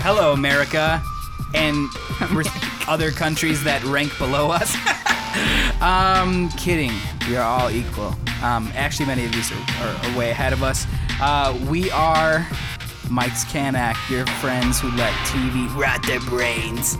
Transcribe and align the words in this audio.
Hello, 0.00 0.32
America, 0.32 1.02
and 1.54 1.88
other 2.88 3.10
countries 3.10 3.62
that 3.64 3.82
rank 3.84 4.16
below 4.18 4.50
us. 4.50 4.74
um, 5.82 6.48
kidding. 6.50 6.92
We 7.28 7.36
are 7.36 7.42
all 7.42 7.70
equal. 7.70 8.14
Um, 8.42 8.70
actually, 8.74 9.06
many 9.06 9.24
of 9.24 9.32
these 9.32 9.50
are, 9.52 9.56
are, 9.56 9.94
are 10.04 10.18
way 10.18 10.30
ahead 10.30 10.52
of 10.52 10.62
us. 10.62 10.86
Uh, 11.20 11.58
we 11.68 11.90
are 11.90 12.46
Mike's 13.10 13.44
Canak, 13.44 13.96
your 14.08 14.26
friends 14.40 14.80
who 14.80 14.90
let 14.92 15.12
TV 15.26 15.74
rot 15.74 16.04
their 16.06 16.20
brains. 16.20 16.96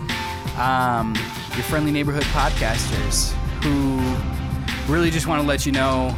Um, 0.59 1.15
your 1.55 1.65
friendly 1.65 1.93
neighborhood 1.93 2.25
podcasters 2.25 3.33
who 3.63 4.93
really 4.93 5.11
just 5.11 5.27
want 5.27 5.41
to 5.41 5.47
let 5.47 5.65
you 5.65 5.73
know 5.73 6.17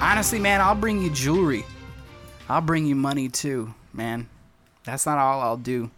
honestly, 0.00 0.38
man, 0.38 0.60
I'll 0.60 0.74
bring 0.74 1.00
you 1.02 1.10
jewelry. 1.10 1.64
I'll 2.48 2.60
bring 2.60 2.86
you 2.86 2.94
money 2.94 3.28
too, 3.28 3.74
man. 3.92 4.28
That's 4.86 5.04
not 5.04 5.18
all 5.18 5.40
I'll 5.42 5.56
do. 5.58 5.90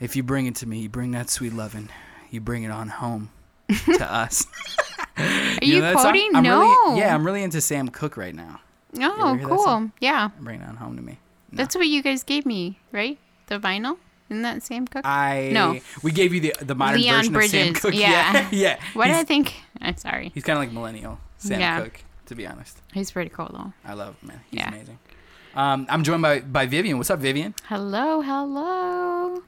If 0.00 0.16
you 0.16 0.22
bring 0.24 0.46
it 0.46 0.56
to 0.56 0.66
me, 0.66 0.80
you 0.80 0.88
bring 0.88 1.12
that 1.12 1.30
sweet 1.30 1.52
lovin', 1.52 1.88
you 2.30 2.40
bring 2.40 2.64
it 2.64 2.70
on 2.70 2.88
home 2.88 3.30
to 3.86 4.12
us. 4.12 4.46
Are 5.16 5.24
you, 5.62 5.80
know 5.80 5.92
song? 5.92 6.02
quoting? 6.02 6.30
I'm 6.34 6.42
no. 6.42 6.60
Really, 6.62 6.98
yeah, 7.00 7.14
I'm 7.14 7.24
really 7.24 7.42
into 7.44 7.60
Sam 7.60 7.88
Cooke 7.88 8.16
right 8.16 8.34
now. 8.34 8.60
Oh, 8.98 9.28
ever 9.28 9.36
hear 9.38 9.48
that 9.48 9.54
cool. 9.56 9.90
Yeah. 10.00 10.30
Bring 10.40 10.60
it 10.60 10.68
on 10.68 10.76
home 10.76 10.96
to 10.96 11.02
me. 11.02 11.18
No. 11.52 11.58
That's 11.58 11.76
what 11.76 11.86
you 11.86 12.02
guys 12.02 12.24
gave 12.24 12.44
me, 12.46 12.78
right? 12.90 13.18
The 13.46 13.58
vinyl? 13.60 13.98
Isn't 14.30 14.42
that 14.42 14.62
Sam 14.62 14.86
Cooke? 14.88 15.04
I 15.06 15.50
No. 15.52 15.78
We 16.02 16.10
gave 16.10 16.32
you 16.34 16.40
the 16.40 16.54
the 16.60 16.74
modern 16.74 17.00
Leon 17.00 17.30
version 17.30 17.36
of 17.36 17.42
Sam 17.50 17.62
Bridges, 17.72 17.82
Cooke. 17.82 17.94
yeah. 18.00 18.32
Yeah, 18.32 18.48
yeah. 18.52 18.80
What 18.94 19.06
did 19.06 19.16
I 19.16 19.24
think? 19.24 19.54
I'm 19.80 19.96
sorry. 19.96 20.32
he's 20.34 20.42
kind 20.42 20.58
of 20.58 20.64
like 20.64 20.72
millennial 20.72 21.20
Sam 21.38 21.60
Yeah. 21.60 21.82
Cooke, 21.82 22.02
to 22.26 22.34
be 22.34 22.46
honest. 22.46 22.80
He's 22.92 23.12
pretty 23.12 23.30
cool 23.30 23.50
though. 23.52 23.72
I 23.88 23.92
love 23.94 24.16
him, 24.22 24.28
man. 24.28 24.40
He's 24.50 24.58
Yeah. 24.58 24.68
amazing. 24.68 24.98
Um, 25.54 25.86
I'm 25.88 26.02
joined 26.02 26.22
by 26.22 26.40
by 26.40 26.66
Vivian. 26.66 26.98
What's 26.98 27.10
up, 27.10 27.20
Vivian? 27.20 27.54
Hello, 27.68 28.20
hello. 28.20 29.42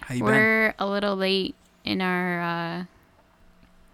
How 0.00 0.14
you 0.14 0.20
been? 0.24 0.32
We're 0.32 0.74
a 0.78 0.86
little 0.86 1.16
late 1.16 1.54
in 1.84 2.00
our 2.00 2.40
uh 2.40 2.84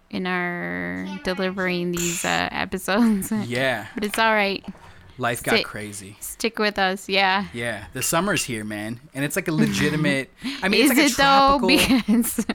in 0.09 0.25
our 0.25 1.05
delivering 1.23 1.91
these 1.91 2.23
uh 2.23 2.47
episodes. 2.51 3.31
Yeah, 3.45 3.87
But 3.93 4.05
it's 4.05 4.17
all 4.19 4.33
right. 4.33 4.63
life 5.17 5.43
got 5.43 5.57
Sit. 5.57 5.65
crazy. 5.65 6.15
Stick 6.21 6.59
with 6.59 6.79
us. 6.79 7.09
Yeah. 7.09 7.45
Yeah, 7.53 7.85
the 7.93 8.01
summer's 8.01 8.45
here, 8.45 8.63
man, 8.63 9.01
and 9.13 9.25
it's 9.25 9.35
like 9.35 9.49
a 9.49 9.53
legitimate. 9.53 10.31
I 10.63 10.69
mean, 10.69 10.85
Is 10.85 10.91
it's 10.91 10.97
like 10.97 11.05
it 11.07 11.11
a 11.11 11.15
tropical. 11.15 11.67
though? 11.69 11.99
Because 12.07 12.45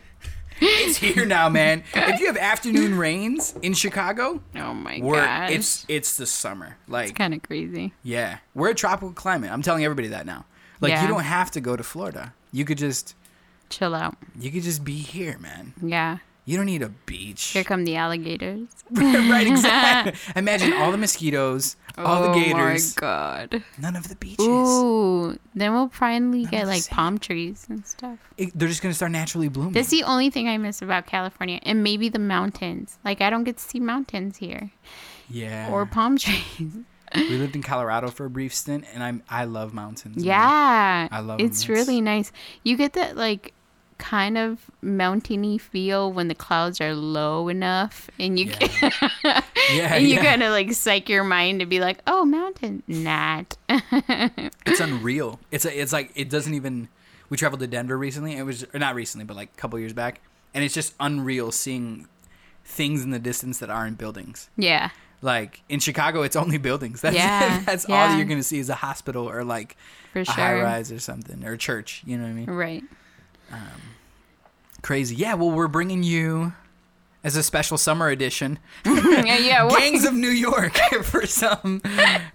it's 0.61 0.97
here 0.99 1.25
now, 1.27 1.49
man. 1.49 1.83
If 1.95 2.21
you 2.21 2.27
have 2.27 2.37
afternoon 2.37 2.97
rains 2.97 3.55
in 3.63 3.75
Chicago, 3.75 4.41
oh 4.57 4.75
my 4.75 4.99
gosh, 5.01 5.51
it's 5.51 5.87
it's 5.89 6.17
the 6.17 6.27
summer. 6.27 6.77
Like, 6.89 7.09
it's 7.11 7.17
kind 7.19 7.35
of 7.35 7.43
crazy. 7.43 7.93
yeah, 8.03 8.39
we're 8.55 8.71
a 8.71 8.75
tropical 8.75 9.13
climate. 9.13 9.51
I'm 9.53 9.63
telling 9.63 9.85
everybody 9.85 10.09
that 10.09 10.27
now. 10.27 10.45
Like, 10.81 10.91
Yeah. 10.91 11.03
you 11.03 11.09
don't 11.09 11.23
have 11.25 11.51
to 11.53 11.61
go 11.61 11.77
to 11.77 11.83
Florida. 11.83 12.35
You 12.53 12.65
could 12.65 12.79
just 12.79 13.15
Chill 13.71 13.95
out. 13.95 14.17
you 14.39 14.51
could 14.51 14.63
just 14.63 14.85
be 14.85 14.97
here, 14.99 15.39
man. 15.39 15.73
Yeah. 15.83 16.19
You 16.47 16.59
don't 16.59 16.67
need 16.67 16.83
a 16.83 16.91
beach. 16.91 17.43
Here 17.49 17.65
come 17.65 17.85
the 17.85 17.97
alligators. 17.97 18.69
right, 18.91 19.47
exactly. 19.47 20.13
Imagine 20.37 20.75
all 20.75 20.93
the 20.93 20.99
mosquitoes, 20.99 21.77
all 21.97 22.23
the 22.29 22.35
gators, 22.39 22.95
Oh 22.99 23.01
my 23.07 23.09
god. 23.49 23.63
none 23.79 23.97
of 23.97 24.09
the 24.09 24.17
beaches. 24.17 24.45
Ooh, 24.47 25.39
then 25.55 25.73
we'll 25.73 25.89
finally 25.89 26.43
None 26.43 26.51
get 26.51 26.67
like 26.67 26.83
sand. 26.83 26.95
palm 26.97 27.19
trees 27.19 27.65
and 27.71 27.87
stuff. 27.87 28.19
It- 28.37 28.53
they're 28.59 28.69
just 28.69 28.83
gonna 28.83 28.93
start 28.95 29.13
naturally 29.13 29.49
blooming. 29.49 29.73
That's 29.73 29.89
the 29.89 30.03
only 30.03 30.29
thing 30.29 30.47
I 30.49 30.59
miss 30.59 30.83
about 30.83 31.07
California, 31.07 31.61
and 31.63 31.83
maybe 31.83 32.11
the 32.11 32.19
mountains. 32.19 32.99
Like 33.07 33.23
I 33.23 33.31
don't 33.31 33.45
get 33.45 33.57
to 33.57 33.63
see 33.65 33.81
mountains 33.81 34.37
here 34.37 34.71
yeah. 35.31 35.71
or 35.73 35.87
palm 35.87 36.19
trees. 36.19 36.75
we 37.15 37.39
lived 37.39 37.57
in 37.57 37.63
Colorado 37.63 38.09
for 38.11 38.27
a 38.27 38.31
brief 38.31 38.53
stint, 38.55 38.85
and 38.93 39.03
I'm 39.03 39.23
I 39.31 39.45
love 39.45 39.73
mountains. 39.73 40.17
man. 40.17 40.25
Yeah, 40.27 41.09
I 41.11 41.21
love. 41.21 41.41
It's 41.41 41.63
It's- 41.63 41.69
really 41.71 42.03
nice. 42.03 42.33
You 42.65 42.77
get 42.77 42.93
that 42.95 43.17
like 43.17 43.55
kind 43.99 44.37
of 44.39 44.71
mountainy 44.83 45.59
feel 45.59 46.13
when 46.13 46.29
the 46.29 46.35
clouds 46.35 46.81
are 46.81 46.95
low 46.95 47.49
enough, 47.49 48.11
and 48.19 48.39
you 48.39 48.47
Yeah. 48.47 48.57
can, 48.91 48.93
Yeah, 49.73 49.95
and 49.95 50.05
you 50.07 50.15
yeah. 50.17 50.25
kind 50.25 50.43
of 50.43 50.51
like 50.51 50.73
psych 50.73 51.09
your 51.09 51.25
mind 51.25 51.61
to 51.61 51.67
be 51.67 51.81
like, 51.81 51.99
oh, 52.07 52.25
mountain, 52.25 52.83
not. 52.87 53.57
it's 53.69 54.81
unreal. 54.81 55.41
It's 55.51 55.65
a, 55.65 55.81
it's 55.81 55.93
like 55.93 56.11
it 56.15 56.29
doesn't 56.31 56.55
even. 56.55 56.89
We 57.31 57.37
traveled 57.37 57.61
to 57.61 57.67
Denver 57.67 57.97
recently. 57.97 58.37
It 58.37 58.43
was 58.43 58.65
or 58.75 58.79
not 58.79 58.95
recently, 58.95 59.25
but 59.25 59.37
like 59.37 59.51
a 59.53 59.57
couple 59.57 59.79
years 59.79 59.93
back, 59.95 60.21
and 60.53 60.63
it's 60.63 60.75
just 60.75 60.95
unreal 61.01 61.51
seeing 61.53 62.07
things 62.65 63.03
in 63.03 63.11
the 63.11 63.19
distance 63.19 63.59
that 63.59 63.71
aren't 63.71 63.99
buildings. 63.99 64.49
yeah, 64.57 64.91
Like 65.23 65.63
in 65.69 65.81
Chicago, 65.81 66.23
it's 66.23 66.37
only 66.37 66.59
buildings. 66.59 67.01
That's 67.03 67.17
Yeah, 67.17 67.63
that's 67.65 67.85
all 67.87 67.91
yeah. 67.95 68.17
you're 68.17 68.25
gonna 68.27 68.43
see 68.43 68.59
is 68.59 68.69
a 68.71 68.75
hospital 68.75 69.29
or 69.29 69.45
like 69.45 69.77
for 70.13 70.21
a 70.21 70.25
sure. 70.25 70.35
high 70.35 70.61
rise 70.63 70.91
or 70.93 70.99
something 70.99 71.45
or 71.45 71.53
a 71.53 71.59
church. 71.59 72.03
You 72.07 72.17
know 72.17 72.25
what 72.25 72.31
I 72.31 72.33
mean? 72.33 72.51
Right. 72.51 72.85
Crazy. 74.83 75.17
Yeah. 75.17 75.35
Well, 75.35 75.51
we're 75.51 75.69
bringing 75.69 76.03
you 76.03 76.53
as 77.23 77.37
a 77.37 77.43
special 77.43 77.79
summer 77.79 78.09
edition, 78.11 78.59
yeah, 78.85 79.39
yeah. 79.39 79.63
what- 79.65 79.79
Gangs 79.81 80.05
of 80.05 80.13
New 80.13 80.29
York 80.29 80.75
for 81.05 81.27
some 81.27 81.81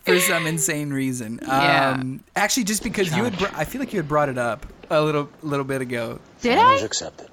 for 0.03 0.19
some 0.19 0.47
insane 0.47 0.91
reason. 0.91 1.39
Yeah. 1.43 1.91
Um, 1.99 2.23
actually, 2.35 2.63
just 2.63 2.81
because 2.81 3.15
you 3.15 3.23
had, 3.23 3.37
br- 3.37 3.45
I 3.53 3.65
feel 3.65 3.79
like 3.79 3.93
you 3.93 3.99
had 3.99 4.07
brought 4.07 4.29
it 4.29 4.39
up 4.39 4.65
a 4.89 4.99
little 4.99 5.29
little 5.43 5.63
bit 5.65 5.81
ago. 5.81 6.19
Did 6.41 6.55
Challenge 6.55 6.81
I? 6.81 6.85
accepted. 6.85 7.29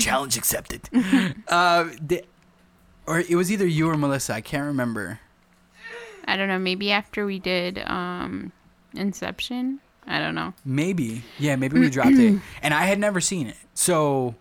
Challenge 0.00 0.36
accepted. 0.36 0.88
uh, 1.46 1.84
di- 2.04 2.22
or 3.06 3.20
it 3.20 3.36
was 3.36 3.52
either 3.52 3.66
you 3.66 3.88
or 3.88 3.96
Melissa. 3.96 4.34
I 4.34 4.40
can't 4.40 4.64
remember. 4.66 5.20
I 6.24 6.36
don't 6.36 6.48
know. 6.48 6.58
Maybe 6.58 6.90
after 6.90 7.24
we 7.24 7.38
did 7.38 7.78
um, 7.86 8.50
Inception. 8.94 9.78
I 10.06 10.18
don't 10.18 10.34
know. 10.34 10.52
Maybe. 10.64 11.22
Yeah, 11.38 11.56
maybe 11.56 11.78
we 11.78 11.88
dropped 11.90 12.10
it. 12.10 12.40
And 12.62 12.74
I 12.74 12.84
had 12.86 12.98
never 12.98 13.20
seen 13.20 13.46
it. 13.46 13.56
So 13.74 14.34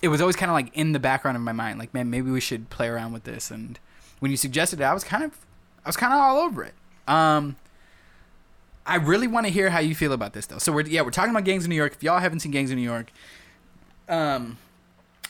it 0.00 0.08
was 0.08 0.20
always 0.20 0.36
kind 0.36 0.50
of 0.50 0.54
like 0.54 0.76
in 0.76 0.92
the 0.92 0.98
background 1.00 1.36
of 1.36 1.42
my 1.42 1.52
mind. 1.52 1.78
Like, 1.78 1.92
man, 1.92 2.10
maybe 2.10 2.30
we 2.30 2.40
should 2.40 2.70
play 2.70 2.88
around 2.88 3.12
with 3.12 3.24
this. 3.24 3.50
And 3.50 3.78
when 4.20 4.30
you 4.30 4.36
suggested 4.36 4.80
it, 4.80 4.84
I 4.84 4.94
was 4.94 5.04
kind 5.04 5.24
of, 5.24 5.32
I 5.84 5.88
was 5.88 5.96
kind 5.96 6.12
of 6.12 6.20
all 6.20 6.38
over 6.38 6.62
it. 6.64 6.74
Um, 7.06 7.56
I 8.86 8.96
really 8.96 9.26
want 9.26 9.46
to 9.46 9.52
hear 9.52 9.70
how 9.70 9.80
you 9.80 9.94
feel 9.94 10.12
about 10.12 10.32
this, 10.32 10.46
though. 10.46 10.58
So 10.58 10.72
we're 10.72 10.86
yeah, 10.86 11.02
we're 11.02 11.10
talking 11.10 11.30
about 11.30 11.44
Gangs 11.44 11.64
of 11.64 11.68
New 11.68 11.76
York. 11.76 11.92
If 11.92 12.02
y'all 12.02 12.18
haven't 12.20 12.40
seen 12.40 12.52
Gangs 12.52 12.70
of 12.70 12.76
New 12.76 12.82
York, 12.82 13.12
um, 14.08 14.56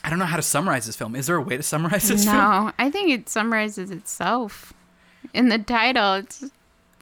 I 0.03 0.09
don't 0.09 0.17
know 0.17 0.25
how 0.25 0.37
to 0.37 0.41
summarize 0.41 0.85
this 0.85 0.95
film. 0.95 1.15
Is 1.15 1.27
there 1.27 1.35
a 1.35 1.41
way 1.41 1.57
to 1.57 1.63
summarize 1.63 2.07
this 2.07 2.23
film? 2.23 2.37
No, 2.37 2.71
I 2.79 2.89
think 2.89 3.09
it 3.09 3.27
summarizes 3.27 3.91
itself 3.91 4.73
in 5.33 5.49
the 5.49 5.57
title. 5.59 6.13
It's 6.15 6.45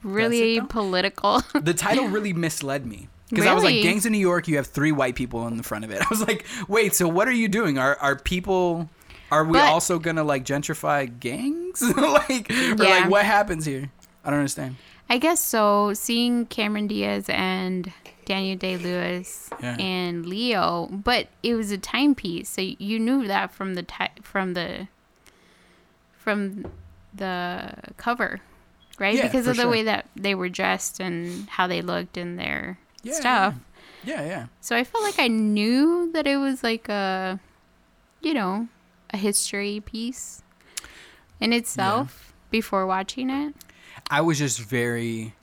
really 0.02 0.60
political. 0.60 1.42
The 1.60 1.74
title 1.74 2.08
really 2.08 2.32
misled 2.32 2.86
me 2.86 3.08
because 3.30 3.46
I 3.46 3.54
was 3.54 3.64
like, 3.64 3.82
"Gangs 3.82 4.06
of 4.06 4.12
New 4.12 4.18
York." 4.18 4.48
You 4.48 4.56
have 4.56 4.66
three 4.66 4.92
white 4.92 5.14
people 5.16 5.46
in 5.48 5.56
the 5.56 5.62
front 5.62 5.84
of 5.84 5.90
it. 5.90 6.00
I 6.02 6.06
was 6.10 6.20
like, 6.20 6.44
"Wait, 6.68 6.94
so 6.94 7.08
what 7.08 7.28
are 7.28 7.32
you 7.32 7.48
doing? 7.48 7.78
Are 7.78 7.96
are 8.00 8.16
people? 8.16 8.88
Are 9.30 9.44
we 9.44 9.52
But- 9.54 9.64
also 9.68 9.98
gonna 9.98 10.24
like 10.24 10.44
gentrify 10.44 11.08
gangs? 11.20 11.82
like, 11.96 12.50
or 12.50 12.54
Yeah. 12.54 12.74
like 12.76 13.10
what 13.10 13.24
happens 13.24 13.64
here? 13.66 13.90
I 14.24 14.30
don't 14.30 14.38
understand." 14.40 14.76
I 15.10 15.16
guess 15.18 15.42
so. 15.42 15.94
Seeing 15.94 16.44
Cameron 16.46 16.86
Diaz 16.86 17.24
and 17.30 17.92
Daniel 18.26 18.58
Day 18.58 18.76
Lewis 18.76 19.48
Yeah. 19.62 19.76
and 19.78 20.26
Leo, 20.26 20.86
but 20.90 21.28
it 21.42 21.54
was 21.54 21.70
a 21.70 21.78
timepiece, 21.78 22.50
so 22.50 22.60
you 22.60 22.98
knew 22.98 23.26
that 23.26 23.50
from 23.54 23.74
the 23.74 23.82
ti- 23.82 24.20
from 24.22 24.52
the 24.52 24.86
from 26.16 26.66
the 27.14 27.72
cover, 27.96 28.40
right? 28.98 29.14
Yeah, 29.14 29.26
because 29.26 29.46
of 29.46 29.56
the 29.56 29.62
sure. 29.62 29.70
way 29.70 29.82
that 29.84 30.06
they 30.16 30.34
were 30.34 30.48
dressed 30.48 31.00
and 31.00 31.48
how 31.48 31.66
they 31.66 31.82
looked 31.82 32.16
and 32.16 32.38
their 32.38 32.78
Yeah, 33.02 33.12
stuff. 33.14 33.54
Yeah, 34.04 34.24
yeah. 34.24 34.46
So 34.60 34.76
I 34.76 34.84
felt 34.84 35.02
like 35.04 35.18
I 35.18 35.28
knew 35.28 36.10
that 36.12 36.26
it 36.26 36.36
was 36.36 36.62
like 36.62 36.88
a, 36.88 37.40
you 38.20 38.34
know, 38.34 38.68
a 39.10 39.16
history 39.16 39.80
piece 39.80 40.42
in 41.40 41.52
itself 41.52 42.32
before 42.50 42.86
watching 42.86 43.30
it. 43.30 43.54
I 44.10 44.20
was 44.20 44.38
just 44.38 44.60
very. 44.60 45.34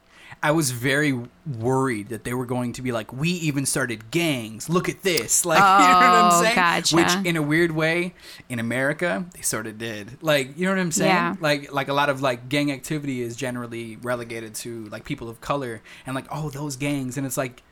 I 0.48 0.52
was 0.52 0.70
very 0.72 1.20
worried 1.58 2.10
that 2.10 2.24
they 2.24 2.34
were 2.36 2.46
going 2.46 2.74
to 2.74 2.82
be 2.84 2.92
like, 2.92 3.12
we 3.12 3.30
even 3.30 3.66
started 3.66 4.12
gangs. 4.12 4.70
Look 4.70 4.88
at 4.90 5.02
this. 5.02 5.44
Like, 5.52 5.58
you 5.58 5.88
know 5.88 6.00
what 6.00 6.04
Oh, 6.04 6.30
I'm 6.38 6.44
saying? 6.44 6.56
gotcha. 6.56 6.96
Which, 6.96 7.26
in 7.28 7.36
a 7.36 7.42
weird 7.42 7.72
way, 7.72 8.14
in 8.48 8.60
America, 8.60 9.26
they 9.34 9.42
sort 9.42 9.66
of 9.66 9.78
did. 9.78 10.22
Like, 10.22 10.58
you 10.58 10.66
know 10.66 10.72
what 10.72 10.80
I'm 10.80 10.92
saying? 10.92 11.10
Yeah. 11.10 11.36
Like, 11.40 11.74
like 11.74 11.88
a 11.88 11.94
lot 11.94 12.10
of 12.10 12.22
like 12.22 12.48
gang 12.48 12.72
activity 12.72 13.22
is 13.22 13.36
generally 13.36 13.96
relegated 13.98 14.54
to 14.64 14.86
like 14.90 15.04
people 15.04 15.30
of 15.30 15.42
color 15.42 15.82
and 16.06 16.14
like, 16.16 16.28
oh, 16.32 16.50
those 16.52 16.76
gangs. 16.76 17.18
And 17.18 17.26
it's 17.26 17.38
like 17.38 17.64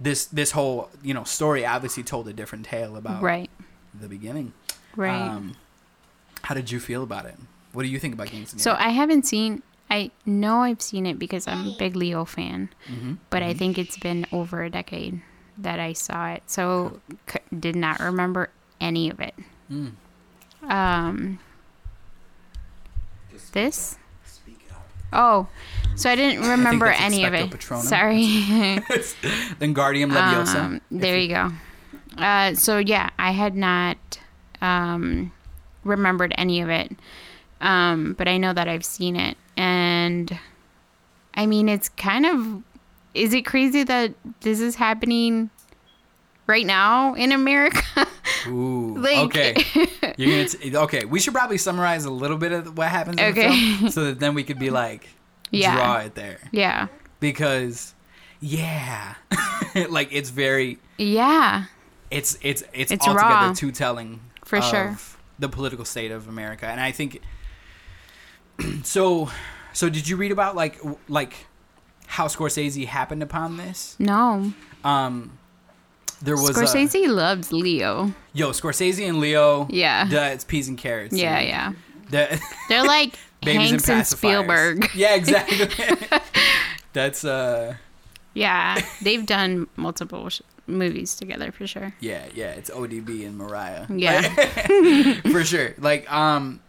this 0.00 0.24
this 0.26 0.50
whole 0.52 0.90
you 1.02 1.14
know 1.14 1.24
story 1.24 1.64
obviously 1.66 2.02
told 2.02 2.28
a 2.28 2.32
different 2.32 2.64
tale 2.66 2.96
about 2.96 3.22
Right. 3.22 3.50
the 3.94 4.08
beginning. 4.08 4.52
Right. 4.94 5.20
Um, 5.20 5.56
how 6.42 6.54
did 6.54 6.70
you 6.70 6.80
feel 6.80 7.02
about 7.02 7.26
it? 7.26 7.36
What 7.72 7.82
do 7.82 7.88
you 7.88 7.98
think 7.98 8.14
about 8.14 8.30
gangs? 8.30 8.54
So? 8.62 8.74
I 8.78 8.88
haven't 8.90 9.26
seen. 9.26 9.62
I 9.88 10.10
know 10.24 10.62
I've 10.62 10.82
seen 10.82 11.06
it 11.06 11.18
because 11.18 11.46
I'm 11.46 11.68
a 11.68 11.76
big 11.78 11.94
Leo 11.96 12.24
fan, 12.24 12.70
Mm-hmm. 12.90 13.14
but 13.30 13.42
I 13.42 13.54
think 13.54 13.78
it's 13.78 13.96
been 13.98 14.26
over 14.32 14.62
a 14.64 14.70
decade 14.70 15.20
that 15.58 15.78
I 15.80 15.92
saw 15.92 16.28
it. 16.30 16.42
So 16.46 17.00
c- 17.30 17.38
did 17.58 17.76
not 17.76 18.00
remember 18.00 18.50
any 18.80 19.08
of 19.10 19.20
it. 19.20 19.34
Mm. 19.70 19.92
Um. 20.68 21.38
This. 23.52 23.96
Oh, 25.12 25.46
So 25.94 26.10
I 26.10 26.16
didn't 26.16 26.46
remember 26.48 26.86
that's 26.86 27.00
any 27.00 27.24
of 27.24 27.32
it. 27.32 27.48
Patronum. 27.48 27.80
Sorry. 27.82 28.26
then 29.60 29.72
Wingardium 29.74 30.10
Leviosa. 30.12 30.56
Um, 30.56 30.80
there 30.90 31.16
you 31.16 31.28
go. 31.28 31.52
Uh, 32.18 32.54
so 32.54 32.78
yeah, 32.78 33.10
I 33.18 33.30
had 33.30 33.54
not 33.54 33.96
um, 34.60 35.32
remembered 35.84 36.34
any 36.36 36.60
of 36.60 36.68
it, 36.70 36.90
um, 37.60 38.14
but 38.18 38.26
I 38.26 38.36
know 38.36 38.52
that 38.52 38.68
I've 38.68 38.84
seen 38.84 39.16
it, 39.16 39.36
and 40.06 40.38
I 41.34 41.46
mean, 41.46 41.68
it's 41.68 41.88
kind 41.90 42.24
of. 42.26 42.62
Is 43.14 43.32
it 43.32 43.46
crazy 43.46 43.82
that 43.84 44.12
this 44.40 44.60
is 44.60 44.74
happening 44.76 45.48
right 46.46 46.66
now 46.66 47.14
in 47.14 47.32
America? 47.32 48.06
Ooh. 48.46 48.96
Like- 48.98 49.18
okay. 49.26 49.54
You're 50.18 50.30
gonna 50.30 50.48
t- 50.48 50.76
okay. 50.76 51.04
We 51.04 51.18
should 51.20 51.32
probably 51.34 51.58
summarize 51.58 52.04
a 52.04 52.10
little 52.10 52.36
bit 52.36 52.52
of 52.52 52.76
what 52.78 52.88
happens 52.88 53.18
Okay. 53.20 53.76
so 53.90 54.04
that 54.06 54.20
then 54.20 54.34
we 54.34 54.44
could 54.44 54.58
be 54.58 54.70
like, 54.70 55.08
Yeah. 55.50 55.74
draw 55.76 55.96
it 55.98 56.14
there 56.14 56.38
yeah, 56.52 56.88
because, 57.20 57.94
yeah, 58.40 59.14
like 59.88 60.08
it's 60.12 60.30
very, 60.30 60.78
yeah, 60.98 61.64
it's 62.10 62.38
it's 62.42 62.62
it's, 62.72 62.92
It's 62.92 63.06
altogether 63.06 63.46
raw. 63.48 63.52
too 63.54 63.72
telling 63.72 64.20
For 64.44 64.58
of 64.58 64.64
sure. 64.64 64.96
the 65.38 65.48
political 65.48 65.84
state 65.84 66.10
of 66.12 66.28
America, 66.28 66.66
and 66.66 66.80
I 66.80 66.92
think. 66.92 67.20
so, 68.84 69.28
so 69.76 69.88
did 69.90 70.08
you 70.08 70.16
read 70.16 70.32
about 70.32 70.56
like 70.56 70.78
like 71.08 71.34
how 72.06 72.26
Scorsese 72.28 72.86
happened 72.86 73.22
upon 73.22 73.56
this? 73.58 73.94
no. 73.98 74.52
Um, 74.84 75.38
there 76.22 76.36
was 76.36 76.56
a- 76.56 76.62
Scorsese 76.62 77.08
loves 77.08 77.52
Leo. 77.52 78.14
yo 78.32 78.50
Scorsese 78.52 79.06
and 79.06 79.18
Leo. 79.20 79.66
Yeah. 79.70 80.06
the, 80.06 80.32
it's 80.32 80.44
peas 80.44 80.68
and 80.68 80.78
carrots. 80.78 81.14
Yeah, 81.14 81.40
dude. 81.40 81.48
yeah. 81.48 81.72
The- 82.10 82.42
They're 82.68 82.84
like 82.84 83.18
Babies 83.42 83.70
Hanks 83.70 83.88
and 83.88 83.98
and. 83.98 84.06
Spielberg. 84.06 84.90
Yeah, 84.94 85.14
exactly. 85.14 85.68
That's 86.92 87.24
uh 87.24 87.74
Yeah, 88.34 88.80
they've 89.02 89.26
done 89.26 89.66
multiple 89.76 90.30
sh- 90.30 90.40
movies 90.66 91.14
together 91.16 91.52
for 91.52 91.66
sure. 91.66 91.92
yeah, 92.00 92.24
yeah, 92.34 92.52
it's 92.52 92.70
ODB 92.70 93.26
and 93.26 93.36
Mariah. 93.36 93.86
Yeah. 93.90 94.22
for 95.32 95.44
sure. 95.44 95.74
Like 95.78 96.10
um 96.10 96.60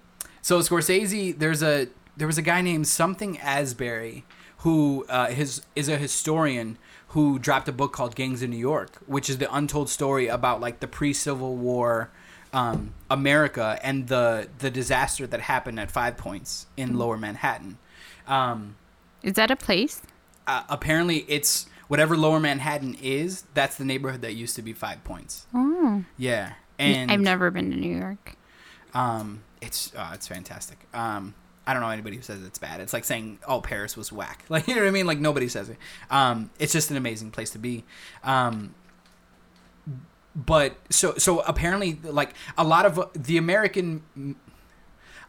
so 0.42 0.60
Scorsese 0.60 1.38
there's 1.38 1.64
a 1.64 1.88
there 2.18 2.28
was 2.28 2.38
a 2.38 2.42
guy 2.42 2.62
named 2.62 2.88
something 2.88 3.38
Asbury 3.40 4.26
who 4.60 5.06
uh 5.08 5.28
his 5.28 5.62
is 5.76 5.88
a 5.88 5.98
historian 5.98 6.78
who 7.10 7.40
dropped 7.40 7.68
a 7.70 7.72
book 7.72 7.94
called 7.94 8.16
Gangs 8.16 8.42
in 8.42 8.50
New 8.52 8.58
York, 8.58 8.98
which 9.06 9.30
is 9.30 9.38
the 9.38 9.54
untold 9.56 9.90
story 9.90 10.28
about 10.28 10.60
like 10.60 10.80
the 10.82 10.88
pre-Civil 10.88 11.56
War 11.56 12.10
um, 12.54 12.94
America 13.10 13.80
and 13.84 14.08
the 14.08 14.50
the 14.60 14.70
disaster 14.72 15.26
that 15.28 15.42
happened 15.42 15.80
at 15.80 15.90
Five 15.92 16.18
Points 16.18 16.66
in 16.76 16.98
Lower 16.98 17.18
Manhattan. 17.18 17.78
Um, 18.28 18.76
Is 19.24 19.34
that 19.34 19.52
a 19.52 19.56
place? 19.56 20.02
uh, 20.48 20.64
apparently 20.70 21.26
it's 21.28 21.68
whatever 21.88 22.16
lower 22.18 22.40
manhattan 22.40 22.96
is 23.02 23.44
that's 23.54 23.76
the 23.78 23.84
neighborhood 23.86 24.22
that 24.22 24.34
used 24.34 24.56
to 24.56 24.62
be 24.62 24.74
five 24.74 25.04
points 25.04 25.46
Oh, 25.54 26.04
yeah 26.18 26.54
and 26.80 27.12
I've 27.12 27.20
never 27.22 27.52
been 27.52 27.70
to 27.72 27.78
New 27.78 27.98
York. 27.98 28.36
um 28.94 29.44
it's 29.62 29.94
uh, 29.96 30.12
it's 30.14 30.28
fantastic 30.28 30.78
um 30.94 31.34
i 31.68 31.74
don't 31.74 31.82
know 31.82 31.90
anybody 31.90 32.16
who 32.16 32.22
says 32.22 32.42
it's 32.44 32.58
bad. 32.58 32.80
It's 32.80 32.94
like 32.94 33.04
saying 33.04 33.40
oh 33.48 33.62
paris 33.62 33.96
was 33.96 34.12
whack. 34.12 34.46
Like 34.50 34.68
you 34.68 34.76
know 34.76 34.82
what 34.82 34.88
i 34.88 34.92
mean? 34.92 35.06
Like 35.06 35.20
nobody 35.20 35.48
says 35.48 35.70
it. 35.70 35.78
Um 36.10 36.50
it's 36.58 36.74
just 36.74 36.90
an 36.90 36.98
amazing 36.98 37.32
place 37.32 37.52
to 37.52 37.60
be. 37.60 37.84
Um 38.24 38.74
but 40.36 40.78
so 40.90 41.16
so 41.18 41.42
apparently 41.42 42.00
like 42.04 42.34
a 42.58 42.64
lot 42.64 42.86
of 42.86 43.12
the 43.14 43.38
american 43.38 44.36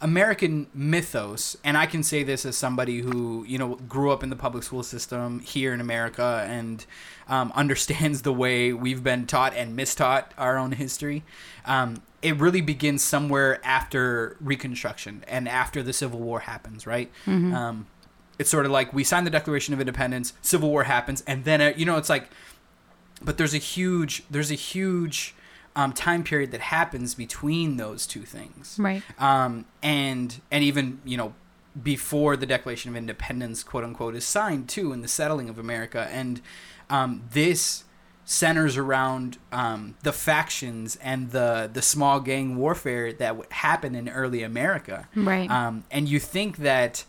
American 0.00 0.68
mythos, 0.72 1.56
and 1.64 1.76
I 1.76 1.86
can 1.86 2.02
say 2.04 2.22
this 2.22 2.46
as 2.46 2.56
somebody 2.56 3.00
who 3.00 3.44
you 3.48 3.58
know 3.58 3.74
grew 3.88 4.12
up 4.12 4.22
in 4.22 4.30
the 4.30 4.36
public 4.36 4.62
school 4.62 4.82
system 4.82 5.40
here 5.40 5.74
in 5.74 5.80
America 5.80 6.46
and 6.48 6.84
um, 7.28 7.52
understands 7.56 8.22
the 8.22 8.32
way 8.32 8.72
we've 8.72 9.02
been 9.02 9.26
taught 9.26 9.54
and 9.54 9.76
mistaught 9.76 10.26
our 10.38 10.56
own 10.56 10.72
history. 10.72 11.24
Um, 11.64 12.02
it 12.22 12.36
really 12.36 12.60
begins 12.60 13.02
somewhere 13.02 13.60
after 13.64 14.36
Reconstruction 14.40 15.24
and 15.28 15.48
after 15.48 15.82
the 15.82 15.92
Civil 15.92 16.18
War 16.20 16.40
happens, 16.40 16.86
right? 16.86 17.10
Um, 17.26 17.86
it's 18.38 18.50
sort 18.50 18.66
of 18.66 18.72
like 18.72 18.92
we 18.92 19.04
sign 19.04 19.24
the 19.24 19.30
Declaration 19.30 19.74
of 19.74 19.80
Independence, 19.80 20.32
Civil 20.42 20.70
War 20.70 20.84
happens, 20.84 21.22
and 21.26 21.44
then 21.44 21.60
uh, 21.60 21.72
you 21.76 21.84
know 21.86 21.96
it's 21.96 22.08
like, 22.08 22.28
but 23.22 23.36
there's 23.38 23.54
a 23.54 23.58
huge 23.58 24.22
there's 24.30 24.50
a 24.50 24.54
huge 24.56 25.34
um, 25.76 25.92
time 25.92 26.24
period 26.24 26.50
that 26.52 26.60
happens 26.60 27.14
between 27.14 27.76
those 27.76 28.06
two 28.06 28.22
things 28.22 28.76
Right. 28.80 29.02
um, 29.18 29.64
and 29.82 30.40
and 30.50 30.64
even 30.64 31.00
you 31.04 31.16
know 31.16 31.34
before 31.80 32.36
the 32.36 32.46
Declaration 32.46 32.90
of 32.90 32.96
Independence, 32.96 33.62
quote 33.62 33.84
unquote, 33.84 34.14
is 34.16 34.24
signed 34.26 34.68
too 34.68 34.92
in 34.92 35.02
the 35.02 35.08
settling 35.08 35.48
of 35.48 35.58
America, 35.58 36.08
and 36.10 36.40
um, 36.90 37.22
this 37.32 37.84
centers 38.30 38.76
around 38.76 39.38
um, 39.52 39.94
the 40.02 40.12
factions 40.12 40.96
and 40.96 41.30
the 41.30 41.70
the 41.72 41.80
small 41.80 42.20
gang 42.20 42.58
warfare 42.58 43.10
that 43.10 43.38
would 43.38 43.50
happen 43.50 43.94
in 43.94 44.06
early 44.06 44.42
America. 44.42 45.08
Right. 45.16 45.50
Um, 45.50 45.84
and 45.90 46.06
you 46.06 46.20
think 46.20 46.58
that 46.58 47.06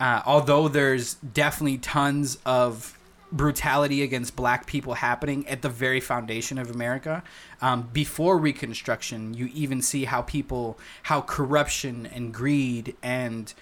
uh, 0.00 0.20
although 0.26 0.66
there's 0.66 1.14
definitely 1.14 1.78
tons 1.78 2.38
of 2.44 2.98
brutality 3.30 4.02
against 4.02 4.34
black 4.34 4.66
people 4.66 4.94
happening 4.94 5.46
at 5.46 5.62
the 5.62 5.68
very 5.68 6.00
foundation 6.00 6.58
of 6.58 6.72
America, 6.72 7.22
um, 7.62 7.88
before 7.92 8.36
Reconstruction, 8.36 9.34
you 9.34 9.50
even 9.54 9.80
see 9.80 10.06
how 10.06 10.22
people, 10.22 10.76
how 11.04 11.20
corruption 11.20 12.04
and 12.04 12.34
greed 12.34 12.96
and 13.00 13.54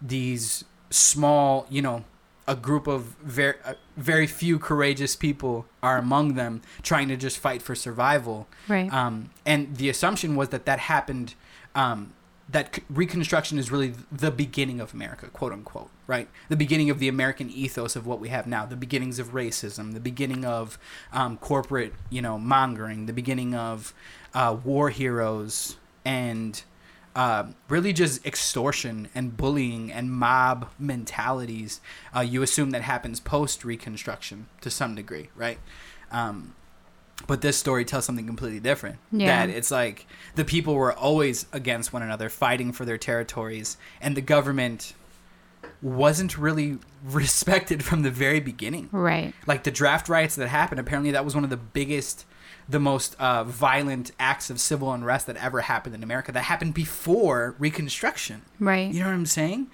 these 0.00 0.64
small, 0.90 1.66
you 1.68 1.82
know, 1.82 2.04
a 2.46 2.54
group 2.54 2.86
of 2.86 3.16
very 3.22 3.54
uh, 3.64 3.74
very 3.96 4.26
few 4.26 4.58
courageous 4.58 5.16
people 5.16 5.66
are 5.82 5.98
among 5.98 6.34
them 6.34 6.62
trying 6.82 7.08
to 7.08 7.16
just 7.16 7.38
fight 7.38 7.62
for 7.62 7.74
survival. 7.74 8.46
Right. 8.68 8.92
Um, 8.92 9.30
and 9.46 9.76
the 9.76 9.88
assumption 9.88 10.36
was 10.36 10.50
that 10.50 10.66
that 10.66 10.78
happened. 10.80 11.34
Um, 11.74 12.12
that 12.46 12.78
Reconstruction 12.90 13.58
is 13.58 13.70
really 13.70 13.94
the 14.12 14.30
beginning 14.30 14.78
of 14.78 14.92
America, 14.92 15.28
quote 15.28 15.52
unquote, 15.52 15.88
right? 16.06 16.28
The 16.50 16.56
beginning 16.56 16.90
of 16.90 16.98
the 16.98 17.08
American 17.08 17.48
ethos 17.48 17.96
of 17.96 18.06
what 18.06 18.20
we 18.20 18.28
have 18.28 18.46
now, 18.46 18.66
the 18.66 18.76
beginnings 18.76 19.18
of 19.18 19.32
racism, 19.32 19.94
the 19.94 20.00
beginning 20.00 20.44
of 20.44 20.78
um, 21.10 21.38
corporate, 21.38 21.94
you 22.10 22.20
know, 22.20 22.38
mongering, 22.38 23.06
the 23.06 23.14
beginning 23.14 23.54
of 23.54 23.94
uh, 24.34 24.56
war 24.62 24.90
heroes, 24.90 25.78
and 26.04 26.62
uh, 27.14 27.46
really 27.68 27.92
just 27.92 28.24
extortion 28.26 29.08
and 29.14 29.36
bullying 29.36 29.92
and 29.92 30.10
mob 30.10 30.70
mentalities. 30.78 31.80
Uh, 32.14 32.20
you 32.20 32.42
assume 32.42 32.70
that 32.70 32.82
happens 32.82 33.20
post 33.20 33.64
Reconstruction 33.64 34.46
to 34.60 34.70
some 34.70 34.94
degree, 34.94 35.30
right? 35.36 35.58
Um, 36.10 36.54
but 37.26 37.40
this 37.40 37.56
story 37.56 37.84
tells 37.84 38.04
something 38.04 38.26
completely 38.26 38.60
different. 38.60 38.98
Yeah. 39.12 39.46
That 39.46 39.54
it's 39.54 39.70
like 39.70 40.06
the 40.34 40.44
people 40.44 40.74
were 40.74 40.92
always 40.92 41.46
against 41.52 41.92
one 41.92 42.02
another, 42.02 42.28
fighting 42.28 42.72
for 42.72 42.84
their 42.84 42.98
territories, 42.98 43.76
and 44.00 44.16
the 44.16 44.20
government 44.20 44.94
wasn't 45.80 46.36
really 46.36 46.78
respected 47.04 47.84
from 47.84 48.02
the 48.02 48.10
very 48.10 48.40
beginning. 48.40 48.88
right. 48.90 49.34
Like 49.46 49.64
the 49.64 49.70
draft 49.70 50.08
riots 50.08 50.34
that 50.36 50.48
happened, 50.48 50.80
apparently 50.80 51.12
that 51.12 51.24
was 51.24 51.34
one 51.34 51.44
of 51.44 51.50
the 51.50 51.56
biggest, 51.56 52.26
the 52.68 52.80
most 52.80 53.14
uh, 53.18 53.44
violent 53.44 54.12
acts 54.18 54.50
of 54.50 54.60
civil 54.60 54.92
unrest 54.92 55.26
that 55.26 55.36
ever 55.36 55.62
happened 55.62 55.94
in 55.94 56.02
America. 56.02 56.32
That 56.32 56.44
happened 56.44 56.74
before 56.74 57.54
Reconstruction. 57.58 58.42
Right. 58.58 58.92
You 58.92 59.00
know 59.00 59.06
what 59.06 59.14
I'm 59.14 59.26
saying? 59.26 59.68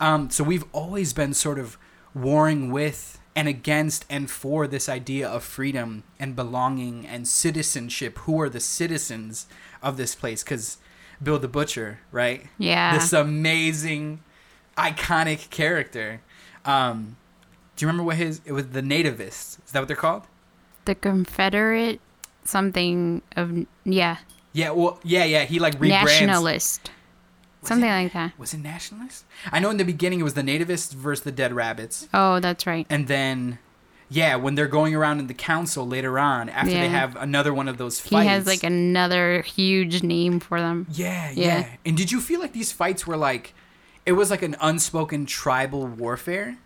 Um, 0.00 0.30
so 0.30 0.44
we've 0.44 0.64
always 0.72 1.12
been 1.12 1.34
sort 1.34 1.58
of 1.58 1.78
warring 2.14 2.70
with 2.70 3.18
and 3.36 3.48
against 3.48 4.04
and 4.08 4.30
for 4.30 4.66
this 4.66 4.88
idea 4.88 5.28
of 5.28 5.42
freedom 5.42 6.04
and 6.20 6.36
belonging 6.36 7.06
and 7.06 7.26
citizenship. 7.26 8.18
Who 8.18 8.40
are 8.40 8.48
the 8.48 8.60
citizens 8.60 9.46
of 9.82 9.96
this 9.96 10.14
place? 10.14 10.42
Because 10.44 10.78
Bill 11.22 11.38
the 11.38 11.48
Butcher, 11.48 12.00
right? 12.12 12.46
Yeah. 12.58 12.96
This 12.96 13.12
amazing, 13.12 14.22
iconic 14.76 15.50
character. 15.50 16.20
Um, 16.64 17.16
do 17.76 17.84
you 17.84 17.88
remember 17.88 18.04
what 18.04 18.16
his? 18.16 18.40
It 18.44 18.52
was 18.52 18.68
the 18.68 18.82
Nativists. 18.82 19.58
Is 19.64 19.72
that 19.72 19.80
what 19.80 19.88
they're 19.88 19.96
called? 19.96 20.26
the 20.84 20.94
Confederate 20.94 22.00
something 22.44 23.22
of 23.36 23.66
yeah 23.84 24.18
Yeah. 24.52 24.70
Well, 24.70 24.98
yeah, 25.02 25.24
yeah. 25.24 25.44
He 25.44 25.58
like 25.58 25.74
rebrands. 25.78 26.04
nationalist 26.04 26.90
Was 27.60 27.68
something 27.68 27.88
it- 27.90 28.02
like 28.04 28.12
that. 28.12 28.38
Was 28.38 28.54
it 28.54 28.58
nationalist? 28.58 29.24
I 29.50 29.58
know 29.60 29.70
in 29.70 29.76
the 29.78 29.84
beginning 29.84 30.20
it 30.20 30.24
was 30.24 30.34
the 30.34 30.42
Nativists 30.42 30.92
versus 30.94 31.24
the 31.24 31.32
Dead 31.32 31.52
Rabbits. 31.52 32.08
Oh, 32.14 32.40
that's 32.40 32.66
right. 32.66 32.86
and 32.90 33.08
then 33.08 33.58
yeah 34.10 34.36
when 34.36 34.54
they're 34.54 34.68
going 34.68 34.94
around 34.94 35.18
in 35.18 35.26
the 35.28 35.34
council 35.34 35.88
later 35.88 36.18
on 36.18 36.50
after 36.50 36.70
they 36.74 36.90
have 36.90 37.16
another 37.16 37.54
one 37.54 37.68
of 37.68 37.78
those 37.78 37.98
fights, 38.00 38.22
He 38.22 38.28
has 38.28 38.46
like 38.46 38.62
another 38.62 39.40
huge 39.42 40.02
name 40.02 40.40
for 40.40 40.60
them. 40.60 40.86
yeah, 40.92 41.30
yeah 41.30 41.60
Yeah. 41.60 41.68
and 41.86 41.96
did 41.96 42.12
you 42.12 42.20
feel 42.20 42.38
like 42.38 42.52
these 42.52 42.70
fights 42.70 43.06
were 43.06 43.16
like 43.16 43.54
it 44.04 44.12
was 44.12 44.30
like 44.30 44.42
an 44.42 44.56
unspoken 44.60 45.24
tribal 45.24 45.86
warfare 45.86 46.58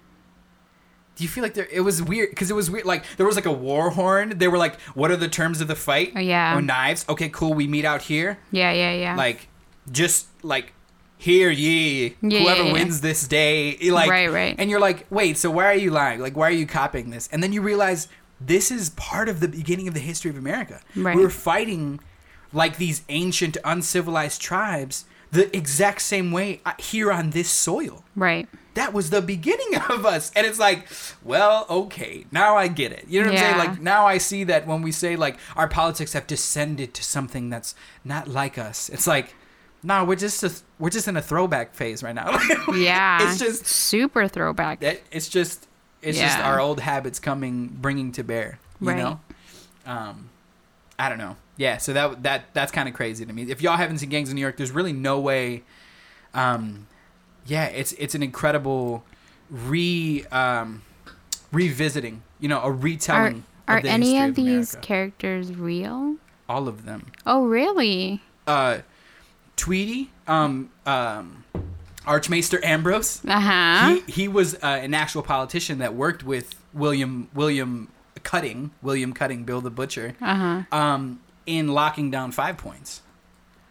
do 1.19 1.25
you 1.25 1.29
feel 1.29 1.43
like 1.43 1.55
there 1.55 1.67
it 1.71 1.81
was 1.81 2.01
weird 2.03 2.31
because 2.31 2.49
it 2.51 2.55
was 2.55 2.71
weird 2.71 2.87
like 2.87 3.05
there 3.17 3.27
was 3.27 3.35
like 3.37 3.45
a 3.47 3.53
war 3.53 3.91
horn 3.91 4.39
they 4.39 4.47
were 4.49 4.57
like 4.57 4.81
what 4.95 5.11
are 5.11 5.17
the 5.17 5.29
terms 5.29 5.61
of 5.61 5.67
the 5.69 5.75
fight 5.75 6.13
Oh, 6.17 6.21
yeah. 6.21 6.55
oh 6.57 6.61
knives 6.61 7.05
okay 7.09 7.29
cool 7.29 7.53
we 7.55 7.67
meet 7.67 7.85
out 7.85 8.03
here 8.03 8.39
Yeah, 8.53 8.73
yeah, 8.73 8.93
yeah. 8.93 9.15
like 9.17 9.49
just 9.91 10.29
like 10.45 10.73
hear 11.19 11.51
ye 11.51 12.15
Yeah, 12.23 12.39
whoever 12.41 12.61
yeah, 12.63 12.67
yeah. 12.69 12.73
wins 12.73 13.01
this 13.01 13.27
day 13.27 13.77
eh, 13.83 13.93
like 13.93 14.09
Right, 14.09 14.31
right. 14.33 14.55
and 14.59 14.71
you're 14.71 14.79
like 14.81 15.07
wait 15.11 15.37
so 15.37 15.51
why 15.51 15.65
are 15.65 15.75
you 15.75 15.91
lying 15.91 16.21
like 16.21 16.37
why 16.37 16.47
are 16.49 16.53
you 16.53 16.67
copying 16.67 17.11
this 17.11 17.29
and 17.33 17.43
then 17.43 17.53
you 17.53 17.61
realize 17.63 18.07
this 18.41 18.71
is 18.71 18.91
part 18.91 19.29
of 19.29 19.41
the 19.41 19.49
beginning 19.49 19.89
of 19.89 19.95
the 19.95 20.01
history 20.01 20.31
of 20.31 20.37
america 20.37 20.81
Right. 20.95 21.17
we 21.17 21.23
were 21.23 21.31
fighting 21.31 21.99
like 22.53 22.77
these 22.77 23.03
ancient 23.09 23.57
uncivilized 23.65 24.41
tribes 24.41 25.05
the 25.31 25.55
exact 25.57 26.01
same 26.03 26.33
way 26.33 26.61
uh, 26.65 26.73
here 26.79 27.13
on 27.13 27.31
this 27.31 27.51
soil 27.51 28.05
Right. 28.17 28.49
that 28.75 28.93
was 28.95 29.11
the 29.11 29.21
beginning 29.21 29.75
of 29.91 30.07
us. 30.07 30.33
And 30.35 30.47
it's 30.47 30.59
like, 30.59 30.87
well, 31.23 31.67
okay, 31.69 32.25
now 32.33 32.57
I 32.57 32.69
get 32.69 32.93
it. 32.93 33.05
You 33.09 33.21
know 33.21 33.27
what 33.31 33.39
I'm 33.39 33.45
saying? 33.45 33.59
Like 33.59 33.81
now 33.83 34.07
I 34.07 34.19
see 34.19 34.45
that 34.45 34.67
when 34.67 34.81
we 34.83 34.91
say 34.93 35.17
like 35.17 35.37
our 35.57 35.69
politics 35.69 36.13
have 36.15 36.27
descended 36.27 36.95
to 36.95 37.03
something 37.05 37.51
that's 37.51 37.75
not 38.05 38.27
like 38.29 38.57
us. 38.59 38.89
It's 38.89 39.07
like, 39.07 39.35
no, 39.83 40.05
we're 40.05 40.17
just 40.17 40.43
a, 40.43 40.53
we're 40.79 40.91
just 40.91 41.07
in 41.09 41.17
a 41.17 41.23
throwback 41.23 41.75
phase 41.75 42.03
right 42.03 42.15
now. 42.15 42.39
Yeah. 42.75 43.29
it's 43.31 43.39
just 43.39 43.67
super 43.67 44.29
throwback. 44.29 44.83
it, 44.83 45.05
it's 45.13 45.29
just 45.29 45.67
it's 46.03 46.19
just 46.19 46.39
our 46.39 46.61
old 46.61 46.81
habits 46.81 47.19
coming 47.19 47.67
bringing 47.69 48.13
to 48.13 48.23
bear. 48.25 48.59
You 48.81 48.89
Right. 48.89 48.97
know, 48.99 49.21
um, 49.87 50.31
I 50.99 51.09
don't 51.09 51.19
know. 51.19 51.37
Yeah, 51.59 51.77
so 51.77 51.93
that 51.93 52.23
that 52.23 52.45
that's 52.55 52.73
kind 52.73 52.89
of 52.89 52.95
crazy 52.95 53.27
to 53.27 53.33
me. 53.33 53.43
If 53.51 53.61
y'all 53.61 53.77
haven't 53.77 53.99
seen 53.99 54.09
Gangs 54.09 54.31
of 54.31 54.35
New 54.37 54.41
York, 54.41 54.57
there's 54.57 54.71
really 54.71 54.93
no 54.95 55.21
way. 55.21 55.65
Um, 56.33 56.87
yeah, 57.47 57.67
it's 57.67 57.93
it's 57.93 58.15
an 58.15 58.23
incredible 58.23 59.05
re 59.51 60.25
um, 60.33 60.83
revisiting. 61.53 62.23
You 62.41 62.49
know, 62.49 62.63
a 62.63 62.71
retelling. 62.71 63.45
are 63.67 63.79
of 63.79 63.83
the 63.83 63.89
any 63.91 64.21
of 64.23 64.35
these 64.35 64.77
characters 64.81 65.55
real? 65.55 66.17
all 66.49 66.67
of 66.67 66.87
them? 66.87 67.07
Oh, 67.27 67.45
really? 67.45 68.23
Uh, 68.47 68.79
Tweety, 69.57 70.11
um, 70.27 70.71
um, 70.87 71.45
Archmaester 72.07 72.65
Ambrose. 72.65 73.21
Uh 73.27 73.39
huh. 73.41 73.95
he, 74.07 74.13
he 74.23 74.29
was 74.29 74.55
uh, 74.55 74.59
an 74.67 74.95
actual 74.95 75.23
politician 75.23 75.79
that 75.79 75.95
worked 75.95 76.23
with 76.25 76.55
William 76.73 77.29
William 77.35 77.89
Cutting, 78.23 78.71
William 78.81 79.13
Cutting, 79.13 79.45
Bill 79.45 79.61
the 79.61 79.71
Butcher, 79.71 80.15
Uh 80.23 80.35
huh. 80.71 80.77
um, 80.77 81.21
in 81.49 81.69
locking 81.69 82.11
down 82.11 82.31
Five 82.31 82.59
Points. 82.59 83.01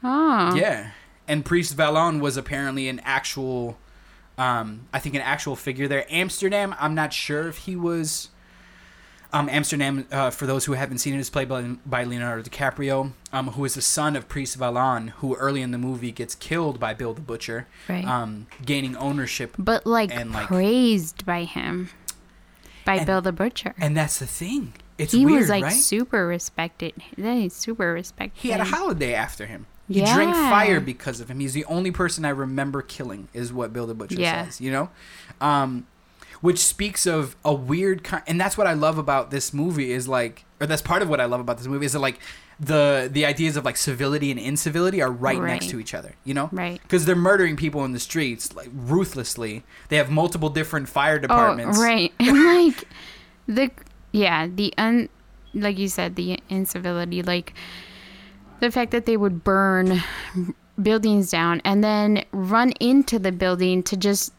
Oh. 0.04 0.56
Yeah, 0.56 0.92
and 1.28 1.46
Priest 1.46 1.76
Vallon 1.76 2.20
was 2.20 2.36
apparently 2.38 2.88
an 2.90 3.00
actual, 3.04 3.78
um, 4.38 4.88
I 4.92 5.00
think 5.00 5.16
an 5.16 5.22
actual 5.22 5.56
figure 5.56 5.88
there. 5.88 6.06
Amsterdam, 6.10 6.76
I'm 6.80 6.96
not 6.96 7.14
sure 7.14 7.48
if 7.48 7.60
he 7.60 7.76
was. 7.76 8.30
Um, 9.34 9.50
Amsterdam, 9.50 10.08
uh, 10.10 10.30
for 10.30 10.46
those 10.46 10.64
who 10.66 10.72
haven't 10.74 11.00
seen 11.00 11.14
it, 11.14 11.20
is 11.20 11.30
played 11.30 11.50
by, 11.50 11.62
by 11.86 12.06
Leonardo 12.06 12.42
DiCaprio, 12.50 13.12
um, 13.34 13.48
who 13.50 13.66
is 13.66 13.74
the 13.76 13.82
son 13.82 14.16
of 14.16 14.30
Priest 14.30 14.56
Vallon, 14.56 15.10
who 15.18 15.36
early 15.36 15.62
in 15.62 15.72
the 15.72 15.78
movie 15.78 16.14
gets 16.14 16.34
killed 16.34 16.80
by 16.80 16.94
Bill 16.94 17.14
the 17.14 17.20
Butcher, 17.20 17.68
Right. 17.90 18.06
um, 18.06 18.48
gaining 18.66 18.96
ownership 18.96 19.54
but 19.60 19.86
like, 19.86 20.16
and, 20.16 20.32
like- 20.32 20.48
praised 20.48 21.26
by 21.26 21.44
him, 21.44 21.90
by 22.86 22.96
And- 22.96 23.06
Bill 23.06 23.20
the 23.22 23.34
Butcher. 23.34 23.76
And 23.78 23.98
that's 23.98 24.18
the 24.20 24.26
thing. 24.28 24.72
It's 24.98 25.14
he 25.14 25.26
weird, 25.26 25.42
was 25.42 25.50
like 25.50 25.64
right? 25.64 25.74
super 25.74 26.26
respected. 26.28 26.94
Then 27.18 27.38
he's 27.42 27.54
super 27.54 27.94
respected. 27.94 28.40
he 28.42 28.50
had 28.50 28.60
a 28.62 28.66
holiday 28.66 29.14
after 29.14 29.46
him. 29.46 29.68
He 29.90 30.02
drank 30.02 30.34
fire 30.36 30.82
because 30.82 31.20
of 31.22 31.30
him. 31.30 31.40
He's 31.40 31.54
the 31.54 31.64
only 31.66 31.92
person 31.92 32.26
I 32.26 32.30
remember 32.30 32.82
killing, 32.82 33.30
is 33.34 33.54
what 33.54 33.72
Bill 33.72 33.88
the 33.88 33.94
Butcher 33.94 34.20
Yeah. 34.20 34.46
says. 34.46 34.60
You 34.60 34.72
know, 34.72 34.90
um, 35.40 35.88
which 36.42 36.60
speaks 36.60 37.06
of 37.06 37.36
a 37.46 37.54
weird 37.54 38.04
kind. 38.04 38.22
And 38.28 38.40
that's 38.42 38.58
what 38.58 38.68
I 38.68 38.74
love 38.74 38.98
about 38.98 39.32
this 39.32 39.54
movie 39.54 39.92
is 39.92 40.08
like, 40.08 40.44
or 40.60 40.68
that's 40.68 40.82
part 40.82 41.02
of 41.02 41.10
what 41.10 41.22
I 41.22 41.26
love 41.26 41.40
about 41.40 41.58
this 41.58 41.68
movie 41.68 41.86
is 41.86 41.94
that 41.94 42.00
like 42.00 42.20
the 42.60 43.08
the 43.12 43.26
ideas 43.26 43.56
of 43.56 43.64
like 43.64 43.78
civility 43.78 44.30
and 44.32 44.40
incivility 44.40 45.02
are 45.02 45.12
right, 45.12 45.40
next 45.42 45.70
to 45.70 45.80
each 45.80 45.94
other. 45.94 46.16
You 46.26 46.34
know, 46.34 46.50
Right. 46.52 46.82
Because 46.82 47.06
they're 47.06 47.16
murdering 47.16 47.56
people 47.56 47.86
in 47.86 47.94
the 47.94 48.00
streets 48.00 48.54
like 48.56 48.70
ruthlessly. 48.74 49.64
They 49.90 49.96
have 49.98 50.10
multiple 50.12 50.50
different 50.50 50.90
fire 50.90 51.18
departments. 51.20 51.78
Oh, 51.80 51.84
right. 51.84 52.12
And 52.20 52.44
like 52.66 52.84
the 53.48 53.72
yeah, 54.12 54.48
the 54.48 54.74
un 54.78 55.10
like 55.54 55.78
you 55.78 55.88
said, 55.88 56.16
the 56.16 56.40
incivility, 56.50 57.22
like 57.24 57.54
the 58.60 58.70
fact 58.72 58.92
that 58.92 59.06
they 59.06 59.18
would 59.18 59.44
burn 59.44 60.04
buildings 60.82 61.32
down 61.32 61.62
and 61.66 61.84
then 61.84 62.24
run 62.32 62.72
into 62.80 63.18
the 63.18 63.32
building 63.32 63.82
to 63.84 63.98
just 63.98 64.34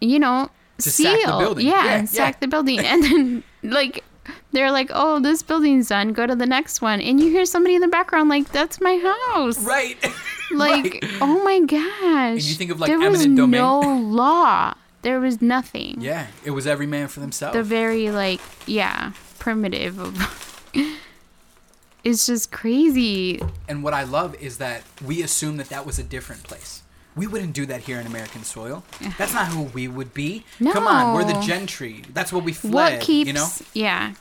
you 0.00 0.18
know 0.18 0.48
To 0.78 0.90
seal 0.90 1.12
sack 1.14 1.26
the 1.26 1.38
building. 1.44 1.66
yeah, 1.66 1.84
Yeah, 1.84 1.94
and 1.98 2.08
sack 2.08 2.34
yeah. 2.34 2.38
the 2.40 2.48
building 2.48 2.78
and 2.84 3.02
then 3.02 3.44
like 3.62 4.04
they're 4.52 4.70
like 4.70 4.90
oh 4.94 5.20
this 5.20 5.42
building's 5.42 5.88
done 5.88 6.12
go 6.14 6.26
to 6.26 6.34
the 6.34 6.46
next 6.46 6.80
one 6.80 7.00
and 7.02 7.20
you 7.20 7.28
hear 7.30 7.44
somebody 7.44 7.74
in 7.74 7.80
the 7.82 7.88
background 7.88 8.28
like 8.30 8.50
that's 8.52 8.80
my 8.80 8.96
house 8.96 9.58
Right. 9.64 9.96
like 10.52 10.84
Right. 11.02 11.04
oh 11.20 11.42
my 11.44 11.60
gosh 11.60 12.44
you 12.44 12.54
think 12.54 12.70
of, 12.70 12.80
like, 12.80 12.88
there 12.88 12.98
was 12.98 13.20
eminent 13.20 13.36
domain. 13.36 13.60
no 13.60 13.80
law 14.20 14.72
there 15.02 15.20
was 15.20 15.40
nothing 15.40 16.00
Yeah, 16.00 16.26
it 16.44 16.50
was 16.52 16.66
every 16.66 16.86
man 16.86 17.08
for 17.08 17.20
themselves. 17.20 17.56
the 17.56 17.62
very 17.62 18.10
like 18.10 18.40
yeah 18.66 19.12
primitive 19.38 19.98
of 19.98 20.70
it's 22.04 22.26
just 22.26 22.50
crazy 22.52 23.40
And 23.68 23.82
what 23.82 23.94
I 23.94 24.04
love 24.04 24.34
is 24.40 24.58
that 24.58 24.82
we 25.04 25.22
assume 25.22 25.56
that 25.58 25.68
that 25.68 25.84
was 25.86 25.98
a 25.98 26.02
different 26.02 26.42
place. 26.44 26.82
We 27.16 27.26
wouldn't 27.26 27.52
do 27.52 27.66
that 27.66 27.80
here 27.82 27.98
in 27.98 28.06
American 28.06 28.44
soil. 28.44 28.84
That's 29.18 29.34
not 29.34 29.48
who 29.48 29.62
we 29.64 29.88
would 29.88 30.14
be. 30.14 30.44
Come 30.72 30.86
on, 30.86 31.14
we're 31.14 31.24
the 31.24 31.40
gentry. 31.40 32.04
That's 32.12 32.32
what 32.32 32.44
we 32.44 32.52
fled. 32.52 32.72
what 32.74 33.00
keeps 33.00 33.26
you 33.26 33.32
know? 33.32 33.48
yeah 33.74 34.14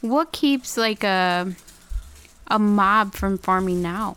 what 0.00 0.32
keeps 0.32 0.76
like 0.76 1.02
a 1.02 1.54
a 2.48 2.58
mob 2.58 3.14
from 3.14 3.38
forming 3.38 3.80
now 3.80 4.16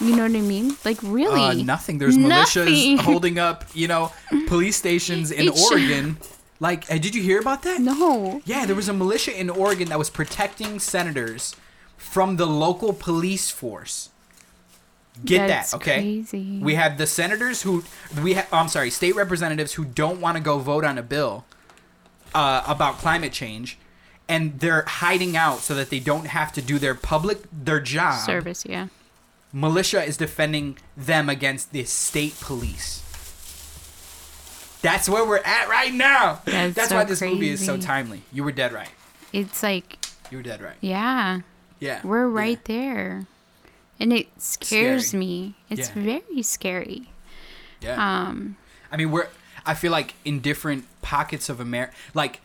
you 0.00 0.14
know 0.16 0.22
what 0.22 0.36
i 0.36 0.40
mean 0.40 0.76
like 0.84 0.98
really 1.02 1.40
Uh, 1.40 1.52
nothing. 1.64 1.98
There's 1.98 2.16
Nothing. 2.16 2.66
militias 2.66 3.00
holding 3.08 3.38
up, 3.38 3.64
you 3.74 3.88
know, 3.88 4.12
police 4.46 4.76
stations 4.76 5.30
in 5.30 5.48
Oregon. 5.48 6.18
Like, 6.60 6.90
uh, 6.90 6.98
did 6.98 7.14
you 7.14 7.22
hear 7.22 7.40
about 7.40 7.62
that? 7.62 7.80
no 7.80 8.40
Yeah, 8.44 8.66
there 8.66 8.76
was 8.76 8.88
a 8.88 8.92
militia 8.92 9.38
in 9.38 9.48
Oregon 9.50 9.88
that 9.88 9.98
was 9.98 10.10
protecting 10.10 10.78
senators 10.80 11.54
from 11.96 12.36
the 12.36 12.46
local 12.46 12.92
police 12.92 13.50
force. 13.50 14.10
Get 15.24 15.48
That's 15.48 15.70
that, 15.70 15.76
okay? 15.78 16.00
crazy. 16.02 16.58
We 16.60 16.74
have 16.74 16.98
the 16.98 17.06
senators 17.06 17.62
who 17.62 17.84
we 18.22 18.34
ha- 18.34 18.46
I'm 18.52 18.68
sorry, 18.68 18.90
state 18.90 19.14
representatives 19.16 19.72
who 19.74 19.84
don't 19.84 20.20
want 20.20 20.36
to 20.36 20.42
go 20.42 20.58
vote 20.58 20.84
on 20.84 20.98
a 20.98 21.02
bill 21.02 21.46
uh, 22.34 22.62
about 22.66 22.98
climate 22.98 23.32
change, 23.32 23.78
and 24.28 24.60
they're 24.60 24.84
hiding 24.86 25.34
out 25.36 25.60
so 25.60 25.74
that 25.74 25.88
they 25.88 26.00
don't 26.00 26.26
have 26.26 26.52
to 26.52 26.60
do 26.62 26.78
their 26.78 26.94
public 26.94 27.38
their 27.50 27.80
job. 27.80 28.20
service 28.26 28.64
yeah 28.68 28.88
Militia 29.56 30.04
is 30.04 30.18
defending 30.18 30.76
them 30.98 31.30
against 31.30 31.72
the 31.72 31.82
state 31.84 32.38
police. 32.42 33.02
That's 34.82 35.08
where 35.08 35.24
we're 35.26 35.38
at 35.38 35.66
right 35.68 35.92
now. 35.94 36.40
That's 36.44 36.90
why 36.92 37.04
so 37.04 37.08
this 37.08 37.22
movie 37.22 37.48
is 37.48 37.64
so 37.64 37.78
timely. 37.78 38.20
You 38.32 38.44
were 38.44 38.52
dead 38.52 38.72
right. 38.72 38.90
it's 39.32 39.62
like 39.62 39.98
You 40.30 40.36
were 40.38 40.42
dead 40.42 40.60
right. 40.60 40.76
yeah 40.82 41.40
Yeah. 41.80 42.00
we're 42.04 42.28
yeah. 42.28 42.38
right 42.42 42.64
there 42.66 43.26
and 43.98 44.12
it 44.12 44.28
scares 44.40 45.08
Scary. 45.08 45.20
me 45.20 45.54
it's 45.70 45.88
Yeah. 45.88 46.02
very 46.02 46.42
scary 46.42 47.08
Yeah. 47.80 47.96
um 48.28 48.56
I 48.92 48.96
mean, 48.98 49.10
we're. 49.10 49.28
I 49.64 49.74
feel 49.74 49.90
like 49.90 50.14
in 50.24 50.40
different 50.40 50.84
pockets 51.02 51.48
of 51.48 51.58
America, 51.60 51.92
like 52.14 52.40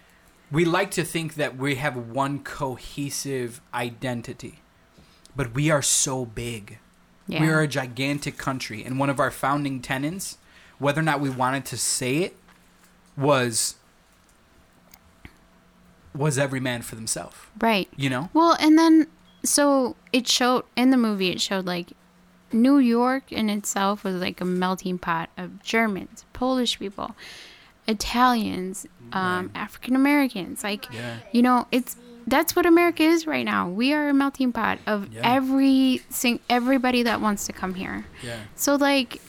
we 0.50 0.64
like 0.66 0.90
to 0.92 1.04
think 1.04 1.36
that 1.36 1.56
we 1.58 1.76
have 1.76 1.96
one 1.96 2.40
cohesive 2.40 3.62
identity, 3.74 4.60
but 5.36 5.54
we 5.54 5.70
are 5.70 5.84
so 5.84 6.26
big. 6.26 6.80
Yeah 7.32 7.42
We 7.42 7.50
are 7.50 7.62
a 7.62 7.68
gigantic 7.68 8.38
country, 8.38 8.84
and 8.84 9.00
one 9.00 9.10
of 9.10 9.20
our 9.20 9.32
founding 9.32 9.82
tenets, 9.82 10.38
whether 10.80 11.00
or 11.00 11.04
not 11.04 11.20
we 11.20 11.30
wanted 11.30 11.66
to 11.66 11.78
say 11.78 12.18
it, 12.18 12.36
was 13.18 13.76
was 16.14 16.38
every 16.38 16.60
man 16.60 16.82
for 16.82 16.96
themselves. 16.96 17.38
right 17.60 17.88
You 17.96 18.10
know? 18.10 18.30
Well, 18.34 18.58
and 18.60 18.78
then 18.78 19.08
so 19.44 19.96
it 20.12 20.28
showed 20.28 20.66
in 20.76 20.92
the 20.92 20.98
movie. 20.98 21.30
It 21.30 21.42
showed 21.42 21.66
like 21.66 21.94
New 22.52 22.78
York 22.80 23.32
in 23.32 23.50
itself 23.50 24.04
was 24.04 24.16
like 24.16 24.42
a 24.42 24.46
melting 24.46 24.98
pot 25.00 25.30
of 25.38 25.64
Germans, 25.64 26.26
Polish 26.34 26.78
people, 26.80 27.16
Italians, 27.88 28.86
um, 29.14 29.52
African 29.56 29.96
Americans. 29.96 30.64
Like 30.64 30.92
Yeah. 30.94 31.18
you 31.32 31.42
know, 31.42 31.68
it's 31.72 31.96
that's 32.32 32.56
what 32.56 32.66
America 32.66 33.04
is 33.04 33.28
right 33.28 33.44
now. 33.46 33.68
We 33.70 33.94
are 33.94 34.10
a 34.10 34.14
melting 34.14 34.52
pot 34.54 34.80
of 34.88 35.14
Yeah. 35.14 35.22
every 35.24 36.02
sing 36.10 36.40
everybody 36.50 37.04
that 37.04 37.20
wants 37.22 37.46
to 37.48 37.54
come 37.54 37.76
here. 37.76 38.06
Yeah. 38.24 38.38
So 38.56 38.76
like 38.76 39.22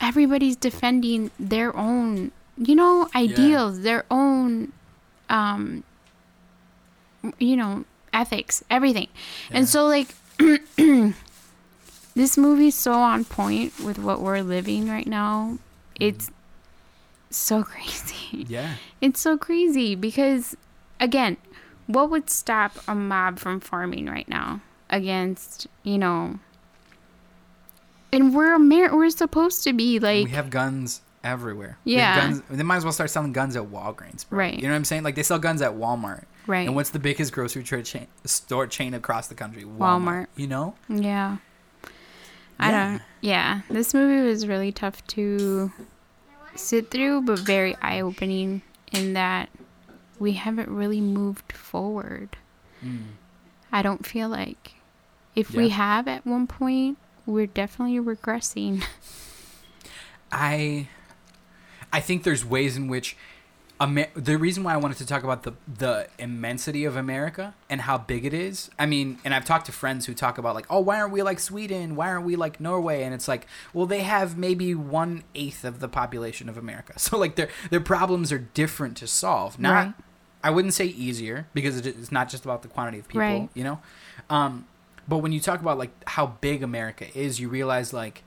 everybody's 0.00 0.56
defending 0.56 1.30
their 1.38 1.74
own, 1.76 2.32
you 2.58 2.74
know, 2.74 3.08
ideals, 3.14 3.80
their 3.80 4.04
own 4.10 4.72
um 5.30 5.84
you 7.38 7.56
know, 7.56 7.84
ethics, 8.12 8.62
everything. 8.70 9.08
Yeah. 9.50 9.56
And 9.58 9.68
so 9.68 9.86
like 9.86 10.08
this 12.14 12.36
movie's 12.38 12.74
so 12.74 12.92
on 12.94 13.24
point 13.24 13.72
with 13.80 13.98
what 13.98 14.20
we're 14.20 14.42
living 14.42 14.88
right 14.88 15.06
now. 15.06 15.58
It's 15.98 16.30
so 17.30 17.62
crazy. 17.72 18.44
Yeah. 18.48 18.74
It's 19.00 19.20
so 19.20 19.36
crazy 19.36 19.94
because, 19.94 20.56
again, 21.00 21.36
what 21.86 22.10
would 22.10 22.28
stop 22.30 22.72
a 22.88 22.94
mob 22.94 23.38
from 23.38 23.60
farming 23.60 24.06
right 24.06 24.28
now 24.28 24.60
against, 24.90 25.66
you 25.82 25.98
know, 25.98 26.38
and 28.12 28.34
we're 28.34 28.54
Amer- 28.54 28.96
we're 28.96 29.10
supposed 29.10 29.64
to 29.64 29.72
be 29.72 29.98
like 29.98 30.24
we 30.24 30.30
have 30.30 30.50
guns 30.50 31.00
everywhere. 31.24 31.76
Yeah. 31.84 32.20
guns, 32.20 32.42
they 32.50 32.62
might 32.62 32.76
as 32.76 32.84
well 32.84 32.92
start 32.92 33.10
selling 33.10 33.32
guns 33.32 33.56
at 33.56 33.64
Walgreens. 33.64 34.28
Bro. 34.28 34.38
Right. 34.38 34.54
You 34.54 34.62
know 34.62 34.70
what 34.70 34.76
I'm 34.76 34.84
saying? 34.84 35.02
Like 35.02 35.16
they 35.16 35.22
sell 35.22 35.38
guns 35.38 35.60
at 35.62 35.72
Walmart. 35.72 36.24
Right. 36.46 36.66
And 36.66 36.76
what's 36.76 36.90
the 36.90 37.00
biggest 37.00 37.32
grocery 37.32 37.64
chain, 37.64 38.06
store 38.24 38.68
chain 38.68 38.94
across 38.94 39.26
the 39.26 39.34
country? 39.34 39.64
Walmart. 39.64 40.28
You 40.36 40.46
know? 40.46 40.74
yeah. 40.88 41.38
I 42.58 42.70
Yeah. 42.70 42.90
don't. 42.90 43.02
Yeah, 43.20 43.60
this 43.68 43.92
movie 43.92 44.26
was 44.26 44.46
really 44.46 44.70
tough 44.72 45.04
to 45.08 45.72
sit 46.54 46.90
through, 46.90 47.22
but 47.22 47.40
very 47.40 47.74
eye 47.82 48.00
opening 48.00 48.62
in 48.92 49.12
that 49.14 49.50
we 50.18 50.32
haven't 50.32 50.68
really 50.68 51.00
moved 51.00 51.52
forward. 51.52 52.36
Mm. 52.84 53.04
I 53.72 53.82
don't 53.82 54.06
feel 54.06 54.28
like 54.28 54.74
if 55.34 55.50
we 55.50 55.68
have 55.70 56.08
at 56.08 56.26
one 56.26 56.46
point, 56.46 56.98
we're 57.26 57.46
definitely 57.46 57.98
regressing. 57.98 58.84
I 60.32 60.88
I 61.92 62.00
think 62.00 62.24
there's 62.24 62.44
ways 62.44 62.76
in 62.76 62.88
which 62.88 63.16
Amer- 63.78 64.08
the 64.14 64.38
reason 64.38 64.64
why 64.64 64.72
I 64.72 64.78
wanted 64.78 64.96
to 64.98 65.06
talk 65.06 65.22
about 65.22 65.42
the 65.42 65.52
the 65.68 66.08
immensity 66.18 66.86
of 66.86 66.96
America 66.96 67.54
and 67.68 67.82
how 67.82 67.98
big 67.98 68.24
it 68.24 68.32
is. 68.32 68.70
I 68.78 68.86
mean, 68.86 69.18
and 69.22 69.34
I've 69.34 69.44
talked 69.44 69.66
to 69.66 69.72
friends 69.72 70.06
who 70.06 70.14
talk 70.14 70.38
about 70.38 70.54
like, 70.54 70.64
oh, 70.70 70.80
why 70.80 70.98
aren't 70.98 71.12
we 71.12 71.22
like 71.22 71.38
Sweden? 71.38 71.94
Why 71.94 72.08
aren't 72.08 72.24
we 72.24 72.36
like 72.36 72.58
Norway? 72.58 73.02
And 73.02 73.12
it's 73.12 73.28
like, 73.28 73.46
well, 73.74 73.84
they 73.84 74.00
have 74.00 74.38
maybe 74.38 74.74
one 74.74 75.24
eighth 75.34 75.62
of 75.62 75.80
the 75.80 75.88
population 75.88 76.48
of 76.48 76.56
America, 76.56 76.98
so 76.98 77.18
like 77.18 77.36
their 77.36 77.50
their 77.68 77.80
problems 77.80 78.32
are 78.32 78.38
different 78.38 78.96
to 78.98 79.06
solve. 79.06 79.58
Not, 79.58 79.72
Right. 79.72 79.94
I 80.46 80.50
wouldn't 80.50 80.74
say 80.74 80.84
easier 80.86 81.48
because 81.54 81.84
it's 81.84 82.12
not 82.12 82.28
just 82.28 82.44
about 82.44 82.62
the 82.62 82.68
quantity 82.68 83.00
of 83.00 83.08
people, 83.08 83.20
Right. 83.20 83.48
you 83.54 83.64
know. 83.64 83.80
Um, 84.30 84.66
but 85.08 85.18
when 85.18 85.32
you 85.32 85.40
talk 85.40 85.60
about 85.60 85.76
like 85.76 85.90
how 86.08 86.26
big 86.40 86.62
America 86.62 87.06
is, 87.18 87.40
you 87.40 87.48
realize 87.48 87.92
like 87.92 88.22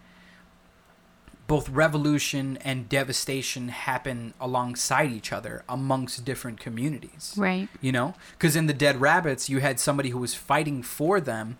both 1.47 1.69
revolution 1.69 2.57
and 2.57 2.87
devastation 2.89 3.69
happen 3.69 4.33
alongside 4.39 5.11
each 5.11 5.31
other 5.33 5.63
amongst 5.67 6.23
different 6.25 6.59
communities. 6.59 7.33
right. 7.37 7.69
You 7.81 7.91
know? 7.91 8.13
Because 8.33 8.55
in 8.55 8.67
the 8.67 8.73
Dead 8.73 8.99
Rabbits, 9.01 9.49
you 9.49 9.59
had 9.59 9.79
somebody 9.79 10.09
who 10.09 10.19
was 10.19 10.35
fighting 10.35 10.83
for 10.83 11.19
them 11.21 11.57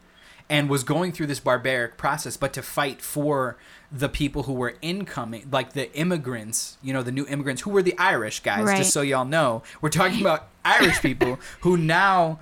and 0.50 0.70
was 0.70 0.84
going 0.84 1.12
through 1.12 1.28
this 1.28 1.40
barbaric 1.40 1.96
process, 1.98 2.36
but 2.38 2.54
to 2.54 2.62
fight 2.62 3.02
for 3.02 3.56
the 3.92 4.10
people 4.10 4.44
who 4.44 4.54
were 4.54 4.76
incoming, 4.82 5.48
like 5.52 5.74
the 5.74 5.92
immigrants, 5.96 6.78
you 6.84 6.94
know, 6.94 7.02
the 7.04 7.12
new 7.12 7.26
immigrants 7.28 7.64
who 7.64 7.70
were 7.72 7.82
the 7.82 7.98
Irish 7.98 8.40
guys, 8.42 8.64
Right. 8.66 8.78
just 8.78 8.92
so 8.94 9.02
y'all 9.02 9.26
know. 9.26 9.64
We're 9.82 9.90
talking 9.90 10.22
about 10.22 10.48
Irish 10.64 11.02
people 11.02 11.40
who 11.62 11.76
now, 11.78 12.40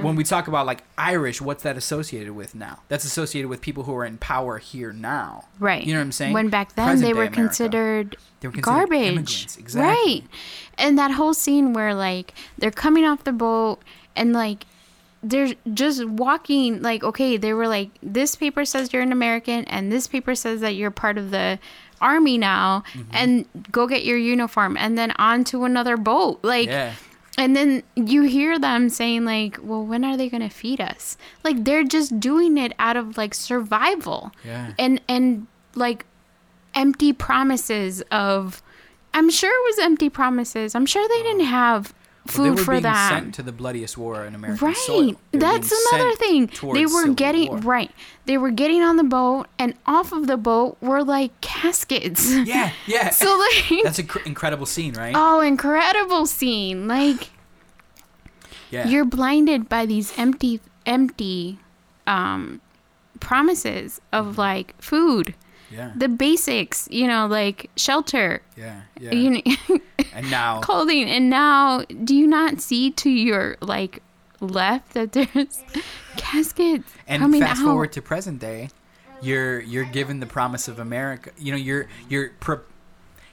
when 0.00 0.16
we 0.16 0.24
talk 0.24 0.48
about 0.48 0.64
like 0.66 0.84
Irish, 0.96 1.40
what's 1.42 1.62
that 1.64 1.76
associated 1.76 2.32
with 2.34 2.54
now? 2.54 2.80
That's 2.88 3.04
associated 3.04 3.48
with 3.48 3.60
people 3.60 3.82
who 3.84 3.94
are 3.94 4.06
in 4.06 4.16
power 4.18 4.56
here 4.58 4.92
now. 4.92 5.44
Right. 5.58 5.84
You 5.84 5.92
know 5.92 5.98
what 6.00 6.04
I'm 6.04 6.12
saying? 6.12 6.32
When 6.32 6.48
back 6.48 6.74
then 6.76 7.00
they 7.00 7.12
were 7.12 7.28
considered 7.28 8.16
They 8.40 8.48
were 8.48 8.52
considered 8.54 8.88
garbage. 8.88 9.46
exactly. 9.58 9.80
Right. 9.82 10.22
And 10.78 10.98
that 10.98 11.10
whole 11.12 11.34
scene 11.34 11.72
where 11.74 11.94
like 11.94 12.32
they're 12.58 12.70
coming 12.70 13.04
off 13.04 13.24
the 13.24 13.32
boat 13.32 13.80
and 14.14 14.32
like 14.32 14.64
they're 15.22 15.54
just 15.74 16.04
walking 16.04 16.82
like 16.82 17.02
okay, 17.02 17.36
they 17.36 17.52
were 17.52 17.68
like 17.68 17.90
this 18.02 18.36
paper 18.36 18.64
says 18.64 18.92
you're 18.92 19.02
an 19.02 19.12
American 19.12 19.64
and 19.64 19.90
this 19.90 20.06
paper 20.06 20.34
says 20.34 20.60
that 20.60 20.74
you're 20.76 20.90
part 20.90 21.18
of 21.18 21.30
the 21.30 21.58
army 22.00 22.36
now 22.38 22.82
Mm-hmm. 22.92 23.10
and 23.12 23.44
go 23.72 23.86
get 23.86 24.04
your 24.04 24.18
uniform 24.18 24.76
and 24.76 24.96
then 24.98 25.12
on 25.12 25.44
to 25.44 25.64
another 25.64 25.96
boat. 25.96 26.40
Like 26.42 26.68
Yeah. 26.68 26.92
and 27.38 27.56
then 27.56 27.82
you 27.96 28.22
hear 28.22 28.58
them 28.58 28.88
saying 28.88 29.24
like, 29.24 29.58
"Well, 29.62 29.84
when 29.84 30.04
are 30.04 30.16
they 30.16 30.28
going 30.28 30.42
to 30.42 30.54
feed 30.54 30.80
us?" 30.80 31.16
Like 31.42 31.64
they're 31.64 31.84
just 31.84 32.20
doing 32.20 32.56
it 32.58 32.72
out 32.78 32.96
of 32.96 33.16
like 33.16 33.34
survival. 33.34 34.32
Yeah. 34.44 34.72
And 34.78 35.00
and 35.08 35.46
like 35.74 36.04
empty 36.74 37.12
promises 37.12 38.02
of 38.10 38.62
I'm 39.14 39.30
sure 39.30 39.50
it 39.50 39.76
was 39.76 39.84
empty 39.84 40.10
promises. 40.10 40.74
I'm 40.74 40.84
sure 40.86 41.06
they 41.08 41.22
didn't 41.22 41.46
have 41.46 41.94
food 42.26 42.44
they 42.44 42.50
were 42.50 42.56
for 42.56 42.80
being 42.80 42.94
sent 42.94 43.34
to 43.36 43.42
the 43.42 43.52
bloodiest 43.52 43.96
war 43.98 44.24
in 44.24 44.34
American 44.34 44.66
Right. 44.68 44.76
soil. 44.76 45.16
That's 45.32 45.72
another 45.92 46.14
thing. 46.16 46.50
They 46.72 46.86
were 46.86 47.08
getting 47.08 47.48
war. 47.48 47.58
right. 47.58 47.90
They 48.26 48.38
were 48.38 48.50
getting 48.50 48.82
on 48.82 48.96
the 48.96 49.04
boat 49.04 49.46
and 49.58 49.74
off 49.86 50.12
of 50.12 50.26
the 50.26 50.36
boat 50.36 50.76
were 50.80 51.02
like 51.04 51.38
caskets. 51.40 52.32
Yeah, 52.46 52.72
yeah. 52.86 53.10
so 53.22 53.26
like 53.38 53.82
That's 53.84 53.98
an 53.98 54.06
cr- 54.06 54.26
incredible 54.26 54.66
scene, 54.66 54.94
right? 54.94 55.14
Oh, 55.16 55.40
incredible 55.40 56.26
scene. 56.26 56.86
Like 56.88 57.30
yeah. 58.70 58.88
you're 58.88 59.04
blinded 59.04 59.68
by 59.68 59.86
these 59.86 60.12
empty 60.18 60.60
empty 60.84 61.58
um 62.06 62.60
promises 63.20 64.00
of 64.12 64.38
like 64.38 64.80
food 64.80 65.34
yeah. 65.70 65.92
the 65.96 66.08
basics 66.08 66.88
you 66.90 67.06
know 67.06 67.26
like 67.26 67.70
shelter 67.76 68.42
yeah. 68.56 68.82
Yeah. 68.98 69.12
you 69.12 69.30
know, 69.30 69.80
and 70.14 70.30
now 70.30 70.60
clothing 70.60 71.08
and 71.08 71.28
now 71.28 71.82
do 72.04 72.14
you 72.14 72.26
not 72.26 72.60
see 72.60 72.90
to 72.92 73.10
your 73.10 73.56
like 73.60 74.02
left 74.40 74.94
that 74.94 75.12
there's 75.12 75.62
caskets 76.16 76.92
and 77.06 77.22
coming 77.22 77.40
fast 77.40 77.60
out 77.60 77.64
forward 77.64 77.92
to 77.92 78.02
present 78.02 78.38
day, 78.38 78.68
you're 79.20 79.60
you're 79.60 79.84
given 79.84 80.20
the 80.20 80.26
promise 80.26 80.68
of 80.68 80.78
America. 80.78 81.30
You 81.38 81.52
know, 81.52 81.58
you're 81.58 81.86
you're 82.08 82.30
pro- 82.40 82.60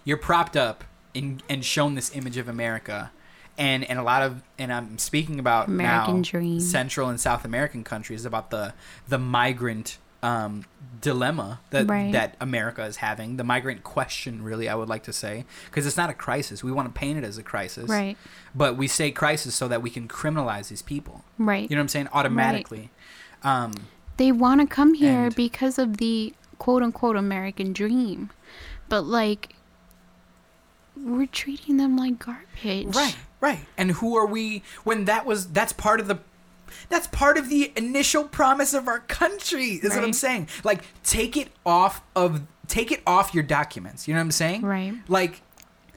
you're 0.04 0.17
propped 0.17 0.56
up 0.56 0.84
in, 1.13 1.41
and 1.50 1.63
shown 1.63 1.96
this 1.96 2.15
image 2.15 2.38
of 2.38 2.48
America. 2.48 3.12
And, 3.56 3.84
and 3.88 4.00
a 4.00 4.04
lot 4.04 4.24
of 4.24 4.41
and 4.58 4.74
I'm 4.74 4.98
speaking 4.98 5.39
about 5.39 5.67
American 5.67 6.17
now 6.17 6.24
dream. 6.24 6.60
Central 6.60 7.10
and 7.10 7.19
South 7.19 7.46
American 7.46 7.84
countries 7.84 8.26
about 8.26 8.50
the 8.50 8.74
the 9.08 9.19
migrant 9.19 10.00
um, 10.23 10.65
dilemma 11.01 11.59
that 11.71 11.88
Right. 11.88 12.12
that 12.13 12.36
America 12.39 12.83
is 12.86 12.97
having 12.97 13.36
the 13.38 13.43
migrant 13.43 13.83
question 13.83 14.41
really 14.43 14.69
I 14.69 14.75
would 14.75 14.88
like 14.89 15.03
to 15.03 15.13
say. 15.13 15.43
Because 15.65 15.86
it's 15.86 15.97
not 15.97 16.09
a 16.09 16.13
crisis. 16.13 16.63
We 16.63 16.71
want 16.71 16.88
to 16.93 16.97
paint 16.97 17.17
it 17.17 17.23
as 17.25 17.38
a 17.38 17.43
crisis. 17.43 17.89
Right. 17.89 18.17
But 18.55 18.77
we 18.77 18.88
say 18.88 19.12
crisis 19.12 19.53
so 19.53 19.67
that 19.67 19.81
we 19.81 19.89
can 19.89 20.07
criminalize 20.07 20.69
these 20.69 20.81
people. 20.81 21.23
Right. 21.38 21.69
You 21.69 21.75
know 21.75 21.81
what 21.81 21.83
I'm 21.83 21.88
saying? 21.89 22.07
Automatically. 22.13 22.89
Um, 23.43 23.73
they 24.17 24.31
want 24.31 24.62
to 24.62 24.67
come 24.67 24.93
here 24.93 25.25
And- 25.25 25.36
because 25.36 25.77
of 25.77 25.97
the 25.97 26.33
quote 26.57 26.81
unquote 26.81 27.17
American 27.17 27.73
dream. 27.73 28.29
But 28.88 29.01
like 29.01 29.55
we're 30.95 31.25
treating 31.27 31.77
them 31.77 31.97
like 31.97 32.19
garbage. 32.19 32.95
Right, 32.95 33.15
right. 33.41 33.65
And 33.77 33.91
who 33.91 34.15
are 34.15 34.25
we 34.25 34.63
when 34.83 35.05
that 35.05 35.25
was 35.25 35.47
that's 35.51 35.73
part 35.73 35.99
of 35.99 36.07
the 36.07 36.19
that's 36.89 37.07
part 37.07 37.38
of 37.38 37.49
the 37.49 37.71
initial 37.75 38.23
promise 38.25 38.73
of 38.73 38.88
our 38.88 38.99
country. 38.99 39.79
Is 39.83 39.95
what 39.95 40.03
I'm 40.03 40.13
saying. 40.13 40.49
Like 40.63 40.83
take 41.03 41.38
it 41.38 41.49
off 41.65 42.01
of 42.15 42.43
take 42.67 42.91
it 42.91 43.01
off 43.05 43.33
your 43.33 43.43
documents. 43.43 44.07
You 44.07 44.13
know 44.13 44.19
what 44.19 44.25
I'm 44.25 44.31
saying? 44.31 44.62
Right. 44.62 44.93
Like 45.07 45.41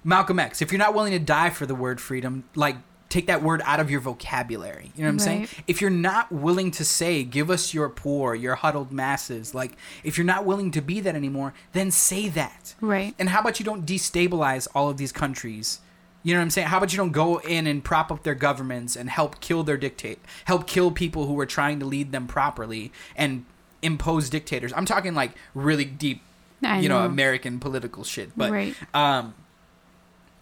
Malcolm 0.05 0.39
X, 0.39 0.63
if 0.63 0.71
you're 0.73 0.79
not 0.79 0.95
willing 0.95 1.13
to 1.13 1.19
die 1.19 1.51
for 1.51 1.67
the 1.67 1.75
word 1.75 2.01
freedom, 2.01 2.45
like 2.55 2.77
take 3.09 3.27
that 3.27 3.43
word 3.43 3.63
out 3.65 3.81
of 3.81 3.91
your 3.91 4.01
vocabulary. 4.01 4.93
You 4.97 5.03
know 5.03 5.09
what 5.09 5.15
I'm 5.15 5.19
saying? 5.21 5.49
If 5.67 5.81
you're 5.81 5.91
not 5.91 6.33
willing 6.33 6.71
to 6.73 6.85
say, 6.85 7.25
give 7.25 7.51
us 7.51 7.73
your 7.73 7.89
poor, 7.89 8.35
your 8.35 8.57
huddled 8.57 8.93
masses, 8.93 9.55
like 9.55 9.77
if 10.03 10.19
you're 10.19 10.25
not 10.25 10.45
willing 10.45 10.71
to 10.73 10.83
be 10.83 11.01
that 11.01 11.15
anymore, 11.15 11.55
then 11.73 11.91
say 11.91 12.29
that. 12.31 12.75
Right. 12.81 13.15
And 13.19 13.29
how 13.29 13.41
about 13.41 13.59
you 13.59 13.65
don't 13.65 13.87
destabilize 13.87 14.69
all 14.75 14.91
of 14.91 14.97
these 14.97 15.13
countries? 15.13 15.81
You 16.27 16.35
know 16.35 16.41
what 16.41 16.47
I'm 16.47 16.51
saying? 16.51 16.67
How 16.67 16.79
about 16.79 16.93
you 16.93 16.97
don't 16.97 17.13
go 17.13 17.37
in 17.39 17.69
and 17.69 17.85
prop 17.85 18.11
up 18.11 18.25
their 18.25 18.35
governments 18.35 18.97
and 18.97 19.09
help 19.09 19.39
kill 19.39 19.63
their 19.63 19.77
dictate, 19.77 20.19
help 20.47 20.67
kill 20.67 20.91
people 20.91 21.27
who 21.27 21.39
are 21.39 21.47
trying 21.47 21.79
to 21.79 21.87
lead 21.87 22.11
them 22.11 22.27
properly 22.27 22.91
and 23.15 23.45
impose 23.81 24.29
dictators. 24.29 24.73
I'm 24.75 24.87
talking 24.87 25.15
like 25.15 25.31
really 25.55 25.85
deep, 25.85 26.23
I 26.65 26.81
you 26.81 26.89
know, 26.89 26.99
know. 26.99 27.07
American 27.07 27.61
political 27.61 28.03
shit. 28.03 28.37
But 28.37 28.51
Right. 28.51 28.75
um, 28.93 29.35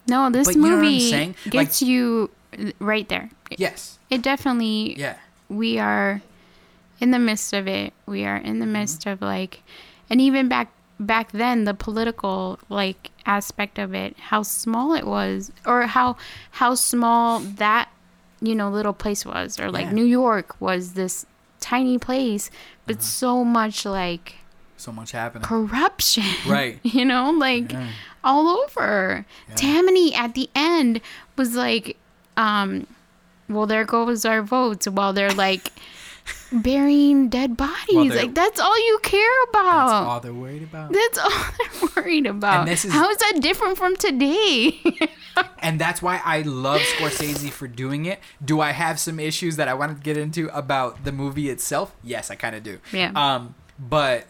No, 0.06 0.30
this 0.30 0.46
But 0.48 0.54
you 0.56 0.62
know 0.62 0.68
what 0.68 0.76
I'm 0.78 0.84
movie 0.84 1.10
saying? 1.10 1.34
gets 1.50 1.82
you 1.82 2.30
right 2.78 3.06
there. 3.10 3.28
yes, 3.50 3.98
It 4.08 4.22
definitely 4.22 4.98
yeah, 4.98 5.16
we 5.50 5.78
are 5.78 6.22
in 6.98 7.10
the 7.10 7.18
midst 7.18 7.52
of 7.52 7.68
it. 7.68 7.92
We 8.06 8.24
are 8.24 8.36
in 8.38 8.58
the 8.58 8.64
Mm-hmm. 8.64 8.72
midst 8.72 9.04
of 9.04 9.20
like 9.20 9.60
and 10.08 10.18
even 10.18 10.48
back 10.48 10.68
back 11.00 11.32
then 11.32 11.64
the 11.64 11.74
political 11.74 12.58
like 12.68 13.10
aspect 13.26 13.78
of 13.78 13.94
it, 13.94 14.16
how 14.18 14.42
small 14.42 14.94
it 14.94 15.06
was 15.06 15.50
or 15.66 15.82
how 15.82 16.16
how 16.52 16.74
small 16.74 17.40
that 17.40 17.88
you 18.40 18.54
know 18.54 18.68
little 18.70 18.92
place 18.92 19.24
was 19.26 19.58
or 19.58 19.70
like 19.70 19.86
Yeah. 19.86 19.92
New 19.92 20.04
York 20.04 20.60
was 20.60 20.92
this 20.94 21.26
tiny 21.60 21.98
place 21.98 22.50
but 22.86 22.96
Uh-huh. 22.96 23.02
so 23.04 23.44
much 23.44 23.84
like 23.86 24.34
so 24.76 24.92
much 24.92 25.12
happening. 25.12 25.46
corruption. 25.46 26.24
Right. 26.46 26.78
you 26.82 27.04
know, 27.04 27.30
like 27.30 27.72
Yeah. 27.72 27.88
all 28.22 28.48
over. 28.48 29.24
Yeah. 29.48 29.54
Tammany 29.54 30.14
at 30.14 30.34
the 30.34 30.50
end 30.54 31.00
was 31.36 31.54
like, 31.54 31.96
um, 32.36 32.86
well, 33.48 33.66
there 33.66 33.84
goes 33.84 34.24
our 34.26 34.42
votes 34.42 34.86
while 34.88 35.12
they're 35.14 35.30
like 35.32 35.70
burying 36.52 37.28
dead 37.28 37.56
bodies. 37.56 38.14
like 38.14 38.34
that's 38.34 38.60
all 38.60 38.76
you 38.86 38.98
care 39.02 39.42
about. 39.50 39.86
That's 39.88 40.08
all 40.08 40.20
they're 40.20 40.32
worried 40.34 40.62
about. 40.62 40.92
That's 40.92 41.18
all 41.18 41.30
they're 41.58 42.04
worried 42.04 42.26
about. 42.26 42.60
And 42.60 42.68
this 42.68 42.84
is- 42.84 42.92
How 42.92 43.08
is 43.10 43.16
that 43.18 43.38
different 43.40 43.76
from 43.76 43.96
today? 43.96 44.80
and 45.58 45.80
that's 45.80 46.00
why 46.02 46.20
I 46.24 46.42
love 46.42 46.80
Scorsese 46.80 47.50
for 47.50 47.66
doing 47.68 48.06
it. 48.06 48.20
Do 48.44 48.60
I 48.60 48.70
have 48.72 48.98
some 49.00 49.18
issues 49.20 49.56
that 49.56 49.68
I 49.68 49.74
want 49.74 49.96
to 49.96 50.02
get 50.02 50.16
into 50.16 50.48
about 50.56 51.04
the 51.04 51.12
movie 51.12 51.48
itself? 51.50 51.94
Yes, 52.02 52.30
I 52.30 52.36
kind 52.36 52.54
of 52.54 52.62
do. 52.62 52.78
Yeah. 52.92 53.12
Um, 53.14 53.54
but 53.78 54.26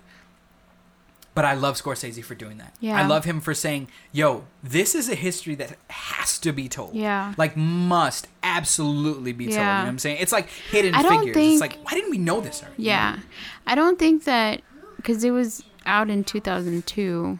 But 1.34 1.44
I 1.44 1.54
love 1.54 1.74
Scorsese 1.76 2.22
for 2.24 2.36
doing 2.36 2.58
that. 2.58 2.74
Yeah. 2.78 2.96
I 2.96 3.04
love 3.06 3.24
him 3.24 3.40
for 3.40 3.54
saying, 3.54 3.88
"Yo, 4.12 4.44
this 4.62 4.94
is 4.94 5.08
a 5.08 5.16
history 5.16 5.56
that 5.56 5.76
has 5.90 6.38
to 6.38 6.52
be 6.52 6.68
told. 6.68 6.94
Yeah. 6.94 7.34
like 7.36 7.56
must 7.56 8.28
absolutely 8.44 9.32
be 9.32 9.46
told." 9.46 9.54
You 9.54 9.58
know 9.58 9.64
Yeah. 9.64 9.82
what 9.82 9.88
I'm 9.88 9.98
saying? 9.98 10.18
It's 10.20 10.30
like 10.32 10.48
hidden 10.48 10.94
I 10.94 11.02
don't 11.02 11.18
figures. 11.18 11.34
think- 11.34 11.52
It's 11.54 11.60
like, 11.60 11.78
why 11.84 11.92
didn't 11.92 12.10
we 12.10 12.18
know 12.18 12.40
this 12.40 12.62
already? 12.62 12.82
Yeah. 12.84 13.18
I 13.66 13.74
don't 13.74 13.98
think 13.98 14.24
that 14.24 14.62
because 14.96 15.24
it 15.24 15.32
was 15.32 15.64
out 15.86 16.08
in 16.08 16.22
2002. 16.24 17.38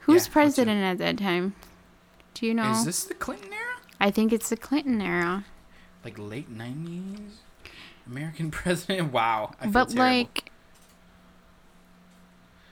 Who's 0.00 0.26
Yeah, 0.26 0.32
president 0.32 0.82
at 0.82 0.98
that 0.98 1.16
time? 1.22 1.54
Do 2.34 2.46
you 2.46 2.52
know? 2.54 2.72
Is 2.72 2.84
this 2.84 3.04
the 3.04 3.14
Clinton 3.14 3.52
era? 3.52 3.76
I 4.00 4.10
think 4.10 4.32
it's 4.32 4.48
the 4.48 4.56
Clinton 4.56 5.00
era. 5.00 5.44
Like 6.04 6.18
late 6.18 6.50
'90s 6.52 7.36
American 8.06 8.50
president? 8.60 9.12
Wow. 9.12 9.54
But 9.64 9.90
terrible. 9.90 9.94
like 9.94 10.50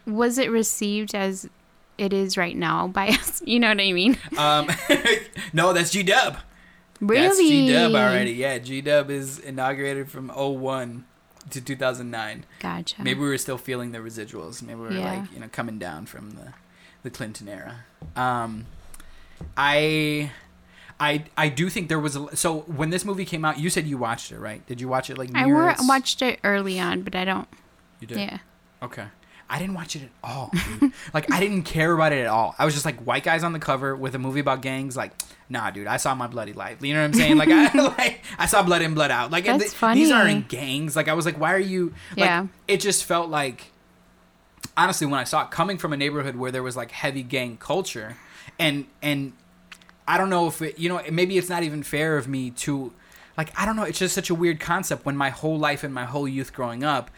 was 0.07 0.39
it 0.39 0.51
received 0.51 1.15
as 1.15 1.49
it 1.99 2.13
is 2.13 2.37
right 2.37 2.57
now 2.57 2.89
by 2.89 3.09
us? 3.21 3.43
You 3.45 3.61
know 3.61 3.69
what 3.69 3.81
I 3.81 3.93
mean? 3.93 4.17
um, 4.39 4.69
no, 5.53 5.73
that's 5.73 5.91
G 5.91 6.03
Dub. 6.03 6.39
Really? 7.01 7.27
That's 7.27 7.39
G 7.39 7.73
Dub 7.73 7.93
already. 7.95 8.33
Yeah, 8.33 8.59
G 8.59 8.81
Dub 8.81 9.11
is 9.11 9.39
inaugurated 9.39 10.11
from 10.11 10.29
01 10.29 11.05
to 11.51 11.61
2009. 11.61 12.45
Gotcha. 12.61 13.03
Maybe 13.03 13.19
we 13.21 13.27
were 13.29 13.39
still 13.39 13.59
feeling 13.59 13.91
the 13.93 13.99
residuals. 13.99 14.63
Maybe 14.63 14.79
we 14.81 14.87
were 14.87 14.93
Yeah. 14.93 15.21
like, 15.21 15.33
you 15.33 15.41
know, 15.41 15.49
coming 15.51 15.79
down 15.79 16.07
from 16.07 16.31
the, 16.33 16.53
the 17.03 17.11
Clinton 17.11 17.49
era. 17.49 17.81
Um, 18.15 18.67
I, 19.57 20.31
I, 21.01 21.25
I 21.37 21.49
do 21.49 21.69
think 21.69 21.89
there 21.89 21.99
was 21.99 22.15
a. 22.17 22.37
So 22.37 22.61
when 22.61 22.91
this 22.91 23.05
movie 23.05 23.25
came 23.25 23.45
out, 23.45 23.59
you 23.59 23.71
said 23.71 23.87
you 23.87 23.99
watched 23.99 24.31
it, 24.31 24.39
right? 24.39 24.65
Did 24.67 24.81
you 24.81 24.87
watch 24.89 25.11
it 25.11 25.19
like? 25.19 25.31
I 25.35 25.71
its- 25.73 25.87
watched 25.89 26.23
it 26.23 26.39
early 26.45 26.79
on, 26.79 27.03
but 27.03 27.15
I 27.17 27.25
don't. 27.25 27.49
You 28.01 28.07
did. 28.07 28.19
Yeah. 28.19 28.39
Okay. 28.83 29.07
I 29.53 29.59
didn't 29.59 29.75
watch 29.75 29.97
it 29.97 30.03
at 30.05 30.09
all. 30.25 30.51
like 31.15 31.31
I 31.31 31.39
didn't 31.39 31.65
care 31.65 31.93
about 31.93 32.13
it 32.13 32.23
at 32.23 32.27
all. 32.29 32.55
I 32.59 32.65
was 32.65 32.73
just 32.73 32.87
like 32.87 32.99
white 33.01 33.23
guys 33.23 33.45
on 33.45 33.53
the 33.53 33.59
cover 33.59 33.95
with 33.95 34.15
a 34.15 34.19
movie 34.19 34.41
about 34.41 34.63
gangs. 34.63 34.97
Like, 34.97 35.13
nah, 35.51 35.71
dude. 35.71 35.87
I 35.87 35.99
saw 35.99 36.15
my 36.15 36.27
bloody 36.27 36.55
life. 36.55 36.83
You 36.83 36.95
know 36.95 37.01
what 37.01 37.09
I'm 37.09 37.13
saying? 37.13 37.37
Like, 37.37 37.51
I 37.51 37.71
like 37.99 38.23
I 38.39 38.47
saw 38.47 38.63
blood 38.63 38.81
in, 38.81 38.95
blood 38.95 39.11
out. 39.11 39.31
Like, 39.31 39.45
That's 39.45 39.65
th- 39.65 39.73
funny. 39.73 40.01
these 40.01 40.11
aren't 40.11 40.49
gangs. 40.49 40.97
Like, 40.97 41.09
I 41.09 41.13
was 41.13 41.27
like, 41.27 41.39
why 41.39 41.53
are 41.53 41.59
you? 41.59 41.93
Like, 42.17 42.27
Yeah. 42.27 42.47
It 42.67 42.81
just 42.81 43.05
felt 43.05 43.29
like, 43.29 43.73
honestly, 44.75 45.07
when 45.07 45.21
I 45.21 45.25
saw 45.25 45.45
it 45.45 45.51
coming 45.51 45.77
from 45.77 45.93
a 45.93 45.99
neighborhood 45.99 46.35
where 46.37 46.51
there 46.51 46.63
was 46.63 46.75
like 46.75 46.91
heavy 46.91 47.23
gang 47.23 47.59
culture, 47.59 48.17
and 48.59 48.87
and 49.03 49.35
I 50.09 50.17
don't 50.17 50.31
know 50.31 50.47
if 50.47 50.63
it, 50.63 50.79
you 50.79 50.89
know, 50.89 51.03
maybe 51.11 51.37
it's 51.37 51.51
not 51.51 51.63
even 51.63 51.83
fair 51.83 52.17
of 52.17 52.27
me 52.27 52.51
to, 52.53 52.91
like, 53.37 53.53
I 53.61 53.67
don't 53.67 53.77
know. 53.77 53.85
It's 53.85 53.99
just 53.99 54.15
such 54.15 54.31
a 54.31 54.35
weird 54.35 54.61
concept 54.61 55.05
when 55.05 55.17
my 55.17 55.29
whole 55.29 55.59
life 55.59 55.85
and 55.85 55.93
my 55.93 56.05
whole 56.07 56.27
youth 56.27 56.55
growing 56.55 56.83
up, 56.83 57.11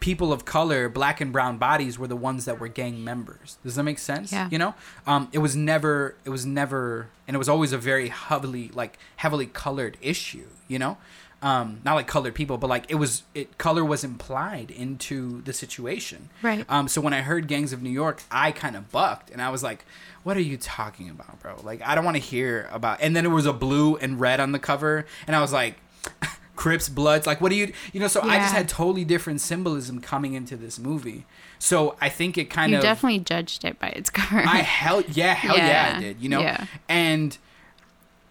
people 0.00 0.32
of 0.32 0.44
color, 0.44 0.88
black 0.88 1.20
and 1.20 1.32
brown 1.32 1.58
bodies 1.58 1.98
were 1.98 2.06
the 2.06 2.16
ones 2.16 2.44
that 2.44 2.60
were 2.60 2.68
gang 2.68 3.02
members. 3.02 3.58
Does 3.62 3.74
that 3.76 3.82
make 3.82 3.98
sense? 3.98 4.32
Yeah. 4.32 4.48
You 4.50 4.58
know, 4.58 4.74
um, 5.06 5.28
it 5.32 5.38
was 5.38 5.56
never, 5.56 6.14
it 6.24 6.30
was 6.30 6.46
never, 6.46 7.08
and 7.26 7.34
it 7.34 7.38
was 7.38 7.48
always 7.48 7.72
a 7.72 7.78
very 7.78 8.08
heavily, 8.08 8.70
like, 8.74 8.98
heavily 9.16 9.46
colored 9.46 9.96
issue. 10.00 10.46
You 10.68 10.78
know, 10.78 10.98
um, 11.40 11.80
not 11.84 11.94
like 11.94 12.06
colored 12.06 12.34
people, 12.34 12.58
but 12.58 12.68
like 12.68 12.84
it 12.88 12.96
was, 12.96 13.22
it 13.34 13.58
color 13.58 13.84
was 13.84 14.04
implied 14.04 14.70
into 14.70 15.42
the 15.42 15.52
situation. 15.52 16.28
Right. 16.42 16.64
Um, 16.68 16.88
so 16.88 17.00
when 17.00 17.12
I 17.12 17.22
heard 17.22 17.48
Gangs 17.48 17.72
of 17.72 17.82
New 17.82 17.90
York, 17.90 18.22
I 18.30 18.52
kind 18.52 18.76
of 18.76 18.90
bucked 18.90 19.30
and 19.30 19.40
I 19.40 19.50
was 19.50 19.62
like, 19.62 19.84
what 20.24 20.36
are 20.36 20.42
you 20.42 20.56
talking 20.56 21.08
about, 21.08 21.40
bro? 21.40 21.56
Like, 21.62 21.80
I 21.82 21.94
don't 21.94 22.04
want 22.04 22.16
to 22.16 22.22
hear 22.22 22.68
about. 22.72 23.00
And 23.00 23.14
then 23.16 23.24
it 23.24 23.30
was 23.30 23.46
a 23.46 23.52
blue 23.52 23.96
and 23.96 24.20
red 24.20 24.40
on 24.40 24.52
the 24.52 24.58
cover, 24.58 25.06
and 25.26 25.34
I 25.34 25.40
was 25.40 25.52
like, 25.52 25.76
Crips, 26.58 26.88
Bloods. 26.88 27.24
Like, 27.24 27.40
what 27.40 27.50
do 27.50 27.54
you, 27.54 27.72
you 27.92 28.00
know? 28.00 28.08
So 28.08 28.20
I 28.20 28.38
just 28.38 28.52
had 28.52 28.68
totally 28.68 29.04
different 29.04 29.40
symbolism 29.40 30.00
coming 30.00 30.34
into 30.34 30.56
this 30.56 30.76
movie. 30.76 31.24
So 31.60 31.96
I 32.00 32.08
think 32.08 32.36
it 32.36 32.46
kind 32.50 32.72
You 32.72 32.78
of. 32.78 32.82
definitely 32.82 33.20
judged 33.20 33.64
it 33.64 33.78
by 33.78 33.90
its 33.90 34.10
cover. 34.18 34.40
I 34.40 34.56
hell 34.56 35.00
yeah, 35.02 35.34
hell 35.34 35.56
yeah, 35.56 35.66
Yeah. 35.92 35.96
I 35.96 36.00
did. 36.00 36.20
You 36.20 36.28
know, 36.30 36.40
Yeah. 36.40 36.66
and 36.88 37.38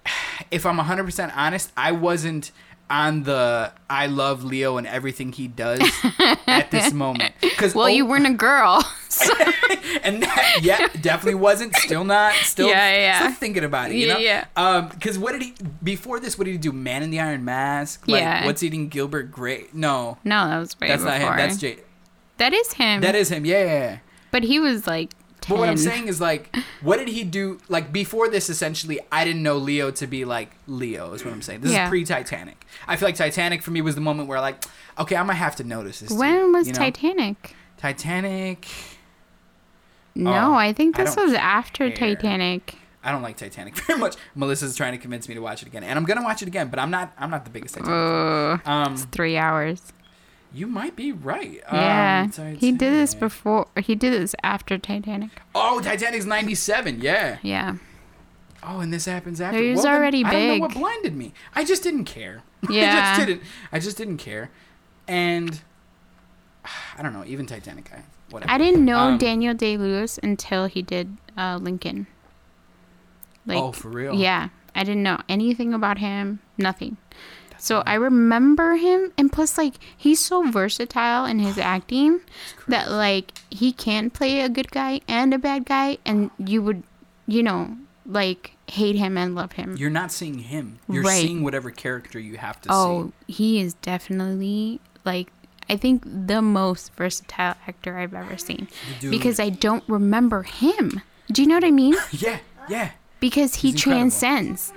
if 0.51 0.65
I'm 0.65 0.75
100 0.75 1.05
percent 1.05 1.31
honest, 1.37 1.71
I 1.77 1.93
wasn't 1.93 2.51
on 2.89 3.23
the 3.23 3.71
I 3.89 4.07
love 4.07 4.43
Leo 4.43 4.77
and 4.77 4.87
everything 4.87 5.31
he 5.33 5.47
does 5.47 5.81
at 6.47 6.71
this 6.71 6.93
moment. 6.93 7.33
Because 7.41 7.75
well, 7.75 7.89
you 7.89 8.05
weren't 8.05 8.27
a 8.27 8.33
girl. 8.33 8.83
So, 9.09 9.33
and 10.03 10.21
that, 10.21 10.59
yeah, 10.61 10.89
definitely 11.01 11.35
wasn't. 11.39 11.75
Still 11.77 12.03
not. 12.03 12.33
Still, 12.35 12.67
Yeah, 12.67 12.93
yeah. 12.93 13.19
Still 13.19 13.31
thinking 13.31 13.63
about 13.63 13.89
it. 13.89 13.95
You 13.95 14.05
Yeah, 14.07 14.13
know? 14.13 14.19
yeah. 14.19 14.45
Um, 14.55 14.89
because 14.89 15.17
what 15.17 15.31
did 15.31 15.41
he 15.41 15.55
before 15.81 16.19
this? 16.19 16.37
What 16.37 16.43
did 16.45 16.51
he 16.51 16.57
do? 16.59 16.71
Man 16.71 17.01
in 17.01 17.09
the 17.09 17.19
Iron 17.19 17.43
Mask. 17.43 18.07
Like, 18.07 18.21
Yeah. 18.21 18.45
What's 18.45 18.61
eating 18.61 18.89
Gilbert 18.89 19.31
Grape? 19.31 19.73
No, 19.73 20.19
no, 20.23 20.47
that 20.47 20.59
was 20.59 20.79
way 20.79 20.89
that's 20.89 21.01
before. 21.03 21.19
not 21.19 21.31
him. 21.31 21.37
That's 21.37 21.57
Jay. 21.57 21.79
That 22.37 22.53
is 22.53 22.73
him. 22.73 23.01
That 23.01 23.15
is 23.15 23.29
him. 23.29 23.43
Yeah, 23.43 23.63
yeah. 23.63 23.73
yeah. 23.73 23.97
But 24.29 24.43
he 24.43 24.59
was 24.59 24.85
like 24.85 25.09
10. 25.09 25.16
But 25.47 25.57
what 25.59 25.69
I'm 25.69 25.77
saying 25.77 26.07
is 26.09 26.19
like, 26.19 26.53
what 26.81 26.97
did 26.97 27.07
he 27.07 27.23
do? 27.23 27.59
Like 27.69 27.93
before 27.93 28.27
this, 28.29 28.49
essentially, 28.49 28.99
I 29.11 29.23
didn't 29.23 29.43
know 29.43 29.57
Leo 29.57 29.91
to 29.91 30.07
be 30.07 30.25
like 30.25 30.51
Leo. 30.67 31.13
Is 31.13 31.23
what 31.23 31.33
I'm 31.33 31.41
saying. 31.41 31.61
This 31.61 31.71
Yeah. 31.71 31.85
is 31.85 31.89
pre-Titanic. 31.89 32.65
I 32.87 32.95
feel 32.97 33.07
like 33.07 33.15
Titanic 33.15 33.61
for 33.61 33.71
me 33.71 33.81
was 33.81 33.95
the 33.95 34.01
moment 34.01 34.27
where 34.27 34.41
like, 34.41 34.63
okay, 34.99 35.15
I 35.15 35.23
might 35.23 35.35
have 35.35 35.55
to 35.57 35.63
notice 35.63 35.99
this. 36.01 36.11
when 36.11 36.51
was 36.51 36.67
you 36.67 36.73
know? 36.73 36.79
Titanic? 36.79 37.55
Titanic. 37.77 38.67
No, 40.15 40.31
Oh, 40.31 40.53
I 40.55 40.73
think 40.73 40.95
this 40.95 41.15
don't 41.15 41.27
was 41.27 41.33
after 41.35 41.89
care. 41.91 42.15
Titanic. 42.15 42.75
I 43.03 43.11
don't 43.11 43.21
like 43.21 43.37
Titanic 43.37 43.75
very 43.85 43.99
much. 43.99 44.15
Melissa's 44.35 44.75
trying 44.75 44.93
to 44.93 44.97
convince 44.97 45.29
me 45.29 45.35
to 45.35 45.41
watch 45.41 45.61
it 45.61 45.67
again, 45.67 45.83
and 45.83 45.97
I'm 45.97 46.03
gonna 46.05 46.23
watch 46.23 46.41
it 46.41 46.47
again. 46.47 46.67
But 46.69 46.79
I'm 46.79 46.89
not. 46.91 47.13
I'm 47.17 47.29
not 47.29 47.45
the 47.45 47.51
biggest 47.51 47.75
Titanic. 47.75 47.93
fan. 47.93 48.61
Oh, 48.65 48.71
Um, 48.71 48.97
three 48.97 49.37
hours. 49.37 49.81
You 50.57 50.67
might 50.67 50.95
be 50.95 51.11
right. 51.11 51.61
Yeah, 51.71 52.27
Um, 52.37 52.55
he 52.55 52.71
did 52.71 52.91
this 52.93 53.13
before. 53.13 53.67
He 53.81 53.93
did 53.95 54.13
this 54.13 54.33
after 54.43 54.77
Titanic. 54.77 55.29
Oh, 55.53 55.79
Titanic's 55.79 56.25
'97. 56.25 56.99
Yeah. 57.01 57.37
Yeah. 57.43 57.75
Oh, 58.63 58.79
and 58.79 58.91
this 58.91 59.05
happens 59.05 59.39
after. 59.39 59.59
He 59.61 59.69
was 59.71 59.83
then 59.83 59.93
already 59.93 60.23
I 60.25 60.31
don't 60.31 60.47
know 60.47 60.57
what 60.67 60.73
blinded 60.73 61.15
me. 61.15 61.33
I 61.55 61.63
just 61.63 61.83
didn't 61.83 62.05
care. 62.05 62.41
I 62.69 62.71
Yeah. 62.73 63.15
just 63.15 63.27
didn't. 63.27 63.43
I 63.71 63.79
just 63.79 63.97
didn't 63.97 64.17
care, 64.17 64.49
and 65.07 65.61
I 66.97 67.01
don't 67.03 67.13
know. 67.13 67.23
Even 67.25 67.45
Titanic, 67.45 67.91
I 67.93 68.01
whatever. 68.31 68.51
I 68.51 68.57
didn't 68.57 68.83
know 68.83 68.97
Um, 68.99 69.17
Daniel 69.17 69.53
Day 69.53 69.77
Lewis 69.77 70.19
until 70.23 70.65
he 70.65 70.81
did 70.81 71.15
uh, 71.37 71.59
Lincoln. 71.61 72.07
Like, 73.45 73.57
oh, 73.59 73.71
for 73.71 73.89
real? 73.89 74.13
yeah, 74.15 74.49
I 74.75 74.83
didn't 74.83 75.03
know 75.03 75.21
anything 75.29 75.73
about 75.73 75.99
him. 75.99 76.39
Nothing. 76.57 76.97
So 77.59 77.83
I 77.85 77.95
remember 77.95 78.75
him, 78.75 79.11
and 79.17 79.31
plus, 79.31 79.57
like, 79.57 79.75
he's 79.95 80.19
so 80.23 80.49
versatile 80.49 81.25
in 81.25 81.39
his 81.39 81.57
acting 81.75 82.21
that, 82.67 82.89
like, 82.91 83.31
he 83.49 83.71
can 83.71 84.09
play 84.09 84.41
a 84.41 84.49
good 84.49 84.71
guy 84.71 85.01
and 85.07 85.33
a 85.33 85.37
bad 85.39 85.65
guy, 85.65 85.97
and 86.05 86.29
you 86.37 86.61
would, 86.61 86.83
you 87.25 87.41
know, 87.43 87.77
like, 88.05 88.51
hate 88.69 88.95
him 88.95 89.17
and 89.17 89.33
love 89.35 89.53
him. 89.53 89.75
You're 89.77 89.89
not 89.89 90.11
seeing 90.11 90.39
him. 90.39 90.79
You're 90.89 91.03
Right. 91.03 91.21
seeing 91.21 91.43
whatever 91.43 91.71
character 91.71 92.19
you 92.19 92.37
have 92.37 92.61
to 92.61 92.69
oh, 92.71 92.73
see. 92.73 92.89
Oh, 93.09 93.13
he 93.27 93.61
is 93.61 93.73
definitely 93.75 94.79
like 95.05 95.31
I 95.69 95.75
think 95.77 96.03
the 96.05 96.41
most 96.41 96.93
versatile 96.93 97.55
actor 97.67 97.97
I've 97.97 98.13
ever 98.13 98.37
seen. 98.37 98.67
Dude- 98.99 99.11
Because 99.11 99.39
I 99.39 99.49
don't 99.49 99.83
remember 99.87 100.43
him. 100.43 101.01
Do 101.31 101.41
you 101.41 101.47
know 101.47 101.55
what 101.55 101.63
I 101.65 101.71
mean? 101.71 101.95
Yeah, 102.11 102.39
yeah. 102.69 102.91
Because 103.19 103.55
he 103.55 103.73
transcends. 103.73 104.71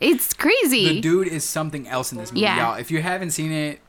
It's 0.00 0.32
crazy. 0.32 0.94
The 0.94 1.00
dude 1.00 1.28
is 1.28 1.44
something 1.44 1.88
else 1.88 2.12
in 2.12 2.18
this 2.18 2.30
movie, 2.30 2.42
Yeah. 2.42 2.56
y'all. 2.70 2.74
If 2.78 2.90
you 2.90 3.02
haven't 3.02 3.30
seen 3.32 3.50
it, 3.52 3.80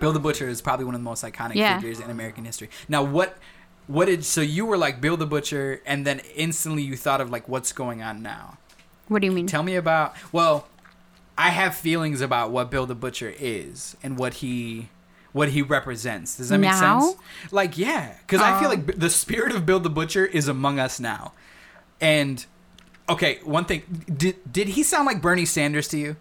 Bill 0.00 0.12
the 0.12 0.20
Butcher 0.20 0.48
is 0.48 0.60
probably 0.60 0.84
one 0.84 0.94
of 0.94 1.00
the 1.00 1.04
most 1.04 1.22
iconic 1.24 1.54
Yeah. 1.54 1.76
figures 1.78 2.00
in 2.00 2.10
American 2.10 2.44
history. 2.44 2.68
Now, 2.88 3.02
what, 3.02 3.36
what 3.86 4.06
did 4.06 4.24
so 4.24 4.40
you 4.40 4.64
were 4.66 4.76
like 4.76 5.00
Bill 5.00 5.16
the 5.16 5.26
Butcher, 5.26 5.80
and 5.86 6.06
then 6.06 6.20
instantly 6.34 6.82
you 6.82 6.96
thought 6.96 7.20
of 7.20 7.30
like 7.30 7.48
what's 7.48 7.72
going 7.72 8.02
on 8.02 8.22
now? 8.22 8.58
what 9.08 9.20
do 9.22 9.26
you 9.26 9.32
mean? 9.32 9.46
Tell 9.46 9.62
me 9.62 9.76
about. 9.76 10.14
Well, 10.32 10.66
I 11.38 11.50
have 11.50 11.76
feelings 11.76 12.20
about 12.20 12.50
what 12.50 12.70
Bill 12.72 12.86
the 12.86 12.94
Butcher 12.96 13.32
is 13.38 13.96
and 14.02 14.18
what 14.18 14.34
he 14.34 14.88
what 15.32 15.50
he 15.50 15.60
represents. 15.62 16.36
Does 16.38 16.48
that 16.48 16.58
make 16.58 16.70
Now? 16.70 17.00
sense? 17.00 17.16
Like, 17.52 17.76
yeah, 17.78 18.14
because 18.26 18.40
I 18.40 18.58
feel 18.58 18.68
Oh. 18.68 18.70
like 18.70 18.86
b- 18.86 18.94
the 18.96 19.10
spirit 19.10 19.54
of 19.54 19.64
Bill 19.66 19.78
the 19.78 19.90
Butcher 19.90 20.24
is 20.26 20.48
among 20.48 20.78
us 20.80 20.98
now. 20.98 21.34
And 22.00 22.44
okay, 23.08 23.38
one 23.44 23.64
thing 23.64 23.82
did 24.16 24.36
did 24.50 24.68
he 24.68 24.82
sound 24.82 25.06
like 25.06 25.20
Bernie 25.22 25.44
Sanders 25.44 25.88
to 25.88 25.98
you? 25.98 26.16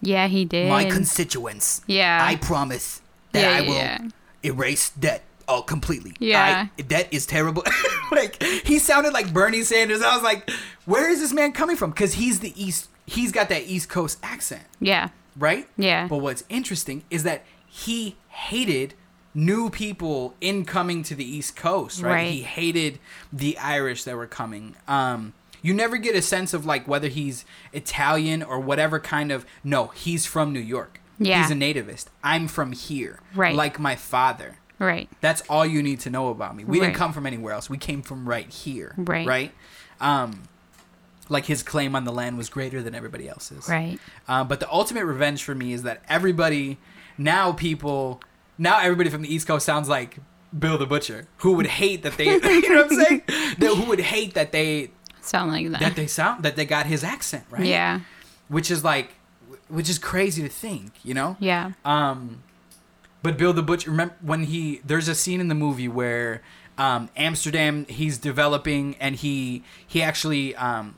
yeah, 0.00 0.28
he 0.28 0.44
did. 0.44 0.68
My 0.68 0.84
constituents. 0.84 1.82
yeah. 1.86 2.20
I 2.22 2.36
promise 2.36 3.00
that 3.32 3.42
Yeah, 3.42 3.58
I 3.58 3.60
will 3.68 3.74
yeah. 3.74 4.08
erase 4.44 4.90
debt 4.90 5.22
all 5.48 5.62
completely. 5.62 6.14
Yeah. 6.20 6.68
I, 6.78 6.82
debt 6.82 7.08
is 7.10 7.26
terrible. 7.26 7.64
like 8.12 8.40
he 8.42 8.78
sounded 8.78 9.12
like 9.12 9.32
Bernie 9.32 9.62
Sanders. 9.62 10.02
I 10.02 10.14
was 10.14 10.22
like, 10.22 10.48
where 10.84 11.10
is 11.10 11.20
this 11.20 11.32
man 11.32 11.52
coming 11.52 11.74
from? 11.76 11.90
Because 11.90 12.14
he's 12.14 12.40
the 12.40 12.52
East. 12.62 12.88
He's 13.06 13.32
got 13.32 13.48
that 13.48 13.62
East 13.66 13.88
Coast 13.88 14.18
accent, 14.22 14.64
yeah. 14.80 15.08
right? 15.36 15.66
Yeah. 15.78 16.06
But 16.08 16.18
what's 16.18 16.44
interesting 16.50 17.02
is 17.10 17.22
that 17.22 17.44
he 17.66 18.16
hated 18.28 18.94
new 19.34 19.70
people 19.70 20.34
incoming 20.40 21.02
to 21.04 21.14
the 21.14 21.24
East 21.24 21.56
Coast, 21.56 22.02
right? 22.02 22.12
Right. 22.12 22.30
He 22.30 22.42
hated 22.42 22.98
the 23.32 23.56
Irish 23.58 24.04
that 24.04 24.14
were 24.16 24.26
coming. 24.26 24.76
Um, 24.86 25.32
you 25.62 25.74
never 25.74 25.96
get 25.96 26.14
a 26.14 26.22
sense 26.22 26.54
of 26.54 26.64
like 26.66 26.86
whether 26.88 27.08
he's 27.08 27.44
Italian 27.72 28.42
or 28.42 28.58
whatever 28.60 28.98
kind 29.00 29.30
of. 29.32 29.44
No, 29.64 29.88
he's 29.88 30.26
from 30.26 30.52
New 30.52 30.60
York. 30.60 31.00
Yeah. 31.18 31.42
He's 31.42 31.50
a 31.50 31.54
nativist. 31.54 32.06
I'm 32.22 32.46
from 32.48 32.72
here. 32.72 33.20
Right. 33.34 33.54
Like 33.54 33.78
my 33.78 33.96
father. 33.96 34.58
Right. 34.78 35.08
That's 35.20 35.42
all 35.48 35.66
you 35.66 35.82
need 35.82 36.00
to 36.00 36.10
know 36.10 36.28
about 36.28 36.54
me. 36.54 36.64
We 36.64 36.78
didn't 36.78 36.94
come 36.94 37.12
from 37.12 37.26
anywhere 37.26 37.52
else. 37.52 37.68
We 37.68 37.78
came 37.78 38.02
from 38.02 38.28
right 38.28 38.48
here. 38.48 38.94
Right. 38.96 39.26
Right. 39.26 39.52
Um, 40.00 40.44
like 41.28 41.46
his 41.46 41.62
claim 41.62 41.96
on 41.96 42.04
the 42.04 42.12
land 42.12 42.38
was 42.38 42.48
greater 42.48 42.82
than 42.82 42.94
everybody 42.94 43.28
else's. 43.28 43.68
Right. 43.68 43.98
Uh, 44.28 44.44
but 44.44 44.60
the 44.60 44.70
ultimate 44.70 45.04
revenge 45.04 45.42
for 45.42 45.54
me 45.54 45.72
is 45.72 45.82
that 45.82 46.02
everybody 46.08 46.78
now 47.18 47.52
people 47.52 48.20
now 48.56 48.80
everybody 48.80 49.10
from 49.10 49.22
the 49.22 49.32
East 49.34 49.46
Coast 49.46 49.66
sounds 49.66 49.88
like 49.88 50.18
Bill 50.56 50.78
the 50.78 50.86
Butcher, 50.86 51.26
who 51.38 51.52
would 51.54 51.66
hate 51.66 52.02
that 52.04 52.16
they 52.16 52.24
you 52.34 52.68
know 52.74 52.82
what 52.82 52.92
I'm 52.92 53.04
saying? 53.04 53.22
That- 53.58 53.74
who 53.74 53.84
would 53.88 54.00
hate 54.00 54.34
that 54.34 54.52
they 54.52 54.92
Sound 55.28 55.50
like 55.52 55.70
that. 55.70 55.80
that 55.80 55.96
they 55.96 56.06
sound 56.06 56.42
that 56.44 56.56
they 56.56 56.64
got 56.64 56.86
his 56.86 57.04
accent 57.04 57.44
right. 57.50 57.64
Yeah. 57.66 58.00
Which 58.48 58.70
is 58.70 58.82
like, 58.82 59.10
which 59.68 59.88
is 59.88 59.98
crazy 59.98 60.42
to 60.42 60.48
think, 60.48 60.92
you 61.04 61.14
know. 61.14 61.36
Yeah. 61.40 61.72
Um, 61.84 62.42
but 63.22 63.36
Bill 63.36 63.52
the 63.52 63.62
Butcher, 63.62 63.90
remember 63.90 64.14
when 64.22 64.44
he? 64.44 64.80
There's 64.84 65.08
a 65.08 65.14
scene 65.14 65.40
in 65.40 65.48
the 65.48 65.54
movie 65.54 65.88
where 65.88 66.42
um, 66.78 67.10
Amsterdam 67.16 67.84
he's 67.88 68.16
developing 68.18 68.96
and 69.00 69.16
he 69.16 69.64
he 69.86 70.00
actually 70.02 70.54
um, 70.56 70.94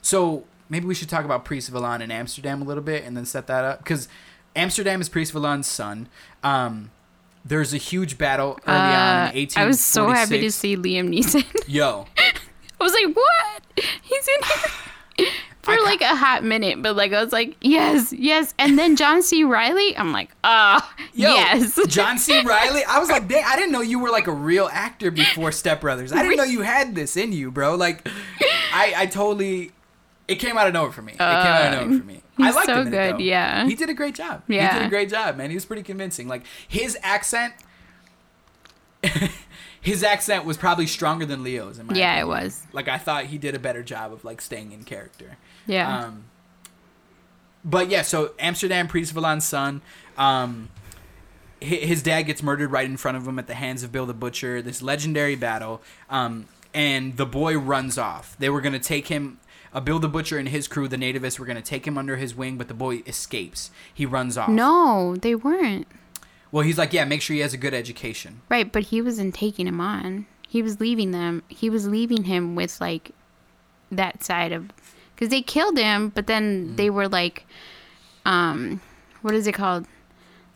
so 0.00 0.44
maybe 0.68 0.86
we 0.86 0.94
should 0.94 1.08
talk 1.08 1.24
about 1.24 1.44
Priest 1.44 1.68
Vallon 1.70 2.00
in 2.00 2.10
Amsterdam 2.10 2.62
a 2.62 2.64
little 2.64 2.82
bit 2.82 3.04
and 3.04 3.16
then 3.16 3.26
set 3.26 3.46
that 3.48 3.64
up 3.64 3.78
because 3.78 4.08
Amsterdam 4.56 5.00
is 5.00 5.08
Priest 5.08 5.32
Vallon's 5.32 5.66
son. 5.66 6.08
Um, 6.42 6.90
there's 7.44 7.74
a 7.74 7.78
huge 7.78 8.16
battle 8.16 8.58
early 8.66 8.78
on 8.78 9.26
Uh, 9.26 9.30
in 9.34 9.36
1846. 9.36 9.56
I 9.58 9.64
was 9.66 9.80
so 9.80 10.08
happy 10.08 10.40
to 10.40 10.50
see 10.50 10.76
Liam 10.76 11.08
Neeson. 11.10 11.44
Yo, 11.68 12.06
I 12.16 12.32
was 12.84 12.92
like, 12.94 13.14
what? 13.14 13.53
He's 14.02 14.28
in 14.28 15.24
here 15.24 15.26
for 15.62 15.76
like 15.82 16.00
a 16.02 16.14
hot 16.14 16.44
minute, 16.44 16.82
but 16.82 16.94
like 16.96 17.12
I 17.12 17.22
was 17.22 17.32
like, 17.32 17.56
yes, 17.60 18.12
yes. 18.12 18.52
And 18.58 18.78
then 18.78 18.96
John 18.96 19.22
C. 19.22 19.44
Reilly, 19.44 19.96
I'm 19.96 20.12
like, 20.12 20.30
ah, 20.44 20.94
Yo, 21.14 21.34
yes. 21.34 21.78
John 21.88 22.18
C. 22.18 22.42
Reilly. 22.44 22.82
I 22.88 22.98
was 22.98 23.08
like, 23.08 23.28
dang, 23.28 23.44
I 23.46 23.56
didn't 23.56 23.72
know 23.72 23.80
you 23.80 23.98
were 23.98 24.10
like 24.10 24.26
a 24.26 24.32
real 24.32 24.68
actor 24.72 25.10
before 25.10 25.52
Step 25.52 25.80
Brothers. 25.80 26.12
I 26.12 26.22
didn't 26.22 26.36
know 26.36 26.44
you 26.44 26.62
had 26.62 26.94
this 26.94 27.16
in 27.16 27.32
you, 27.32 27.50
bro. 27.50 27.74
Like, 27.76 28.06
I, 28.72 28.92
I 28.96 29.06
totally, 29.06 29.72
it 30.28 30.36
came 30.36 30.58
out 30.58 30.66
of 30.66 30.72
nowhere 30.74 30.92
for 30.92 31.02
me. 31.02 31.12
It 31.12 31.18
came 31.18 31.26
out 31.26 31.74
of 31.74 31.80
nowhere 31.88 31.98
for 32.00 32.04
me. 32.06 32.20
I 32.38 32.50
Uh, 32.50 32.54
liked 32.54 32.66
so 32.66 32.74
him 32.82 32.90
good, 32.90 33.14
though. 33.14 33.18
yeah. 33.18 33.64
He 33.66 33.74
did 33.76 33.88
a 33.88 33.94
great 33.94 34.14
job. 34.16 34.42
Yeah. 34.48 34.72
He 34.72 34.78
did 34.80 34.86
a 34.86 34.90
great 34.90 35.08
job, 35.08 35.36
man. 35.36 35.50
He 35.50 35.56
was 35.56 35.64
pretty 35.64 35.82
convincing. 35.84 36.26
Like 36.28 36.42
his 36.68 36.98
accent, 37.02 37.54
his 39.84 40.02
accent 40.02 40.46
was 40.46 40.56
probably 40.56 40.86
stronger 40.86 41.26
than 41.26 41.42
Leo's. 41.42 41.78
In 41.78 41.86
my 41.86 41.94
yeah, 41.94 42.18
it 42.18 42.26
was. 42.26 42.66
Like 42.72 42.88
I 42.88 42.96
thought 42.96 43.26
he 43.26 43.36
did 43.36 43.54
a 43.54 43.58
better 43.58 43.82
job 43.82 44.14
of 44.14 44.24
like 44.24 44.40
staying 44.40 44.72
in 44.72 44.82
character. 44.82 45.36
Yeah. 45.66 46.04
Um, 46.06 46.24
but 47.62 47.90
yeah, 47.90 48.00
so 48.00 48.32
Amsterdam 48.38 48.88
Priest 48.88 49.12
Vallon's 49.12 49.44
son, 49.44 49.82
um, 50.16 50.70
his 51.60 52.02
dad 52.02 52.22
gets 52.22 52.42
murdered 52.42 52.72
right 52.72 52.86
in 52.86 52.96
front 52.96 53.18
of 53.18 53.28
him 53.28 53.38
at 53.38 53.46
the 53.46 53.54
hands 53.54 53.82
of 53.82 53.92
Bill 53.92 54.06
the 54.06 54.14
Butcher. 54.14 54.62
This 54.62 54.80
legendary 54.80 55.36
battle, 55.36 55.82
um, 56.08 56.46
and 56.72 57.18
the 57.18 57.26
boy 57.26 57.58
runs 57.58 57.98
off. 57.98 58.36
They 58.38 58.48
were 58.48 58.62
gonna 58.62 58.78
take 58.78 59.08
him. 59.08 59.38
Uh, 59.74 59.80
Bill 59.80 59.98
the 59.98 60.08
Butcher 60.08 60.38
and 60.38 60.48
his 60.48 60.66
crew, 60.66 60.88
the 60.88 60.96
nativists, 60.96 61.38
were 61.38 61.44
gonna 61.44 61.60
take 61.60 61.86
him 61.86 61.98
under 61.98 62.16
his 62.16 62.34
wing, 62.34 62.56
but 62.56 62.68
the 62.68 62.74
boy 62.74 63.02
escapes. 63.06 63.70
He 63.92 64.06
runs 64.06 64.38
off. 64.38 64.48
no, 64.48 65.14
they 65.16 65.34
weren't. 65.34 65.86
Well, 66.54 66.62
he's 66.62 66.78
like, 66.78 66.92
yeah, 66.92 67.04
make 67.04 67.20
sure 67.20 67.34
he 67.34 67.40
has 67.40 67.52
a 67.52 67.56
good 67.56 67.74
education. 67.74 68.40
Right, 68.48 68.70
but 68.70 68.84
he 68.84 69.02
wasn't 69.02 69.34
taking 69.34 69.66
him 69.66 69.80
on. 69.80 70.26
He 70.46 70.62
was 70.62 70.78
leaving 70.78 71.10
them. 71.10 71.42
He 71.48 71.68
was 71.68 71.88
leaving 71.88 72.22
him 72.24 72.54
with 72.54 72.80
like 72.80 73.10
that 73.90 74.22
side 74.22 74.52
of 74.52 74.70
because 75.16 75.30
they 75.30 75.42
killed 75.42 75.76
him, 75.76 76.10
but 76.10 76.28
then 76.28 76.44
Mm-hmm. 76.66 76.76
they 76.76 76.90
were 76.90 77.08
like, 77.08 77.44
um, 78.24 78.80
what 79.22 79.34
is 79.34 79.48
it 79.48 79.52
called? 79.54 79.86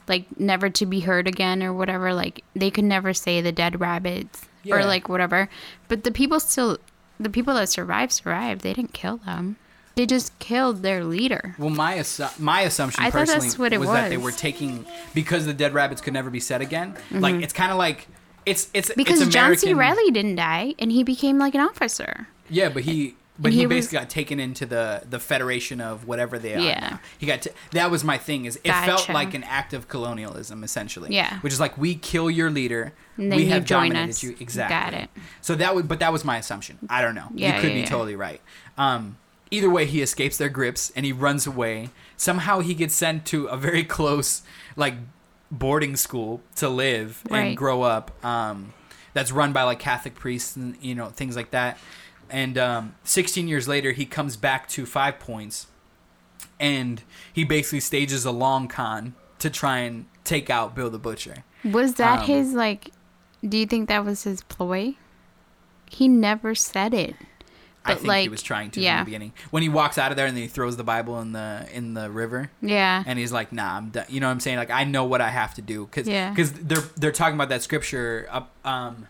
Like 0.07 0.39
never 0.39 0.71
to 0.71 0.87
be 0.87 1.01
heard 1.01 1.27
again 1.27 1.65
or 1.65 1.73
whatever. 1.73 2.15
Like 2.15 2.45
they 2.55 2.71
could 2.71 2.85
never 2.85 3.13
say 3.13 3.41
the 3.41 3.51
dead 3.51 3.81
rabbits 3.81 4.47
or 4.71 4.85
like 4.85 5.09
whatever. 5.09 5.49
But 5.89 6.05
the 6.05 6.13
people 6.13 6.39
still, 6.39 6.79
the 7.19 7.29
people 7.29 7.55
that 7.55 7.71
survived 7.71 8.13
survived. 8.13 8.61
They 8.61 8.73
didn't 8.73 8.93
kill 8.93 9.17
them. 9.17 9.57
They 9.99 10.07
just 10.07 10.39
killed 10.39 10.83
their 10.83 11.03
leader. 11.05 11.55
Well, 11.59 11.71
my 11.71 11.97
assu- 11.99 12.39
my 12.39 12.61
assumption 12.63 13.03
I 13.03 13.11
thought 13.11 13.27
that's 13.27 13.45
personally 13.45 13.59
what 13.59 13.73
it 13.73 13.79
was, 13.81 13.89
that 13.91 14.09
they 14.11 14.17
was. 14.17 14.25
were 14.27 14.39
taking 14.39 14.87
because 15.13 15.45
the 15.45 15.53
dead 15.53 15.75
rabbits 15.75 16.01
could 16.01 16.13
never 16.15 16.31
be 16.31 16.41
said 16.41 16.61
again. 16.63 16.95
Like 17.11 17.35
it's 17.37 17.53
kind 17.53 17.73
of 17.73 17.79
like 17.79 18.07
it's 18.47 18.71
it's 18.73 18.89
Mm-hmm. 18.91 18.97
Because 19.01 19.21
it's 19.21 19.33
John 19.35 19.57
C. 19.57 19.71
American- 19.73 19.97
Reilly 19.99 20.11
didn't 20.13 20.37
die, 20.37 20.75
and 20.79 20.93
he 20.93 21.03
became 21.03 21.39
like 21.39 21.55
an 21.57 21.61
officer. 21.61 22.29
Yeah, 22.49 22.69
but 22.69 22.85
he 22.85 23.17
but 23.41 23.53
he, 23.53 23.59
he 23.59 23.67
was- 23.67 23.77
basically 23.77 23.99
got 23.99 24.09
taken 24.11 24.39
into 24.41 24.67
the 24.67 25.03
the 25.11 25.19
federation 25.19 25.81
of 25.81 26.07
whatever 26.07 26.39
they 26.39 26.55
are. 26.55 26.61
Yeah. 26.61 26.81
now. 26.81 27.01
He 27.19 27.27
got 27.27 27.43
t- 27.43 27.51
that 27.73 27.91
was 27.91 28.05
my 28.05 28.19
thing 28.19 28.45
is 28.47 28.55
it 28.65 28.71
felt 28.73 29.01
Gotcha. 29.01 29.13
like 29.13 29.35
an 29.35 29.43
act 29.45 29.73
of 29.75 29.89
colonialism 29.89 30.63
essentially. 30.65 31.13
Yeah. 31.15 31.41
Which 31.41 31.53
is 31.53 31.61
like 31.61 31.77
we 31.77 31.95
kill 31.97 32.31
your 32.31 32.51
leader, 32.51 32.93
And 33.17 33.31
then 33.33 33.37
we 33.39 33.45
you 33.45 33.51
have 33.51 33.65
join 33.65 33.91
dominated 33.91 34.11
us. 34.11 34.23
you 34.23 34.37
exactly. 34.41 34.77
Got 34.77 34.95
it. 35.05 35.11
So 35.41 35.55
that 35.57 35.75
would 35.75 35.89
but 35.89 35.99
that 36.01 36.13
was 36.13 36.25
my 36.25 36.37
assumption. 36.39 36.79
I 36.89 37.03
don't 37.03 37.15
know. 37.17 37.29
Yeah, 37.35 37.57
you 37.57 37.61
could 37.61 37.71
yeah, 37.71 37.75
be 37.75 37.81
yeah. 37.81 37.87
totally 37.87 38.17
right. 38.17 38.41
Um 38.77 39.19
either 39.51 39.71
way 39.71 39.87
he 39.87 40.03
escapes 40.03 40.37
their 40.39 40.49
grips 40.49 40.93
and 40.97 41.07
he 41.07 41.13
runs 41.13 41.47
away. 41.47 41.91
Somehow 42.17 42.61
he 42.61 42.75
gets 42.75 42.95
sent 42.95 43.25
to 43.27 43.47
a 43.47 43.57
very 43.57 43.85
close 43.85 44.43
like 44.77 44.95
boarding 45.51 45.97
school 45.97 46.43
to 46.57 46.69
live 46.69 47.23
and 47.25 47.33
Right. 47.33 47.57
grow 47.57 47.83
up. 47.83 48.13
Um 48.25 48.75
that's 49.15 49.33
run 49.33 49.53
by 49.53 49.63
like 49.63 49.79
Catholic 49.79 50.15
priests 50.15 50.55
and 50.57 50.77
you 50.81 50.95
know 50.95 51.07
things 51.07 51.35
like 51.37 51.51
that. 51.53 51.79
And 52.31 52.59
um, 52.59 52.95
16 53.05 53.49
years 53.49 53.67
later, 53.67 53.93
he 53.93 54.05
comes 54.05 54.37
back 54.37 54.69
to 54.69 54.85
Five 54.85 55.19
Points, 55.19 55.67
and 56.61 57.03
he 57.33 57.43
basically 57.43 57.81
stages 57.81 58.27
a 58.27 58.31
long 58.31 58.69
con 58.69 59.15
to 59.39 59.49
try 59.49 59.79
and 59.79 60.05
take 60.25 60.51
out 60.51 60.75
Bill 60.75 60.91
the 60.91 60.99
Butcher. 60.99 61.45
Was 61.65 61.95
that 61.95 62.21
Um, 62.21 62.27
his 62.27 62.53
like? 62.53 62.91
Do 63.43 63.57
you 63.57 63.65
think 63.67 63.89
that 63.89 64.05
was 64.05 64.25
his 64.25 64.43
ploy? 64.43 64.97
He 65.91 66.07
never 66.07 66.55
said 66.55 66.93
it. 66.93 67.17
I 67.89 67.95
think 67.95 68.13
he 68.23 68.29
was 68.29 68.43
trying 68.43 68.71
to 68.73 68.81
yeah. 68.81 68.99
in 68.99 68.99
the 69.01 69.05
beginning 69.07 69.33
when 69.51 69.63
he 69.63 69.69
walks 69.69 69.99
out 69.99 70.11
of 70.11 70.17
there 70.17 70.27
and 70.27 70.37
then 70.37 70.43
he 70.43 70.49
throws 70.49 70.77
the 70.77 70.85
Bible 70.85 71.21
in 71.21 71.33
the 71.33 71.67
in 71.73 71.95
the 71.95 72.11
river. 72.11 72.51
Yeah. 72.63 73.03
and 73.07 73.19
he's 73.19 73.33
like, 73.33 73.53
"Nah, 73.53 73.77
I'm 73.77 73.91
done." 73.91 74.07
You 74.09 74.21
know 74.21 74.27
what 74.27 74.33
I'm 74.33 74.41
saying? 74.41 74.59
Like, 74.59 74.71
I 74.71 74.85
know 74.85 75.05
what 75.05 75.21
I 75.21 75.29
have 75.31 75.55
to 75.55 75.63
do 75.63 75.87
because 75.87 76.09
Yeah. 76.09 76.35
they're 76.37 76.83
they're 76.97 77.13
talking 77.13 77.35
about 77.35 77.49
that 77.51 77.63
scripture. 77.63 78.27
Up, 78.31 78.51
um, 78.65 79.07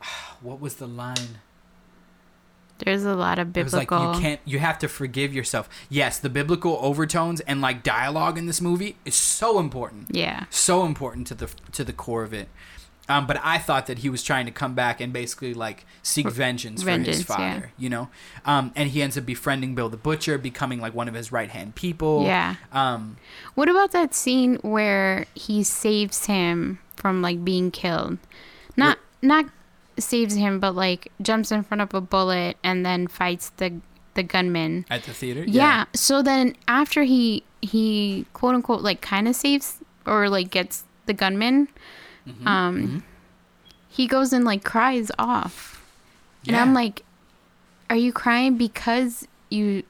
what 0.40 0.60
was 0.60 0.74
the 0.74 0.86
line? 0.88 1.38
There's 2.78 3.04
a 3.04 3.14
lot 3.14 3.38
of 3.38 3.56
It 3.56 3.62
was 3.62 3.72
like 3.74 3.90
biblical. 3.90 4.14
you 4.16 4.20
can't. 4.20 4.40
You 4.44 4.58
have 4.58 4.78
to 4.80 4.88
forgive 4.88 5.32
yourself. 5.32 5.68
Yes, 5.88 6.18
the 6.18 6.28
biblical 6.28 6.78
overtones 6.82 7.40
and 7.42 7.60
like 7.60 7.84
dialogue 7.84 8.36
in 8.38 8.46
this 8.46 8.60
movie 8.60 8.96
is 9.04 9.14
so 9.14 9.60
important. 9.60 10.08
yeah. 10.10 10.44
so 10.50 10.84
important 10.84 11.28
to 11.28 11.34
the 11.34 11.46
to 11.72 11.84
the 11.84 11.92
core 11.92 12.24
of 12.24 12.32
it. 12.34 12.48
Um, 13.08 13.26
but 13.26 13.38
I 13.42 13.58
thought 13.58 13.86
that 13.86 13.98
he 13.98 14.08
was 14.08 14.22
trying 14.22 14.46
to 14.46 14.52
come 14.52 14.74
back 14.74 15.00
and 15.00 15.12
basically 15.12 15.54
like 15.54 15.84
seek 16.02 16.28
vengeance, 16.28 16.82
for 16.82 16.90
his 16.90 16.96
vengeance, 16.98 17.28
yeah. 17.28 17.36
father, 17.36 17.72
you 17.76 17.90
know. 17.90 18.08
Um, 18.44 18.72
and 18.76 18.90
he 18.90 19.02
ends 19.02 19.18
up 19.18 19.26
befriending 19.26 19.74
Bill 19.74 19.88
the 19.88 19.96
Butcher, 19.96 20.38
becoming 20.38 20.80
like 20.80 20.94
one 20.94 21.08
of 21.08 21.14
his 21.14 21.32
right 21.32 21.50
hand 21.50 21.74
people. 21.74 22.24
Yeah. 22.24 22.56
Um, 22.70 23.16
What 23.54 23.68
about 23.68 23.90
that 23.92 24.14
scene 24.14 24.56
where 24.62 25.26
he 25.34 25.62
saves 25.64 26.26
him 26.26 26.78
from 26.96 27.22
like 27.22 27.44
being 27.44 27.70
killed? 27.70 28.18
Not 28.76 28.98
not 29.20 29.46
saves 29.98 30.34
him, 30.34 30.60
but 30.60 30.74
like 30.74 31.10
jumps 31.20 31.52
in 31.52 31.62
front 31.64 31.80
of 31.80 31.92
a 31.94 32.00
bullet 32.00 32.56
and 32.62 32.86
then 32.86 33.08
fights 33.08 33.50
the 33.50 33.80
the 34.14 34.22
gunman. 34.22 34.84
at 34.90 35.02
the 35.04 35.12
theater. 35.12 35.44
Yeah. 35.46 35.86
So 35.94 36.22
then 36.22 36.54
after 36.68 37.02
he 37.02 37.42
he 37.60 38.26
quote 38.32 38.54
unquote 38.54 38.82
like 38.82 39.00
kind 39.00 39.26
of 39.26 39.34
saves 39.34 39.78
or 40.06 40.28
like 40.28 40.50
gets 40.50 40.84
the 41.06 41.12
gunman, 41.12 41.68
Mm-hmm. 42.28 42.46
um, 42.46 43.04
he 43.88 44.06
goes 44.06 44.32
and 44.32 44.44
like 44.44 44.64
cries 44.64 45.10
off, 45.18 45.84
and 46.46 46.56
I'm 46.56 46.72
like, 46.74 47.04
are 47.90 47.96
you 47.96 48.12
crying 48.12 48.56
because 48.56 49.26
you 49.50 49.82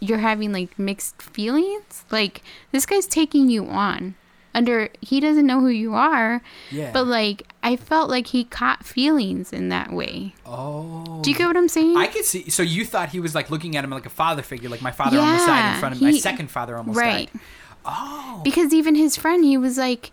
you're 0.00 0.18
having 0.18 0.52
like 0.52 0.78
mixed 0.78 1.20
feelings? 1.20 2.04
Like 2.10 2.42
this 2.72 2.86
guy's 2.86 3.06
taking 3.06 3.50
you 3.50 3.66
on. 3.66 4.14
Under 4.54 4.88
he 5.02 5.20
doesn't 5.20 5.46
know 5.46 5.60
who 5.60 5.68
you 5.68 5.92
are, 5.94 6.40
Yeah. 6.70 6.90
but 6.90 7.06
like 7.06 7.42
I 7.62 7.76
felt 7.76 8.08
like 8.08 8.28
he 8.28 8.44
caught 8.44 8.86
feelings 8.86 9.52
in 9.52 9.68
that 9.68 9.92
way. 9.92 10.34
oh. 10.46 11.20
Do 11.22 11.30
you 11.30 11.36
get 11.36 11.46
what 11.46 11.56
I'm 11.58 11.68
saying? 11.68 11.96
I 11.98 12.06
could 12.06 12.24
see. 12.24 12.48
So 12.48 12.62
you 12.62 12.86
thought 12.86 13.10
he 13.10 13.20
was 13.20 13.34
like 13.34 13.50
looking 13.50 13.76
at 13.76 13.84
him 13.84 13.90
like 13.90 14.06
a 14.06 14.10
father 14.10 14.40
figure, 14.42 14.70
like 14.70 14.80
my 14.80 14.92
father 14.92 15.18
almost 15.18 15.46
died 15.46 15.74
in 15.74 15.80
front 15.80 15.94
of 15.96 16.00
me. 16.00 16.12
My 16.12 16.18
second 16.18 16.50
father 16.50 16.76
almost 16.78 16.96
right. 16.98 17.30
died. 17.30 17.40
Oh. 17.84 18.40
because 18.44 18.72
even 18.72 18.94
his 18.94 19.14
friend 19.16 19.44
he 19.44 19.56
was 19.58 19.76
like 19.78 20.10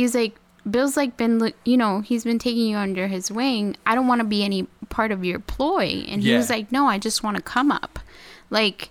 he 0.00 0.04
was 0.04 0.14
like 0.14 0.34
bill's 0.70 0.96
like 0.96 1.16
been 1.18 1.52
you 1.64 1.76
know 1.76 2.00
he's 2.00 2.24
been 2.24 2.38
taking 2.38 2.66
you 2.68 2.76
under 2.78 3.06
his 3.06 3.30
wing. 3.30 3.76
I 3.84 3.94
don't 3.94 4.06
want 4.06 4.20
to 4.20 4.26
be 4.26 4.42
any 4.42 4.62
part 4.88 5.12
of 5.12 5.24
your 5.24 5.38
ploy. 5.38 6.04
And 6.08 6.22
he 6.22 6.34
was 6.34 6.48
like 6.48 6.72
no 6.72 6.86
i 6.86 6.96
just 6.98 7.22
want 7.22 7.36
to 7.36 7.42
come 7.42 7.70
up. 7.70 7.98
Like 8.48 8.88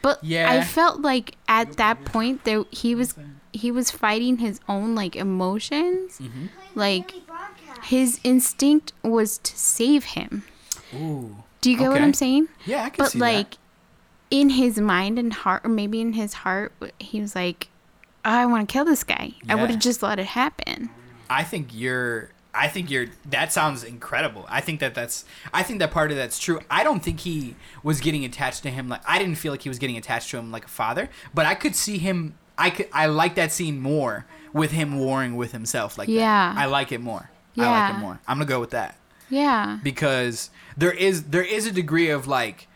but 0.00 0.22
Yeah. 0.22 0.48
i 0.50 0.62
felt 0.62 1.00
like 1.00 1.34
at 1.48 1.72
that 1.82 2.04
point 2.04 2.44
there 2.44 2.62
he 2.70 2.94
was 2.94 3.14
he 3.52 3.70
was 3.72 3.90
fighting 3.90 4.38
his 4.38 4.60
own 4.68 4.94
like 4.94 5.16
emotions. 5.16 6.18
Mm-hmm. 6.18 6.46
like 6.76 7.14
his 7.84 8.20
instinct 8.22 8.92
was 9.02 9.38
to 9.38 9.56
save 9.58 10.04
him. 10.16 10.44
Ooh. 10.94 11.36
do 11.60 11.70
you 11.70 11.76
get 11.78 11.90
what 11.90 12.00
i'm 12.02 12.14
saying? 12.14 12.46
Yeah, 12.64 12.84
I 12.84 12.90
can 12.90 13.02
but 13.04 13.10
see 13.12 13.18
like 13.18 13.58
in 14.30 14.50
his 14.50 14.78
mind 14.78 15.18
and 15.18 15.32
heart 15.32 15.62
or 15.64 15.68
maybe 15.68 16.00
in 16.00 16.12
his 16.14 16.32
heart 16.44 16.72
he 17.10 17.20
was 17.20 17.34
like 17.34 17.68
"Oh, 17.68 17.71
i 18.24 18.44
want 18.46 18.68
to 18.68 18.72
kill 18.72 18.84
this 18.84 19.04
guy 19.04 19.32
i 19.48 19.54
would 19.54 19.70
have 19.70 19.80
just 19.80 20.02
let 20.02 20.18
it 20.18 20.26
happen 20.26 20.90
I 21.30 21.44
think 21.44 21.68
you're. 21.72 22.28
I 22.52 22.68
think 22.68 22.90
you're. 22.90 23.06
That 23.30 23.54
sounds 23.54 23.84
incredible. 23.84 24.44
I 24.50 24.60
think 24.60 24.80
that 24.80 24.94
that's. 24.94 25.24
I 25.54 25.62
think 25.62 25.78
that 25.78 25.90
part 25.92 26.10
of 26.10 26.18
that's 26.18 26.38
true. 26.38 26.60
I 26.70 26.84
don't 26.84 27.02
think 27.02 27.20
he 27.20 27.56
was 27.82 28.00
getting 28.00 28.22
attached 28.26 28.62
to 28.64 28.70
him 28.70 28.90
like. 28.90 29.00
I 29.08 29.18
didn't 29.18 29.36
feel 29.36 29.50
like 29.50 29.62
he 29.62 29.70
was 29.70 29.78
getting 29.78 29.96
attached 29.96 30.28
to 30.32 30.36
him 30.36 30.52
like 30.52 30.66
a 30.66 30.68
father. 30.68 31.08
But 31.32 31.46
I 31.46 31.54
could 31.54 31.74
see 31.74 31.96
him. 31.96 32.34
I 32.58 32.68
could. 32.68 32.88
I 32.92 33.06
like 33.06 33.34
that 33.36 33.50
scene 33.50 33.80
more 33.80 34.26
with 34.52 34.72
him 34.72 34.98
warring 34.98 35.36
with 35.36 35.52
himself 35.52 35.96
like 35.96 36.10
Yeah. 36.10 36.52
that. 36.52 36.60
I 36.60 36.66
like 36.66 36.92
it 36.92 37.00
more. 37.00 37.30
Yeah. 37.54 37.70
I 37.70 37.80
like 37.88 37.94
it 37.96 37.98
more. 38.00 38.20
I'm 38.28 38.36
gonna 38.36 38.44
go 38.44 38.60
with 38.60 38.70
that 38.70 38.98
Yeah. 39.30 39.78
because 39.82 40.50
there 40.76 40.92
is 40.92 41.22
there 41.30 41.44
is 41.44 41.66
a 41.66 41.72
degree 41.72 42.10
of 42.10 42.26
like 42.26 42.68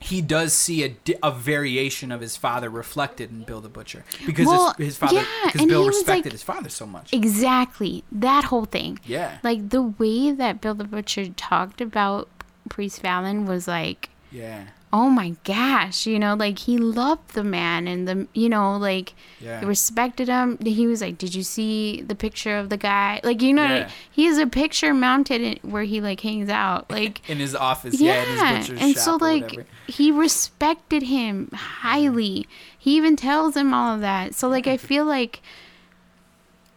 he 0.00 0.20
does 0.20 0.52
see 0.52 0.84
a, 0.84 0.96
a 1.22 1.30
variation 1.32 2.12
of 2.12 2.20
his 2.20 2.36
father 2.36 2.68
reflected 2.68 3.30
in 3.30 3.42
Bill 3.44 3.60
the 3.60 3.68
Butcher 3.68 4.04
because 4.26 4.46
Well, 4.46 4.74
his, 4.76 4.86
his 4.88 4.96
father 4.98 5.24
because 5.44 5.60
and 5.62 5.70
Bill 5.70 5.86
respected 5.86 6.26
like- 6.26 6.32
his 6.32 6.42
father 6.42 6.68
so 6.68 6.86
much. 6.86 7.12
Exactly. 7.12 8.04
That 8.12 8.44
whole 8.44 8.66
thing. 8.66 8.98
Yeah. 9.04 9.38
Like 9.42 9.70
the 9.70 9.82
way 9.82 10.32
that 10.32 10.60
Bill 10.60 10.74
the 10.74 10.84
Butcher 10.84 11.26
talked 11.28 11.80
about 11.80 12.28
Priest 12.68 13.00
Vallon 13.00 13.46
was 13.46 13.66
like, 13.66 14.10
Yeah. 14.30 14.64
Oh 14.92 15.10
my 15.10 15.34
gosh, 15.44 16.06
you 16.06 16.18
know, 16.18 16.34
like 16.34 16.58
he 16.60 16.78
loved 16.78 17.34
the 17.34 17.42
man 17.44 17.86
and 17.88 18.06
the, 18.08 18.26
you 18.32 18.48
know, 18.48 18.76
like 18.76 19.14
Yeah. 19.40 19.60
he 19.60 19.66
respected 19.66 20.28
him. 20.28 20.56
He 20.64 20.86
was 20.86 21.00
like, 21.02 21.18
did 21.18 21.34
you 21.34 21.42
see 21.42 22.00
the 22.02 22.14
picture 22.14 22.56
of 22.56 22.70
the 22.70 22.76
guy? 22.76 23.20
Like, 23.24 23.42
you 23.42 23.52
know, 23.52 23.64
Yeah. 23.64 23.90
he 24.10 24.24
has 24.26 24.38
a 24.38 24.46
picture 24.46 24.94
mounted 24.94 25.40
in, 25.42 25.70
where 25.70 25.82
he 25.82 26.00
like 26.00 26.20
hangs 26.20 26.48
out. 26.48 26.86
Like, 26.96 27.28
in 27.28 27.38
his 27.38 27.54
office, 27.54 28.00
yeah, 28.00 28.24
yeah, 28.36 28.56
his 28.58 28.70
and 28.80 28.96
so 28.96 29.16
like 29.16 29.66
he 29.86 30.10
respected 30.10 31.02
him 31.02 31.50
highly. 31.52 32.48
He 32.78 32.96
even 32.96 33.16
tells 33.16 33.56
him 33.56 33.74
all 33.74 33.94
of 33.96 34.00
that. 34.00 34.34
So 34.34 34.48
like 34.48 34.66
I 34.66 34.76
feel 34.76 35.04
like 35.04 35.42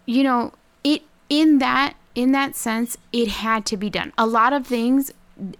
you 0.05 0.23
know, 0.23 0.53
it 0.83 1.03
in 1.29 1.59
that 1.59 1.93
in 2.15 2.31
that 2.31 2.55
sense 2.55 2.97
it 3.13 3.27
had 3.29 3.65
to 3.67 3.77
be 3.77 3.89
done. 3.89 4.11
A 4.17 4.25
lot 4.25 4.51
of 4.51 4.65
things 4.65 5.11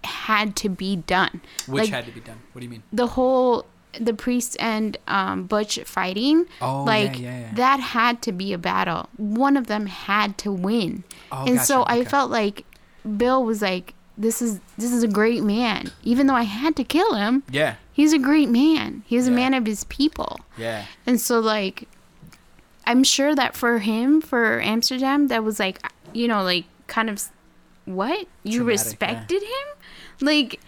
had 0.04 0.56
to 0.56 0.68
be 0.68 0.96
done. 0.96 1.40
Which 1.66 1.82
like 1.84 1.90
had 1.90 2.06
to 2.06 2.12
be 2.12 2.20
done. 2.20 2.38
What 2.52 2.60
do 2.60 2.64
you 2.64 2.70
mean? 2.70 2.82
the 2.92 3.06
whole 3.08 3.66
the 3.98 4.14
priest 4.14 4.56
and 4.60 4.96
um, 5.08 5.44
Butch 5.46 5.78
fighting, 5.84 6.46
Oh, 6.62 6.80
yeah, 6.80 6.84
like 6.84 7.18
yeah, 7.18 7.40
yeah. 7.40 7.54
that 7.54 7.80
had 7.80 8.22
to 8.22 8.30
be 8.32 8.52
a 8.52 8.58
battle. 8.58 9.08
One 9.16 9.56
of 9.56 9.66
them 9.66 9.86
had 9.86 10.38
to 10.38 10.52
win, 10.52 11.02
Oh, 11.32 11.44
and 11.46 11.60
so 11.60 11.78
gotcha, 11.80 11.92
I 11.92 11.98
okay. 12.00 12.08
felt 12.10 12.30
like 12.30 12.64
Bill 13.16 13.42
was 13.44 13.62
like, 13.62 13.94
"This 14.16 14.40
is 14.40 14.60
this 14.78 14.92
is 14.92 15.02
a 15.02 15.08
great 15.08 15.42
man." 15.42 15.90
Even 16.04 16.28
though 16.28 16.34
I 16.36 16.42
had 16.44 16.76
to 16.76 16.84
kill 16.84 17.14
him, 17.14 17.42
Yeah. 17.50 17.74
he's 17.92 18.12
a 18.12 18.18
great 18.18 18.48
man. 18.48 19.02
He's 19.06 19.26
a 19.26 19.32
man 19.32 19.54
of 19.54 19.66
his 19.66 19.82
people, 19.84 20.38
Yeah. 20.56 20.84
and 21.04 21.20
so 21.20 21.40
like, 21.40 21.88
I'm 22.86 23.02
sure 23.04 23.34
that 23.34 23.56
for 23.56 23.78
him, 23.80 24.20
for 24.20 24.60
Amsterdam, 24.60 25.26
that 25.28 25.42
was 25.42 25.58
like, 25.58 25.80
you 26.12 26.28
know, 26.28 26.42
like 26.44 26.64
kind 26.86 27.10
of, 27.10 27.22
what 27.94 28.26
you 28.42 28.58
Traumatic, 28.58 28.60
yeah. 28.60 28.66
respected 28.66 29.42
him, 29.42 29.66
like. 30.20 30.60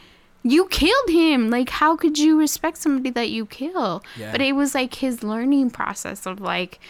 You 0.44 0.66
killed 0.66 1.08
him. 1.08 1.50
Like, 1.50 1.68
how 1.68 1.94
could 1.94 2.18
you 2.18 2.36
respect 2.36 2.76
somebody 2.76 3.10
that 3.10 3.30
you 3.30 3.46
kill? 3.46 4.02
Yeah. 4.18 4.32
But 4.32 4.40
it 4.40 4.56
was 4.56 4.74
like 4.74 4.96
his 4.96 5.22
learning 5.22 5.70
process 5.70 6.26
of 6.26 6.40
like, 6.40 6.80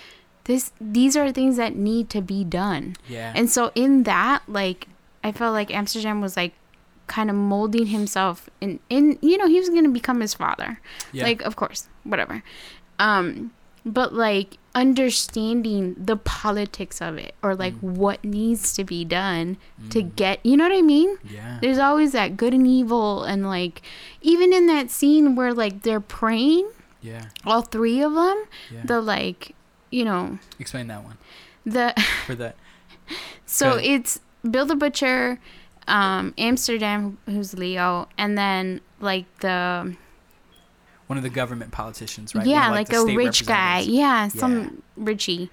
this. 0.44 0.72
These 0.80 1.18
are 1.18 1.30
things 1.32 1.58
that 1.58 1.76
need 1.76 2.08
to 2.08 2.22
be 2.22 2.44
done. 2.44 2.96
Yeah. 3.06 3.30
And 3.36 3.50
so 3.50 3.70
in 3.74 4.04
that, 4.04 4.42
like, 4.48 4.88
I 5.22 5.32
felt 5.32 5.52
like 5.52 5.70
Amsterdam 5.70 6.22
was 6.22 6.34
like 6.34 6.54
kind 7.08 7.28
of 7.28 7.36
molding 7.36 7.88
himself 7.88 8.48
in 8.62 8.80
in 8.88 9.18
you 9.20 9.36
know, 9.36 9.48
he 9.48 9.58
was 9.58 9.68
gonna 9.68 9.90
become 9.90 10.20
his 10.20 10.32
father. 10.32 10.80
Yeah. 11.12 11.24
Like, 11.24 11.42
of 11.42 11.56
course, 11.56 11.90
whatever. 12.04 12.42
Um, 12.98 13.52
but 13.84 14.14
like 14.14 14.56
understanding 14.74 15.94
the 15.98 16.16
politics 16.16 17.00
of 17.02 17.18
it 17.18 17.34
or 17.42 17.54
like 17.54 17.74
Mm. 17.74 17.82
what 17.96 18.24
needs 18.24 18.72
to 18.74 18.84
be 18.84 19.04
done 19.04 19.56
to 19.90 20.02
get 20.02 20.44
you 20.44 20.56
know 20.56 20.64
what 20.68 20.76
I 20.76 20.82
mean? 20.82 21.18
Yeah. 21.28 21.58
There's 21.60 21.78
always 21.78 22.12
that 22.12 22.36
good 22.36 22.54
and 22.54 22.66
evil 22.66 23.24
and 23.24 23.44
like 23.46 23.82
even 24.22 24.52
in 24.52 24.66
that 24.68 24.90
scene 24.90 25.34
where 25.36 25.52
like 25.52 25.82
they're 25.82 26.00
praying, 26.00 26.70
Yeah. 27.02 27.26
all 27.44 27.62
three 27.62 28.00
of 28.02 28.14
them, 28.14 28.44
Yeah. 28.72 28.82
the 28.84 29.00
like 29.00 29.54
you 29.90 30.04
know, 30.04 30.38
Explain 30.58 30.86
that 30.88 31.04
one 31.04 31.18
the 31.66 31.92
for 32.26 32.34
the. 32.34 32.54
So 33.44 33.76
it's 33.78 34.20
Bill 34.48 34.64
the 34.64 34.74
Butcher, 34.76 35.38
um, 35.86 36.32
Amsterdam, 36.38 37.18
who's 37.26 37.52
Leo, 37.54 38.08
and 38.16 38.38
then 38.38 38.80
like 39.00 39.26
the 39.40 39.94
One 41.12 41.18
of 41.18 41.22
the 41.24 41.30
government 41.30 41.72
politicians, 41.72 42.34
right? 42.34 42.46
yeah, 42.46 42.68
of, 42.68 42.74
like, 42.74 42.92
a 42.92 43.04
rich 43.04 43.44
guy, 43.46 43.80
yeah, 43.80 44.28
some 44.28 44.82
Richie. 44.96 45.50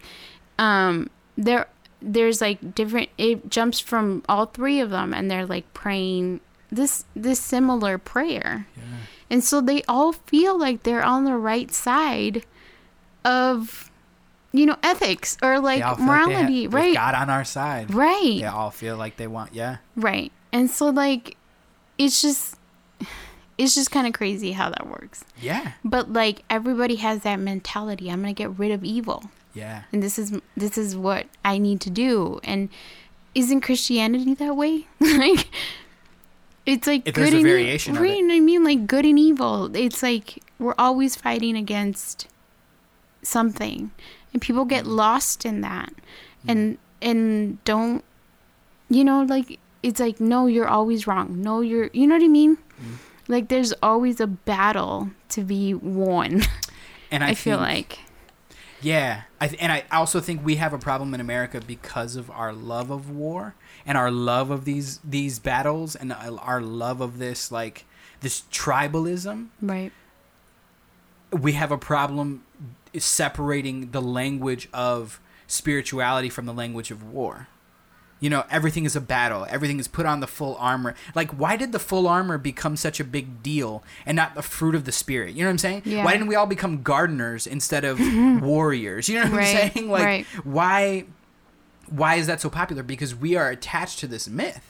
Um, 0.57 1.09
there, 1.37 1.67
there's 2.01 2.39
like 2.41 2.73
different. 2.73 3.09
It 3.17 3.49
jumps 3.49 3.79
from 3.79 4.23
all 4.29 4.45
three 4.45 4.79
of 4.79 4.89
them, 4.89 5.13
and 5.13 5.29
they're 5.29 5.45
like 5.45 5.73
praying 5.73 6.39
this 6.71 7.03
this 7.15 7.39
similar 7.41 7.97
prayer, 7.97 8.67
Yeah. 8.77 8.83
and 9.29 9.43
so 9.43 9.59
they 9.59 9.83
all 9.87 10.13
feel 10.13 10.57
like 10.57 10.83
they're 10.83 11.03
on 11.03 11.25
the 11.25 11.35
right 11.35 11.71
side 11.73 12.45
of, 13.25 13.91
you 14.53 14.65
know, 14.65 14.77
ethics 14.83 15.37
or 15.43 15.59
like 15.59 15.81
feel 15.81 15.87
like 15.89 15.97
they 15.97 16.03
ha- 16.03 16.27
morality, 16.27 16.67
right? 16.67 16.93
God 16.95 17.15
on 17.15 17.29
our 17.29 17.43
side. 17.43 17.93
Right. 17.93 18.39
They 18.39 18.45
all 18.45 18.71
feel 18.71 18.95
like 18.97 19.17
they 19.17 19.27
want. 19.27 19.53
Yeah. 19.53 19.77
Right. 19.95 20.31
And 20.51 20.69
so 20.69 20.89
like 20.89 21.35
it's 21.97 22.21
just 22.21 22.55
it's 23.59 23.75
just 23.75 23.91
kind 23.91 24.07
of 24.07 24.13
crazy 24.13 24.53
how 24.53 24.69
that 24.69 24.87
works. 24.87 25.25
Yeah. 25.39 25.73
But 25.83 26.13
like 26.13 26.43
everybody 26.49 26.95
has 26.95 27.21
that 27.23 27.39
mentality. 27.39 28.09
I'm 28.09 28.21
going 28.21 28.33
to 28.33 28.37
get 28.37 28.57
rid 28.57 28.71
of 28.71 28.83
evil. 28.85 29.29
Yeah. 29.53 29.83
And 29.91 30.01
this 30.01 30.17
is 30.17 30.39
this 30.55 30.77
is 30.77 30.95
what 30.95 31.25
I 31.43 31.57
need 31.57 31.81
to 31.81 31.89
do. 31.89 32.39
And 32.45 32.69
isn't 33.35 33.61
Christianity 33.61 34.33
that 34.35 34.55
way? 34.55 34.87
like 35.01 35.49
it's 36.65 36.87
like 36.87 37.05
If 37.05 37.15
good 37.15 37.23
there's 37.23 37.33
a 37.33 37.37
and 37.37 37.45
variation 37.45 37.95
right, 37.95 38.11
it. 38.23 38.31
I 38.31 38.39
mean 38.39 38.63
like 38.63 38.87
good 38.87 39.05
and 39.05 39.19
evil. 39.19 39.75
It's 39.75 40.01
like 40.01 40.41
we're 40.57 40.75
always 40.77 41.15
fighting 41.17 41.57
against 41.57 42.27
something. 43.21 43.91
And 44.31 44.41
people 44.41 44.65
get 44.65 44.85
Mm. 44.85 44.95
lost 44.95 45.45
in 45.45 45.61
that. 45.61 45.91
And 46.47 46.77
and 47.01 47.61
don't 47.65 48.03
you 48.89 49.03
know 49.03 49.23
like 49.23 49.59
it's 49.83 49.99
like 49.99 50.21
no 50.21 50.45
you're 50.47 50.67
always 50.69 51.07
wrong. 51.07 51.41
No 51.41 51.59
you're 51.59 51.89
you 51.91 52.07
know 52.07 52.15
what 52.15 52.23
I 52.23 52.27
mean? 52.29 52.55
Mm. 52.81 52.95
Like 53.29 53.47
there's 53.47 53.71
always 53.81 54.19
a 54.19 54.27
battle 54.27 55.11
to 55.29 55.43
be 55.43 55.73
won. 55.73 56.41
And 57.11 57.23
I, 57.23 57.29
I, 57.29 57.33
feel 57.33 57.57
think- 57.57 57.67
like 57.67 57.99
Yeah, 58.81 59.21
I 59.41 59.47
th- 59.47 59.59
and 59.63 59.71
I 59.71 59.83
also 59.91 60.19
think 60.19 60.45
we 60.45 60.57
have 60.57 60.73
a 60.73 60.77
problem 60.77 61.15
in 61.15 61.19
America 61.21 61.59
because 61.65 62.15
of 62.15 62.29
our 62.29 62.53
love 62.53 62.91
of 62.91 63.09
war 63.09 63.55
and 63.83 63.97
our 63.97 64.11
love 64.11 64.51
of 64.51 64.63
these 64.63 64.99
these 65.03 65.39
battles 65.39 65.95
and 65.95 66.13
our 66.13 66.61
love 66.61 67.01
of 67.01 67.17
this 67.17 67.51
like 67.51 67.85
this 68.21 68.41
tribalism. 68.51 69.47
right. 69.59 69.91
We 71.31 71.53
have 71.53 71.71
a 71.71 71.77
problem 71.79 72.43
separating 72.97 73.89
the 73.91 74.01
language 74.01 74.69
of 74.73 75.19
spirituality 75.47 76.29
from 76.29 76.45
the 76.45 76.53
language 76.53 76.91
of 76.91 77.01
war. 77.03 77.47
You 78.21 78.29
know, 78.29 78.43
everything 78.51 78.83
is 78.85 78.95
a 78.95 79.01
battle. 79.01 79.45
Everything 79.49 79.79
is 79.79 79.87
put 79.87 80.05
on 80.05 80.19
the 80.19 80.27
full 80.27 80.55
armor. 80.59 80.93
Like, 81.15 81.31
why 81.31 81.55
did 81.55 81.71
the 81.71 81.79
full 81.79 82.07
armor 82.07 82.37
become 82.37 82.75
such 82.75 82.99
a 82.99 83.03
big 83.05 83.41
deal 83.41 83.81
and 84.05 84.15
not 84.15 84.35
the 84.35 84.41
fruit 84.41 84.75
of 84.75 84.83
the 84.85 84.91
spirit? 84.91 85.33
You 85.35 85.43
know 85.43 85.47
what 85.49 85.51
I'm 85.53 85.57
saying? 85.59 85.81
Yeah. 85.85 86.03
Why 86.03 86.11
didn't 86.13 86.27
we 86.27 86.35
all 86.35 86.45
become 86.45 86.81
gardeners 86.83 87.47
instead 87.47 87.85
of 87.85 87.97
warriors? 88.41 89.07
You 89.07 89.15
know 89.15 89.23
what 89.29 89.33
Right, 89.37 89.47
I'm 89.65 89.71
saying? 89.71 89.89
Like, 89.89 90.03
right. 90.05 90.25
why? 90.43 91.05
Why 91.89 92.15
is 92.15 92.27
that 92.27 92.41
so 92.41 92.49
popular? 92.49 92.83
Because 92.83 93.15
we 93.15 93.35
are 93.35 93.49
attached 93.49 93.99
to 93.99 94.07
this 94.07 94.27
myth, 94.27 94.63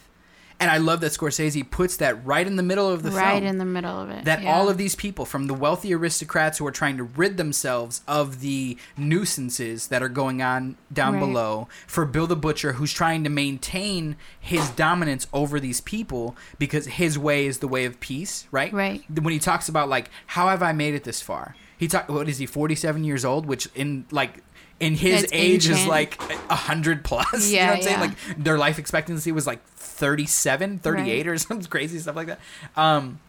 and 0.62 0.70
I 0.70 0.78
love 0.78 1.00
that 1.02 1.12
Scorsese 1.14 1.70
puts 1.70 1.98
that 1.98 2.26
right 2.26 2.46
in 2.46 2.56
the 2.58 2.64
middle 2.64 2.90
of 2.90 3.02
the 3.04 3.12
right 3.12 3.34
film 3.40 3.46
in 3.46 3.58
the 3.60 3.66
middle 3.66 3.98
of 4.02 4.10
it. 4.10 4.26
that 4.26 4.42
yeah. 4.44 4.54
all 4.54 4.68
of 4.70 4.78
these 4.78 4.96
people 4.96 5.26
from 5.26 5.48
the 5.48 5.54
wealthy 5.54 5.94
aristocrats 5.94 6.58
who 6.58 6.68
are 6.68 6.72
trying 6.72 6.98
to 6.98 7.04
rid 7.04 7.38
themselves 7.38 8.02
of 8.08 8.42
the 8.42 8.78
nuisances 8.98 9.88
that 9.88 10.02
are 10.04 10.10
going 10.10 10.42
on 10.42 10.76
down 10.92 11.14
Right. 11.14 11.20
below 11.22 11.68
for 11.88 12.06
Bill 12.06 12.28
the 12.28 12.36
Butcher 12.36 12.74
who's 12.74 12.94
trying 12.94 13.24
to 13.24 13.30
maintain 13.30 14.16
his 14.40 14.70
dominance 14.72 15.28
over 15.34 15.60
these 15.60 15.82
people 15.82 16.36
because 16.58 16.86
his 16.86 17.18
way 17.18 17.46
is 17.46 17.60
the 17.60 17.68
way 17.68 17.86
of 17.86 18.00
peace, 18.00 18.48
right? 18.52 18.72
Right. 18.72 19.04
When 19.20 19.34
he 19.34 19.40
talks 19.40 19.70
about 19.70 19.90
like 19.90 20.10
how 20.28 20.48
have 20.50 20.62
I 20.64 20.72
made 20.74 20.94
it 20.94 21.04
this 21.04 21.22
far? 21.22 21.56
He 21.78 21.88
talk 21.88 22.10
what 22.10 22.28
is 22.30 22.38
he 22.38 22.46
47 22.46 23.04
years 23.04 23.24
old 23.26 23.46
which 23.46 23.68
in 23.76 24.06
like 24.12 24.44
in 24.80 24.96
his 24.96 25.22
That's 25.24 25.34
age 25.34 25.68
is 25.70 25.86
like 25.86 26.22
a 26.50 26.56
hundred 26.56 27.04
plus. 27.04 27.50
you 27.50 27.58
know 27.58 27.62
Yeah, 27.64 27.70
what 27.72 27.78
I'm 27.78 27.84
saying? 27.84 28.00
Like 28.00 28.12
their 28.38 28.58
life 28.58 28.80
expectancy 28.80 29.32
was 29.34 29.46
like 29.46 29.60
37, 30.00 30.80
38 30.80 31.18
Right. 31.18 31.28
or 31.28 31.38
some 31.48 31.62
crazy 31.64 32.00
stuff 32.00 32.16
like 32.16 32.28
that. 32.28 32.40
Um, 32.76 33.20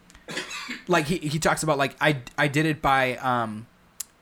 like 0.87 1.05
he, 1.05 1.17
he 1.17 1.37
talks 1.39 1.61
about 1.63 1.77
like 1.77 1.95
I 2.01 2.17
I 2.37 2.47
did 2.47 2.65
it 2.65 2.81
by 2.81 3.17
um 3.17 3.67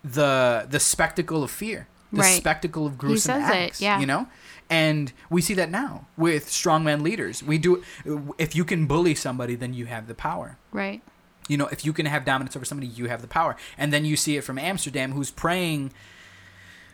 the 0.03 0.65
the 0.69 0.79
spectacle 0.79 1.43
of 1.43 1.51
fear, 1.51 1.87
the 2.11 2.21
Right. 2.21 2.35
spectacle 2.37 2.85
of 2.85 2.97
gruesome 2.97 3.41
says 3.41 3.49
it, 3.49 3.53
acts. 3.55 3.81
yeah. 3.81 3.99
You 3.99 4.05
know, 4.07 4.27
and 4.69 5.13
we 5.29 5.41
see 5.41 5.53
that 5.55 5.69
now 5.69 6.07
with 6.17 6.47
strongman 6.47 7.01
leaders. 7.01 7.43
We 7.43 7.57
do 7.57 7.83
if 8.37 8.55
you 8.55 8.65
can 8.65 8.87
bully 8.87 9.13
somebody, 9.15 9.55
then 9.55 9.73
you 9.73 9.85
have 9.85 10.07
the 10.07 10.15
power. 10.15 10.57
right. 10.71 11.01
You 11.47 11.57
know, 11.57 11.65
if 11.67 11.83
you 11.83 11.93
can 11.93 12.05
have 12.05 12.25
dominance 12.25 12.55
over 12.55 12.63
somebody, 12.63 12.85
you 12.85 13.07
have 13.09 13.23
the 13.23 13.27
power. 13.27 13.55
And 13.75 13.91
then 13.91 14.05
you 14.05 14.15
see 14.15 14.37
it 14.37 14.43
from 14.43 14.59
Amsterdam, 14.59 15.13
who's 15.13 15.31
praying 15.31 15.91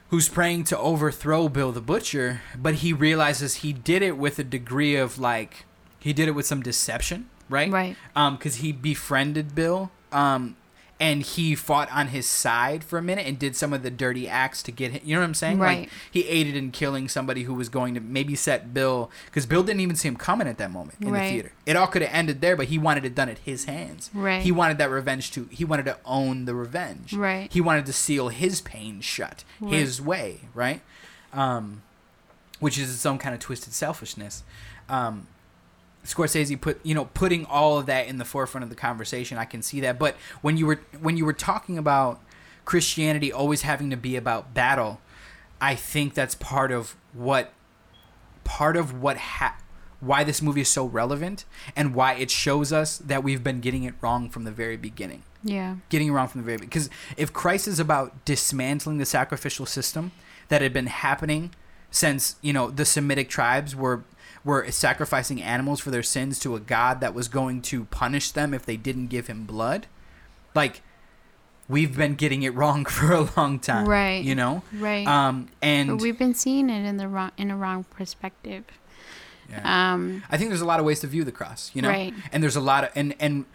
who's 0.09 0.29
praying 0.29 0.63
to 0.65 0.77
overthrow 0.77 1.49
Bill 1.49 1.71
the 1.71 1.81
Butcher, 1.81 2.41
but 2.57 2.75
he 2.75 2.93
realizes 2.93 3.55
he 3.55 3.73
did 3.73 4.01
it 4.01 4.17
with 4.17 4.39
a 4.39 4.43
degree 4.43 4.95
of 4.95 5.17
like 5.17 5.65
he 5.99 6.13
did 6.13 6.27
it 6.27 6.31
with 6.31 6.45
some 6.45 6.61
deception, 6.61 7.29
right? 7.49 7.71
Right. 7.71 7.95
Um, 8.15 8.35
because 8.35 8.57
he 8.57 8.71
befriended 8.71 9.55
Bill, 9.55 9.91
um, 10.11 10.55
and 10.97 11.23
he 11.23 11.55
fought 11.55 11.91
on 11.91 12.07
his 12.07 12.25
side 12.25 12.81
for 12.81 12.97
a 12.97 13.01
minute 13.01 13.27
and 13.27 13.37
did 13.37 13.53
some 13.55 13.73
of 13.73 13.83
the 13.83 13.91
dirty 13.91 14.29
acts 14.29 14.63
to 14.63 14.71
get 14.71 14.91
him. 14.91 15.01
You 15.03 15.15
know 15.15 15.19
what 15.21 15.25
I'm 15.27 15.33
saying? 15.33 15.59
Right. 15.59 15.79
Like 15.81 15.89
he 16.09 16.25
aided 16.27 16.55
in 16.55 16.71
killing 16.71 17.09
somebody 17.09 17.43
who 17.43 17.53
was 17.53 17.67
going 17.67 17.95
to 17.95 17.99
maybe 17.99 18.33
set 18.35 18.73
Bill 18.73 19.11
because 19.25 19.45
Bill 19.45 19.61
didn't 19.61 19.81
even 19.81 19.97
see 19.97 20.07
him 20.07 20.15
coming 20.15 20.47
at 20.47 20.57
that 20.57 20.71
moment 20.71 20.97
in 21.01 21.11
Right. 21.11 21.23
the 21.23 21.29
theater. 21.31 21.51
It 21.65 21.75
all 21.75 21.87
could 21.87 22.01
have 22.01 22.13
ended 22.13 22.39
there, 22.39 22.55
but 22.55 22.67
he 22.67 22.77
wanted 22.77 23.03
it 23.03 23.13
done 23.13 23.27
at 23.27 23.39
his 23.39 23.65
hands. 23.65 24.09
Right. 24.13 24.41
He 24.41 24.53
wanted 24.53 24.77
that 24.77 24.89
revenge 24.89 25.31
to. 25.31 25.49
He 25.51 25.65
wanted 25.65 25.83
to 25.85 25.97
own 26.05 26.45
the 26.45 26.55
revenge. 26.55 27.11
Right. 27.13 27.51
He 27.51 27.59
wanted 27.59 27.85
to 27.87 27.93
seal 27.93 28.29
his 28.29 28.61
pain 28.61 29.01
shut 29.01 29.43
Right. 29.59 29.73
his 29.73 30.01
way, 30.01 30.41
right? 30.53 30.81
Um, 31.33 31.81
which 32.61 32.77
is 32.77 32.93
its 32.93 33.05
own 33.05 33.17
kind 33.17 33.35
of 33.35 33.41
twisted 33.41 33.73
selfishness. 33.73 34.43
Um, 34.87 35.27
Scorsese 36.05 36.59
put 36.59 36.79
you 36.85 36.95
know 36.95 37.05
putting 37.13 37.45
all 37.45 37.77
of 37.77 37.85
that 37.87 38.07
in 38.07 38.17
the 38.17 38.25
forefront 38.25 38.63
of 38.63 38.69
the 38.69 38.75
conversation. 38.75 39.37
I 39.37 39.45
can 39.45 39.61
see 39.61 39.79
that, 39.81 39.99
but 39.99 40.15
when 40.41 40.55
you 40.57 40.65
were 40.65 40.79
when 40.99 41.17
you 41.17 41.25
were 41.25 41.33
talking 41.33 41.77
about 41.77 42.21
Christianity 42.63 43.31
always 43.31 43.61
having 43.63 43.89
to 43.89 43.97
be 43.97 44.15
about 44.15 44.53
battle, 44.53 45.01
I 45.59 45.75
think 45.75 46.13
that's 46.13 46.35
part 46.35 46.71
of 46.71 46.95
what 47.13 47.51
part 48.43 48.77
of 48.77 49.01
what 49.01 49.17
ha- 49.17 49.57
why 49.99 50.23
this 50.23 50.41
movie 50.41 50.61
is 50.61 50.69
so 50.69 50.85
relevant 50.85 51.45
and 51.75 51.95
why 51.95 52.13
it 52.13 52.29
shows 52.29 52.71
us 52.71 52.97
that 52.99 53.23
we've 53.23 53.43
been 53.43 53.59
getting 53.59 53.83
it 53.83 53.95
wrong 54.01 54.29
from 54.29 54.43
the 54.43 54.51
very 54.51 54.77
beginning 54.77 55.23
Yeah. 55.43 55.77
getting 55.89 56.09
it 56.09 56.11
wrong 56.11 56.27
from 56.27 56.41
the 56.41 56.45
very. 56.45 56.57
Because 56.57 56.89
if 57.17 57.33
Christ 57.33 57.67
is 57.67 57.79
about 57.79 58.23
dismantling 58.25 58.97
the 58.99 59.05
sacrificial 59.05 59.65
system 59.65 60.11
that 60.49 60.61
had 60.61 60.73
been 60.73 60.87
happening 60.87 61.51
since 61.89 62.35
you 62.41 62.51
know 62.53 62.69
the 62.69 62.85
Semitic 62.85 63.29
tribes 63.29 63.75
were 63.75 64.03
were 64.45 64.69
sacrificing 64.71 65.41
animals 65.41 65.81
for 65.81 65.89
their 65.91 66.03
sins 66.03 66.39
to 66.39 66.55
a 66.55 66.59
god 66.61 67.01
that 67.01 67.13
was 67.13 67.27
going 67.27 67.61
to 67.63 67.83
punish 67.85 68.31
them 68.31 68.53
if 68.53 68.65
they 68.65 68.77
didn't 68.77 69.07
give 69.07 69.27
him 69.27 69.43
blood, 69.45 69.87
like 70.53 70.81
we've 71.67 71.97
been 71.97 72.13
getting 72.15 72.43
it 72.43 72.53
wrong 72.53 72.85
for 72.97 73.11
a 73.11 73.27
long 73.35 73.57
time, 73.59 73.87
Right. 73.89 74.23
You 74.23 74.35
know, 74.35 74.61
Right. 74.71 75.05
um, 75.07 75.47
and 75.61 75.89
but 75.89 76.01
we've 76.01 76.17
been 76.19 76.35
seeing 76.35 76.69
it 76.69 76.85
in 76.85 76.97
the 76.97 77.07
wrong 77.07 77.31
in 77.37 77.49
a 77.51 77.57
wrong 77.57 77.83
perspective. 77.85 78.63
yeah. 79.49 79.93
Um. 79.93 80.23
I 80.29 80.37
think 80.37 80.49
there's 80.51 80.61
a 80.61 80.65
lot 80.65 80.79
of 80.79 80.85
ways 80.85 80.99
to 81.01 81.07
view 81.07 81.23
the 81.23 81.31
cross, 81.31 81.71
you 81.73 81.81
know, 81.81 81.89
Right. 81.89 82.13
and 82.31 82.41
there's 82.43 82.55
a 82.55 82.61
lot 82.61 82.83
of 82.85 82.91
and 82.95 83.15
and 83.19 83.45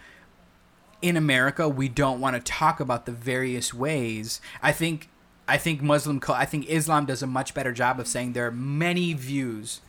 in 1.02 1.16
America 1.16 1.68
we 1.68 1.88
don't 1.88 2.20
want 2.20 2.34
to 2.36 2.42
talk 2.42 2.80
about 2.80 3.06
the 3.06 3.12
various 3.12 3.72
ways. 3.72 4.40
I 4.62 4.72
think 4.72 5.08
I 5.48 5.56
think 5.56 5.80
Muslim 5.82 6.20
I 6.28 6.44
think 6.46 6.68
Islam 6.68 7.06
does 7.06 7.22
a 7.22 7.26
much 7.28 7.54
better 7.54 7.72
job 7.72 7.98
of 8.00 8.06
saying 8.08 8.32
there 8.34 8.46
are 8.46 8.50
many 8.52 9.14
views 9.14 9.80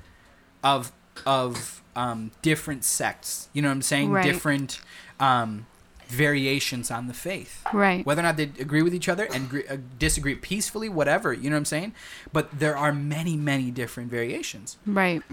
of 0.63 0.91
of 1.25 1.81
um, 1.95 2.31
different 2.41 2.83
sects. 2.83 3.49
You 3.53 3.61
know 3.61 3.67
what 3.67 3.73
I'm 3.75 3.81
saying? 3.81 4.11
Right. 4.11 4.23
Different 4.23 4.79
um, 5.19 5.65
variations 6.07 6.91
on 6.91 7.07
the 7.07 7.13
faith 7.13 7.63
Right. 7.71 8.05
whether 8.05 8.19
or 8.19 8.23
not 8.23 8.35
they 8.37 8.43
agree 8.43 8.81
with 8.81 8.93
each 8.93 9.07
other 9.07 9.25
and 9.33 9.45
agree, 9.45 9.67
uh, 9.67 9.77
disagree 9.97 10.35
peacefully, 10.35 10.89
whatever, 10.89 11.31
you 11.31 11.49
know 11.49 11.55
what 11.55 11.59
I'm 11.59 11.65
saying? 11.65 11.93
But 12.33 12.59
there 12.59 12.75
are 12.75 12.91
many, 12.91 13.37
many 13.37 13.71
different 13.71 14.11
variations. 14.11 14.77
Right. 14.85 15.23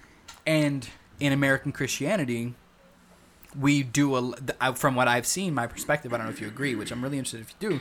And 0.47 0.89
in 1.19 1.33
American 1.33 1.73
Christianity, 1.73 2.55
we 3.59 3.83
do 3.83 4.15
a 4.15 4.35
uh, 4.61 4.73
from 4.75 4.95
what 4.95 5.09
I've 5.09 5.27
seen, 5.27 5.53
my 5.55 5.67
perspective. 5.67 6.13
I 6.13 6.19
don't 6.19 6.27
know 6.27 6.33
if 6.33 6.41
you 6.41 6.47
agree, 6.47 6.75
which 6.77 6.93
I'm 6.93 7.03
really 7.03 7.19
interested 7.19 7.41
if 7.41 7.55
you 7.61 7.71
do. 7.71 7.81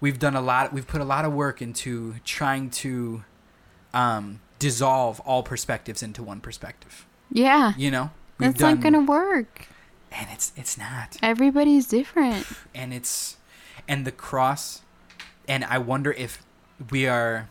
We've 0.00 0.18
done 0.18 0.34
a 0.34 0.40
lot. 0.40 0.72
We've 0.72 0.86
put 0.86 1.00
a 1.00 1.04
lot 1.04 1.24
of 1.24 1.32
work 1.32 1.62
into 1.62 2.16
trying 2.24 2.70
to 2.70 3.22
um, 3.92 4.40
dissolve 4.58 5.20
all 5.20 5.42
perspectives 5.42 6.02
into 6.02 6.22
one 6.22 6.40
perspective. 6.40 7.06
Yeah. 7.30 7.72
You 7.76 7.90
know, 7.90 8.10
That's 8.38 8.60
not 8.60 8.80
gonna 8.80 9.00
work. 9.02 9.66
and 10.12 10.28
it's 10.32 10.52
it's 10.56 10.78
not, 10.78 11.16
Everybody's 11.22 11.86
different. 11.86 12.46
and 12.74 12.92
it's 12.94 13.36
and 13.88 14.06
the 14.06 14.12
cross, 14.12 14.82
and 15.48 15.64
I 15.64 15.78
wonder 15.78 16.12
if 16.12 16.42
we 16.90 17.06
are. 17.06 17.48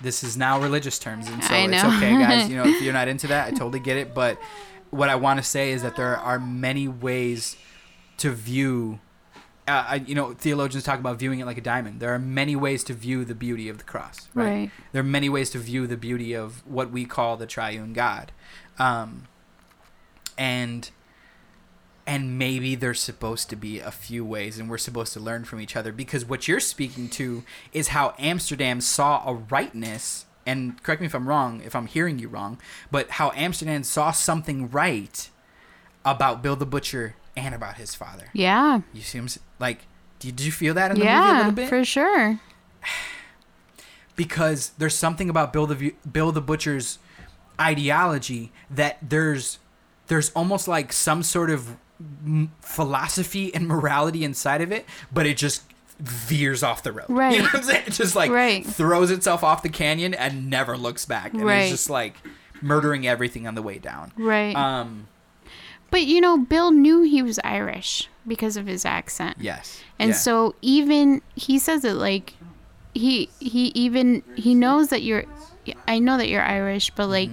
This 0.00 0.22
is 0.24 0.36
now 0.36 0.60
religious 0.60 0.98
terms, 0.98 1.28
and 1.28 1.42
so 1.44 1.52
it's 1.54 1.84
okay, 1.84 2.12
guys. 2.18 2.48
You 2.48 2.56
know, 2.56 2.64
if 2.66 2.80
you're 2.82 2.92
not 2.92 3.08
into 3.08 3.26
that, 3.26 3.48
I 3.48 3.50
totally 3.50 3.80
get 3.80 3.96
it. 3.96 4.14
But 4.14 4.38
what 4.90 5.08
I 5.08 5.16
want 5.16 5.38
to 5.38 5.42
say 5.42 5.72
is 5.72 5.82
that 5.82 5.96
there 5.96 6.16
are 6.16 6.38
many 6.38 6.88
ways 6.88 7.56
to 8.18 8.30
view. 8.30 9.00
Uh, 9.66 9.84
I- 9.88 10.04
you 10.06 10.14
know, 10.14 10.34
theologians 10.34 10.84
talk 10.84 10.98
about 11.00 11.18
viewing 11.18 11.40
it 11.40 11.46
like 11.46 11.56
a 11.56 11.62
diamond. 11.62 12.00
There 12.00 12.12
are 12.14 12.18
many 12.18 12.54
ways 12.54 12.84
to 12.84 12.92
view 12.94 13.24
the 13.24 13.34
beauty 13.34 13.68
of 13.70 13.78
the 13.78 13.84
cross. 13.84 14.28
Right. 14.34 14.44
Right. 14.44 14.70
There 14.92 15.00
are 15.00 15.04
many 15.04 15.28
ways 15.30 15.48
to 15.50 15.58
view 15.58 15.86
the 15.86 15.96
beauty 15.96 16.34
of 16.34 16.66
what 16.66 16.90
we 16.90 17.06
call 17.06 17.36
the 17.38 17.46
triune 17.46 17.92
God, 17.94 18.30
um, 18.78 19.26
and 20.36 20.90
and 22.06 22.38
maybe 22.38 22.74
there's 22.74 23.00
supposed 23.00 23.48
to 23.48 23.56
be 23.56 23.78
a 23.80 23.90
few 23.90 24.24
ways, 24.26 24.58
and 24.58 24.68
we're 24.68 24.76
supposed 24.76 25.14
to 25.14 25.20
learn 25.20 25.44
from 25.44 25.58
each 25.60 25.74
other 25.74 25.90
because 25.90 26.26
what 26.26 26.46
you're 26.46 26.60
speaking 26.60 27.08
to 27.08 27.42
is 27.72 27.88
how 27.88 28.14
Amsterdam 28.18 28.82
saw 28.82 29.26
a 29.26 29.32
rightness. 29.34 30.26
And 30.44 30.82
correct 30.82 31.00
me 31.00 31.06
if 31.06 31.14
I'm 31.14 31.26
wrong, 31.26 31.62
if 31.64 31.74
I'm 31.74 31.86
hearing 31.86 32.18
you 32.18 32.28
wrong, 32.28 32.58
but 32.90 33.12
how 33.12 33.32
Amsterdam 33.34 33.82
saw 33.84 34.10
something 34.10 34.70
right 34.70 35.30
about 36.04 36.42
Bill 36.42 36.56
the 36.56 36.66
Butcher 36.66 37.14
and 37.36 37.54
about 37.54 37.76
his 37.76 37.94
father. 37.94 38.28
Yeah. 38.32 38.80
You 38.92 39.02
see, 39.02 39.18
him 39.18 39.28
like, 39.58 39.86
did 40.18 40.40
you 40.40 40.52
feel 40.52 40.74
that 40.74 40.90
in 40.90 40.98
the 40.98 41.04
movie 41.04 41.16
a 41.16 41.36
little 41.38 41.52
bit? 41.52 41.68
For 41.68 41.84
sure. 41.84 42.38
because 44.16 44.70
there's 44.78 44.94
something 44.94 45.28
about 45.28 45.52
Bill 45.52 45.66
the 45.66 45.94
Bill 46.10 46.32
the 46.32 46.40
Butcher's 46.40 46.98
ideology 47.60 48.52
that 48.70 48.98
there's 49.02 49.58
there's 50.06 50.30
almost 50.30 50.68
like 50.68 50.92
some 50.92 51.22
sort 51.22 51.50
of 51.50 51.76
philosophy 52.60 53.54
and 53.54 53.66
morality 53.66 54.24
inside 54.24 54.60
of 54.60 54.72
it, 54.72 54.84
but 55.12 55.26
it 55.26 55.36
just 55.36 55.62
veers 56.00 56.62
off 56.62 56.82
the 56.82 56.92
road. 56.92 57.06
Right. 57.08 57.32
You 57.36 57.38
know 57.38 57.44
what 57.46 57.54
I'm 57.56 57.62
saying? 57.62 57.84
It 57.86 57.92
just 57.92 58.16
like 58.16 58.30
Right. 58.30 58.66
throws 58.66 59.10
itself 59.10 59.44
off 59.44 59.62
the 59.62 59.68
canyon 59.68 60.12
and 60.14 60.50
never 60.50 60.76
looks 60.76 61.04
back. 61.06 61.32
And 61.32 61.44
Right. 61.44 61.62
it's 61.62 61.70
just 61.70 61.90
like 61.90 62.16
murdering 62.60 63.06
everything 63.06 63.46
on 63.46 63.54
the 63.54 63.62
way 63.62 63.78
down. 63.78 64.12
Right. 64.16 64.54
Um 64.56 65.06
but 65.94 66.02
you 66.12 66.20
know, 66.20 66.36
Bill 66.38 66.70
knew 66.72 67.02
he 67.02 67.22
was 67.22 67.38
Irish 67.44 68.08
because 68.26 68.56
of 68.56 68.66
his 68.66 68.84
accent. 68.84 69.36
yes. 69.40 69.80
And 69.98 70.10
Yeah. 70.10 70.16
so 70.16 70.54
even 70.60 71.22
he 71.36 71.58
says 71.58 71.84
it 71.84 71.94
like 71.94 72.34
he 72.94 73.28
he 73.40 73.64
even 73.74 74.22
he 74.36 74.54
knows 74.54 74.88
that 74.88 75.02
you're 75.02 75.24
I 75.88 75.98
know 75.98 76.16
that 76.18 76.28
you're 76.28 76.42
Irish, 76.42 76.90
but 76.98 77.06
like 77.08 77.32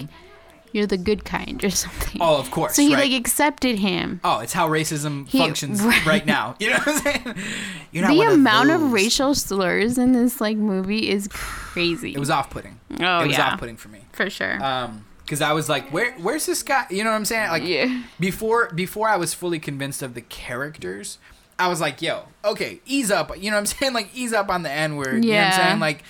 you're 0.73 0.87
the 0.87 0.97
good 0.97 1.25
kind 1.25 1.61
or 1.65 1.69
something. 1.83 2.19
Mm-hmm. 2.19 2.21
Oh, 2.21 2.37
of 2.37 2.49
course. 2.51 2.75
so 2.75 2.81
he 2.81 2.93
right. 2.95 3.09
like 3.11 3.19
accepted 3.19 3.79
him. 3.79 4.21
Oh, 4.23 4.39
it's 4.39 4.53
how 4.53 4.69
racism 4.69 5.27
He- 5.27 5.39
functions 5.39 5.81
right. 5.91 6.05
right. 6.05 6.25
now. 6.25 6.55
You 6.59 6.69
know 6.69 6.77
what 6.77 6.87
I'm 6.87 6.97
saying? 7.01 7.35
You're 7.91 8.03
not 8.03 8.11
The 8.13 8.17
one 8.17 8.27
of 8.27 8.33
amount 8.33 8.69
of, 8.69 8.93
racial 8.93 9.33
slurs 9.35 9.97
in 9.97 10.13
this 10.13 10.39
like 10.39 10.57
movie 10.57 11.09
is 11.09 11.27
crazy. 11.31 12.13
It 12.13 12.19
was 12.19 12.29
off-putting. 12.29 12.79
Oh, 13.01 13.19
it 13.23 13.27
was 13.27 13.37
yeah. 13.37 13.49
off-putting 13.53 13.75
for 13.77 13.89
me. 13.89 14.05
for 14.13 14.29
sure. 14.29 14.63
Um, 14.63 15.03
because 15.31 15.41
I 15.41 15.53
was 15.53 15.69
like, 15.69 15.87
where, 15.93 16.11
where's 16.15 16.45
this 16.45 16.61
guy? 16.61 16.85
You 16.89 17.05
know 17.05 17.09
what 17.11 17.15
I'm 17.15 17.23
saying? 17.23 17.49
Like, 17.51 17.63
Yeah. 17.63 18.03
before, 18.19 18.69
before 18.75 19.07
I 19.07 19.15
was 19.15 19.33
fully 19.33 19.59
convinced 19.59 20.01
of 20.01 20.13
the 20.13 20.19
characters, 20.19 21.19
I 21.57 21.69
was 21.69 21.79
like, 21.79 22.01
yo, 22.01 22.23
okay, 22.43 22.81
ease 22.85 23.09
up. 23.11 23.31
You 23.41 23.49
know 23.49 23.55
what 23.55 23.61
I'm 23.61 23.65
saying? 23.77 23.93
Like, 23.93 24.09
ease 24.13 24.33
up 24.33 24.49
on 24.49 24.63
the 24.63 24.69
N 24.69 24.97
word. 24.97 25.23
You 25.23 25.31
know 25.31 25.37
what 25.37 25.45
I'm 25.45 25.53
saying? 25.53 25.79
Like, 25.79 26.03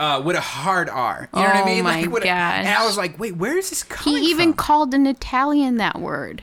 uh, 0.00 0.20
with 0.24 0.34
a 0.34 0.40
hard 0.40 0.88
R. 0.88 1.28
You 1.32 1.40
know 1.42 1.46
what 1.46 1.54
I 1.54 1.62
Oh 1.62 1.64
mean? 1.64 1.84
my 1.84 2.00
like, 2.00 2.10
with 2.10 2.24
a- 2.24 2.28
and 2.28 2.66
I 2.66 2.84
was 2.84 2.96
like, 2.98 3.20
wait, 3.20 3.36
where 3.36 3.56
is 3.56 3.70
this 3.70 3.84
coming 3.84 4.20
he 4.24 4.30
even 4.30 4.48
from? 4.48 4.54
called 4.56 4.94
an 4.94 5.06
Italian 5.06 5.76
that 5.76 6.00
word. 6.00 6.42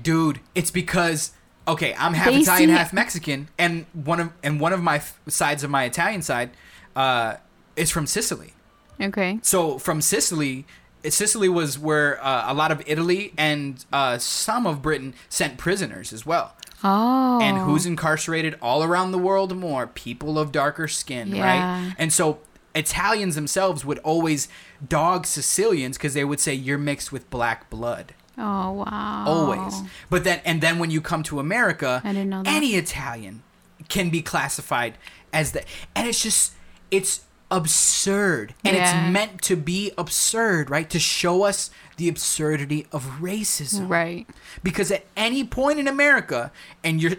dude 0.00 0.38
it's 0.54 0.70
because 0.70 1.32
okay 1.68 1.94
i'm 1.98 2.14
half 2.14 2.28
They 2.28 2.38
italian 2.40 2.70
half 2.70 2.92
mexican 2.92 3.48
and 3.58 3.84
one 3.92 4.18
of 4.20 4.30
and 4.42 4.58
one 4.58 4.72
of 4.72 4.82
my 4.82 4.96
f- 4.96 5.20
sides 5.28 5.62
of 5.62 5.70
my 5.70 5.84
italian 5.84 6.22
side 6.22 6.50
uh 6.96 7.34
is 7.76 7.90
from 7.90 8.06
sicily 8.06 8.54
Okay. 9.00 9.38
so 9.42 9.78
from 9.78 10.00
sicily 10.00 10.64
sicily 11.10 11.48
was 11.48 11.78
where 11.78 12.22
uh, 12.24 12.44
a 12.46 12.54
lot 12.54 12.70
of 12.70 12.82
italy 12.86 13.32
and 13.36 13.84
uh, 13.92 14.18
some 14.18 14.66
of 14.66 14.80
britain 14.82 15.14
sent 15.28 15.58
prisoners 15.58 16.12
as 16.12 16.24
well 16.26 16.54
Oh. 16.84 17.38
and 17.40 17.58
who's 17.58 17.86
incarcerated 17.86 18.56
all 18.60 18.82
around 18.82 19.12
the 19.12 19.18
world 19.18 19.56
more 19.56 19.86
people 19.86 20.38
of 20.38 20.50
darker 20.52 20.88
skin 20.88 21.28
Yeah. 21.34 21.44
right 21.44 21.94
and 21.98 22.12
so 22.12 22.38
italians 22.74 23.34
themselves 23.34 23.84
would 23.84 23.98
always 24.00 24.48
dog 24.86 25.26
sicilians 25.26 25.96
because 25.96 26.14
they 26.14 26.24
would 26.24 26.40
say 26.40 26.54
you're 26.54 26.78
mixed 26.78 27.12
with 27.12 27.28
black 27.30 27.70
blood 27.70 28.14
Oh 28.38 28.72
wow. 28.72 29.24
always. 29.26 29.82
But 30.08 30.24
then 30.24 30.40
and 30.46 30.62
then 30.62 30.78
when 30.78 30.90
you 30.90 31.02
come 31.02 31.22
to 31.24 31.38
America, 31.38 32.00
I 32.02 32.14
didn't 32.14 32.30
know 32.30 32.42
that. 32.42 32.50
any 32.52 32.70
Italian 32.76 33.42
can 33.90 34.08
be 34.08 34.22
classified 34.22 34.96
as 35.34 35.52
the 35.52 35.62
and 35.94 36.08
it's 36.08 36.22
just 36.22 36.54
it's 36.90 37.24
absurd. 37.52 38.54
And 38.64 38.74
Yeah. 38.76 38.82
it's 39.06 39.12
meant 39.12 39.42
to 39.42 39.54
be 39.56 39.92
absurd, 39.96 40.70
right? 40.70 40.88
To 40.90 40.98
show 40.98 41.44
us 41.44 41.70
the 41.98 42.08
absurdity 42.08 42.86
of 42.90 43.04
racism. 43.20 43.88
Right. 43.88 44.26
Because 44.64 44.90
at 44.90 45.04
any 45.16 45.44
point 45.44 45.78
in 45.78 45.86
America 45.86 46.50
and 46.82 47.00
you're 47.00 47.12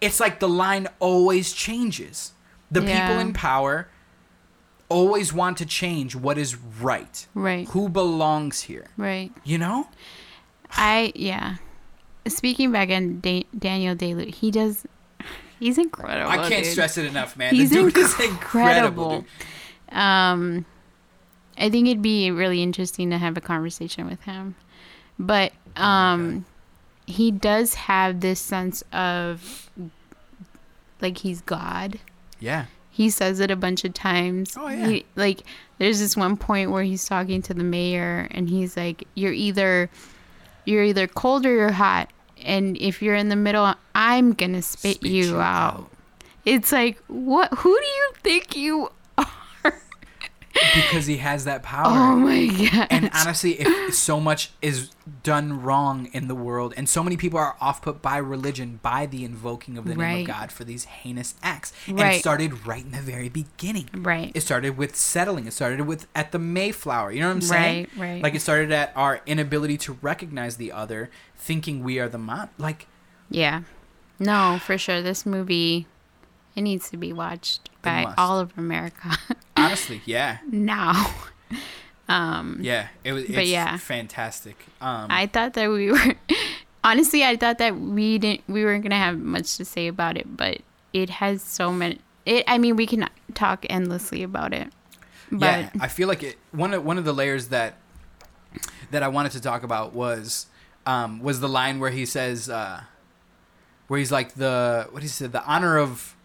it's 0.00 0.20
like 0.20 0.38
the 0.40 0.48
line 0.48 0.86
always 1.00 1.52
changes. 1.52 2.32
The 2.70 2.80
people 2.82 3.18
in 3.18 3.32
power 3.32 3.88
always 4.88 5.32
want 5.32 5.56
to 5.58 5.66
change 5.66 6.14
what 6.14 6.38
is 6.38 6.56
right. 6.56 7.26
Right. 7.34 7.66
Who 7.68 7.88
belongs 7.88 8.62
here? 8.62 8.88
Right. 8.96 9.32
You 9.44 9.58
know? 9.58 9.88
I 10.72 11.12
yeah. 11.14 11.56
Speaking 12.26 12.72
back 12.72 12.90
on 12.90 13.20
da- 13.20 13.46
Daniel 13.58 13.94
Day, 13.94 14.30
he 14.30 14.50
does. 14.50 14.86
He's 15.60 15.78
incredible. 15.78 16.30
I 16.30 16.48
can't 16.48 16.62
dude. 16.64 16.72
stress 16.72 16.98
it 16.98 17.06
enough, 17.06 17.36
man. 17.36 17.54
He's 17.54 17.70
the 17.70 17.76
dude 17.76 17.96
is 17.96 18.12
incredible. 18.20 18.30
incredible. 18.30 19.10
dude. 19.22 19.24
Um, 19.92 20.64
I 21.56 21.70
think 21.70 21.88
it'd 21.88 22.02
be 22.02 22.30
really 22.30 22.62
interesting 22.62 23.10
to 23.10 23.18
have 23.18 23.36
a 23.36 23.40
conversation 23.40 24.06
with 24.06 24.20
him, 24.22 24.54
but 25.18 25.52
um, 25.76 26.44
he 27.06 27.30
does 27.30 27.74
have 27.74 28.20
this 28.20 28.40
sense 28.40 28.82
of 28.92 29.70
like 31.00 31.18
he's 31.18 31.40
God. 31.40 31.98
Yeah. 32.38 32.66
He 32.90 33.10
says 33.10 33.38
it 33.40 33.50
a 33.50 33.56
bunch 33.56 33.84
of 33.84 33.94
times. 33.94 34.56
Oh, 34.58 34.68
yeah. 34.68 34.88
He, 34.88 35.06
like 35.16 35.42
there's 35.78 36.00
this 36.00 36.16
one 36.16 36.36
point 36.36 36.70
where 36.70 36.82
he's 36.82 37.04
talking 37.04 37.42
to 37.42 37.54
the 37.54 37.64
mayor 37.64 38.28
and 38.32 38.48
he's 38.48 38.76
like, 38.76 39.06
"You're 39.14 39.32
either 39.32 39.88
you're 40.64 40.84
either 40.84 41.06
cold 41.06 41.46
or 41.46 41.52
you're 41.52 41.72
hot, 41.72 42.10
and 42.42 42.76
if 42.76 43.00
you're 43.00 43.14
in 43.14 43.28
the 43.28 43.36
middle, 43.36 43.74
I'm 43.94 44.32
gonna 44.32 44.62
spit, 44.62 44.96
Spit 44.96 45.10
you, 45.10 45.24
you 45.24 45.36
out. 45.36 45.74
out. 45.74 45.90
It's 46.44 46.72
like, 46.72 46.98
what? 47.06 47.52
Who 47.54 47.78
do 47.78 47.86
you 47.86 48.10
think 48.22 48.56
you 48.56 48.84
are? 48.84 48.90
Because 50.74 51.06
he 51.06 51.18
has 51.18 51.44
that 51.44 51.62
power. 51.62 51.86
Oh 51.86 52.16
my 52.16 52.46
god! 52.46 52.86
and 52.90 53.10
honestly, 53.14 53.60
if 53.60 53.94
so 53.94 54.20
much 54.20 54.50
is 54.62 54.90
done 55.22 55.62
wrong 55.62 56.08
in 56.12 56.28
the 56.28 56.34
world, 56.34 56.74
and 56.76 56.88
so 56.88 57.02
many 57.02 57.16
people 57.16 57.38
are 57.38 57.56
off 57.60 57.82
put 57.82 58.02
by 58.02 58.16
religion, 58.18 58.80
by 58.82 59.06
the 59.06 59.24
invoking 59.24 59.78
of 59.78 59.86
the 59.86 59.94
name 59.94 60.20
of 60.20 60.26
God 60.26 60.52
for 60.52 60.64
these 60.64 60.84
heinous 60.84 61.34
acts, 61.42 61.72
and 61.86 62.00
it 62.00 62.20
started 62.20 62.66
right 62.66 62.84
in 62.84 62.92
the 62.92 63.00
very 63.00 63.28
beginning. 63.28 63.88
Right. 63.94 64.32
It 64.34 64.40
started 64.42 64.76
with 64.76 64.96
settling. 64.96 65.46
It 65.46 65.52
started 65.52 65.82
with 65.86 66.06
at 66.14 66.32
the 66.32 66.38
Mayflower. 66.38 67.12
You 67.12 67.20
know 67.20 67.28
what 67.28 67.34
I'm 67.34 67.40
saying? 67.40 67.88
Right, 67.96 68.12
right. 68.14 68.22
Like 68.22 68.34
it 68.34 68.40
started 68.40 68.72
at 68.72 68.92
our 68.94 69.20
inability 69.26 69.78
to 69.78 69.98
recognize 70.00 70.56
the 70.56 70.72
other, 70.72 71.10
thinking 71.36 71.82
we 71.82 71.98
are 71.98 72.08
the 72.08 72.18
mon. 72.18 72.50
Like 72.58 72.86
yeah, 73.30 73.62
no, 74.18 74.58
for 74.60 74.78
sure. 74.78 75.02
This 75.02 75.26
movie, 75.26 75.86
it 76.54 76.62
needs 76.62 76.90
to 76.90 76.96
be 76.96 77.12
watched 77.12 77.70
by 77.88 78.02
must. 78.04 78.18
all 78.18 78.38
of 78.38 78.52
America 78.56 79.16
honestly, 79.56 80.02
yeah, 80.04 80.38
now. 80.50 81.14
Um, 82.08 82.58
yeah. 82.62 82.88
It 83.04 83.12
was. 83.12 83.24
It's 83.24 83.34
But 83.34 83.46
yeah. 83.46 83.76
fantastic. 83.76 84.56
Um, 84.80 85.08
I 85.10 85.26
thought 85.26 85.52
that 85.54 85.68
we 85.68 85.92
were 85.92 86.14
honestly, 86.84 87.24
I 87.24 87.36
thought 87.36 87.58
that 87.58 87.78
we 87.78 88.18
didn't, 88.18 88.42
we 88.48 88.64
weren't 88.64 88.82
gonna 88.82 88.96
have 88.96 89.18
much 89.18 89.56
to 89.58 89.64
say 89.64 89.88
about 89.88 90.16
it, 90.16 90.36
but 90.36 90.58
it 90.92 91.10
has 91.10 91.42
so 91.42 91.72
many. 91.72 91.98
It, 92.24 92.44
I 92.46 92.58
mean, 92.58 92.76
we 92.76 92.86
can 92.86 93.08
talk 93.34 93.66
endlessly 93.68 94.22
about 94.22 94.52
it, 94.52 94.72
but 95.30 95.40
yeah, 95.40 95.70
I 95.80 95.88
feel 95.88 96.08
like 96.08 96.22
it. 96.22 96.38
One 96.52 96.72
of 96.74 96.84
one 96.84 96.98
of 96.98 97.04
the 97.04 97.12
layers 97.12 97.48
that 97.48 97.74
that 98.90 99.02
I 99.02 99.08
wanted 99.08 99.32
to 99.32 99.40
talk 99.40 99.62
about 99.62 99.92
was 99.92 100.46
um, 100.86 101.20
was 101.20 101.40
the 101.40 101.48
line 101.48 101.80
where 101.80 101.90
he 101.90 102.06
says, 102.06 102.48
uh, 102.48 102.82
where 103.88 103.98
he's 103.98 104.12
like 104.12 104.34
the 104.34 104.88
what 104.90 105.02
he 105.02 105.08
said, 105.08 105.32
the 105.32 105.44
honor 105.44 105.78
of 105.78 106.16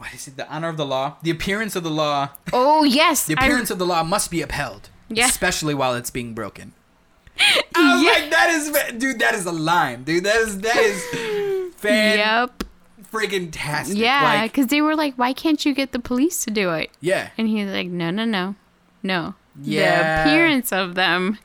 what 0.00 0.12
is 0.14 0.26
it? 0.28 0.36
The 0.36 0.48
honor 0.52 0.68
of 0.68 0.76
the 0.76 0.86
law, 0.86 1.16
the 1.22 1.30
appearance 1.30 1.76
of 1.76 1.82
the 1.82 1.90
law, 1.90 2.30
oh 2.52 2.84
yes, 2.84 3.26
the 3.26 3.34
appearance 3.34 3.70
of 3.70 3.78
the 3.78 3.86
law 3.86 4.02
must 4.02 4.30
be 4.30 4.40
upheld, 4.42 4.88
Yeah. 5.08 5.26
especially 5.26 5.74
while 5.74 5.94
it's 5.94 6.10
being 6.10 6.34
broken. 6.34 6.72
I 7.38 7.94
was 7.94 8.02
Yeah. 8.02 8.10
like, 8.12 8.30
that 8.30 8.50
is, 8.50 8.98
dude, 8.98 9.18
that 9.20 9.34
is 9.34 9.46
a 9.46 9.52
line, 9.52 10.04
dude. 10.04 10.24
That 10.24 10.36
is 10.36 10.58
that 10.60 10.76
is 10.76 11.74
fan 11.76 12.18
yep, 12.18 12.64
friggin' 13.12 13.48
tastic. 13.52 13.96
yeah, 13.96 14.22
like, 14.22 14.52
because 14.52 14.66
they 14.68 14.80
were 14.80 14.94
like, 14.96 15.14
why 15.16 15.32
can't 15.32 15.64
you 15.64 15.74
get 15.74 15.92
the 15.92 15.98
police 16.00 16.44
to 16.44 16.50
do 16.50 16.70
it? 16.72 16.90
yeah. 17.00 17.30
And 17.38 17.48
he's 17.48 17.68
like, 17.68 17.88
no, 17.88 18.10
no, 18.10 18.24
no, 18.24 18.54
no. 19.02 19.34
Yeah. 19.62 20.24
The 20.24 20.30
appearance 20.30 20.72
of 20.72 20.94
them. 20.94 21.38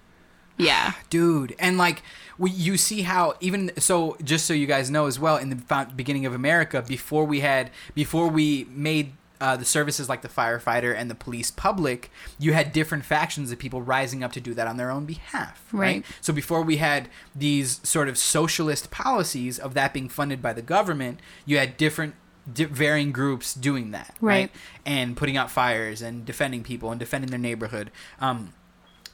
Yeah. 0.57 0.93
dude 1.09 1.55
and 1.59 1.77
like 1.77 2.01
we, 2.37 2.49
you 2.51 2.77
see 2.77 3.01
how 3.03 3.33
even 3.39 3.71
so 3.77 4.17
just 4.23 4.45
so 4.45 4.53
you 4.53 4.67
guys 4.67 4.89
know 4.89 5.05
as 5.07 5.19
well 5.19 5.37
in 5.37 5.49
the 5.49 5.87
beginning 5.95 6.25
of 6.25 6.33
america 6.33 6.81
before 6.87 7.25
we 7.25 7.39
had 7.41 7.69
before 7.93 8.27
we 8.27 8.65
made 8.69 9.13
uh, 9.41 9.57
the 9.57 9.65
services 9.65 10.07
like 10.07 10.21
the 10.21 10.29
firefighter 10.29 10.95
and 10.97 11.11
the 11.11 11.15
police 11.15 11.51
public 11.51 12.09
you 12.39 12.53
had 12.53 12.71
different 12.71 13.03
factions 13.03 13.51
of 13.51 13.59
people 13.59 13.81
rising 13.81 14.23
up 14.23 14.31
to 14.31 14.39
do 14.39 14.53
that 14.53 14.65
on 14.65 14.77
their 14.77 14.89
own 14.89 15.05
behalf 15.05 15.61
right, 15.73 15.79
Right. 15.97 16.05
so 16.21 16.31
before 16.31 16.61
we 16.61 16.77
had 16.77 17.09
these 17.35 17.81
sort 17.83 18.07
of 18.07 18.17
socialist 18.17 18.91
policies 18.91 19.59
of 19.59 19.73
that 19.73 19.93
being 19.93 20.07
funded 20.09 20.41
by 20.41 20.53
the 20.53 20.61
government 20.61 21.19
you 21.45 21.57
had 21.57 21.75
different 21.75 22.15
di- 22.51 22.63
varying 22.63 23.11
groups 23.11 23.53
doing 23.53 23.91
that 23.91 24.15
Right. 24.21 24.49
and 24.85 25.17
putting 25.17 25.35
out 25.35 25.51
fires 25.51 26.01
and 26.01 26.25
defending 26.25 26.63
people 26.63 26.89
and 26.91 26.99
defending 26.99 27.29
their 27.29 27.39
neighborhood 27.39 27.91
um, 28.21 28.53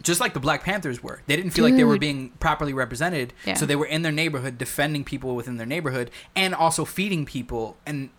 just 0.02 0.20
like 0.20 0.34
the 0.34 0.39
Black 0.39 0.64
Panthers 0.64 1.02
were. 1.04 1.22
They 1.28 1.36
didn't 1.36 1.52
feel 1.52 1.64
like 1.66 1.76
they 1.76 1.84
were 1.84 1.97
being 1.97 2.30
properly 2.39 2.74
represented, 2.74 3.34
Yeah. 3.45 3.54
so 3.56 3.66
they 3.66 3.76
were 3.76 3.86
in 3.86 4.02
their 4.02 4.12
neighborhood 4.12 4.58
defending 4.58 5.04
people 5.04 5.36
within 5.36 5.58
their 5.58 5.66
neighborhood 5.68 6.10
and 6.36 6.54
also 6.56 6.86
feeding 6.86 7.26
people 7.26 7.78
and 7.86 8.10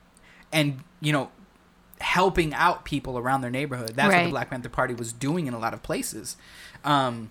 and 0.53 0.83
you 1.01 1.13
know 1.13 1.31
helping 2.01 2.53
out 2.55 2.85
people 2.85 3.17
around 3.19 3.41
their 3.43 3.51
neighborhood. 3.51 3.91
That's 3.95 4.13
what 4.15 4.25
the 4.25 4.31
Black 4.31 4.51
Panther 4.51 4.69
Party 4.69 4.95
was 4.95 5.13
doing 5.13 5.47
in 5.47 5.55
a 5.55 5.59
lot 5.59 5.73
of 5.75 5.83
places. 5.83 6.37
Um, 6.85 7.31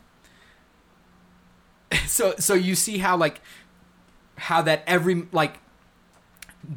so 2.07 2.35
so 2.39 2.53
you 2.53 2.75
see 2.75 2.99
how 2.99 3.17
like 3.17 3.41
how 4.37 4.61
that 4.61 4.83
every 4.87 5.27
like 5.31 5.59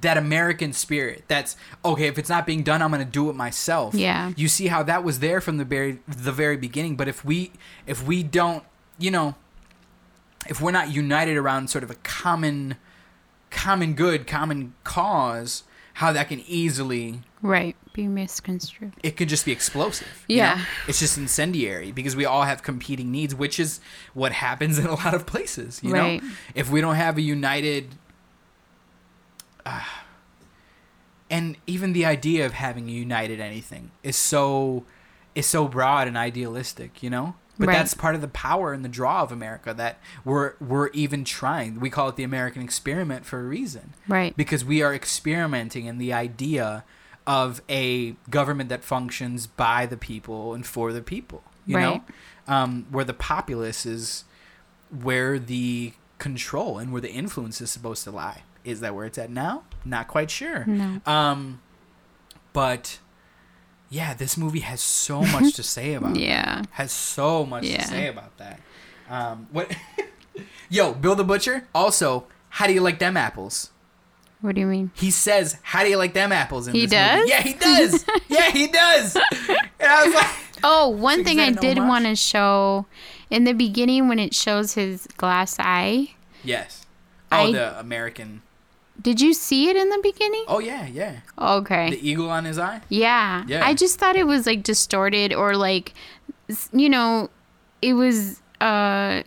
that 0.01 0.17
American 0.17 0.73
spirit 0.73 1.25
that's 1.29 1.57
okay 1.85 2.07
if 2.07 2.19
it's 2.19 2.29
not 2.29 2.47
being 2.47 2.63
done 2.63 2.81
I'm 2.83 2.91
going 2.91 3.05
to 3.05 3.11
do 3.11 3.29
it 3.31 3.35
myself. 3.35 3.95
Yeah. 3.95 4.33
You 4.37 4.49
see 4.49 4.67
how 4.69 4.83
that 4.85 5.05
was 5.05 5.19
there 5.21 5.41
from 5.41 5.57
the 5.59 5.65
very 5.65 6.01
the 6.09 6.33
very 6.33 6.57
beginning, 6.57 6.97
but 6.97 7.09
if 7.09 7.25
we 7.25 7.53
if 7.87 8.05
we 8.07 8.23
don't, 8.23 8.65
you 8.99 9.11
know, 9.11 9.35
if 10.49 10.61
we're 10.61 10.71
not 10.73 10.91
united 10.91 11.37
around 11.37 11.69
sort 11.71 11.85
of 11.85 11.91
a 11.91 11.95
common 11.97 12.77
common 13.51 13.95
good, 13.95 14.27
common 14.27 14.75
cause, 14.85 15.63
how 15.95 16.13
that 16.13 16.29
can 16.29 16.41
easily 16.47 17.21
Right. 17.43 17.77
Be 17.93 18.09
misconstrued. 18.09 18.95
it 19.05 19.17
could 19.17 19.29
just 19.29 19.45
be 19.45 19.53
explosive. 19.53 20.25
you 20.27 20.39
Yeah. 20.39 20.55
know? 20.57 20.63
It's 20.89 20.99
just 20.99 21.17
incendiary 21.17 21.93
because 21.93 22.17
we 22.17 22.25
all 22.25 22.43
have 22.43 22.63
competing 22.65 23.13
needs, 23.13 23.35
which 23.35 23.61
is 23.61 23.79
what 24.15 24.33
happens 24.33 24.79
in 24.79 24.87
a 24.87 24.95
lot 24.95 25.15
of 25.15 25.27
places. 25.27 25.81
You 25.85 25.93
Right. 25.93 26.23
know, 26.23 26.29
if 26.57 26.69
we 26.71 26.81
don't 26.81 26.97
have 26.97 27.17
a 27.19 27.21
united, 27.21 27.95
uh, 29.67 29.81
and 31.31 31.57
even 31.67 31.93
the 31.93 32.05
idea 32.05 32.45
of 32.47 32.53
having 32.53 32.89
united 32.89 33.41
anything 33.41 33.91
is 34.03 34.17
so 34.17 34.85
is 35.35 35.47
so 35.47 35.67
broad 35.69 36.07
and 36.09 36.17
idealistic. 36.17 37.03
You 37.03 37.11
know. 37.11 37.35
But 37.57 37.69
Right. 37.69 37.75
that's 37.77 37.95
part 37.95 38.17
of 38.17 38.21
the 38.21 38.27
power 38.29 38.73
and 38.73 38.85
the 38.85 38.89
draw 38.89 39.23
of 39.23 39.31
America 39.31 39.73
that 39.75 39.99
we're 40.25 40.55
we're 40.61 40.89
even 40.89 41.23
trying. 41.25 41.79
We 41.79 41.89
call 41.89 42.09
it 42.09 42.17
the 42.17 42.25
American 42.25 42.63
experiment 42.63 43.25
for 43.25 43.39
a 43.41 43.45
reason 43.45 43.95
Right. 44.09 44.37
because 44.37 44.65
we 44.65 44.83
are 44.83 44.93
experimenting 44.93 45.87
in 45.87 45.99
the 45.99 46.13
idea 46.13 46.85
of 47.29 47.63
a 47.69 48.17
government 48.29 48.69
that 48.71 48.83
functions 48.85 49.47
by 49.47 49.87
the 49.87 49.97
people 49.97 50.53
and 50.53 50.67
for 50.67 50.93
the 50.93 51.01
people 51.01 51.43
you 51.65 51.77
Right. 51.77 51.83
know 52.49 52.55
um, 52.55 52.87
where 52.91 53.05
the 53.05 53.15
populace 53.15 53.87
is 53.87 54.25
where 54.91 55.39
the 55.39 55.95
control 56.19 56.79
and 56.79 56.93
where 56.93 57.01
the 57.01 57.11
influence 57.13 57.61
is 57.63 57.71
supposed 57.71 58.05
to 58.05 58.11
lie 58.11 58.43
is 58.65 58.81
that 58.81 58.95
where 58.95 59.05
it's 59.07 59.19
at 59.19 59.31
now 59.31 59.63
not 59.85 60.09
quite 60.09 60.31
sure 60.31 60.65
No. 60.67 61.01
um 61.07 61.61
but 62.53 62.99
yeah 63.91 64.15
this 64.15 64.37
movie 64.37 64.61
has 64.61 64.81
so 64.81 65.23
much 65.37 65.55
to 65.55 65.63
say 65.63 65.95
about 65.95 66.17
Yeah. 66.17 66.63
has 66.73 66.93
so 66.93 67.45
much 67.47 67.65
Yeah. 67.65 67.83
to 67.83 67.87
say 67.89 68.07
about 68.09 68.37
that. 68.39 68.61
Um, 69.09 69.49
what? 69.53 69.71
Yo, 70.71 70.95
Bill 70.95 71.15
the 71.15 71.25
Butcher. 71.25 71.69
Also, 71.75 72.27
how 72.49 72.67
do 72.67 72.73
you 72.73 72.81
like 72.81 72.99
them 72.99 73.17
apples? 73.19 73.71
What 74.41 74.55
do 74.55 74.63
you 74.63 74.67
mean? 74.67 74.91
He 74.95 75.11
says, 75.11 75.59
"How 75.63 75.85
do 75.85 75.91
you 75.91 75.99
like 75.99 76.15
them 76.15 76.33
apples?" 76.33 76.67
In 76.67 76.75
He 76.75 76.87
this 76.87 76.93
movie. 76.93 77.21
does? 77.21 77.29
Yeah, 77.29 77.43
he 77.43 77.53
does. 77.53 78.05
yeah, 78.29 78.51
he 78.51 78.67
does. 78.69 79.15
And 79.17 79.59
I 79.83 80.05
was 80.07 80.15
like, 80.15 80.31
Oh, 80.65 80.89
one 80.89 81.19
So 81.19 81.25
thing 81.25 81.39
I 81.39 81.51
did 81.51 81.77
want 81.79 82.07
to 82.07 82.17
show 82.17 82.87
in 83.29 83.45
the 83.45 83.53
beginning 83.53 84.09
when 84.09 84.19
it 84.19 84.35
shows 84.35 84.73
his 84.73 85.07
glass 85.19 85.57
eye. 85.59 86.15
"Yes." 86.43 86.87
Oh, 87.31 87.37
I- 87.49 87.53
the 87.53 87.79
American. 87.79 88.41
Did 89.03 89.21
you 89.21 89.35
see 89.35 89.69
it 89.69 89.77
in 89.77 89.89
the 89.91 89.99
beginning? 90.03 90.45
Oh 90.49 90.61
yeah, 90.61 90.87
yeah. 90.87 91.17
Okay. 91.39 91.91
The 91.91 92.09
eagle 92.09 92.31
on 92.31 92.45
his 92.45 92.59
eye. 92.59 92.81
Yeah. 92.89 93.45
Yeah. 93.47 93.65
I 93.67 93.75
just 93.75 93.99
thought 93.99 94.17
it 94.17 94.27
was 94.27 94.47
like 94.47 94.63
distorted 94.63 95.33
or 95.35 95.57
like 95.57 95.93
you 96.73 96.89
know, 96.89 97.29
it 97.83 97.95
was 97.95 98.41
uh 98.61 99.23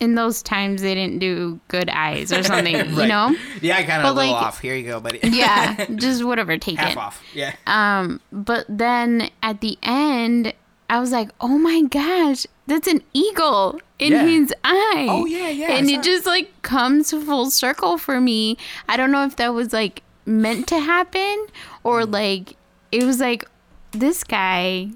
in 0.00 0.16
those 0.16 0.42
times 0.42 0.82
they 0.82 0.94
didn't 0.94 1.20
do 1.20 1.60
good 1.68 1.88
eyes 1.88 2.32
or 2.32 2.42
something, 2.42 2.74
you 2.90 3.06
know? 3.06 3.34
Yeah, 3.60 3.76
I 3.76 3.84
kind 3.84 4.02
of 4.02 4.10
a 4.10 4.12
little 4.12 4.32
like- 4.32 4.42
off. 4.46 4.60
Here 4.60 4.74
you 4.74 4.84
go, 4.86 4.98
buddy. 5.00 5.20
Yeah, 5.24 5.84
just 5.94 6.24
whatever, 6.24 6.56
take 6.58 6.78
half 6.78 6.92
it. 6.92 6.96
off. 6.98 7.22
Yeah. 7.32 7.54
Um 7.66 8.20
but 8.32 8.64
then 8.68 9.30
at 9.42 9.60
the 9.60 9.78
end 9.82 10.54
I 10.94 11.00
was 11.00 11.10
like, 11.10 11.30
"Oh 11.40 11.58
my 11.58 11.82
gosh, 11.82 12.46
that's 12.66 12.86
an 12.86 13.02
eagle 13.12 13.80
in 13.98 14.12
Yeah. 14.12 14.26
his 14.26 14.54
eye." 14.62 15.06
Oh, 15.10 15.26
yeah, 15.26 15.48
yeah, 15.48 15.72
And 15.72 15.90
it 15.90 16.02
just 16.02 16.24
like 16.26 16.48
comes 16.62 17.10
full 17.10 17.50
circle 17.50 17.98
for 17.98 18.20
me. 18.20 18.56
I 18.88 18.96
don't 18.96 19.10
know 19.10 19.24
if 19.24 19.34
that 19.36 19.52
was 19.54 19.72
like 19.72 20.02
meant 20.24 20.66
to 20.68 20.78
happen 20.78 21.20
Mm. 21.46 21.48
or 21.82 22.04
like 22.06 22.56
it 22.92 23.02
was 23.02 23.18
like 23.20 23.44
this 23.90 24.22
guy 24.24 24.88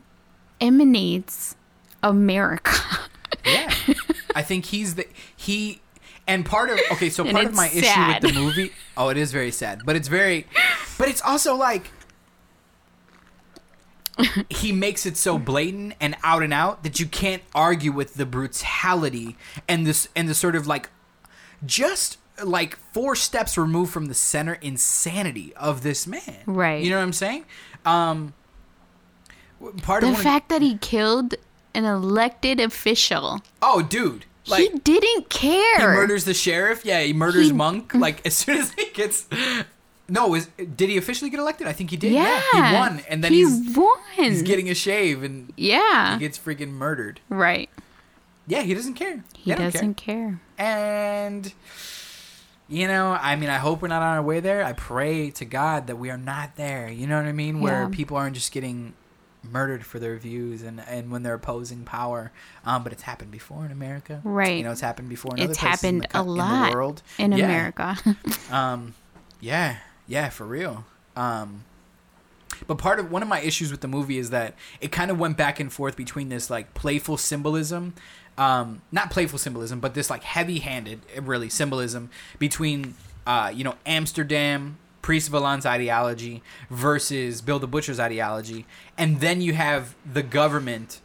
emanates 0.61 1.57
America. 2.03 2.73
Yeah. 3.45 3.73
I 4.35 4.43
think 4.43 4.67
he's 4.67 4.95
the 4.97 5.07
he 5.37 5.81
and 6.27 6.45
part 6.45 6.71
of 6.71 6.79
okay, 6.93 7.09
so 7.11 7.25
part 7.33 7.47
of 7.47 7.55
my 7.55 7.69
issue 7.69 8.07
with 8.09 8.21
the 8.23 8.33
movie 8.41 8.73
Oh, 8.97 9.09
it 9.09 9.17
is 9.17 9.33
very 9.33 9.51
sad. 9.51 9.83
But 9.85 9.97
it's 9.97 10.09
very 10.09 10.47
but 10.99 11.09
it's 11.09 11.23
also 11.23 11.55
like 11.57 11.91
he 14.51 14.73
makes 14.73 15.07
it 15.07 15.17
so 15.17 15.39
blatant 15.39 15.95
and 16.01 16.17
out 16.23 16.43
and 16.43 16.53
out 16.53 16.83
that 16.83 16.99
you 17.01 17.07
can't 17.07 17.43
argue 17.55 17.93
with 17.93 18.15
the 18.15 18.27
brutality 18.27 19.37
and 19.69 19.87
this 19.87 20.09
and 20.17 20.29
the 20.29 20.35
sort 20.35 20.57
of 20.57 20.67
like 20.67 20.91
just 21.65 22.19
like 22.45 22.77
four 22.93 23.15
steps 23.17 23.57
removed 23.59 23.93
from 23.93 24.07
the 24.07 24.15
center 24.15 24.55
insanity 24.55 25.53
of 25.57 25.83
this 25.83 26.07
man. 26.07 26.39
Right. 26.47 26.83
You 26.85 26.91
know 26.91 26.97
what 26.97 27.03
I'm 27.05 27.13
saying? 27.13 27.45
Um 27.85 28.33
part 29.83 30.03
the 30.03 30.09
of 30.11 30.15
of- 30.15 30.21
fact 30.23 30.49
that 30.51 30.63
he 30.63 30.77
killed 30.79 31.35
an 31.75 31.85
elected 31.85 32.61
official. 32.61 33.41
Oh, 33.63 33.83
dude. 33.83 34.25
Like 34.47 34.71
he 34.73 34.79
didn't 34.79 35.29
care. 35.29 35.79
He 35.93 35.97
murders 35.97 36.25
the 36.25 36.33
sheriff. 36.35 36.85
Yeah, 36.85 37.03
he 37.03 37.13
murders 37.13 37.49
He- 37.49 37.53
Monk. 37.53 37.93
Like 37.95 38.25
as 38.27 38.35
soon 38.35 38.59
as 38.59 38.73
he 38.73 38.87
gets. 38.95 39.27
No, 40.09 40.35
is 40.35 40.49
did 40.57 40.89
he 40.89 40.97
officially 40.97 41.31
get 41.31 41.39
elected? 41.41 41.67
I 41.67 41.73
think 41.73 41.91
he 41.91 41.97
did. 41.97 42.13
Yeah. 42.13 42.41
he 42.53 42.61
won, 42.61 43.01
and 43.09 43.23
then 43.23 43.33
he 43.33 43.45
he's 43.45 43.77
won. 43.77 43.99
he's 44.17 44.43
getting 44.43 44.71
a 44.71 44.75
shave, 44.75 45.23
and 45.23 45.53
yeah. 45.57 46.15
he 46.15 46.21
gets 46.21 46.39
freaking 46.39 46.71
murdered. 46.71 47.21
right. 47.29 47.69
Yeah, 48.47 48.63
he 48.63 48.73
doesn't 48.73 48.95
care. 48.95 49.25
He 49.37 49.53
doesn't 49.55 49.95
care. 49.99 50.41
care. 50.57 50.67
And 50.67 51.53
you 52.67 52.87
know, 52.89 53.13
I 53.21 53.37
mean, 53.37 53.51
I 53.51 53.59
hope 53.59 53.83
we're 53.83 53.89
not 53.89 54.01
on 54.01 54.17
our 54.17 54.23
way 54.23 54.41
there. 54.41 54.65
I 54.65 54.73
pray 54.73 55.31
to 55.33 55.45
God 55.45 55.87
that 55.87 55.97
we 55.97 56.09
are 56.11 56.17
not 56.17 56.57
there. 56.57 56.89
You 56.89 57.07
know 57.07 57.17
what 57.19 57.27
I 57.27 57.33
mean? 57.33 57.61
Where 57.61 57.83
Yeah. 57.83 57.89
people 57.91 58.17
aren't 58.17 58.35
just 58.35 58.51
getting 58.53 58.95
murdered 59.43 59.85
for 59.87 59.99
their 59.99 60.17
views 60.17 60.63
and, 60.63 60.81
and 60.89 61.11
when 61.11 61.23
they're 61.23 61.35
opposing 61.35 61.85
power. 61.85 62.33
Um, 62.65 62.83
but 62.85 62.93
it's 62.93 63.03
happened 63.03 63.31
before 63.31 63.65
in 63.67 63.71
America. 63.73 64.21
Right. 64.25 64.57
You 64.59 64.65
know, 64.65 64.73
it's 64.73 64.81
happened 64.81 65.09
before 65.11 65.35
in 65.37 65.43
other 65.43 65.53
It's 65.53 65.63
in 65.63 65.69
happened 65.69 66.07
the 66.11 66.21
a 66.21 66.23
lot 66.23 66.65
in 66.67 66.71
the 66.71 66.75
world. 66.77 67.03
in 67.19 67.33
Yeah. 67.33 67.45
America. 67.45 67.97
Um, 68.51 68.95
yeah, 69.41 69.77
yeah, 70.09 70.31
for 70.31 70.45
real. 70.45 70.85
Um, 71.15 71.65
but 72.67 72.79
part 72.79 72.99
of 72.99 73.11
one 73.11 73.23
of 73.23 73.29
my 73.29 73.41
issues 73.41 73.71
with 73.71 73.83
the 73.83 73.89
movie 73.89 74.19
is 74.19 74.31
that 74.31 74.55
it 74.81 74.91
kind 74.91 75.11
of 75.11 75.19
went 75.19 75.37
back 75.37 75.61
and 75.61 75.73
forth 75.73 75.97
between 75.97 76.29
this 76.29 76.51
like 76.51 76.75
playful 76.75 77.17
symbolism, 77.17 77.95
um, 78.37 78.83
not 78.91 79.11
playful 79.11 79.39
symbolism, 79.39 79.81
but 79.81 79.95
this 79.95 80.11
like 80.11 80.25
heavy-handed, 80.25 81.01
eh, 81.15 81.21
really 81.23 81.49
symbolism 81.49 82.11
between, 82.39 82.95
uh, 83.27 83.53
you 83.55 83.63
know, 83.63 83.75
Amsterdam, 83.87 84.79
Priest 85.03 85.31
Vallon's 85.31 85.67
ideology 85.67 86.43
versus 86.71 87.41
Bill 87.41 87.59
the 87.59 87.69
Butcher's 87.69 88.01
ideology, 88.01 88.67
and 88.97 89.21
then 89.21 89.41
you 89.41 89.55
have 89.55 89.95
the 90.11 90.23
government 90.23 91.01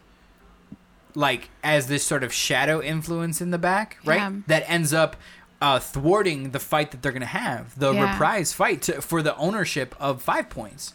like 1.16 1.50
as 1.64 1.88
this 1.88 2.04
sort 2.04 2.24
of 2.24 2.34
shadow 2.34 2.82
influence 2.82 3.40
in 3.40 3.52
the 3.52 3.58
back, 3.58 3.98
right? 4.04 4.18
Yeah. 4.18 4.32
That 4.48 4.64
ends 4.68 4.94
up 4.94 5.16
uh, 5.64 5.80
thwarting 5.80 6.52
the 6.52 6.60
fight 6.60 6.92
that 6.92 7.02
they're 7.02 7.12
going 7.20 7.22
to 7.22 7.38
have, 7.46 7.78
the 7.80 7.92
Yeah. 7.94 8.12
reprise 8.12 8.52
fight 8.54 8.82
to, 8.84 9.02
for 9.02 9.22
the 9.22 9.36
ownership 9.38 9.96
of 10.00 10.22
Five 10.22 10.50
Points, 10.50 10.94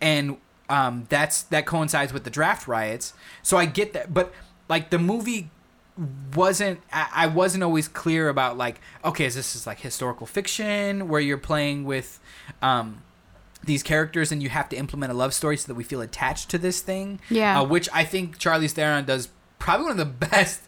and 0.00 0.36
um, 0.70 1.04
that's 1.08 1.42
that 1.52 1.66
coincides 1.66 2.12
with 2.12 2.24
the 2.24 2.30
draft 2.30 2.66
riots. 2.68 3.12
So 3.42 3.56
I 3.56 3.66
get 3.66 3.92
that, 3.94 4.14
but 4.14 4.32
like 4.68 4.90
the 4.90 4.98
movie 4.98 5.50
wasn't 6.34 6.80
I, 6.92 7.08
I 7.14 7.26
wasn't 7.28 7.62
always 7.62 7.86
clear 7.86 8.28
about 8.28 8.56
like 8.58 8.80
okay 9.04 9.26
is 9.26 9.34
this 9.36 9.54
is 9.54 9.64
like 9.64 9.78
historical 9.80 10.26
fiction 10.26 11.06
where 11.08 11.20
you're 11.20 11.38
playing 11.38 11.84
with 11.84 12.18
um 12.62 13.02
these 13.64 13.82
characters 13.84 14.32
and 14.32 14.42
you 14.42 14.48
have 14.48 14.68
to 14.70 14.76
implement 14.76 15.12
a 15.12 15.14
love 15.14 15.32
story 15.32 15.56
so 15.56 15.68
that 15.68 15.74
we 15.76 15.84
feel 15.84 16.00
attached 16.00 16.50
to 16.50 16.58
this 16.58 16.80
thing 16.80 17.20
Yeah. 17.30 17.60
uh, 17.60 17.64
which 17.64 17.88
i 17.94 18.02
think 18.02 18.38
charlize 18.38 18.72
theron 18.72 19.04
does 19.04 19.28
probably 19.58 19.84
one 19.86 19.92
of 19.92 19.98
the 19.98 20.04
best 20.28 20.60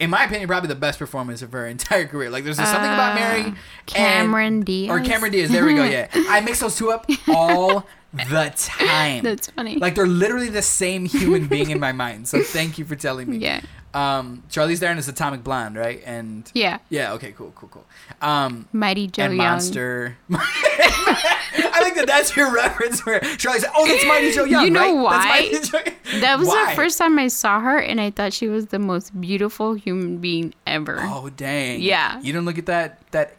in 0.00 0.10
my 0.10 0.24
opinion 0.24 0.46
probably 0.48 0.68
the 0.68 0.74
best 0.74 0.98
performance 0.98 1.42
of 1.42 1.52
her 1.52 1.66
entire 1.66 2.06
career 2.06 2.30
like 2.30 2.44
there's 2.44 2.56
just 2.58 2.70
something 2.72 2.90
about 2.92 3.12
Uh, 3.12 3.20
mary 3.20 3.40
and- 3.44 3.56
Cameron 3.86 4.60
Diaz. 4.62 4.90
or 4.90 5.00
cameron 5.00 5.32
diaz 5.32 5.50
there 5.50 5.64
we 5.64 5.74
go 5.74 5.84
yeah 5.84 6.08
i 6.14 6.40
mix 6.40 6.60
those 6.60 6.76
two 6.76 6.90
up 6.90 7.08
all 7.28 7.86
the 8.12 8.52
time 8.56 9.22
That's 9.24 9.50
funny. 9.50 9.76
like 9.76 9.94
they're 9.96 10.06
literally 10.06 10.48
the 10.48 10.62
same 10.62 11.04
human 11.04 11.46
being 11.48 11.70
in 11.70 11.80
my 11.80 11.92
mind 11.92 12.28
so 12.28 12.42
thank 12.42 12.78
you 12.78 12.84
for 12.84 12.94
telling 12.96 13.28
me 13.30 13.38
yeah. 13.38 13.60
Um, 13.94 14.42
Charlize 14.50 14.78
Theron 14.80 14.98
is 14.98 15.08
Atomic 15.08 15.44
Blonde, 15.44 15.76
right? 15.76 16.02
And 16.04 16.50
Yeah. 16.54 16.78
yeah, 16.90 17.12
okay, 17.14 17.32
cool, 17.32 17.52
cool, 17.54 17.68
cool. 17.70 17.84
Um, 18.20 18.68
Mighty 18.72 19.06
Joe 19.06 19.24
and 19.24 19.36
Young. 19.36 19.46
Monster. 19.46 20.16
I 20.30 21.80
think 21.82 21.96
that 21.96 22.06
that's 22.06 22.36
your 22.36 22.52
reference 22.52 23.04
where 23.06 23.20
Charlize. 23.20 23.60
said, 23.60 23.70
Oh, 23.74 23.86
that's 23.86 24.04
Mighty 24.06 24.32
Joe 24.32 24.44
Young. 24.46 24.64
You 24.64 24.70
know 24.70 25.04
right? 25.06 25.52
why? 25.62 26.20
That 26.20 26.38
was 26.38 26.48
Why? 26.48 26.70
the 26.70 26.76
first 26.76 26.98
time 26.98 27.18
I 27.18 27.28
saw 27.28 27.60
her, 27.60 27.78
and 27.78 28.00
I 28.00 28.10
thought 28.10 28.32
she 28.32 28.48
was 28.48 28.66
the 28.66 28.78
most 28.78 29.18
beautiful 29.20 29.74
human 29.74 30.18
being 30.18 30.54
ever. 30.66 30.98
Oh 31.00 31.30
dang. 31.30 31.80
Yeah. 31.80 32.18
You 32.18 32.32
didn't 32.32 32.44
look 32.46 32.58
at 32.58 32.66
that 32.66 32.98
that 33.12 33.36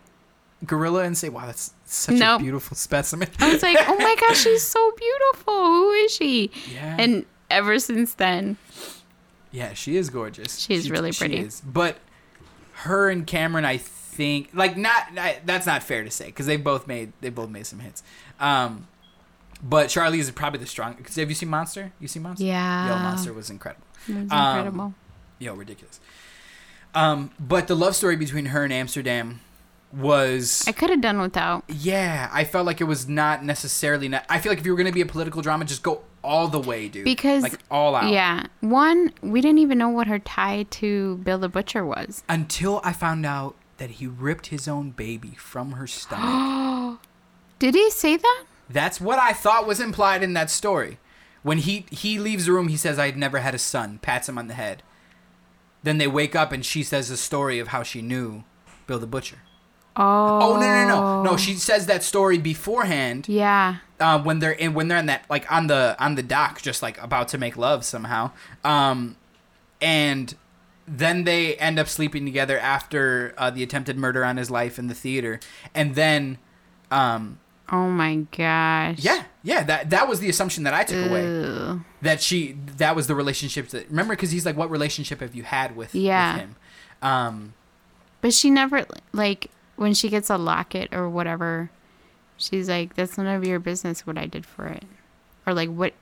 gorilla 0.65 1.03
and 1.03 1.17
say, 1.17 1.29
"Wow, 1.29 1.45
that's 1.45 1.73
such 1.85 2.15
Nope. 2.15 2.39
a 2.39 2.43
beautiful 2.43 2.75
specimen." 2.75 3.29
I 3.39 3.51
was 3.53 3.61
like, 3.63 3.77
oh 3.87 3.95
my 3.97 4.15
gosh, 4.27 4.41
she's 4.43 4.63
so 4.63 4.91
beautiful. 4.97 5.53
Who 5.65 5.91
is 5.91 6.11
she? 6.13 6.51
Yeah. 6.73 6.95
And 6.99 7.25
ever 7.49 7.79
since 7.79 8.13
then, 8.15 8.57
Yeah, 9.55 9.73
she 9.73 9.95
is 9.95 10.09
gorgeous. 10.09 10.59
She 10.59 10.73
is 10.73 10.91
really 10.91 11.11
pretty. 11.13 11.37
is. 11.37 11.61
But 11.61 11.97
her 12.73 13.09
and 13.09 13.25
Cameron, 13.25 13.63
I 13.63 13.77
think, 13.77 14.49
like 14.53 14.75
not, 14.75 15.07
I, 15.17 15.37
that's 15.45 15.65
not 15.65 15.81
fair 15.81 16.03
to 16.03 16.11
say 16.11 16.25
because 16.25 16.45
they 16.45 16.57
both 16.57 16.87
made 16.87 17.13
they 17.21 17.29
both 17.29 17.49
made 17.49 17.65
some 17.65 17.79
hits. 17.79 18.03
Um, 18.39 18.87
but 19.63 19.87
Charlize 19.87 20.19
is 20.19 20.31
probably 20.31 20.59
the 20.59 20.65
strongest. 20.65 21.15
Have 21.15 21.29
you 21.29 21.35
seen 21.35 21.49
Monster? 21.49 21.93
You 22.01 22.07
seen 22.09 22.23
Monster? 22.23 22.43
Yeah. 22.45 22.89
Yo, 22.89 23.03
Monster 23.03 23.33
was 23.33 23.49
incredible. 23.49 23.85
it 24.07 24.13
was 24.13 24.31
Um, 24.31 24.57
incredible. 24.57 24.93
Yo, 25.39 25.53
ridiculous. 25.55 25.99
Um, 26.93 27.31
but 27.39 27.67
the 27.67 27.75
love 27.75 27.95
story 27.95 28.15
between 28.17 28.47
her 28.47 28.63
and 28.63 28.71
Amsterdam 28.73 29.39
was 29.95 30.63
I 30.67 30.71
could 30.71 30.89
have 30.89 31.01
done 31.01 31.19
without. 31.21 31.63
yeah. 31.67 32.29
I 32.31 32.43
felt 32.43 32.65
like 32.65 32.81
it 32.81 32.85
was 32.85 33.07
not 33.07 33.43
necessarily. 33.43 34.07
Not, 34.09 34.25
I 34.29 34.39
feel 34.39 34.51
like 34.51 34.59
if 34.59 34.65
you 34.65 34.71
were 34.71 34.77
gonna 34.77 34.91
be 34.91 35.01
a 35.01 35.05
political 35.05 35.41
drama, 35.41 35.65
just 35.65 35.83
go 35.83 36.01
all 36.23 36.47
the 36.47 36.59
way, 36.59 36.87
dude. 36.87 37.05
Because- 37.05 37.43
like 37.43 37.59
all 37.71 37.95
out. 37.95 38.11
Yeah. 38.11 38.47
One, 38.61 39.13
we 39.21 39.41
didn't 39.41 39.59
even 39.59 39.77
know 39.77 39.89
what 39.89 40.07
her 40.07 40.19
tie 40.19 40.63
to 40.71 41.17
Bill 41.17 41.37
the 41.37 41.49
Butcher 41.49 41.85
was. 41.85 42.23
until 42.27 42.81
I 42.83 42.93
found 42.93 43.25
out 43.25 43.55
that 43.77 43.91
he 43.91 44.07
ripped 44.07 44.47
his 44.47 44.67
own 44.67 44.91
baby 44.91 45.33
from 45.37 45.73
her 45.73 45.87
stomach. 45.87 46.99
Did 47.59 47.75
he 47.75 47.89
say 47.91 48.17
that? 48.17 48.43
That's 48.69 48.99
what 48.99 49.19
I 49.19 49.31
thought 49.33 49.67
was 49.67 49.79
implied 49.79 50.23
in 50.23 50.33
that 50.33 50.49
story. 50.49 50.97
When 51.43 51.59
he 51.59 51.85
he 51.91 52.17
leaves 52.17 52.47
the 52.47 52.53
room, 52.53 52.69
he 52.69 52.77
says, 52.77 52.97
"I'd 52.97 53.15
never 53.17 53.37
had 53.39 53.53
a 53.53 53.59
son." 53.59 53.99
Pats 54.01 54.27
him 54.27 54.37
on 54.39 54.47
the 54.47 54.55
head. 54.55 54.81
Then 55.83 55.99
they 55.99 56.07
wake 56.07 56.35
up 56.35 56.51
and 56.51 56.65
she 56.65 56.81
says 56.81 57.09
the 57.09 57.17
story 57.17 57.59
of 57.59 57.67
how 57.67 57.83
she 57.83 58.01
knew 58.01 58.43
Bill 58.87 58.97
the 58.97 59.05
Butcher. 59.05 59.37
Oh. 59.97 60.39
Oh 60.41 60.59
no 60.59 60.61
no 60.61 60.87
no 60.87 61.23
no! 61.23 61.37
She 61.37 61.53
says 61.55 61.85
that 61.85 62.03
story 62.03 62.37
beforehand 62.37 63.29
Yeah. 63.29 63.77
uh, 63.99 64.21
when 64.21 64.39
they're 64.39 64.51
in 64.51 64.73
when 64.73 64.87
they're 64.89 64.97
in 64.97 65.05
that 65.05 65.23
like 65.29 65.49
on 65.51 65.67
the 65.67 65.95
on 65.99 66.15
the 66.15 66.23
dock, 66.23 66.61
just 66.61 66.81
like 66.81 67.01
about 67.01 67.29
to 67.29 67.37
make 67.37 67.55
love 67.57 67.85
somehow. 67.85 68.31
Um, 68.63 69.15
and 69.81 70.35
then 70.87 71.23
they 71.23 71.55
end 71.55 71.79
up 71.79 71.87
sleeping 71.87 72.25
together 72.25 72.59
after 72.59 73.33
uh, 73.37 73.49
the 73.49 73.63
attempted 73.63 73.97
murder 73.97 74.23
on 74.23 74.37
his 74.37 74.51
life 74.51 74.77
in 74.77 74.87
the 74.87 74.93
theater, 74.93 75.39
and 75.73 75.95
then, 75.95 76.37
um, 76.91 77.39
Oh 77.71 77.89
my 77.89 78.17
gosh. 78.37 78.97
yeah, 78.99 79.23
yeah, 79.43 79.63
that 79.63 79.89
that 79.89 80.07
was 80.07 80.19
the 80.19 80.29
assumption 80.29 80.63
that 80.65 80.73
I 80.73 80.83
took 80.83 81.09
away 81.09 81.79
that 82.03 82.21
she 82.21 82.55
that 82.77 82.95
was 82.95 83.07
the 83.07 83.15
relationship 83.15 83.69
that 83.69 83.89
remember 83.89 84.13
because 84.13 84.29
he's 84.31 84.45
like, 84.45 84.55
what 84.57 84.69
relationship 84.69 85.21
have 85.21 85.33
you 85.33 85.43
had 85.43 85.75
with 85.75 85.95
Yeah. 85.95 86.33
with 86.33 86.41
him? 86.41 86.55
Um, 87.01 87.53
But 88.21 88.33
she 88.33 88.49
never 88.51 88.85
like 89.13 89.49
when 89.75 89.93
she 89.93 90.09
gets 90.09 90.29
a 90.29 90.37
locket 90.37 90.93
or 90.93 91.09
whatever, 91.09 91.69
she's 92.37 92.69
like, 92.69 92.95
"That's 92.95 93.17
none 93.17 93.27
of 93.27 93.45
your 93.45 93.59
business 93.59 94.05
what 94.07 94.17
I 94.17 94.25
did 94.25 94.45
for 94.45 94.65
it," 94.67 94.83
or 95.45 95.53
like 95.53 95.69
what 95.69 95.93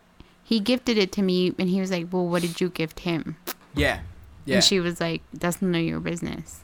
he 0.44 0.60
gifted 0.60 0.98
it 0.98 1.12
to 1.14 1.22
me, 1.22 1.54
and 1.58 1.70
he 1.70 1.80
was 1.80 1.92
like, 1.92 2.08
"Well, 2.12 2.26
what 2.28 2.42
did 2.42 2.60
you 2.62 2.70
gift 2.70 3.02
him?" 3.02 3.38
yeah, 3.76 4.00
yeah. 4.46 4.56
And 4.56 4.64
she 4.64 4.80
was 4.80 5.00
like, 5.00 5.22
"That's 5.34 5.62
none 5.62 5.76
of 5.76 5.82
your 5.82 6.00
business." 6.00 6.60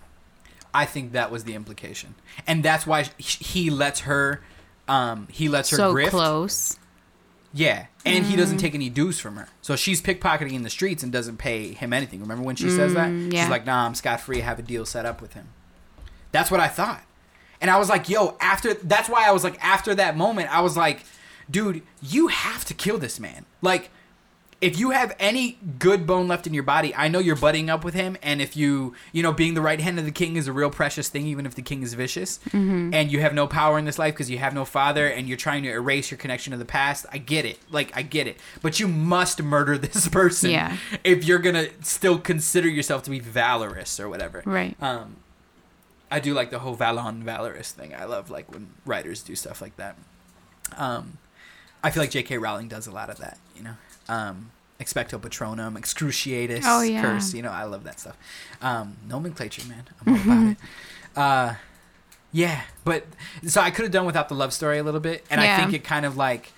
I 0.73 0.85
think 0.85 1.13
that 1.13 1.31
was 1.31 1.45
the 1.45 1.55
implication, 1.55 2.15
and 2.45 2.63
that's 2.63 2.85
why 2.85 3.05
he 3.17 3.43
he 3.43 3.69
lets 3.69 4.01
her. 4.01 4.41
Um, 4.87 5.27
he 5.31 5.49
lets 5.49 5.69
her 5.71 5.77
So 5.77 5.93
grift. 5.93 6.09
close. 6.09 6.77
Yeah, 7.51 7.87
and 8.05 8.25
he 8.25 8.35
Mm. 8.35 8.37
doesn't 8.37 8.57
take 8.59 8.75
any 8.75 8.89
dues 8.89 9.19
from 9.19 9.35
her. 9.35 9.47
So 9.61 9.75
she's 9.75 10.01
pickpocketing 10.03 10.53
in 10.53 10.61
the 10.61 10.69
streets 10.69 11.01
and 11.01 11.11
doesn't 11.11 11.37
pay 11.37 11.73
him 11.73 11.93
anything. 11.93 12.19
Remember 12.21 12.43
when 12.43 12.55
she 12.55 12.69
says 12.69 12.93
that? 12.93 13.09
Mm, 13.09 13.33
yeah. 13.33 13.41
She's 13.43 13.49
like, 13.49 13.65
"Nah, 13.65 13.85
I'm 13.87 13.95
scot 13.95 14.21
free. 14.21 14.41
I 14.41 14.45
have 14.45 14.59
a 14.59 14.61
deal 14.61 14.85
set 14.85 15.05
up 15.07 15.19
with 15.21 15.33
him." 15.33 15.47
That's 16.31 16.51
what 16.51 16.59
I 16.59 16.67
thought, 16.67 17.03
and 17.61 17.69
I 17.71 17.77
was 17.77 17.89
like, 17.89 18.09
"Yo!" 18.09 18.35
After 18.39 18.73
that's 18.73 19.09
why 19.09 19.27
I 19.27 19.31
was 19.31 19.43
like, 19.43 19.57
after 19.63 19.95
that 19.95 20.15
moment, 20.17 20.53
I 20.53 20.61
was 20.61 20.77
like, 20.77 21.03
"Dude, 21.49 21.81
you 22.01 22.27
have 22.27 22.65
to 22.65 22.73
kill 22.73 22.97
this 22.97 23.19
man." 23.19 23.45
Like, 23.61 23.89
if 24.61 24.77
you 24.77 24.89
have 24.91 25.15
any 25.19 25.57
good 25.79 26.05
bone 26.05 26.27
left 26.27 26.45
in 26.45 26.53
your 26.53 26.63
body, 26.63 26.93
I 26.93 27.07
know 27.07 27.19
you're 27.19 27.37
butting 27.37 27.69
up 27.69 27.85
with 27.85 27.93
him, 27.93 28.17
and 28.21 28.41
if 28.41 28.57
you, 28.57 28.93
you 29.13 29.23
know, 29.23 29.31
being 29.31 29.53
the 29.53 29.61
right 29.61 29.79
hand 29.79 29.97
of 29.97 30.03
the 30.03 30.11
king 30.11 30.35
is 30.35 30.47
a 30.49 30.53
real 30.53 30.69
precious 30.69 31.07
thing, 31.07 31.25
even 31.27 31.45
if 31.45 31.55
the 31.55 31.61
king 31.61 31.81
is 31.81 31.93
vicious, 31.93 32.39
Mm-hmm. 32.51 32.93
and 32.93 33.09
you 33.09 33.21
have 33.21 33.33
no 33.33 33.47
power 33.47 33.79
in 33.79 33.85
this 33.85 33.97
life 33.97 34.13
because 34.15 34.29
you 34.29 34.37
have 34.37 34.53
no 34.53 34.65
father, 34.65 35.07
and 35.07 35.29
you're 35.29 35.37
trying 35.37 35.63
to 35.63 35.69
erase 35.71 36.11
your 36.11 36.17
connection 36.17 36.51
to 36.51 36.57
the 36.57 36.65
past. 36.65 37.05
I 37.11 37.19
get 37.19 37.45
it, 37.45 37.57
like 37.71 37.95
I 37.95 38.01
get 38.01 38.27
it, 38.27 38.37
but 38.61 38.81
you 38.81 38.89
must 38.89 39.41
murder 39.41 39.77
this 39.79 40.09
person, 40.09 40.51
Yeah. 40.51 40.75
if 41.05 41.23
you're 41.23 41.39
gonna 41.39 41.67
still 41.81 42.19
consider 42.19 42.67
yourself 42.67 43.03
to 43.03 43.09
be 43.09 43.19
valorous 43.19 43.97
or 43.97 44.09
whatever, 44.09 44.43
Right. 44.45 44.75
Um, 44.81 45.15
I 46.11 46.19
do 46.19 46.33
like 46.33 46.49
the 46.49 46.59
whole 46.59 46.73
Vallon 46.75 47.23
valorous 47.23 47.71
thing. 47.71 47.93
I 47.93 48.05
love 48.05 48.29
like 48.29 48.51
when 48.51 48.69
writers 48.85 49.21
do 49.21 49.35
stuff 49.35 49.61
like 49.61 49.77
that. 49.77 49.95
Um, 50.77 51.17
I 51.83 51.91
feel 51.91 52.03
like 52.03 52.11
J.K. 52.11 52.37
Rowling 52.37 52.67
does 52.67 52.87
a 52.87 52.91
lot 52.91 53.09
of 53.09 53.17
that, 53.17 53.37
you 53.55 53.63
know. 53.63 53.75
Um, 54.07 54.51
expecto 54.79 55.19
patronum, 55.19 55.77
excruciatus, 55.77 56.61
Oh, 56.65 56.81
yeah. 56.81 57.01
curse. 57.01 57.33
You 57.33 57.41
know, 57.41 57.51
I 57.51 57.63
love 57.65 57.83
that 57.83 57.99
stuff. 57.99 58.17
Um, 58.61 58.97
nomenclature, 59.07 59.67
man, 59.67 59.83
I'm 60.05 60.13
all 60.13 60.21
about 60.21 60.51
it. 60.51 60.57
Uh, 61.15 61.55
yeah, 62.31 62.61
but 62.85 63.03
so 63.45 63.59
I 63.61 63.71
could 63.71 63.83
have 63.83 63.91
done 63.91 64.05
without 64.05 64.29
the 64.29 64.35
love 64.35 64.53
story 64.53 64.77
a 64.77 64.83
little 64.83 64.99
bit, 64.99 65.25
and 65.31 65.41
I 65.41 65.57
think 65.57 65.73
it 65.73 65.83
kind 65.83 66.05
of 66.05 66.15
like 66.15 66.53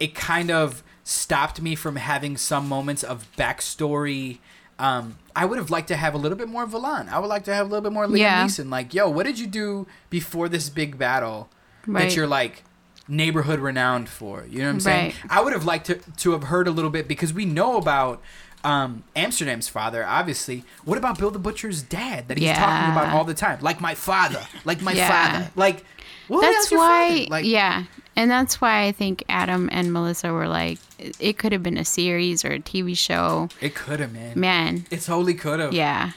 it 0.00 0.14
kind 0.14 0.50
of 0.50 0.82
stopped 1.04 1.60
me 1.62 1.76
from 1.76 1.94
having 1.96 2.36
some 2.36 2.68
moments 2.68 3.04
of 3.04 3.26
backstory. 3.38 4.38
Um, 4.78 5.16
I 5.40 5.46
would 5.46 5.56
have 5.58 5.70
liked 5.70 5.88
to 5.88 5.96
have 5.96 6.12
a 6.14 6.18
little 6.18 6.36
bit 6.36 6.48
more 6.48 6.66
Vallon. 6.66 7.08
I 7.08 7.18
would 7.18 7.28
like 7.28 7.44
to 7.44 7.54
have 7.54 7.64
a 7.66 7.68
little 7.70 7.80
bit 7.82 7.92
more 7.92 8.06
Liam 8.06 8.18
Yeah. 8.18 8.44
Neeson. 8.44 8.70
Like, 8.70 8.92
yo, 8.92 9.08
what 9.08 9.24
did 9.24 9.38
you 9.38 9.46
do 9.46 9.86
before 10.10 10.48
this 10.50 10.68
big 10.68 10.98
battle 10.98 11.48
Right. 11.86 12.02
that 12.08 12.16
you're 12.16 12.26
like 12.26 12.62
neighborhood 13.08 13.58
renowned 13.58 14.08
for? 14.10 14.44
You 14.48 14.58
know 14.58 14.64
what 14.66 14.70
I'm 14.72 14.80
saying? 14.80 15.04
Right. 15.22 15.30
I 15.30 15.40
would 15.40 15.52
have 15.54 15.64
liked 15.64 15.86
to 15.86 15.94
to 16.18 16.32
have 16.32 16.44
heard 16.44 16.68
a 16.68 16.70
little 16.70 16.90
bit 16.90 17.08
because 17.08 17.32
we 17.32 17.46
know 17.46 17.78
about 17.78 18.20
um, 18.62 19.04
Amsterdam's 19.16 19.68
father, 19.70 20.04
obviously. 20.04 20.64
What 20.84 20.98
about 20.98 21.18
Bill 21.18 21.30
the 21.30 21.38
Butcher's 21.38 21.80
dad 21.82 22.28
that 22.28 22.36
he's 22.36 22.50
talking 22.52 22.92
about 22.92 23.08
all 23.14 23.24
the 23.24 23.32
time? 23.32 23.58
Like 23.62 23.80
my 23.80 23.94
father, 23.94 24.42
like 24.66 24.82
my 24.82 24.92
Yeah. 24.92 25.08
father, 25.08 25.50
like. 25.56 25.84
What 26.28 26.42
that's 26.42 26.70
why? 26.70 27.26
Like, 27.30 27.44
yeah 27.46 27.84
and 28.14 28.30
that's 28.30 28.60
why 28.60 28.84
i 28.84 28.92
think 28.92 29.24
adam 29.28 29.68
and 29.72 29.92
melissa 29.92 30.32
were 30.32 30.46
like 30.46 30.78
it- 31.00 31.16
it 31.18 31.38
could 31.38 31.52
have 31.52 31.62
been 31.62 31.76
a 31.78 31.84
series 31.84 32.44
or 32.44 32.52
a 32.52 32.58
tv 32.60 32.96
show 32.96 33.48
it 33.60 33.74
could 33.74 34.00
have, 34.00 34.12
man. 34.12 34.32
man 34.38 34.86
It's 34.90 35.06
totally 35.06 35.34
could 35.34 35.60
have. 35.60 35.72
yeah 35.72 36.12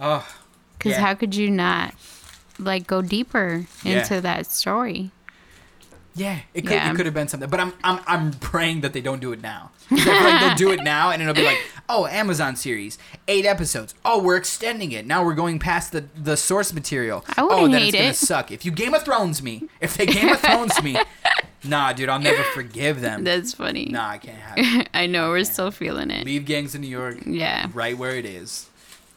Oh, 0.00 0.26
because 0.78 0.92
Yeah. 0.92 1.00
how 1.00 1.14
could 1.14 1.34
you 1.34 1.50
not 1.50 1.94
like 2.58 2.86
go 2.86 3.02
deeper 3.02 3.66
Yeah. 3.82 4.00
into 4.02 4.20
that 4.20 4.50
story 4.50 5.10
yeah. 6.14 6.40
It 6.52 6.62
could. 6.62 6.72
Yeah. 6.72 6.90
It 6.90 6.96
could 6.96 7.06
have 7.06 7.14
been 7.14 7.28
something. 7.28 7.48
But 7.48 7.60
I'm, 7.60 7.72
I'm, 7.84 8.00
I'm 8.08 8.32
praying 8.32 8.80
that 8.80 8.92
they 8.92 9.00
don't 9.00 9.20
do 9.20 9.30
it 9.32 9.40
now. 9.40 9.70
Like 9.88 10.04
they'll 10.40 10.54
do 10.56 10.70
it 10.72 10.82
now, 10.82 11.10
and 11.10 11.22
it'll 11.22 11.32
be 11.32 11.44
like, 11.44 11.58
oh, 11.88 12.06
Amazon 12.08 12.56
series, 12.56 12.98
eight 13.28 13.46
episodes. 13.46 13.94
Oh, 14.04 14.20
we're 14.20 14.36
extending 14.36 14.90
it. 14.90 15.06
Now 15.06 15.24
we're 15.24 15.36
going 15.36 15.60
past 15.60 15.92
the 15.92 16.06
the 16.20 16.36
source 16.36 16.72
material. 16.72 17.24
I 17.36 17.42
oh, 17.42 17.46
wouldn't 17.62 17.70
then 17.72 17.80
hate 17.82 17.88
it's 17.94 17.96
gonna 17.96 18.08
it. 18.10 18.16
suck. 18.16 18.50
If 18.50 18.64
you 18.64 18.72
Game 18.72 18.94
of 18.94 19.04
Thrones 19.04 19.42
me, 19.44 19.68
if 19.80 19.96
they 19.96 20.06
Game 20.06 20.28
of 20.30 20.40
Thrones 20.40 20.82
me, 20.82 20.98
nah, 21.68 21.92
dude, 21.92 22.08
I'll 22.08 22.18
never 22.18 22.42
forgive 22.54 23.00
them. 23.00 23.24
that's 23.28 23.52
funny 23.54 23.86
Nah, 23.86 24.08
I 24.10 24.18
can't 24.18 24.38
have 24.38 24.54
it. 24.58 24.88
i 24.94 25.06
know 25.06 25.30
we're 25.30 25.44
still 25.44 25.70
feeling 25.70 26.10
it 26.10 26.24
Leave 26.24 26.44
gangs 26.44 26.74
in 26.74 26.80
New 26.80 26.88
York 26.88 27.18
yeah 27.26 27.66
right 27.74 27.96
where 27.96 28.16
it 28.16 28.24
is. 28.24 28.66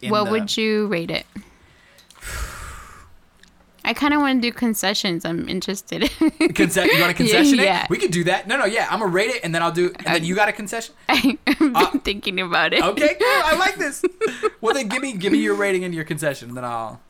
In 0.01 0.11
what 0.11 0.25
the- 0.25 0.31
would 0.31 0.57
you 0.57 0.87
rate 0.87 1.11
it 1.11 1.25
I 3.83 3.93
kind 3.95 4.13
of 4.13 4.21
want 4.21 4.41
to 4.43 4.47
do 4.47 4.53
concessions. 4.53 5.25
I'm 5.25 5.49
interested. 5.49 6.01
Conce- 6.53 6.85
you 6.85 6.99
want 6.99 7.11
a 7.11 7.15
concession? 7.15 7.59
it? 7.59 7.63
Yeah. 7.63 7.87
We 7.89 7.97
could 7.97 8.11
do 8.11 8.23
that. 8.25 8.47
No, 8.47 8.55
no, 8.55 8.65
yeah. 8.65 8.87
I'm 8.91 8.99
gonna 8.99 9.11
rate 9.11 9.31
it, 9.31 9.41
and 9.43 9.55
then 9.55 9.63
I'll 9.63 9.71
do. 9.71 9.87
And 10.05 10.05
then 10.05 10.23
you 10.23 10.35
got 10.35 10.47
a 10.47 10.51
concession. 10.51 10.93
I've 11.09 11.39
been 11.91 11.99
thinking 12.01 12.39
about 12.39 12.73
it. 12.73 12.83
Uh, 12.83 12.91
Okay, 12.91 13.15
cool. 13.15 13.27
I 13.27 13.55
like 13.57 13.77
this. 13.77 14.05
Well, 14.61 14.75
then 14.75 14.87
give 14.87 15.01
me 15.01 15.13
give 15.13 15.31
me 15.31 15.39
your 15.39 15.55
rating 15.55 15.83
and 15.83 15.95
your 15.95 16.03
concession, 16.03 16.49
and 16.49 16.57
then 16.57 16.63
I'll. 16.63 17.01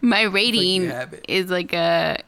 My 0.00 0.22
rating 0.22 0.86
have 0.88 1.12
it. 1.12 1.24
is 1.28 1.50
like 1.50 1.72
a 1.72 2.18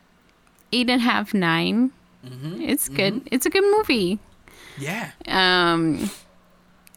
eight 0.76 0.90
and 0.90 1.00
a 1.00 1.04
half, 1.04 1.32
nine. 1.34 1.90
Mm-hmm. 2.24 2.60
It's 2.60 2.88
good. 2.88 3.26
It's 3.30 3.46
a 3.46 3.50
good 3.50 3.64
movie. 3.76 4.18
Yeah. 4.78 5.10
Um, 5.26 6.10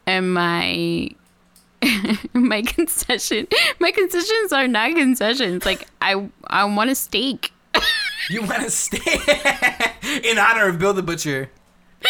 and 0.06 0.34
my 0.34 1.10
my 2.34 2.62
concession, 2.64 3.48
my 3.80 3.92
concessions 3.92 4.52
are 4.52 4.68
not 4.68 4.96
concessions. 4.96 5.66
Like 5.66 5.88
I, 6.02 6.30
I 6.48 6.66
want 6.66 6.90
a 6.90 6.96
steak. 6.96 7.52
You 8.30 8.42
want 8.44 8.64
a 8.64 8.70
steak 8.70 9.28
in 10.24 10.38
honor 10.38 10.68
of 10.68 10.78
Bill 10.78 10.94
the 10.94 11.02
Butcher. 11.02 11.50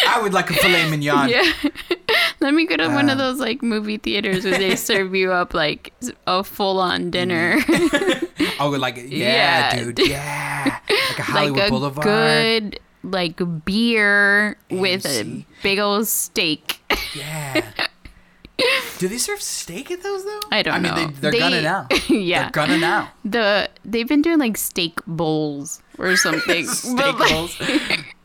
I 0.06 0.20
would 0.20 0.34
like 0.34 0.50
a 0.50 0.52
filet 0.52 0.90
mignon. 0.90 1.30
Yeah. 1.30 1.50
Let 2.42 2.54
me 2.54 2.64
go 2.66 2.76
to 2.76 2.88
one 2.88 3.06
of 3.10 3.12
Um, 3.12 3.18
those 3.18 3.38
like 3.38 3.62
movie 3.62 3.98
theaters 3.98 4.44
where 4.44 4.56
they 4.58 4.74
serve 4.76 5.14
you 5.14 5.32
up 5.32 5.52
like 5.54 5.92
a 6.26 6.42
full 6.42 6.78
on 6.80 7.10
dinner. 7.10 7.58
oh, 8.60 8.70
like. 8.70 8.96
Yeah, 8.96 9.72
Yeah. 9.72 9.76
dude. 9.84 9.98
Yeah. 10.08 10.78
Like 10.88 11.18
a 11.18 11.22
Hollywood 11.22 11.58
like 11.58 11.66
a 11.66 11.70
Boulevard. 11.70 12.04
good 12.04 12.80
like 13.02 13.40
beer 13.64 14.56
with 14.70 15.06
a 15.06 15.44
big 15.62 15.78
old 15.78 16.06
steak. 16.08 16.80
Yeah. 17.14 17.62
Do 18.98 19.08
they 19.08 19.16
serve 19.16 19.40
steak 19.40 19.90
at 19.90 20.02
those 20.02 20.24
though? 20.24 20.40
I 20.52 20.62
don't 20.62 20.74
I 20.74 20.78
mean, 20.80 20.94
know. 20.94 21.06
They, 21.06 21.12
they're 21.20 21.30
They- 21.32 21.38
gonna 21.38 21.62
now. 21.62 21.86
yeah. 22.08 22.42
They're 22.42 22.50
gonna 22.50 22.76
now. 22.78 23.10
the 23.24 23.70
they've 23.84 24.06
been 24.08 24.20
doing 24.22 24.38
like 24.38 24.56
steak 24.58 25.00
bowls 25.06 25.82
or 25.98 26.16
something. 26.16 26.66
steak 26.66 27.18
rolls. 27.30 27.56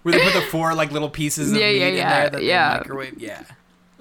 Where 0.04 0.12
they 0.14 0.20
put 0.24 0.34
the 0.34 0.46
four 0.52 0.74
like 0.76 0.92
little 0.92 1.10
pieces 1.10 1.52
of 1.52 1.58
Yeah, 1.58 1.68
meat 1.72 1.80
yeah, 1.80 1.86
in 1.88 1.96
yeah, 1.96 2.20
there 2.20 2.30
that 2.32 2.44
yeah. 2.44 2.78
microwave. 2.80 3.16
Yeah. 3.18 3.44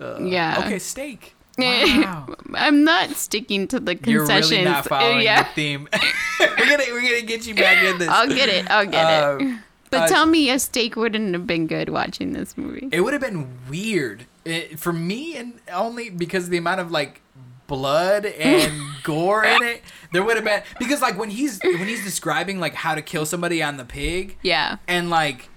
Uh, 0.04 0.18
Yeah. 0.20 0.62
Okay, 0.64 0.78
steak. 0.78 1.34
Wow. 1.56 2.34
I'm 2.54 2.82
not 2.82 3.10
sticking 3.10 3.68
to 3.68 3.78
the 3.78 3.94
concessions. 3.94 4.50
You're 4.50 4.58
really 4.58 4.64
not 4.64 4.86
following 4.86 5.22
yeah. 5.22 5.44
the 5.44 5.48
theme. 5.50 5.88
we're 6.40 6.56
gonna 6.56 6.84
we're 6.90 7.02
gonna 7.02 7.22
get 7.22 7.46
you 7.46 7.54
back 7.54 7.82
in 7.84 7.98
this. 7.98 8.08
I'll 8.08 8.26
get 8.28 8.48
it. 8.48 8.68
I'll 8.70 8.86
get 8.86 9.40
it. 9.40 9.42
Um, 9.42 9.62
But 9.90 10.02
uh, 10.02 10.06
tell 10.08 10.26
me 10.26 10.50
a 10.50 10.58
steak 10.58 10.96
wouldn't 10.96 11.32
have 11.34 11.46
been 11.46 11.68
good 11.68 11.88
watching 11.88 12.32
this 12.32 12.58
movie. 12.58 12.88
It 12.90 13.02
would 13.02 13.12
have 13.12 13.22
been 13.22 13.46
weird 13.70 14.26
it, 14.44 14.80
for 14.80 14.92
me, 14.92 15.36
and 15.36 15.60
only 15.72 16.10
because 16.10 16.44
of 16.44 16.50
the 16.50 16.56
amount 16.56 16.80
of 16.80 16.90
like 16.90 17.20
blood 17.68 18.26
and 18.26 18.72
gore 19.04 19.44
in 19.44 19.62
it. 19.62 19.82
There 20.12 20.24
would 20.24 20.34
have 20.34 20.44
been 20.44 20.64
because 20.80 21.00
like 21.00 21.16
when 21.16 21.30
he's 21.30 21.60
when 21.62 21.86
he's 21.86 22.02
describing 22.02 22.58
like 22.58 22.74
how 22.74 22.96
to 22.96 23.02
kill 23.02 23.24
somebody 23.24 23.62
on 23.62 23.76
the 23.76 23.84
pig, 23.84 24.36
Yeah. 24.42 24.78
and 24.88 25.10
like, 25.10 25.48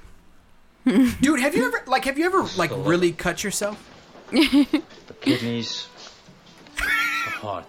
dude, 0.85 1.39
have 1.39 1.55
you 1.55 1.65
ever 1.65 1.81
like 1.87 2.05
have 2.05 2.19
you 2.19 2.25
ever 2.25 2.43
like 2.57 2.69
really 2.75 3.11
cut 3.13 3.43
yourself? 3.43 3.83
The 4.31 4.83
kidneys, 5.21 5.87
the 6.75 7.31
heart. 7.31 7.65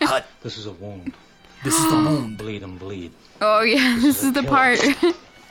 Cut. 0.00 0.26
This 0.42 0.58
is 0.58 0.66
a 0.66 0.72
wound. 0.72 1.12
This 1.64 1.74
is 1.78 1.84
the 1.90 1.96
wound, 1.96 2.38
Bleed 2.38 2.62
and 2.62 2.78
bleed. 2.78 3.12
Oh 3.40 3.60
yeah, 3.62 3.98
this 4.00 4.22
is 4.22 4.32
the 4.32 4.42
part. 4.42 4.80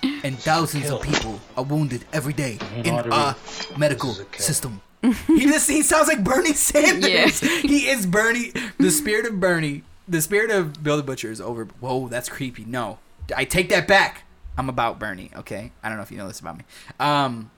and 0.24 0.38
thousands 0.40 0.90
of 0.90 1.02
people 1.02 1.40
are 1.56 1.64
wounded 1.64 2.04
every 2.12 2.34
day 2.34 2.58
in 2.84 2.94
artery. 2.96 3.12
our 3.14 3.36
medical 3.78 4.12
a 4.12 4.42
system. 4.42 4.82
he 5.28 5.46
just 5.46 5.70
he 5.70 5.82
sounds 5.82 6.08
like 6.08 6.24
Bernie 6.24 6.54
Sanders. 6.54 7.42
Yeah. 7.42 7.50
He 7.62 7.88
is 7.90 8.06
Bernie. 8.06 8.52
The 8.78 8.92
spirit 8.92 9.26
of 9.26 9.40
Bernie. 9.40 9.84
The 10.08 10.22
spirit 10.22 10.52
of 10.52 10.84
Bill 10.84 10.98
the 10.98 11.04
Butcher 11.04 11.32
is 11.32 11.40
over. 11.40 11.66
Whoa, 11.80 12.08
that's 12.10 12.28
creepy. 12.28 12.66
No, 12.66 13.00
I 13.36 13.46
take 13.46 13.70
that 13.70 13.88
back. 13.88 14.24
I'm 14.58 14.68
about 14.68 15.00
Bernie. 15.00 15.32
Okay, 15.36 15.72
I 15.82 15.88
don't 15.88 15.98
know 15.98 16.04
if 16.04 16.12
you 16.12 16.18
know 16.18 16.28
this 16.28 16.40
about 16.42 16.58
me. 16.58 16.66
Um, 17.00 17.50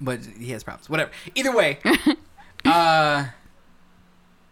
but 0.00 0.20
he 0.20 0.50
has 0.52 0.62
problems. 0.64 0.88
Whatever. 0.90 1.10
Either 1.34 1.54
way, 1.54 1.78
uh, 2.64 3.26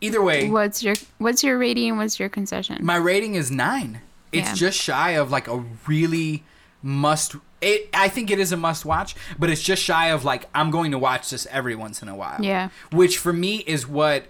either 0.00 0.22
way, 0.22 0.48
what's 0.48 0.82
your 0.82 0.94
what's 1.18 1.42
your 1.42 1.58
rating 1.58 1.96
what's 1.96 2.18
your 2.18 2.28
concession? 2.28 2.78
my 2.84 2.96
rating 2.96 3.34
is 3.34 3.50
nine. 3.50 4.00
It's 4.32 4.48
Yeah. 4.48 4.54
just 4.54 4.78
shy 4.78 5.10
of 5.12 5.30
like 5.30 5.48
a 5.48 5.64
really 5.86 6.44
must. 6.82 7.36
It, 7.62 7.88
I 7.94 8.08
think 8.08 8.30
it 8.30 8.38
is 8.38 8.52
a 8.52 8.56
must 8.56 8.84
watch, 8.84 9.16
but 9.38 9.48
it's 9.48 9.62
just 9.62 9.82
shy 9.82 10.08
of 10.08 10.24
like 10.24 10.46
I'm 10.54 10.70
going 10.70 10.90
to 10.90 10.98
watch 10.98 11.30
this 11.30 11.46
every 11.50 11.74
once 11.74 12.02
in 12.02 12.08
a 12.08 12.14
while. 12.16 12.38
Yeah. 12.42 12.68
Which 12.92 13.16
for 13.18 13.32
me 13.32 13.58
is 13.66 13.86
what 13.86 14.26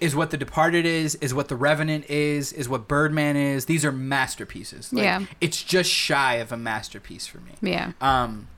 is 0.00 0.16
what 0.16 0.30
The 0.32 0.36
Departed 0.36 0.84
is, 0.84 1.14
is 1.16 1.32
what 1.32 1.46
The 1.46 1.54
Revenant 1.54 2.10
is, 2.10 2.52
is 2.52 2.68
what 2.68 2.88
Birdman 2.88 3.36
is. 3.36 3.66
These 3.66 3.84
are 3.84 3.92
masterpieces. 3.92 4.92
Like, 4.92 5.04
Yeah. 5.04 5.24
It's 5.40 5.62
just 5.62 5.88
shy 5.88 6.34
of 6.36 6.50
a 6.50 6.56
masterpiece 6.56 7.28
for 7.28 7.38
me. 7.38 7.52
yeah. 7.62 7.92
Um, 8.00 8.48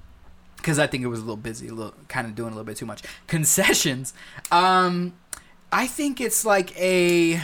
because 0.67 0.81
I 0.81 0.89
think 0.89 1.05
it 1.05 1.07
was 1.07 1.21
a 1.21 1.23
little 1.23 1.37
busy, 1.37 1.69
a 1.69 1.73
little 1.73 1.95
kind 2.09 2.27
of 2.27 2.35
doing 2.35 2.49
a 2.49 2.51
little 2.51 2.64
bit 2.64 2.77
too 2.77 2.87
much 2.87 3.01
concessions. 3.29 4.12
Um, 4.51 5.14
I 5.71 5.87
think 5.87 6.21
it's 6.21 6.45
like 6.45 6.77
a 6.77 7.41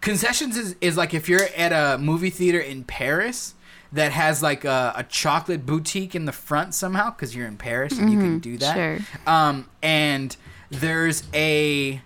concessions 0.00 0.56
is, 0.56 0.74
is 0.80 0.96
like 0.96 1.12
if 1.12 1.28
you're 1.28 1.46
at 1.54 1.70
a 1.70 1.98
movie 1.98 2.30
theater 2.30 2.58
in 2.58 2.82
Paris 2.82 3.52
that 3.92 4.12
has 4.12 4.42
like 4.42 4.64
a, 4.64 4.94
a 4.96 5.04
chocolate 5.04 5.66
boutique 5.66 6.14
in 6.14 6.24
the 6.24 6.32
front 6.32 6.72
somehow 6.72 7.10
because 7.10 7.36
you're 7.36 7.46
in 7.46 7.58
Paris 7.58 7.98
and 7.98 8.10
you 8.10 8.18
can 8.18 8.38
do 8.38 8.56
that. 8.56 8.74
sure. 8.74 8.98
Um, 9.26 9.68
and 9.82 10.34
there's 10.70 11.24
a 11.34 12.00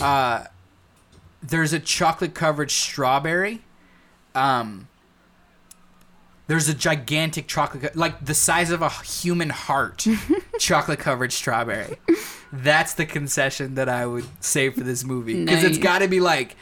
uh, 0.00 0.46
there's 1.44 1.72
a 1.72 1.78
chocolate 1.78 2.34
covered 2.34 2.72
strawberry. 2.72 3.62
Um, 4.34 4.88
there's 6.46 6.68
a 6.68 6.74
gigantic 6.74 7.46
chocolate, 7.48 7.96
like 7.96 8.24
the 8.24 8.34
size 8.34 8.70
of 8.70 8.82
a 8.82 8.88
human 8.90 9.50
heart, 9.50 10.06
chocolate 10.58 10.98
covered 10.98 11.32
strawberry. 11.32 11.96
That's 12.52 12.94
the 12.94 13.06
concession 13.06 13.74
that 13.76 13.88
I 13.88 14.06
would 14.06 14.26
say 14.40 14.70
for 14.70 14.80
this 14.80 15.04
movie 15.04 15.44
because 15.44 15.64
it's 15.64 15.76
Nice. 15.78 15.82
got 15.84 15.98
to 16.00 16.08
be 16.08 16.20
like 16.20 16.48
Gotta 16.50 16.56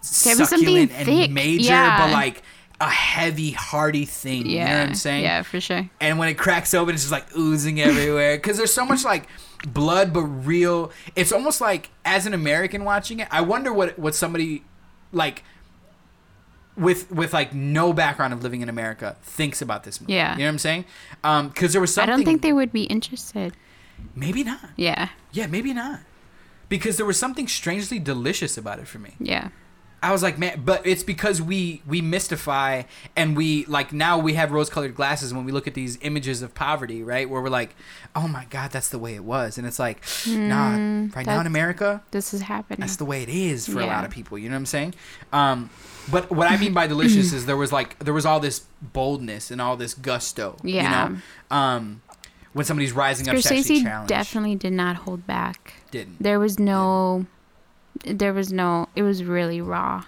be 0.00 0.06
something 0.06 0.46
succulent 0.46 0.92
and 0.92 1.06
thick. 1.06 1.30
major, 1.30 1.64
Yeah. 1.64 1.98
but 2.06 2.12
like 2.12 2.42
a 2.80 2.88
heavy, 2.88 3.50
hearty 3.52 4.04
thing. 4.04 4.46
Yeah. 4.46 4.52
You 4.52 4.58
know 4.74 4.78
what 4.80 4.88
I'm 4.90 4.94
saying? 4.94 5.22
Yeah, 5.24 5.42
for 5.42 5.60
sure. 5.60 5.88
and 6.00 6.18
when 6.18 6.28
it 6.28 6.34
cracks 6.38 6.74
open, 6.74 6.94
it's 6.94 7.04
just 7.04 7.12
like 7.12 7.26
oozing 7.36 7.80
everywhere 7.80 8.36
because 8.36 8.56
there's 8.56 8.72
so 8.74 8.84
much 8.86 9.04
like 9.04 9.26
blood, 9.66 10.12
but 10.12 10.22
real. 10.22 10.90
It's 11.16 11.32
almost 11.32 11.60
like 11.60 11.90
as 12.04 12.26
an 12.26 12.34
American 12.34 12.84
watching 12.84 13.20
it, 13.20 13.28
I 13.30 13.40
wonder 13.42 13.72
what 13.72 13.98
what 13.98 14.14
somebody 14.14 14.64
like 15.12 15.42
with 16.76 17.10
with 17.10 17.32
like 17.32 17.54
no 17.54 17.92
background 17.92 18.32
of 18.32 18.42
living 18.42 18.60
in 18.60 18.68
America 18.68 19.16
thinks 19.22 19.62
about 19.62 19.84
this 19.84 20.00
movie. 20.00 20.14
Yeah. 20.14 20.32
you 20.32 20.38
know 20.40 20.44
what 20.46 20.50
I'm 20.50 20.58
saying? 20.58 20.84
Um, 21.22 21.48
because 21.48 21.72
there 21.72 21.80
was 21.80 21.92
something. 21.94 22.12
I 22.12 22.16
don't 22.16 22.24
think 22.24 22.42
they 22.42 22.52
would 22.52 22.72
be 22.72 22.84
interested. 22.84 23.54
maybe 24.14 24.42
not. 24.44 24.70
Yeah. 24.76 25.08
Yeah, 25.32 25.46
maybe 25.46 25.72
not. 25.72 26.00
Because 26.68 26.96
there 26.96 27.06
was 27.06 27.18
something 27.18 27.46
strangely 27.46 27.98
delicious 27.98 28.56
about 28.58 28.78
it 28.80 28.88
for 28.88 28.98
me. 28.98 29.14
Yeah. 29.20 29.48
I 30.02 30.12
was 30.12 30.22
like, 30.22 30.38
man, 30.38 30.60
but 30.66 30.86
it's 30.86 31.02
because 31.02 31.40
we 31.40 31.80
we 31.86 32.02
mystify 32.02 32.82
and 33.16 33.34
we 33.34 33.64
like 33.66 33.90
now 33.90 34.18
we 34.18 34.34
have 34.34 34.52
rose-colored 34.52 34.94
glasses 34.94 35.32
when 35.32 35.46
we 35.46 35.52
look 35.52 35.66
at 35.66 35.72
these 35.72 35.96
images 36.02 36.42
of 36.42 36.54
poverty, 36.54 37.02
right? 37.02 37.28
Where 37.30 37.40
we're 37.40 37.48
like, 37.48 37.74
oh 38.14 38.28
my 38.28 38.44
god, 38.50 38.70
that's 38.70 38.90
the 38.90 38.98
way 38.98 39.14
it 39.14 39.24
was, 39.24 39.56
and 39.56 39.66
it's 39.66 39.78
like, 39.78 40.02
nah, 40.26 40.72
right 41.16 41.24
now 41.24 41.40
in 41.40 41.46
America, 41.46 42.02
This 42.10 42.34
is 42.34 42.42
happening. 42.42 42.80
that's 42.80 42.96
the 42.96 43.06
way 43.06 43.22
it 43.22 43.30
is 43.30 43.66
for 43.66 43.80
a 43.80 43.86
lot 43.86 44.04
of 44.04 44.10
people. 44.10 44.36
You 44.36 44.50
know 44.50 44.56
what 44.56 44.60
I'm 44.60 44.66
saying? 44.66 44.94
Um, 45.32 45.70
but 46.10 46.30
what 46.30 46.50
I 46.50 46.56
mean 46.56 46.72
by 46.72 46.86
delicious 46.86 47.32
is 47.34 47.46
there 47.46 47.56
was 47.56 47.72
like 47.72 47.98
there 47.98 48.14
was 48.14 48.26
all 48.26 48.40
this 48.40 48.64
boldness 48.82 49.50
and 49.50 49.60
all 49.60 49.76
this 49.76 49.94
gusto. 49.94 50.56
Yeah. 50.62 51.08
You 51.08 51.14
know? 51.14 51.56
Um, 51.56 52.02
when 52.52 52.64
somebody's 52.64 52.92
rising 52.92 53.28
up 53.28 53.36
Scorsese 53.36 53.82
challenge, 53.82 54.08
definitely 54.08 54.54
did 54.54 54.72
not 54.72 54.96
hold 54.96 55.26
back. 55.26 55.74
didn't. 55.90 56.22
There 56.22 56.38
was 56.38 56.58
no 56.58 57.26
there 58.06 58.32
was 58.32 58.52
no 58.52 58.88
it 58.94 59.02
was 59.02 59.24
really 59.24 59.60
raw. 59.60 60.04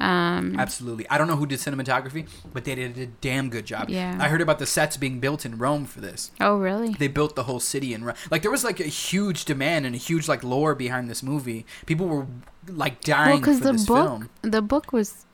Um 0.00 0.56
Absolutely. 0.58 1.08
I 1.08 1.18
don't 1.18 1.28
know 1.28 1.36
who 1.36 1.46
did 1.46 1.60
cinematography, 1.60 2.28
but 2.52 2.64
they 2.64 2.74
did 2.74 2.98
a 2.98 3.06
damn 3.06 3.48
good 3.48 3.64
job. 3.64 3.88
Yeah. 3.88 4.18
I 4.20 4.28
heard 4.28 4.40
about 4.40 4.58
the 4.58 4.66
sets 4.66 4.96
being 4.96 5.20
built 5.20 5.46
in 5.46 5.56
Rome 5.56 5.86
for 5.86 6.00
this. 6.00 6.32
oh 6.40 6.58
really? 6.58 6.94
They 6.94 7.06
built 7.08 7.36
the 7.36 7.44
whole 7.44 7.60
city 7.60 7.94
in 7.94 8.04
Rome. 8.04 8.16
Like 8.30 8.42
there 8.42 8.50
was 8.50 8.64
like 8.64 8.80
a 8.80 8.84
huge 8.84 9.44
demand 9.44 9.86
and 9.86 9.94
a 9.94 9.98
huge 9.98 10.26
like 10.28 10.42
lore 10.42 10.74
behind 10.74 11.08
this 11.08 11.22
movie. 11.22 11.64
People 11.86 12.08
were 12.08 12.26
like 12.68 13.00
dying 13.02 13.30
Well, 13.30 13.38
because 13.38 13.58
for 13.58 13.64
the 13.64 13.72
this 13.72 13.86
book 13.86 14.06
film. 14.08 14.30
the 14.42 14.62
book 14.62 14.92
was 14.92 15.24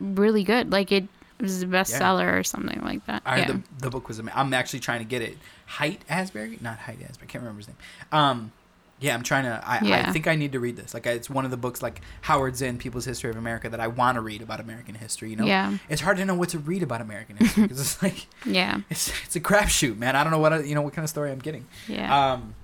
really 0.00 0.44
good. 0.44 0.70
Like 0.72 0.90
it 0.92 1.06
was 1.40 1.62
a 1.62 1.66
bestseller 1.66 2.38
or 2.38 2.42
something 2.44 2.80
like 2.82 3.04
that. 3.06 3.22
I 3.24 3.38
yeah. 3.40 3.46
the, 3.46 3.62
the 3.80 3.90
book 3.90 4.08
was 4.08 4.18
amazing. 4.18 4.38
I'm 4.38 4.52
actually 4.54 4.80
trying 4.80 4.98
to 5.00 5.04
get 5.06 5.22
it. 5.22 5.38
Height 5.66 6.02
Asbury? 6.08 6.58
Not 6.60 6.78
Height 6.78 6.98
Asbury. 7.02 7.26
I 7.28 7.30
can't 7.30 7.42
remember 7.42 7.58
his 7.58 7.68
name. 7.68 7.76
Um, 8.12 8.52
yeah, 8.98 9.14
I'm 9.14 9.22
trying 9.22 9.44
to. 9.44 9.62
I, 9.66 9.78
I 10.08 10.12
think 10.12 10.26
I 10.26 10.34
need 10.34 10.52
to 10.52 10.60
read 10.60 10.76
this. 10.76 10.92
Like, 10.92 11.06
it's 11.06 11.30
one 11.30 11.46
of 11.46 11.50
the 11.50 11.56
books, 11.56 11.80
like 11.80 12.02
Howard 12.20 12.54
Zinn, 12.56 12.76
People's 12.76 13.06
History 13.06 13.30
of 13.30 13.36
America, 13.36 13.70
that 13.70 13.80
I 13.80 13.86
want 13.86 14.16
to 14.16 14.20
read 14.20 14.42
about 14.42 14.60
American 14.60 14.94
history. 14.94 15.30
You 15.30 15.36
know, 15.36 15.46
Yeah. 15.46 15.78
it's 15.88 16.02
hard 16.02 16.18
to 16.18 16.26
know 16.26 16.34
what 16.34 16.50
to 16.50 16.58
read 16.58 16.82
about 16.82 17.00
American 17.00 17.38
history 17.38 17.62
because 17.62 17.80
it's 17.80 18.02
like 18.02 18.26
yeah. 18.44 18.80
it's 18.90 19.10
it's 19.24 19.36
a 19.36 19.40
crapshoot, 19.40 19.96
man. 19.96 20.16
I 20.16 20.22
don't 20.22 20.30
know 20.30 20.38
what 20.38 20.52
I- 20.52 20.60
you 20.60 20.74
know 20.74 20.82
what 20.82 20.92
kind 20.92 21.02
of 21.04 21.08
story 21.08 21.30
I'm 21.32 21.38
getting. 21.38 21.66
Yeah. 21.88 22.32
Um, 22.32 22.54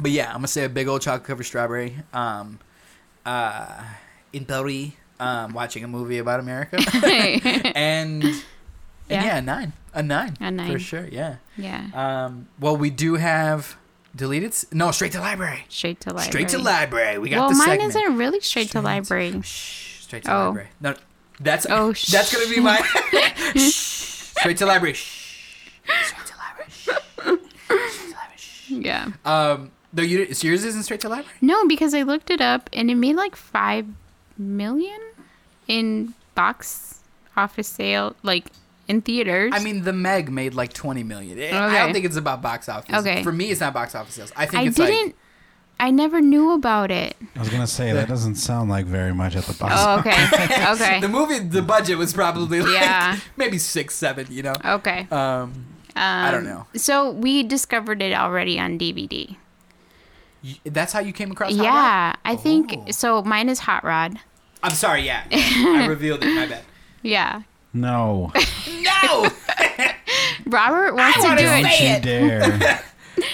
but 0.00 0.10
yeah, 0.10 0.30
I'm 0.30 0.36
gonna 0.38 0.48
say 0.48 0.64
a 0.64 0.68
big 0.68 0.88
old 0.88 1.00
chocolate 1.02 1.22
covered 1.28 1.44
strawberry. 1.44 1.96
Um, 2.12 2.58
uh, 3.26 3.82
in 4.32 4.44
Paris, 4.44 4.92
um, 5.20 5.52
watching 5.52 5.84
a 5.84 5.88
movie 5.88 6.18
about 6.18 6.40
America, 6.40 6.76
and, 7.04 7.74
and 7.76 8.24
Yeah. 9.08 9.24
yeah. 9.24 9.36
a 9.38 9.42
nine, 9.42 9.72
a 9.94 10.02
nine, 10.02 10.36
A 10.40 10.50
nine. 10.50 10.72
for 10.72 10.78
sure. 10.78 11.06
Yeah. 11.10 11.36
yeah. 11.56 11.88
Um, 11.94 12.48
well, 12.58 12.76
we 12.76 12.90
do 12.90 13.14
have 13.16 13.76
deleted. 14.16 14.54
No, 14.72 14.90
straight 14.90 15.12
to 15.12 15.20
library. 15.20 15.64
Straight 15.68 16.00
to 16.00 16.10
library. 16.10 16.28
Straight 16.30 16.48
to 16.48 16.58
library. 16.58 17.18
We 17.18 17.28
got 17.30 17.38
Well, 17.40 17.48
the 17.50 17.54
mine 17.56 17.66
segment. 17.68 17.88
isn't 17.90 18.16
really 18.16 18.40
straight 18.40 18.70
to 18.72 18.80
library. 18.80 19.40
Shh, 19.42 20.02
straight 20.04 20.24
to 20.24 20.34
Oh. 20.34 20.44
library. 20.46 20.68
No, 20.80 20.94
that's 21.40 21.66
Oh, 21.68 21.92
that's 22.10 22.32
gonna 22.32 22.48
be 22.54 22.60
my 22.60 22.76
Shh, 23.56 23.74
straight 24.38 24.56
to 24.58 24.66
library. 24.66 24.94
Shh, 24.94 25.00
straight 26.10 26.26
to 26.26 26.36
library. 26.36 26.68
Shh, 26.72 26.96
straight 27.04 27.26
to 27.26 27.30
library. 27.30 27.38
Shh. 28.36 28.70
Yeah. 28.70 29.08
Um, 29.24 29.70
no, 29.92 30.02
you, 30.02 30.32
so 30.34 30.46
yours 30.48 30.64
isn't 30.64 30.82
straight 30.84 31.00
to 31.00 31.08
library. 31.08 31.36
No, 31.40 31.66
because 31.66 31.94
I 31.94 32.02
looked 32.02 32.30
it 32.30 32.40
up 32.40 32.70
and 32.72 32.90
it 32.90 32.94
made 32.94 33.16
like 33.16 33.36
five 33.36 33.86
million 34.38 35.00
in 35.68 36.14
box 36.34 37.00
office 37.36 37.68
sale, 37.68 38.16
like 38.22 38.46
in 38.88 39.00
theaters. 39.02 39.52
I 39.54 39.60
mean, 39.62 39.82
the 39.82 39.92
Meg 39.92 40.30
made 40.30 40.54
like 40.54 40.72
twenty 40.72 41.02
million. 41.02 41.38
I- 41.38 41.66
I 41.76 41.78
don't 41.84 41.92
think 41.92 42.04
it's 42.04 42.16
about 42.16 42.42
box 42.42 42.68
office. 42.68 42.94
Okay. 42.96 43.22
For 43.22 43.32
me, 43.32 43.50
it's 43.50 43.60
not 43.60 43.72
box 43.74 43.94
office 43.94 44.14
sales. 44.14 44.32
I 44.36 44.46
think 44.46 44.62
I 44.62 44.66
it's 44.66 44.76
didn't. 44.76 45.06
like 45.06 45.16
I 45.80 45.90
never 45.90 46.20
knew 46.20 46.52
about 46.52 46.90
it. 46.92 47.16
I 47.34 47.40
was 47.40 47.48
gonna 47.48 47.66
say 47.66 47.92
that 47.92 48.06
doesn't 48.08 48.36
sound 48.36 48.70
like 48.70 48.86
very 48.86 49.12
much 49.14 49.34
at 49.36 49.44
the 49.44 49.54
box. 49.54 49.74
Oh, 49.76 49.98
okay. 49.98 50.70
Okay. 50.72 51.00
the 51.00 51.08
movie. 51.08 51.40
The 51.40 51.62
budget 51.62 51.98
was 51.98 52.12
probably 52.12 52.60
like 52.60 52.72
Yeah. 52.72 53.18
maybe 53.36 53.58
six, 53.58 53.94
seven. 53.94 54.26
You 54.30 54.42
know. 54.44 54.54
okay. 54.64 55.06
Um, 55.10 55.66
I 55.96 56.30
don't 56.30 56.40
Um, 56.46 56.52
know. 56.52 56.66
So 56.76 57.10
we 57.10 57.42
discovered 57.42 58.00
it 58.00 58.12
already 58.14 58.58
on 58.60 58.78
DVD. 58.78 59.36
Y- 60.44 60.58
That's 60.64 60.92
how 60.92 61.00
you 61.00 61.12
came 61.12 61.30
across. 61.30 61.50
Hot 61.54 61.58
Rod? 61.58 61.64
yeah, 61.64 62.14
I 62.24 62.36
think 62.36 62.74
Oh. 62.76 62.90
so. 62.90 63.22
Mine 63.22 63.48
is 63.48 63.60
Hot 63.60 63.84
Rod. 63.84 64.18
I'm 64.62 64.72
sorry. 64.74 65.02
Yeah, 65.02 65.24
I 65.32 65.86
revealed 65.88 66.22
it. 66.24 66.34
My 66.34 66.46
bad. 66.46 66.62
Yeah. 67.02 67.42
No, 67.74 68.32
No. 68.82 69.28
Robert 70.46 70.94
wants 70.94 71.16
to 71.18 71.22
wanna 71.24 71.40
do 71.40 71.46
say 71.46 71.96
it. 71.96 72.02
don't 72.02 72.22
you 72.24 72.58
dare 72.58 72.82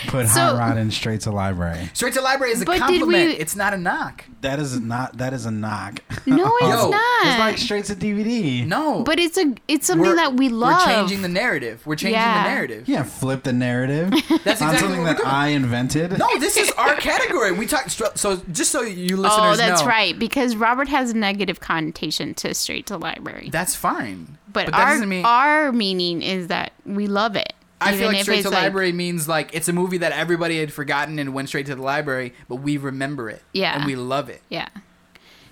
put 0.08 0.28
So- 0.28 0.40
Hot 0.40 0.58
Rod 0.58 0.76
in 0.78 0.90
straight 0.90 1.20
to 1.22 1.30
library. 1.30 1.90
Straight 1.94 2.14
to 2.14 2.20
library 2.20 2.52
is 2.52 2.62
a 2.62 2.64
But 2.64 2.78
compliment. 2.78 3.30
we- 3.30 3.34
It's 3.36 3.54
not 3.56 3.74
a 3.74 3.76
knock. 3.78 4.24
That 4.40 4.58
is 4.58 4.78
not. 4.78 5.18
That 5.18 5.32
is 5.32 5.46
a 5.46 5.50
knock. 5.50 6.00
No, 6.26 6.52
it's 6.60 6.68
Yo, 6.68 6.90
not. 6.90 7.26
It's 7.26 7.38
like 7.38 7.58
straight 7.58 7.84
to 7.86 7.94
DVD. 7.94 8.64
No. 8.66 9.02
but 9.02 9.18
it's 9.18 9.36
a 9.38 9.54
it's 9.66 9.86
something 9.86 10.02
We're- 10.06 10.16
that 10.16 10.34
we 10.34 10.48
love. 10.48 10.86
We're 10.86 10.94
changing 10.94 11.22
the 11.22 11.28
narrative. 11.28 11.82
We're 11.86 11.96
changing 11.96 12.20
Yeah. 12.20 12.44
the 12.44 12.48
narrative. 12.50 12.88
Yeah, 12.88 13.02
flip 13.02 13.42
the 13.42 13.52
narrative. 13.52 14.10
That's 14.44 14.62
on 14.62 14.68
exactly 14.74 14.78
something 14.78 14.98
what 15.02 15.06
that 15.06 15.18
we're 15.18 15.24
doing. 15.24 15.26
I 15.34 15.48
invented. 15.48 16.18
No, 16.18 16.38
this 16.38 16.56
is 16.56 16.70
our 16.72 16.94
category. 16.96 17.52
We 17.52 17.66
talk 17.66 17.88
str- 17.90 18.04
so 18.14 18.40
just 18.52 18.70
so 18.70 18.82
you 18.82 19.16
oh, 19.16 19.20
listeners 19.20 19.38
know. 19.38 19.50
Oh, 19.52 19.56
that's 19.56 19.80
know. 19.82 19.88
right. 19.88 20.18
Because 20.18 20.54
Robert 20.56 20.88
has 20.88 21.10
a 21.10 21.16
negative 21.16 21.60
connotation 21.60 22.34
to 22.34 22.54
straight 22.54 22.86
to 22.86 22.96
library. 22.96 23.48
That's 23.50 23.74
fine. 23.74 24.38
but 24.52 24.66
that 24.66 24.74
our 24.74 24.92
doesn't 24.94 25.08
mean 25.08 25.24
our 25.24 25.72
meaning 25.72 26.22
is 26.22 26.46
that 26.48 26.72
we 26.86 27.06
love 27.06 27.36
it. 27.36 27.52
I 27.80 27.96
feel 27.96 28.08
like 28.08 28.22
straight 28.22 28.40
it's 28.40 28.48
to 28.48 28.54
library 28.54 28.92
means 28.92 29.28
like 29.28 29.54
it's 29.54 29.68
a 29.68 29.72
movie 29.72 29.98
that 29.98 30.12
everybody 30.12 30.58
had 30.58 30.72
forgotten 30.72 31.18
and 31.18 31.32
went 31.34 31.48
straight 31.48 31.66
to 31.66 31.74
the 31.76 31.82
library, 31.82 32.34
but 32.48 32.56
we 32.56 32.76
remember 32.76 33.30
it. 33.30 33.42
Yeah. 33.52 33.76
And 33.76 33.84
we 33.84 33.94
love 33.96 34.28
it. 34.28 34.42
Yeah. 34.48 34.68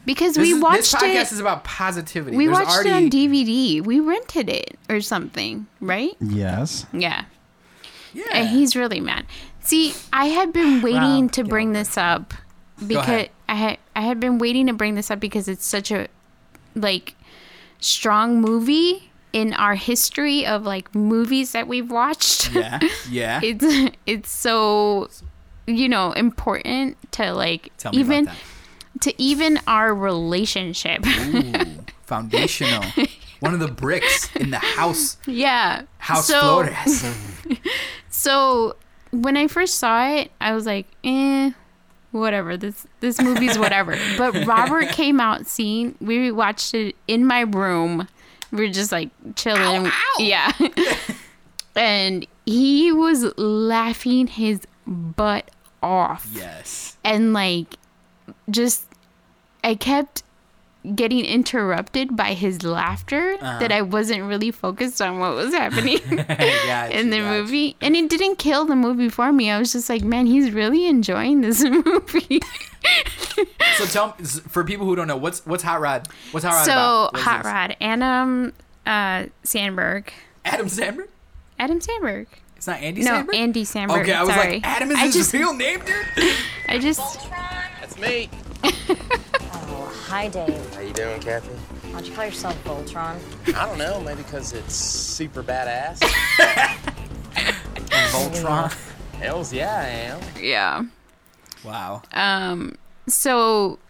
Because 0.05 0.35
This 0.35 0.43
we 0.43 0.53
is- 0.55 0.63
watched 0.63 0.93
this 0.93 0.95
podcast 0.95 1.27
it. 1.27 1.33
is 1.33 1.41
about 1.41 1.65
positivity. 1.65 2.37
we 2.37 2.47
There's 2.47 2.59
watched 2.59 2.71
already 2.71 2.91
it 2.91 2.93
on 2.93 3.11
DVD. 3.11 3.81
We 3.85 4.01
rented 4.01 4.49
it 4.49 4.79
or 4.89 5.01
something, 5.01 5.67
right? 5.81 6.13
Yes. 6.21 6.87
Yeah. 6.93 7.25
yeah. 8.13 8.25
And 8.33 8.49
he's 8.49 8.77
really 8.77 9.01
mad. 9.01 9.27
See, 9.61 9.95
I 10.13 10.27
had 10.27 10.53
been 10.53 10.81
waiting 10.83 11.23
Rob, 11.23 11.33
to 11.33 11.45
bring 11.45 11.71
over 11.71 11.79
this 11.79 11.97
up 11.99 12.35
because. 12.87 13.29
I 13.49 13.55
had 13.55 13.79
I 13.95 14.01
had 14.01 14.19
been 14.19 14.39
waiting 14.39 14.67
to 14.67 14.73
bring 14.73 14.97
this 14.97 15.09
up 15.09 15.21
because 15.21 15.47
it's 15.47 15.65
such 15.65 15.93
a 15.93 16.09
like 16.75 17.15
strong 17.79 18.41
movie 18.41 19.13
in 19.37 19.53
our 19.53 19.75
history 19.75 20.47
of 20.47 20.65
like 20.65 20.95
movies 20.95 21.53
that 21.53 21.69
we've 21.69 21.91
watched. 21.91 22.55
yeah. 22.55 22.81
Yeah. 23.11 23.41
it's 23.45 23.95
it's 24.07 24.31
so 24.31 25.11
you 25.67 25.91
know 25.91 26.13
important 26.13 26.97
to 27.13 27.35
like 27.35 27.71
even 27.93 28.31
to 29.03 29.23
even 29.23 29.61
our 29.67 29.95
relationship. 29.95 31.07
Ooh, 31.07 31.53
foundational. 32.03 32.83
One 33.41 33.53
of 33.53 33.61
the 33.61 33.69
bricks 33.69 34.35
in 34.37 34.51
the 34.51 34.59
house. 34.59 35.19
yeah. 35.27 35.83
House 35.99 36.27
so, 36.27 36.65
Flores. 36.65 37.05
So 38.09 38.77
when 39.11 39.37
I 39.37 39.47
first 39.47 39.75
saw 39.75 40.09
it, 40.09 40.31
I 40.41 40.55
was 40.55 40.65
like, 40.65 40.87
eh, 41.05 41.51
whatever. 42.13 42.57
This 42.57 42.87
this 43.01 43.21
movie's 43.21 43.59
whatever. 43.59 43.99
but 44.17 44.47
Robert 44.47 44.89
came 44.89 45.21
out 45.21 45.47
seeing. 45.47 45.97
We 46.01 46.33
watched 46.33 46.73
it 46.73 46.97
in 47.07 47.27
my 47.27 47.41
room. 47.41 48.09
We 48.53 48.67
were 48.67 48.73
just 48.73 48.93
like 48.93 49.11
chilling. 49.35 49.91
Yeah. 50.19 50.53
and 51.77 52.27
he 52.45 52.93
was 52.93 53.25
laughing 53.37 54.27
his 54.27 54.61
butt 54.87 55.51
off. 55.83 56.29
yes. 56.33 56.97
And 57.05 57.33
like 57.33 57.77
just 58.51 58.85
I 59.65 59.75
kept 59.75 60.23
getting 60.95 61.25
interrupted 61.25 62.17
by 62.17 62.35
his 62.35 62.63
laughter 62.63 63.35
Uh-huh. 63.41 63.59
that 63.59 63.73
I 63.73 63.83
wasn't 63.83 64.23
really 64.25 64.51
focused 64.51 65.03
on 65.03 65.19
what 65.19 65.35
was 65.35 65.53
happening 65.53 65.99
yeah. 66.11 66.87
in 66.89 67.11
the 67.11 67.21
movie 67.21 67.77
and 67.81 67.97
it 67.97 68.09
didn't 68.09 68.37
kill 68.37 68.65
the 68.65 68.77
movie 68.77 69.09
for 69.09 69.33
me 69.33 69.51
i 69.51 69.59
was 69.59 69.73
just 69.73 69.89
like 69.89 70.03
man 70.05 70.27
he's 70.27 70.53
really 70.53 70.87
enjoying 70.87 71.41
this 71.41 71.63
movie 71.87 72.41
So 73.79 73.85
tell 73.87 74.15
me, 74.19 74.25
for 74.25 74.65
people 74.65 74.87
who 74.87 74.95
don't 74.97 75.09
know, 75.09 75.17
what's 75.17 75.45
what's 75.45 75.63
Hot 75.65 75.81
Rod? 75.81 76.07
What's 76.31 76.45
Hot 76.47 76.55
Rod 76.55 76.65
so 76.65 76.73
about? 76.73 77.13
What 77.13 77.19
is 77.19 77.25
hot 77.25 77.43
this? 77.43 77.53
rod 77.53 77.77
adam 77.81 78.53
uh 78.87 79.25
sandberg 79.43 80.13
Adam 80.45 80.69
Sandberg. 80.69 81.09
adam 81.59 81.81
sandberg 81.81 82.29
It's 82.57 82.67
not 82.67 82.81
Andy 82.81 83.03
no, 83.03 83.11
Samberg. 83.11 83.35
Andy 83.35 83.65
Sandberg. 83.65 84.03
Okay, 84.03 84.13
I 84.15 84.23
was 84.23 84.35
sorry. 84.35 84.53
like, 84.55 84.67
Adam 84.67 84.91
is 84.93 84.97
I 84.99 85.07
his 85.07 85.15
just, 85.15 85.33
real 85.33 85.53
name, 85.55 85.81
dude. 85.85 86.33
I 86.69 86.79
just, 86.79 87.01
That's 87.81 87.99
me. 87.99 88.31
Oh, 90.07 90.09
hi, 90.09 90.29
Dave. 90.29 90.75
How 90.75 90.81
you 90.83 90.93
doing, 90.93 91.21
Kathy? 91.21 91.49
Why'd 91.93 92.07
you 92.07 92.15
call 92.15 92.27
yourself 92.27 92.63
Voltron? 92.63 93.19
I 93.57 93.67
don't 93.67 93.77
know. 93.77 94.01
Maybe 94.01 94.23
because 94.23 94.53
it's 94.53 94.73
super 94.75 95.43
badass. 95.43 95.99
Voltron. 98.13 98.73
Hells 99.15 99.53
yeah, 99.53 99.75
I 99.75 99.89
am. 99.89 100.21
yeah. 100.41 100.85
Wow. 101.65 102.03
Um. 102.13 102.77
So, 103.09 103.81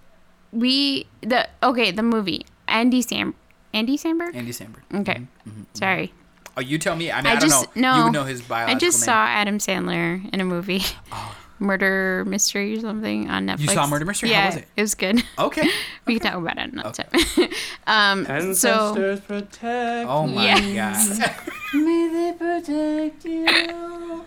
we 0.52 1.06
the 1.20 1.48
okay 1.62 1.90
the 1.90 2.02
movie 2.02 2.46
Andy 2.66 3.02
Sam 3.02 3.34
Andy 3.74 3.98
Samberg. 3.98 4.34
Andy 4.34 4.52
Samberg. 4.52 4.82
Okay. 4.94 5.12
Mm-hmm, 5.14 5.50
mm-hmm, 5.50 5.50
mm-hmm. 5.50 5.62
Sorry. 5.74 6.14
Oh, 6.56 6.62
you 6.62 6.78
tell 6.78 6.96
me. 6.96 7.12
I 7.12 7.18
mean, 7.18 7.26
I 7.26 7.30
I, 7.32 7.34
don't 7.34 7.50
just 7.50 7.76
know. 7.76 7.94
no. 7.98 8.06
You 8.06 8.12
know 8.12 8.24
his 8.24 8.42
I 8.50 8.74
just 8.74 9.00
name. 9.00 9.04
saw 9.04 9.26
Adam 9.26 9.58
Sandler 9.58 10.32
in 10.32 10.40
a 10.40 10.44
movie, 10.44 10.80
oh. 11.12 11.36
Murder 11.58 12.24
Mystery 12.26 12.76
or 12.76 12.80
something 12.80 13.30
on 13.30 13.46
Netflix. 13.46 13.60
You 13.60 13.68
saw 13.68 13.86
Murder 13.86 14.04
Mystery? 14.04 14.28
How 14.30 14.34
Yeah, 14.40 14.46
was 14.46 14.56
it? 14.56 14.68
it 14.76 14.80
was 14.82 14.94
good. 14.94 15.22
Okay. 15.38 15.68
we 16.06 16.18
can 16.18 16.30
talk 16.32 16.40
about 16.42 16.58
it 16.58 16.72
another 16.72 16.92
time. 17.04 17.48
um. 18.26 18.54
So 18.54 18.94
protect. 19.26 20.08
Oh 20.08 20.26
my 20.26 20.44
Yes. 20.44 21.18
god. 21.18 21.34
May 21.74 22.08
they 22.08 22.32
protect 22.38 23.24
you. 23.24 24.24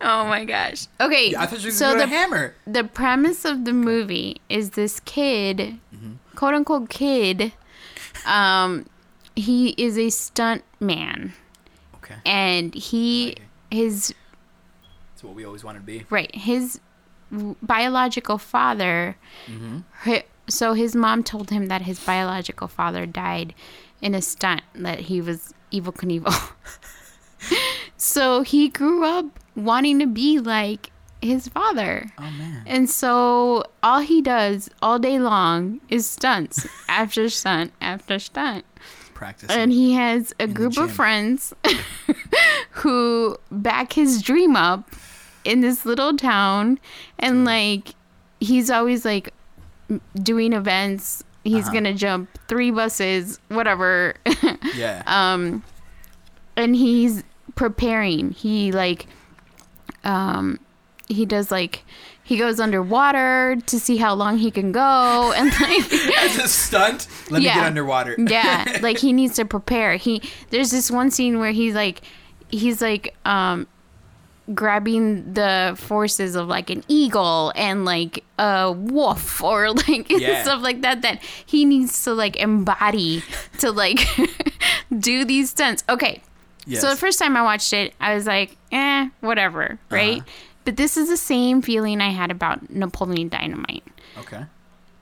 oh 0.00 0.24
my 0.26 0.44
gosh. 0.44 0.86
Okay. 1.00 1.34
I 1.36 1.46
thought 1.46 1.60
you 1.60 1.66
were 1.68 1.70
so 1.72 1.94
the 1.94 2.00
to 2.00 2.06
hammer. 2.06 2.54
the 2.66 2.84
premise 2.84 3.44
of 3.44 3.64
the 3.64 3.72
movie 3.72 4.40
is 4.48 4.70
this 4.70 5.00
kid, 5.00 5.78
quote 6.34 6.54
unquote 6.54 6.88
kid, 6.90 7.52
um, 8.26 8.86
he 9.34 9.70
is 9.76 9.98
a 9.98 10.10
stunt 10.10 10.64
man, 10.80 11.32
Okay. 11.96 12.14
and 12.24 12.74
he 12.74 13.36
his 13.70 14.08
That's 14.08 14.14
what 15.26 15.34
we 15.36 15.44
always 15.44 15.64
wanted 15.64 15.80
to 15.80 15.84
be. 15.84 16.04
right 16.10 16.34
his 16.34 16.80
biological 17.30 18.38
father. 18.38 19.16
Mm-hmm. 19.46 19.78
hi- 19.92 20.24
so 20.48 20.74
his 20.74 20.94
mom 20.94 21.24
told 21.24 21.50
him 21.50 21.66
that 21.66 21.82
his 21.82 21.98
biological 21.98 22.68
father 22.68 23.04
died 23.04 23.52
in 24.00 24.14
a 24.14 24.22
stunt 24.22 24.62
that 24.76 25.00
he 25.00 25.20
was 25.20 25.52
Evel 25.72 25.92
Knievel. 25.94 26.52
so 27.96 28.42
he 28.42 28.68
grew 28.68 29.04
up 29.04 29.26
wanting 29.56 29.98
to 29.98 30.06
be 30.06 30.38
like 30.38 30.90
his 31.20 31.48
father. 31.48 32.12
Oh 32.18 32.30
man. 32.38 32.62
And 32.66 32.88
so 32.88 33.64
all 33.82 34.00
he 34.00 34.22
does 34.22 34.70
all 34.80 34.98
day 35.00 35.18
long 35.18 35.80
is 35.88 36.06
stunts 36.08 36.66
after 36.88 37.28
stunt 37.28 37.72
after 37.80 38.18
stunt. 38.20 38.64
Practice. 39.14 39.50
And 39.50 39.72
he 39.72 39.94
has 39.94 40.34
a 40.38 40.46
group 40.46 40.76
of 40.76 40.92
friends 40.92 41.54
who 42.70 43.36
back 43.50 43.94
his 43.94 44.22
dream 44.22 44.54
up 44.56 44.90
in 45.46 45.60
this 45.60 45.86
little 45.86 46.16
town 46.16 46.78
and 47.18 47.44
like 47.44 47.94
he's 48.40 48.70
always 48.70 49.04
like 49.04 49.32
doing 50.22 50.52
events. 50.52 51.22
He's 51.44 51.64
Uh-huh. 51.64 51.72
to 51.84 51.92
jump 51.94 52.28
three 52.48 52.70
buses, 52.72 53.38
whatever. 53.48 54.14
yeah. 54.74 55.02
um 55.06 55.62
and 56.56 56.74
he's 56.74 57.22
preparing 57.54 58.32
he 58.32 58.72
like 58.72 59.06
um 60.04 60.58
he 61.08 61.24
does 61.24 61.50
like 61.50 61.84
he 62.24 62.36
goes 62.36 62.58
underwater 62.58 63.56
to 63.66 63.78
see 63.78 63.96
how 63.96 64.12
long 64.14 64.38
he 64.38 64.50
can 64.50 64.72
go 64.72 65.32
and 65.36 65.50
like 65.60 65.92
As 66.18 66.38
a 66.38 66.48
stunt, 66.48 67.06
let 67.30 67.38
me 67.38 67.44
get 67.44 67.58
underwater. 67.58 68.16
yeah 68.18 68.78
like 68.82 68.98
he 68.98 69.12
needs 69.12 69.36
to 69.36 69.44
prepare 69.44 69.96
he 69.96 70.20
there's 70.50 70.70
this 70.70 70.90
one 70.90 71.10
scene 71.10 71.38
where 71.38 71.52
he's 71.52 71.74
like 71.74 72.02
he's 72.50 72.82
like 72.82 73.14
um 73.24 73.66
grabbing 74.54 75.32
the 75.34 75.74
forces 75.78 76.36
of 76.36 76.46
like 76.48 76.70
an 76.70 76.84
eagle 76.88 77.52
and 77.56 77.84
like 77.84 78.24
a 78.38 78.70
wolf 78.72 79.42
or 79.42 79.70
like 79.88 80.08
Yeah. 80.10 80.42
stuff 80.44 80.62
like 80.62 80.82
that 80.82 81.02
that 81.02 81.22
he 81.44 81.64
needs 81.64 82.04
to 82.04 82.14
like 82.14 82.36
embody 82.36 83.22
to 83.58 83.72
like 83.72 83.98
do 84.98 85.24
these 85.24 85.50
stunts 85.50 85.82
okay 85.88 86.22
Yes. 86.68 86.80
so 86.80 86.90
the 86.90 86.96
first 86.96 87.20
time 87.20 87.36
I 87.36 87.42
watched 87.42 87.72
it, 87.72 87.94
I 88.00 88.14
was 88.16 88.26
like, 88.26 88.56
eh, 88.72 89.08
whatever, 89.20 89.78
right? 89.88 90.20
But 90.64 90.76
this 90.76 90.96
is 90.96 91.08
the 91.08 91.16
same 91.16 91.62
feeling 91.62 92.00
I 92.00 92.08
had 92.10 92.32
about 92.32 92.70
Napoleon 92.70 93.28
Dynamite. 93.28 93.84
okay. 94.18 94.46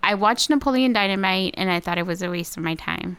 I 0.02 0.12
watched 0.14 0.50
Napoleon 0.50 0.92
Dynamite 0.92 1.54
and 1.56 1.70
I 1.70 1.80
thought 1.80 1.96
it 1.96 2.04
was 2.04 2.20
a 2.20 2.28
waste 2.28 2.58
of 2.58 2.62
my 2.62 2.74
time. 2.74 3.16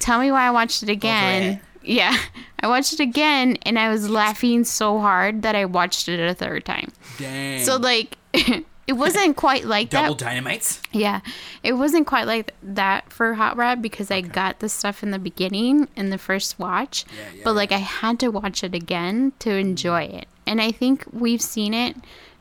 Tell 0.00 0.18
me 0.18 0.32
why 0.32 0.42
I 0.48 0.50
watched 0.50 0.82
it 0.82 0.88
again. 0.88 1.60
Yeah. 1.82 2.16
I 2.60 2.68
watched 2.68 2.94
it 2.94 3.00
again 3.00 3.56
and 3.62 3.78
I 3.78 3.88
was 3.88 4.08
laughing 4.10 4.64
so 4.64 4.98
hard 4.98 5.42
that 5.42 5.54
I 5.54 5.64
watched 5.64 6.08
it 6.08 6.20
a 6.20 6.34
third 6.34 6.64
time. 6.64 6.92
Dang. 7.18 7.64
So 7.64 7.76
like 7.76 8.16
it 8.32 8.92
wasn't 8.94 9.36
quite 9.36 9.64
like 9.64 9.90
double 9.90 10.14
that. 10.14 10.24
dynamites. 10.24 10.80
Yeah. 10.92 11.20
It 11.62 11.74
wasn't 11.74 12.06
quite 12.06 12.26
like 12.26 12.54
that 12.62 13.12
for 13.12 13.34
Hot 13.34 13.56
Rod 13.56 13.82
because 13.82 14.10
I 14.10 14.22
got 14.22 14.60
the 14.60 14.68
stuff 14.68 15.02
in 15.02 15.10
the 15.10 15.18
beginning 15.18 15.88
in 15.94 16.10
the 16.10 16.18
first 16.18 16.58
watch. 16.58 17.04
Yeah, 17.16 17.22
yeah, 17.34 17.40
but 17.44 17.54
like 17.54 17.72
I 17.72 17.78
had 17.78 18.18
to 18.20 18.28
watch 18.28 18.64
it 18.64 18.74
again 18.74 19.32
to 19.40 19.50
mm. 19.50 19.60
enjoy 19.60 20.02
it. 20.02 20.26
And 20.46 20.60
I 20.60 20.72
think 20.72 21.04
we've 21.12 21.42
seen 21.42 21.74
it 21.74 21.96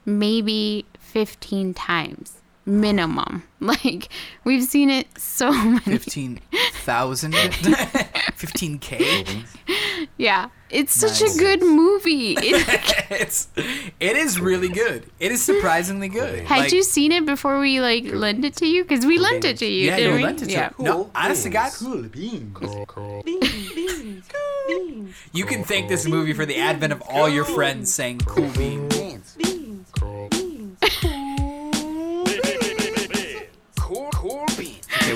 maybe 0.06 0.86
15 1.00 1.74
times 1.74 2.37
minimum. 2.68 3.44
Like 3.60 4.10
we've 4.44 4.64
seen 4.64 4.92
it 4.92 5.08
so 5.18 5.52
many. 5.52 5.80
Fifteen 5.80 6.40
thousand. 6.84 7.34
Fifteen 8.36 8.78
k. 8.78 9.26
Yeah. 10.18 10.50
It's 10.70 10.94
such 10.94 11.22
Nice. 11.22 11.36
a 11.36 11.40
good 11.40 11.62
movie. 11.64 12.34
It, 12.34 13.08
It's. 13.10 13.48
It 14.00 14.16
is 14.16 14.40
really 14.40 14.70
good. 14.70 15.08
It 15.20 15.32
is 15.32 15.42
surprisingly 15.44 16.08
good. 16.08 16.42
had 16.46 16.60
Like, 16.60 16.72
you 16.72 16.84
seen 16.84 17.12
it 17.12 17.26
before 17.26 17.60
we 17.60 17.82
like 17.82 18.06
lent 18.14 18.46
it 18.46 18.56
to 18.58 18.68
you? 18.68 18.84
Because 18.84 19.08
we 19.08 19.18
lent 19.18 19.44
it 19.44 19.58
to 19.58 19.66
you, 19.66 19.88
Yeah, 19.88 19.96
didn't 19.96 20.12
you 20.12 20.18
we? 20.18 20.24
lent 20.24 20.42
it 20.44 20.46
to 20.46 20.52
yeah. 20.52 20.70
No, 20.78 20.94
cool 21.06 21.12
honest 21.16 21.44
to 21.44 21.50
God, 21.50 21.72
you 25.34 25.46
can 25.46 25.64
thank 25.64 25.90
this 25.90 26.08
movie 26.08 26.34
for 26.34 26.46
the 26.46 26.58
advent 26.58 26.94
of 26.94 27.02
all 27.10 27.28
your 27.30 27.46
friends 27.46 27.92
saying 27.94 28.20
"cool 28.20 28.50
beans." 28.52 29.36
Cool, 30.00 30.30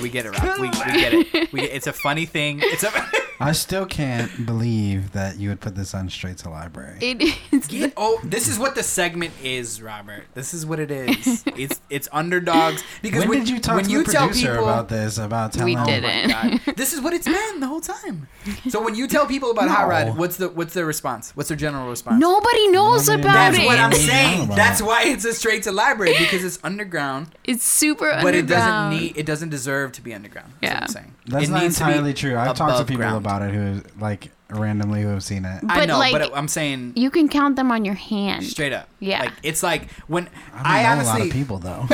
we 0.02 0.10
get 0.10 0.26
it, 0.26 0.32
Rob. 0.32 0.60
We, 0.60 0.70
we 0.70 1.00
get 1.00 1.14
it. 1.14 1.52
We, 1.52 1.62
it's 1.62 1.88
a 1.88 1.94
funny 1.94 2.26
thing. 2.26 2.60
It's 2.62 2.84
a. 2.84 2.92
I 3.42 3.52
still 3.54 3.86
can't 3.86 4.46
believe 4.46 5.12
that 5.14 5.38
you 5.40 5.50
would 5.50 5.60
put 5.60 5.76
this 5.76 5.94
on 5.94 6.10
straight 6.10 6.38
to 6.40 6.50
library. 6.50 6.98
It 7.02 7.22
is. 7.52 7.68
Get, 7.68 7.94
oh, 7.98 8.20
this 8.24 8.48
is 8.48 8.58
what 8.60 8.76
the 8.76 8.84
segment 8.84 9.34
is, 9.44 9.82
Robert. 9.82 10.26
This 10.34 10.54
is 10.54 10.66
what 10.66 10.80
it 10.80 10.92
is. 10.92 11.44
It's 11.62 11.80
it's 11.90 12.08
underdogs 12.12 12.84
because 13.02 13.22
when, 13.22 13.30
when 13.30 13.40
did 13.40 13.50
you 13.50 13.60
talk 13.60 13.76
when 13.76 13.86
to 13.86 13.92
you 13.92 14.04
the 14.04 14.12
tell 14.12 14.28
producer 14.28 14.52
people, 14.52 14.64
about 14.64 14.90
this? 14.90 15.18
About 15.18 15.54
telling 15.54 15.78
We 15.78 15.86
didn't. 15.86 16.32
Oh 16.32 16.60
God, 16.66 16.76
this 16.76 16.94
is 16.94 17.02
what 17.02 17.14
it's 17.14 17.28
been 17.28 17.60
the 17.60 17.68
whole 17.68 17.82
time. 17.82 18.28
So 18.70 18.82
when 18.84 18.96
you 18.96 19.08
tell 19.08 19.28
people 19.28 19.52
about 19.52 19.70
Hot 19.70 19.88
Rod, 19.88 20.18
what's 20.18 20.38
the 20.38 20.50
what's 20.50 20.74
their 20.74 20.86
response? 20.86 21.36
What's 21.36 21.50
their 21.50 21.58
general 21.58 21.90
response? 21.90 22.20
Nobody 22.20 22.68
knows 22.70 23.08
Nobody 23.08 23.22
about 23.22 23.34
That's 23.34 23.58
it. 23.58 23.62
That's 23.62 23.68
what 23.68 23.80
I'm 23.80 23.90
What 23.92 23.98
are 24.00 24.02
you 24.02 24.08
saying. 24.08 24.50
That's 24.50 24.82
why 24.82 25.04
it's 25.06 25.26
a 25.26 25.34
straight 25.34 25.64
to 25.64 25.72
library 25.72 26.16
because 26.18 26.44
it's 26.44 26.60
underground, 26.64 27.28
It's 27.44 27.64
super 27.66 28.06
underground. 28.06 28.24
but 28.24 28.36
it 28.36 28.48
doesn't 28.48 28.90
need 29.00 29.18
it 29.18 29.26
doesn't 29.26 29.50
deserve 29.50 29.92
to 29.94 30.02
be 30.02 30.14
underground. 30.14 30.54
That's 30.62 30.72
Yeah. 30.72 30.74
what 30.76 30.84
I'm 30.84 30.88
saying. 30.90 31.16
That's 31.32 31.48
it 31.48 31.52
not 31.52 31.64
needs 31.64 31.78
to 31.78 31.86
be 31.86 31.90
entirely 31.90 32.14
true. 32.14 32.38
I've 32.38 32.56
talked 32.56 32.72
to 32.72 32.76
above 32.78 32.88
people 32.88 32.98
ground. 33.02 33.26
about 33.26 33.42
it 33.42 33.54
who 33.54 33.82
like 34.00 34.32
randomly 34.50 35.02
who 35.02 35.08
have 35.08 35.24
seen 35.24 35.46
it. 35.46 35.64
I 35.70 35.80
But, 35.80 35.86
know, 35.88 35.98
like, 35.98 36.12
but 36.12 36.36
I'm 36.36 36.48
saying 36.50 36.94
You 36.98 37.10
can 37.10 37.30
count 37.30 37.56
them 37.56 37.72
on 37.72 37.86
your 37.86 37.96
hand. 37.96 38.44
straight 38.46 38.74
up. 38.74 38.90
Yeah. 39.00 39.20
like 39.22 39.34
it's 39.44 39.64
like 39.64 39.90
when 40.08 40.28
I, 40.54 40.80
I, 40.80 40.84
don't 40.84 41.04
know 41.04 41.10
honestly 41.10 41.14
a 41.16 41.20
lot 41.20 41.28
of 41.28 41.34
people 41.34 41.58
though. 41.60 41.86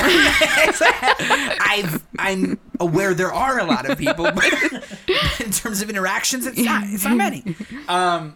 I've, 1.59 2.03
I'm 2.19 2.59
aware 2.79 3.13
there 3.13 3.33
are 3.33 3.59
a 3.59 3.63
lot 3.63 3.89
of 3.89 3.97
people, 3.97 4.31
but 4.31 4.53
in 5.39 5.51
terms 5.51 5.81
of 5.81 5.89
interactions, 5.89 6.45
it's 6.47 6.57
not. 6.59 6.83
It's 6.87 7.03
not 7.03 7.17
many. 7.17 7.43
Um, 7.87 8.33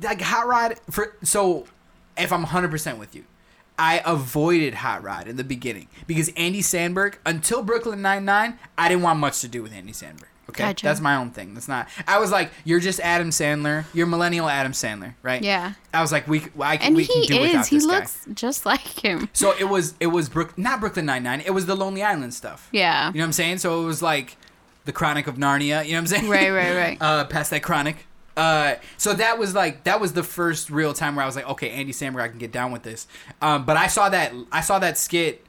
like 0.00 0.20
Hot 0.22 0.46
Rod 0.46 0.76
for 0.90 1.14
so, 1.22 1.66
if 2.16 2.32
I'm 2.32 2.42
100 2.42 2.70
percent 2.70 2.98
with 2.98 3.14
you, 3.14 3.24
I 3.78 4.02
avoided 4.04 4.74
Hot 4.74 5.02
Rod 5.02 5.28
in 5.28 5.36
the 5.36 5.44
beginning 5.44 5.88
because 6.06 6.30
Andy 6.36 6.60
Samberg 6.60 7.14
until 7.24 7.62
Brooklyn 7.62 8.02
Nine 8.02 8.24
Nine, 8.24 8.58
I 8.76 8.88
didn't 8.88 9.02
want 9.02 9.20
much 9.20 9.40
to 9.42 9.48
do 9.48 9.62
with 9.62 9.72
Andy 9.72 9.92
Samberg. 9.92 10.24
Okay, 10.50 10.64
Gotcha. 10.64 10.86
that's 10.86 11.00
my 11.00 11.14
own 11.16 11.30
thing. 11.30 11.52
That's 11.52 11.68
not. 11.68 11.88
I 12.06 12.18
was 12.18 12.32
like, 12.32 12.50
you're 12.64 12.80
just 12.80 13.00
Adam 13.00 13.28
Sandler. 13.28 13.84
You're 13.92 14.06
millennial 14.06 14.48
Adam 14.48 14.72
Sandler, 14.72 15.12
right? 15.22 15.42
Yeah. 15.42 15.74
I 15.92 16.00
was 16.00 16.10
like, 16.10 16.26
we, 16.26 16.42
I, 16.58 16.78
can 16.78 16.86
And 16.88 16.96
we 16.96 17.06
can 17.06 17.20
he 17.20 17.26
do 17.26 17.40
without 17.40 17.60
is. 17.60 17.66
He 17.68 17.76
this 17.76 17.86
guy. 17.86 17.98
looks 17.98 18.26
just 18.32 18.64
like 18.64 18.80
him. 18.80 19.28
So 19.34 19.54
it 19.58 19.64
was 19.68 19.94
it 20.00 20.06
was 20.06 20.30
Brook 20.30 20.56
not 20.56 20.80
Brooklyn 20.80 21.04
Nine 21.04 21.22
Nine. 21.22 21.42
It 21.42 21.50
was 21.50 21.66
the 21.66 21.76
Lonely 21.76 22.02
Island 22.02 22.32
stuff. 22.32 22.68
Yeah. 22.72 23.08
You 23.08 23.14
know 23.14 23.20
what 23.20 23.26
I'm 23.26 23.32
saying? 23.32 23.58
So 23.58 23.82
it 23.82 23.84
was 23.84 24.00
like 24.00 24.38
the 24.86 24.92
Chronic 24.92 25.26
of 25.26 25.36
Narnia. 25.36 25.84
You 25.84 25.92
know 25.92 25.98
what 25.98 26.00
I'm 26.00 26.06
saying? 26.06 26.28
Right, 26.30 26.50
right, 26.50 26.74
right. 26.74 26.98
uh, 27.02 27.26
past 27.26 27.50
that 27.50 27.62
Chronic. 27.62 28.06
Uh, 28.38 28.76
so 28.96 29.12
that 29.14 29.36
was 29.38 29.54
like 29.54 29.84
that 29.84 30.00
was 30.00 30.12
the 30.12 30.22
first 30.22 30.70
real 30.70 30.92
time 30.94 31.16
where 31.16 31.24
I 31.24 31.26
was 31.26 31.34
like, 31.36 31.48
okay, 31.50 31.70
Andy 31.70 31.92
Samberg, 31.92 32.22
I 32.22 32.28
can 32.28 32.38
get 32.38 32.52
down 32.52 32.70
with 32.72 32.84
this. 32.84 33.06
Um, 33.42 33.64
but 33.66 33.76
I 33.76 33.88
saw 33.88 34.08
that 34.08 34.32
I 34.52 34.60
saw 34.60 34.78
that 34.78 34.96
skit. 34.96 35.44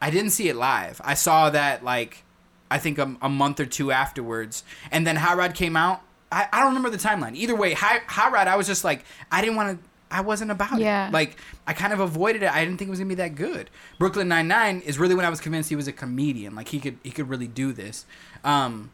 I 0.00 0.10
didn't 0.10 0.30
see 0.30 0.48
it 0.48 0.56
live. 0.56 1.00
I 1.04 1.14
saw 1.14 1.50
that 1.50 1.84
like 1.84 2.22
I 2.70 2.78
think 2.78 2.98
a, 2.98 3.16
a 3.20 3.28
month 3.28 3.60
or 3.60 3.66
two 3.66 3.90
afterwards, 3.92 4.62
and 4.90 5.06
then 5.06 5.16
Hot 5.16 5.36
Rod 5.36 5.54
came 5.54 5.76
out. 5.76 6.00
I, 6.30 6.48
I 6.52 6.58
don't 6.60 6.68
remember 6.68 6.90
the 6.90 6.96
timeline. 6.96 7.34
Either 7.36 7.54
way, 7.54 7.74
Hot, 7.74 8.00
Hot 8.06 8.32
Rod, 8.32 8.48
I 8.48 8.56
was 8.56 8.66
just 8.66 8.84
like, 8.84 9.04
I 9.30 9.40
didn't 9.42 9.56
want 9.56 9.78
to. 9.82 9.88
I 10.14 10.20
wasn't 10.20 10.50
about 10.50 10.78
Yeah. 10.78 11.08
it. 11.08 11.12
Like 11.12 11.36
I 11.66 11.72
kind 11.72 11.92
of 11.92 11.98
avoided 12.00 12.42
it. 12.42 12.50
I 12.52 12.64
didn't 12.64 12.78
think 12.78 12.88
it 12.88 12.90
was 12.90 12.98
gonna 13.00 13.08
be 13.08 13.14
that 13.16 13.34
good. 13.34 13.68
Brooklyn 13.98 14.28
Nine 14.28 14.46
Nine 14.46 14.80
is 14.82 14.98
really 14.98 15.14
when 15.14 15.24
I 15.24 15.30
was 15.30 15.40
convinced 15.40 15.70
he 15.70 15.76
was 15.76 15.88
a 15.88 15.92
comedian. 15.92 16.54
Like 16.54 16.68
he 16.68 16.78
could 16.80 16.98
he 17.02 17.10
could 17.10 17.28
really 17.28 17.46
do 17.48 17.72
this. 17.72 18.04
Um, 18.44 18.90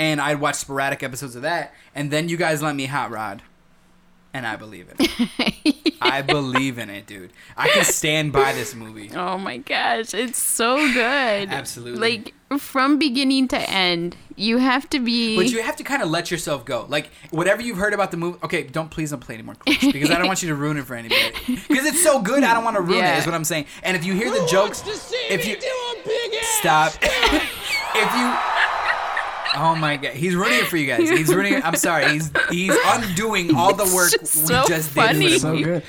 and 0.00 0.18
I'd 0.18 0.40
watch 0.40 0.54
sporadic 0.54 1.02
episodes 1.02 1.36
of 1.36 1.42
that, 1.42 1.74
and 1.94 2.10
then 2.10 2.30
you 2.30 2.38
guys 2.38 2.62
let 2.62 2.74
me 2.74 2.86
Hot 2.86 3.10
Rod, 3.10 3.42
and 4.32 4.46
I 4.46 4.56
believe 4.56 4.88
in 4.88 4.96
it. 4.98 5.94
I 6.00 6.22
believe 6.22 6.78
in 6.78 6.88
it, 6.88 7.06
dude. 7.06 7.30
I 7.54 7.68
can 7.68 7.84
stand 7.84 8.32
by 8.32 8.54
this 8.54 8.74
movie. 8.74 9.10
Oh 9.14 9.36
my 9.36 9.58
gosh, 9.58 10.14
it's 10.14 10.38
so 10.42 10.76
good. 10.94 11.50
Absolutely. 11.50 12.00
Like 12.00 12.34
from 12.58 12.98
beginning 12.98 13.48
to 13.48 13.58
end, 13.70 14.16
you 14.36 14.56
have 14.56 14.88
to 14.90 14.98
be. 15.00 15.36
But 15.36 15.50
you 15.50 15.62
have 15.62 15.76
to 15.76 15.84
kind 15.84 16.02
of 16.02 16.08
let 16.08 16.30
yourself 16.30 16.64
go. 16.64 16.86
Like 16.88 17.10
whatever 17.30 17.60
you've 17.60 17.76
heard 17.76 17.92
about 17.92 18.10
the 18.12 18.16
movie. 18.16 18.38
Okay, 18.42 18.62
don't 18.62 18.90
please 18.90 19.10
don't 19.10 19.20
play 19.20 19.34
any 19.34 19.44
more 19.44 19.54
clips 19.56 19.92
because 19.92 20.10
I 20.10 20.16
don't 20.16 20.26
want 20.28 20.42
you 20.42 20.48
to 20.48 20.54
ruin 20.54 20.78
it 20.78 20.86
for 20.86 20.94
anybody. 20.94 21.20
Because 21.68 21.84
it's 21.84 22.02
so 22.02 22.22
good, 22.22 22.42
I 22.42 22.54
don't 22.54 22.64
want 22.64 22.76
to 22.76 22.82
ruin 22.82 23.00
Yeah. 23.00 23.16
it. 23.16 23.18
Is 23.18 23.26
what 23.26 23.34
I'm 23.34 23.44
saying. 23.44 23.66
And 23.82 23.94
if 23.98 24.04
you 24.06 24.14
hear 24.14 24.30
the 24.30 24.46
jokes, 24.50 24.82
if 25.28 25.46
you 25.46 25.56
stop, 26.60 26.94
if 27.02 28.14
you. 28.16 28.69
Oh 29.54 29.74
my 29.74 29.96
god, 29.96 30.12
he's 30.12 30.34
ruining 30.34 30.60
it 30.60 30.66
for 30.66 30.76
you 30.76 30.86
guys. 30.86 31.08
He's 31.18 31.34
ruining 31.34 31.54
it. 31.54 31.64
I'm 31.66 31.76
sorry. 31.76 32.10
He's 32.12 32.30
he's 32.50 32.76
undoing 32.86 33.54
all 33.56 33.74
the 33.74 33.84
work 33.94 34.12
It's 34.12 34.40
we 34.42 34.46
so 34.46 34.64
just 34.68 34.90
funny. 34.90 35.28
did. 35.28 35.40
so 35.40 35.56
good. 35.62 35.82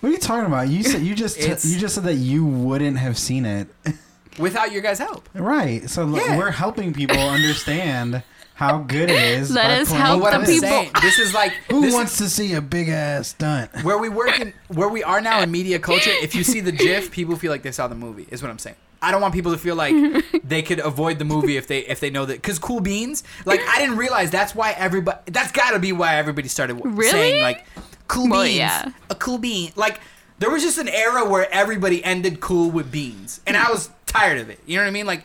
What 0.00 0.08
are 0.08 0.12
you 0.12 0.18
talking 0.18 0.46
about? 0.46 0.68
You 0.68 0.82
said 0.82 1.02
you 1.02 1.14
just 1.14 1.38
It's- 1.38 1.64
you 1.64 1.78
just 1.78 1.94
said 1.94 2.04
that 2.04 2.14
you 2.14 2.44
wouldn't 2.44 2.98
have 2.98 3.16
seen 3.18 3.44
it. 3.46 3.68
Without 4.38 4.70
your 4.72 4.82
guys' 4.82 4.98
help. 4.98 5.28
Right. 5.34 5.88
So 5.88 6.04
like, 6.04 6.36
we're 6.36 6.50
helping 6.50 6.92
people 6.92 7.16
understand 7.18 8.22
how 8.54 8.78
good 8.78 9.10
it 9.10 9.22
is. 9.38 9.50
Let 9.50 9.70
us 9.82 9.90
help 9.90 10.20
what 10.22 10.30
the 10.32 10.36
I'm 10.36 10.44
this. 10.44 10.54
people. 10.56 10.68
saying, 10.68 10.90
this 11.02 11.18
is 11.18 11.32
like 11.34 11.52
Who 11.70 11.80
this 11.82 11.88
is- 11.90 11.94
wants 11.94 12.18
to 12.18 12.28
see 12.28 12.54
a 12.54 12.60
big 12.60 12.88
ass 12.88 13.28
stunt? 13.28 13.70
where 13.82 13.98
we 13.98 14.08
work 14.08 14.38
in 14.40 14.52
where 14.68 14.88
we 14.88 15.02
are 15.04 15.20
now 15.20 15.40
in 15.42 15.50
media 15.50 15.78
culture 15.78 16.10
if 16.22 16.34
you 16.34 16.42
see 16.44 16.60
the 16.60 16.72
gif 16.72 17.10
people 17.10 17.36
feel 17.36 17.50
like 17.52 17.62
they 17.62 17.70
saw 17.72 17.86
the 17.86 17.94
movie 17.94 18.26
is 18.30 18.42
what 18.42 18.50
i'm 18.50 18.58
saying 18.58 18.76
i 19.02 19.10
don't 19.10 19.20
want 19.20 19.32
people 19.34 19.52
to 19.52 19.58
feel 19.58 19.74
like 19.76 19.94
they 20.44 20.62
could 20.62 20.78
avoid 20.80 21.18
the 21.18 21.24
movie 21.24 21.56
if 21.56 21.66
they 21.68 21.80
if 21.80 22.00
they 22.00 22.10
know 22.10 22.24
that 22.24 22.34
because 22.40 22.58
cool 22.58 22.80
beans 22.80 23.22
like 23.44 23.60
i 23.68 23.78
didn't 23.78 23.96
realize 23.96 24.30
that's 24.30 24.54
why 24.54 24.72
everybody 24.72 25.18
that's 25.26 25.52
gotta 25.52 25.78
be 25.78 25.92
why 25.92 26.16
everybody 26.16 26.48
started 26.48 26.74
Really? 26.84 27.10
saying 27.10 27.42
like 27.42 27.66
cool 28.08 28.28
Well, 28.30 28.44
beans 28.44 28.56
yeah. 28.56 28.90
a 29.10 29.14
cool 29.14 29.38
bean 29.38 29.72
like 29.76 30.00
there 30.38 30.50
was 30.50 30.62
just 30.62 30.78
an 30.78 30.88
era 30.88 31.28
where 31.28 31.50
everybody 31.52 32.02
ended 32.04 32.40
cool 32.40 32.70
with 32.70 32.90
beans 32.92 33.40
and 33.46 33.56
i 33.56 33.70
was 33.70 33.90
tired 34.06 34.38
of 34.38 34.48
it 34.50 34.60
you 34.66 34.76
know 34.76 34.82
what 34.82 34.88
i 34.88 34.92
mean 34.92 35.06
like 35.06 35.24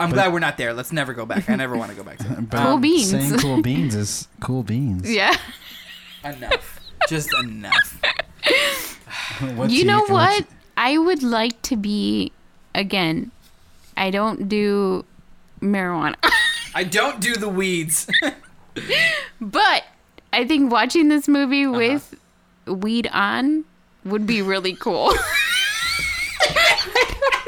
i'm 0.00 0.10
glad 0.10 0.32
we're 0.32 0.38
not 0.40 0.56
there 0.58 0.72
let's 0.74 0.92
never 0.92 1.12
go 1.14 1.24
back 1.26 1.48
i 1.48 1.54
never 1.56 1.76
want 1.76 1.90
to 1.90 1.96
go 1.96 2.02
back 2.02 2.18
to 2.18 2.24
that 2.28 2.50
But 2.50 2.62
Cool 2.64 2.78
beans. 2.78 3.10
Saying 3.10 3.38
cool 3.38 3.62
beans 3.62 3.94
is 3.94 4.28
cool 4.40 4.62
beans. 4.62 5.10
yeah. 5.10 5.34
enough 6.24 6.80
just 7.08 7.28
enough 7.42 8.00
What's 9.54 9.72
you 9.72 9.84
know 9.84 9.98
your- 9.98 10.08
what? 10.08 10.40
what's- 10.40 10.52
I 10.78 10.98
would 10.98 11.22
like 11.22 11.60
to 11.62 11.76
be 11.76 12.32
again. 12.76 13.30
I 13.96 14.10
don't 14.10 14.48
do 14.48 15.04
marijuana, 15.60 16.14
i 16.74 16.84
don't 16.84 17.18
do 17.18 17.34
the 17.34 17.48
weeds 17.48 18.06
but 19.40 19.84
I 20.32 20.44
think 20.46 20.70
watching 20.70 21.08
this 21.08 21.26
movie 21.28 21.64
Uh-huh. 21.64 21.78
with 21.78 22.14
weed 22.66 23.08
on 23.10 23.64
would 24.04 24.26
be 24.26 24.42
really 24.42 24.74
cool. 24.76 25.14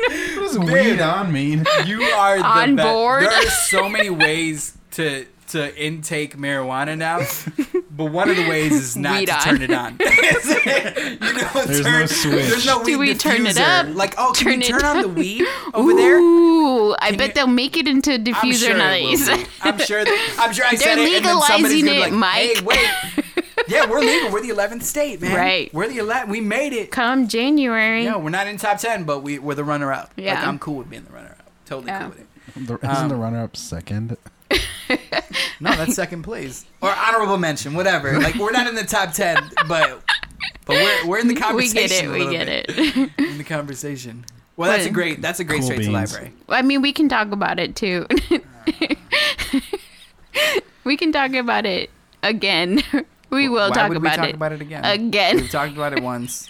What 0.09 0.37
does 0.55 0.59
weed 0.59 1.01
on 1.01 1.33
mean? 1.33 1.67
You 1.85 2.03
are 2.03 2.39
the 2.39 2.45
On 2.47 2.77
best. 2.77 2.89
board. 2.89 3.23
There 3.25 3.31
are 3.33 3.51
so 3.51 3.89
many 3.89 4.09
ways 4.11 4.77
to 4.93 5.27
to 5.49 5.75
intake 5.77 6.37
marijuana 6.37 6.97
now, 6.97 7.19
but 7.99 8.07
one 8.07 8.31
of 8.31 8.37
the 8.37 8.49
ways 8.49 8.73
is 8.73 8.97
not 8.97 9.19
Weed 9.19 9.27
to 9.27 9.35
on. 9.35 9.41
turn 9.43 9.63
it 9.63 9.71
on. 9.71 9.99
you 10.01 11.33
know, 11.35 11.65
There's 11.67 11.83
turn, 11.83 12.01
no 12.01 12.07
switch. 12.07 12.47
There's 12.49 12.65
no 12.67 12.79
weed 12.79 12.85
Do 12.93 12.99
we 12.99 13.15
turn 13.15 13.47
it 13.47 13.57
diffuser. 13.57 13.91
up? 13.91 13.95
Like, 13.97 14.15
oh, 14.17 14.33
can 14.35 14.45
Turn 14.45 14.61
you 14.63 14.67
it 14.67 14.71
turn 14.71 14.85
on 14.85 15.03
the 15.03 15.09
weed 15.09 15.45
over 15.75 15.93
there? 15.95 16.19
Ooh, 16.19 16.95
I 17.01 17.11
bet 17.13 17.29
you- 17.29 17.35
they'll 17.35 17.47
make 17.49 17.77
it 17.77 17.87
into 17.87 18.15
I'm 18.15 18.25
diffuser 18.25 18.69
sure 18.69 18.77
nice. 18.79 19.29
I'm 19.61 19.79
sure. 19.79 20.05
I'm 20.39 20.53
sure 20.55 20.65
I 20.65 20.71
They're 20.71 20.79
said 20.79 20.99
it, 20.99 21.17
and 21.17 21.25
then 21.27 21.41
somebody's 21.43 21.83
legalizing 21.83 21.85
gonna 21.85 21.91
be 21.91 21.97
it, 21.97 22.01
like, 22.01 22.35
Hey, 22.35 22.55
Mike. 22.55 22.65
wait. 22.65 23.35
Yeah, 23.67 23.85
we're 23.91 24.01
legal. 24.01 24.31
We're 24.33 24.41
the 24.41 24.49
11th 24.49 24.83
state, 24.83 25.21
man. 25.21 25.37
Right. 25.37 25.75
We're 25.75 25.89
the 25.89 25.99
11th. 25.99 26.29
We 26.29 26.41
made 26.41 26.73
it. 26.73 26.91
Come 26.91 27.29
January. 27.29 28.05
Yeah, 28.05 28.17
we're 28.17 28.31
not 28.31 28.47
in 28.47 28.57
top 28.57 28.79
10, 28.79 29.05
but 29.05 29.23
we, 29.23 29.39
we're 29.39 29.57
the 29.57 29.65
runner-up. 29.65 30.13
Like, 30.17 30.25
Yeah. 30.25 30.49
I'm 30.49 30.59
cool 30.59 30.77
with 30.77 30.89
being 30.89 31.05
the 31.05 31.13
runner-up. 31.13 31.43
Totally 31.67 31.89
Yeah. 31.89 31.99
cool 32.01 32.09
with 32.11 32.21
it. 32.21 32.27
The, 32.67 32.75
isn't 32.91 33.09
the 33.09 33.15
um, 33.17 33.21
runner 33.21 33.43
up 33.43 33.57
second? 33.59 34.17
No, 35.61 35.75
that's 35.75 35.95
second 35.95 36.23
place 36.23 36.65
or 36.81 36.95
honorable 36.95 37.37
mention, 37.37 37.75
whatever. 37.75 38.19
Like 38.21 38.37
we're 38.37 38.53
not 38.53 38.69
in 38.69 38.77
the 38.77 38.85
top 38.85 39.13
ten, 39.13 39.37
but 39.67 40.03
but 40.65 40.77
we're 40.77 41.07
we're 41.09 41.19
in 41.19 41.27
the 41.29 41.35
conversation. 41.35 42.13
we 42.13 42.31
get 42.31 42.49
it. 42.49 42.67
We 42.69 42.93
get 42.93 43.07
bit. 43.07 43.11
it. 43.11 43.11
In 43.31 43.39
the 43.39 43.45
conversation. 43.45 44.25
Well, 44.57 44.71
that's 44.71 44.87
a 44.87 44.91
great. 44.91 45.21
That's 45.21 45.41
a 45.41 45.45
great 45.45 45.61
Cool 45.61 45.71
straight 45.71 45.85
to 45.85 45.91
library. 45.91 46.33
I 46.49 46.63
mean, 46.63 46.83
we 46.83 46.93
can 46.93 47.09
talk 47.09 47.33
about 47.33 47.59
it 47.59 47.75
too. 47.77 48.07
we 50.85 50.97
can 50.97 51.13
talk 51.13 51.33
about 51.35 51.67
it 51.67 51.91
again. 52.23 52.83
We 53.31 53.49
will 53.49 53.69
Why 53.69 53.75
talk, 53.75 53.89
would 53.89 53.99
about, 53.99 54.13
we 54.13 54.17
talk 54.17 54.29
it 54.31 54.35
about 54.35 54.53
it 54.53 54.61
again? 54.63 54.85
again. 54.85 55.37
We've 55.37 55.51
talked 55.51 55.75
about 55.75 55.93
it 55.93 56.03
once. 56.03 56.49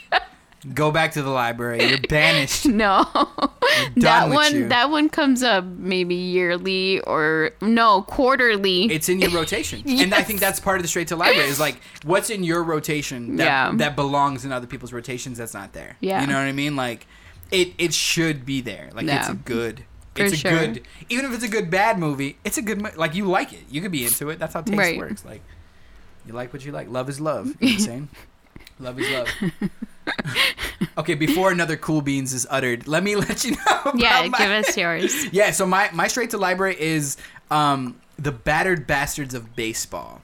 Go 0.75 0.91
back 0.91 1.13
to 1.13 1.23
the 1.23 1.31
library. 1.31 1.85
You're 1.89 2.01
banished. 2.09 2.67
No, 2.79 3.05
Done 3.15 3.93
that 3.97 4.29
one 4.31 4.55
you. 4.55 4.69
that 4.69 4.91
one 4.91 5.09
comes 5.09 5.43
up 5.45 5.65
maybe 5.65 6.15
yearly 6.17 7.01
or 7.01 7.53
no 7.61 8.03
quarterly. 8.03 8.85
It's 8.91 9.09
in 9.09 9.21
your 9.21 9.31
rotation, 9.31 9.83
and 9.87 10.13
I 10.15 10.23
think 10.23 10.41
that's 10.41 10.59
part 10.59 10.77
of 10.79 10.83
the 10.83 10.89
straight 10.89 11.09
to 11.09 11.17
library. 11.17 11.49
Is 11.49 11.61
like 11.61 11.81
what's 12.05 12.29
in 12.31 12.43
your 12.43 12.63
rotation 12.65 13.37
that 13.37 13.45
Yeah. 13.45 13.73
that 13.77 13.95
belongs 13.95 14.45
in 14.45 14.51
other 14.53 14.67
people's 14.67 14.93
rotations 14.93 15.39
that's 15.39 15.55
not 15.55 15.73
there. 15.75 15.97
Yeah. 16.01 16.21
you 16.21 16.27
know 16.27 16.35
what 16.35 16.41
I 16.47 16.53
mean. 16.53 16.75
Like 16.77 17.07
it 17.53 17.73
it 17.79 17.95
should 17.95 18.45
be 18.45 18.61
there. 18.61 18.91
Like 18.93 19.07
it's 19.07 19.29
a 19.29 19.35
good. 19.35 19.85
For 20.15 20.25
It's 20.25 20.33
a 20.33 20.37
sure. 20.37 20.51
good, 20.51 20.83
even 21.09 21.25
if 21.27 21.33
it's 21.35 21.45
a 21.45 21.49
good 21.49 21.71
bad 21.71 21.97
movie, 22.01 22.39
it's 22.45 22.59
a 22.59 22.63
good. 22.63 22.81
mo- 22.83 22.91
Like 22.97 23.15
you 23.15 23.27
like 23.27 23.53
it, 23.53 23.61
you 23.71 23.81
could 23.81 23.93
be 23.93 24.05
into 24.05 24.29
it. 24.31 24.41
That's 24.41 24.55
how 24.55 24.63
taste 24.63 24.77
Right. 24.77 24.99
works. 24.99 25.25
Like 25.25 25.43
you 26.27 26.33
like 26.33 26.53
what 26.53 26.65
you 26.65 26.73
like. 26.73 26.89
Love 26.91 27.09
is 27.09 27.21
love. 27.21 27.47
You 27.47 27.53
know 27.53 27.57
what 27.61 27.73
I'm 27.75 27.79
saying? 27.87 28.09
Love 28.81 29.01
is 29.01 29.11
love. 29.11 29.71
okay, 30.99 31.15
before 31.15 31.51
another 31.51 31.77
cool 31.77 32.01
beans 32.01 32.33
is 32.33 32.47
uttered, 32.51 32.87
let 32.87 33.03
me 33.03 33.17
let 33.27 33.45
you 33.45 33.53
know. 33.53 33.81
About 33.85 33.99
yeah, 33.99 34.27
my- 34.29 34.39
give 34.39 34.51
us 34.51 34.77
yours. 34.77 35.27
yeah, 35.33 35.51
so 35.51 35.67
my, 35.67 35.91
my 35.93 36.09
straight 36.09 36.31
to 36.31 36.39
library 36.39 36.77
is 36.79 37.17
um, 37.51 38.01
The 38.19 38.33
Battered 38.33 38.87
Bastards 38.87 39.35
of 39.35 39.55
Baseball. 39.57 40.23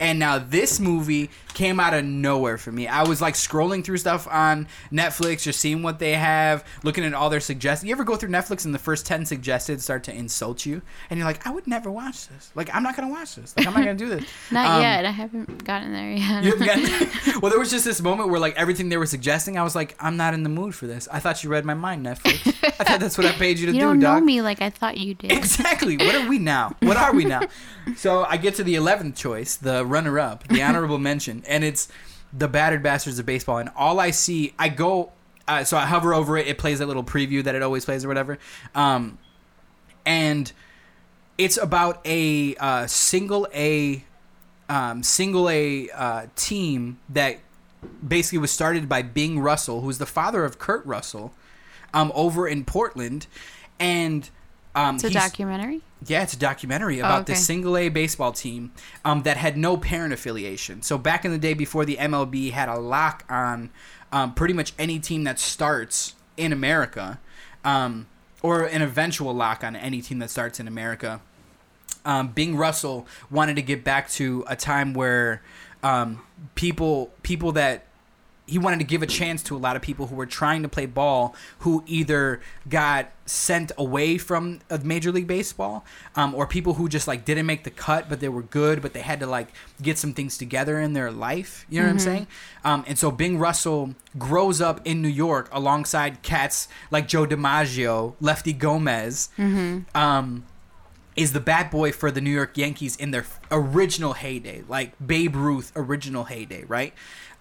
And 0.00 0.18
now 0.18 0.38
this 0.38 0.80
movie 0.80 1.30
came 1.54 1.78
out 1.80 1.94
of 1.94 2.04
nowhere 2.04 2.58
for 2.58 2.70
me. 2.72 2.86
I 2.88 3.04
was 3.04 3.20
like 3.22 3.34
scrolling 3.34 3.84
through 3.84 3.98
stuff 3.98 4.26
on 4.30 4.66
Netflix, 4.92 5.42
just 5.42 5.60
seeing 5.60 5.82
what 5.82 5.98
they 5.98 6.12
have, 6.14 6.64
looking 6.82 7.04
at 7.04 7.14
all 7.14 7.30
their 7.30 7.40
suggestions. 7.40 7.88
You 7.88 7.94
ever 7.94 8.04
go 8.04 8.16
through 8.16 8.30
Netflix 8.30 8.64
and 8.64 8.74
the 8.74 8.78
first 8.78 9.06
10 9.06 9.24
suggested 9.26 9.80
start 9.80 10.04
to 10.04 10.14
insult 10.14 10.66
you? 10.66 10.82
And 11.10 11.18
you're 11.18 11.26
like, 11.26 11.46
I 11.46 11.50
would 11.50 11.66
never 11.66 11.90
watch 11.90 12.28
this. 12.28 12.50
Like, 12.54 12.74
I'm 12.74 12.82
not 12.82 12.96
going 12.96 13.08
to 13.08 13.12
watch 13.14 13.36
this. 13.36 13.54
Like, 13.56 13.66
I'm 13.66 13.72
not 13.74 13.84
going 13.84 13.96
to 13.96 14.04
do 14.04 14.10
this. 14.10 14.24
Not 14.50 14.66
Um, 14.76 14.82
yet. 14.82 15.04
I 15.06 15.10
haven't 15.10 15.64
gotten 15.64 15.92
there 15.92 16.10
yet. 16.10 16.44
you 16.44 16.56
haven't 16.56 16.66
gotten- 16.66 17.40
well, 17.40 17.50
there 17.50 17.58
was 17.58 17.70
just 17.70 17.84
this 17.84 18.00
moment 18.02 18.28
where 18.30 18.40
like 18.40 18.56
everything 18.56 18.88
they 18.88 18.96
were 18.96 19.06
suggesting, 19.06 19.58
I 19.58 19.62
was 19.62 19.74
like, 19.74 19.96
I'm 20.00 20.16
not 20.16 20.34
in 20.34 20.42
the 20.42 20.48
mood 20.48 20.74
for 20.74 20.86
this. 20.86 21.08
I 21.12 21.18
thought 21.20 21.42
you 21.44 21.50
read 21.50 21.64
my 21.64 21.74
mind, 21.74 22.04
Netflix. 22.04 22.46
I 22.64 22.84
thought 22.84 23.00
that's 23.00 23.16
what 23.16 23.26
I 23.26 23.32
paid 23.32 23.58
you 23.58 23.66
to 23.66 23.72
you 23.72 23.78
do, 23.80 23.86
don't 23.86 24.00
dog. 24.00 24.18
know 24.20 24.24
me 24.24 24.42
like 24.42 24.60
I 24.60 24.70
thought 24.70 24.96
you 24.98 25.14
did. 25.14 25.30
Exactly. 25.32 25.96
What 25.96 26.14
are 26.14 26.28
we 26.28 26.38
now? 26.38 26.74
What 26.80 26.96
are 26.96 27.12
we 27.14 27.24
now? 27.24 27.42
so 27.96 28.24
I 28.24 28.36
get 28.38 28.54
to 28.56 28.64
the 28.64 28.74
eleventh 28.74 29.16
choice, 29.16 29.56
the 29.56 29.84
runner-up, 29.84 30.48
the 30.48 30.62
honorable 30.62 30.98
mention, 30.98 31.43
and 31.46 31.64
it's 31.64 31.88
the 32.32 32.48
battered 32.48 32.82
bastards 32.82 33.18
of 33.18 33.26
baseball. 33.26 33.58
And 33.58 33.70
all 33.76 34.00
I 34.00 34.10
see, 34.10 34.54
I 34.58 34.68
go, 34.68 35.12
uh, 35.46 35.64
so 35.64 35.76
I 35.76 35.86
hover 35.86 36.14
over 36.14 36.36
it. 36.36 36.46
It 36.46 36.58
plays 36.58 36.78
that 36.78 36.86
little 36.86 37.04
preview 37.04 37.42
that 37.44 37.54
it 37.54 37.62
always 37.62 37.84
plays 37.84 38.04
or 38.04 38.08
whatever, 38.08 38.38
um, 38.74 39.18
and 40.06 40.52
it's 41.38 41.56
about 41.56 42.00
a 42.06 42.54
uh, 42.56 42.86
single 42.86 43.48
A, 43.54 44.04
um, 44.68 45.02
single 45.02 45.48
A 45.48 45.88
uh, 45.90 46.26
team 46.36 46.98
that 47.08 47.38
basically 48.06 48.38
was 48.38 48.50
started 48.50 48.88
by 48.88 49.02
Bing 49.02 49.40
Russell, 49.40 49.80
who's 49.80 49.98
the 49.98 50.06
father 50.06 50.44
of 50.44 50.58
Kurt 50.58 50.84
Russell, 50.86 51.34
um, 51.92 52.12
over 52.14 52.46
in 52.46 52.64
Portland, 52.64 53.26
and 53.78 54.28
um, 54.74 54.96
It's 54.96 55.04
a 55.04 55.10
documentary. 55.10 55.82
Yeah, 56.06 56.22
it's 56.22 56.34
a 56.34 56.38
documentary 56.38 56.98
about 56.98 57.18
Oh, 57.18 57.20
okay. 57.22 57.32
this 57.34 57.46
single 57.46 57.76
A 57.76 57.88
baseball 57.88 58.32
team 58.32 58.72
um, 59.04 59.22
that 59.22 59.36
had 59.36 59.56
no 59.56 59.76
parent 59.76 60.12
affiliation. 60.12 60.82
So 60.82 60.98
back 60.98 61.24
in 61.24 61.30
the 61.32 61.38
day, 61.38 61.54
before 61.54 61.84
the 61.84 61.96
MLB 61.96 62.50
had 62.52 62.68
a 62.68 62.78
lock 62.78 63.24
on 63.28 63.70
um, 64.12 64.34
pretty 64.34 64.54
much 64.54 64.72
any 64.78 64.98
team 64.98 65.24
that 65.24 65.38
starts 65.38 66.14
in 66.36 66.52
America, 66.52 67.18
um, 67.64 68.06
or 68.42 68.64
an 68.64 68.82
eventual 68.82 69.32
lock 69.34 69.64
on 69.64 69.74
any 69.76 70.02
team 70.02 70.18
that 70.18 70.30
starts 70.30 70.60
in 70.60 70.68
America, 70.68 71.20
um, 72.04 72.28
Bing 72.28 72.56
Russell 72.56 73.06
wanted 73.30 73.56
to 73.56 73.62
get 73.62 73.82
back 73.84 74.10
to 74.10 74.44
a 74.46 74.56
time 74.56 74.92
where 74.94 75.42
um, 75.82 76.22
people 76.54 77.12
people 77.22 77.52
that 77.52 77.86
he 78.46 78.58
wanted 78.58 78.78
to 78.78 78.84
give 78.84 79.02
a 79.02 79.06
chance 79.06 79.42
to 79.44 79.56
a 79.56 79.58
lot 79.58 79.74
of 79.74 79.80
people 79.82 80.08
who 80.08 80.14
were 80.14 80.26
trying 80.26 80.62
to 80.62 80.68
play 80.68 80.84
ball 80.86 81.34
who 81.60 81.82
either 81.86 82.40
got 82.68 83.10
sent 83.26 83.72
away 83.78 84.18
from 84.18 84.60
Major 84.82 85.10
League 85.10 85.26
Baseball 85.26 85.82
um, 86.14 86.34
or 86.34 86.46
people 86.46 86.74
who 86.74 86.88
just 86.88 87.08
like 87.08 87.24
didn't 87.24 87.46
make 87.46 87.64
the 87.64 87.70
cut 87.70 88.06
but 88.08 88.20
they 88.20 88.28
were 88.28 88.42
good 88.42 88.82
but 88.82 88.92
they 88.92 89.00
had 89.00 89.18
to 89.20 89.26
like 89.26 89.48
get 89.80 89.96
some 89.96 90.12
things 90.12 90.36
together 90.36 90.78
in 90.78 90.92
their 90.92 91.10
life. 91.10 91.64
You 91.70 91.80
know 91.80 91.86
what 91.86 91.92
I'm 91.92 91.98
saying? 92.00 92.26
Um, 92.64 92.84
and 92.86 92.98
so 92.98 93.10
Bing 93.10 93.38
Russell 93.38 93.94
grows 94.18 94.60
up 94.60 94.80
in 94.84 95.00
New 95.00 95.08
York 95.08 95.48
alongside 95.50 96.20
cats 96.22 96.68
like 96.90 97.08
Joe 97.08 97.24
DiMaggio 97.26 98.14
Lefty 98.20 98.52
Gomez 98.52 99.30
um, 99.94 100.44
is 101.16 101.32
the 101.32 101.40
bat 101.40 101.70
boy 101.70 101.92
for 101.92 102.10
the 102.10 102.20
New 102.20 102.30
York 102.30 102.58
Yankees 102.58 102.96
in 102.96 103.10
their 103.10 103.24
original 103.50 104.14
heyday, 104.14 104.64
like 104.68 104.92
Babe 105.04 105.34
Ruth 105.36 105.72
original 105.76 106.24
heyday, 106.24 106.64
right? 106.64 106.92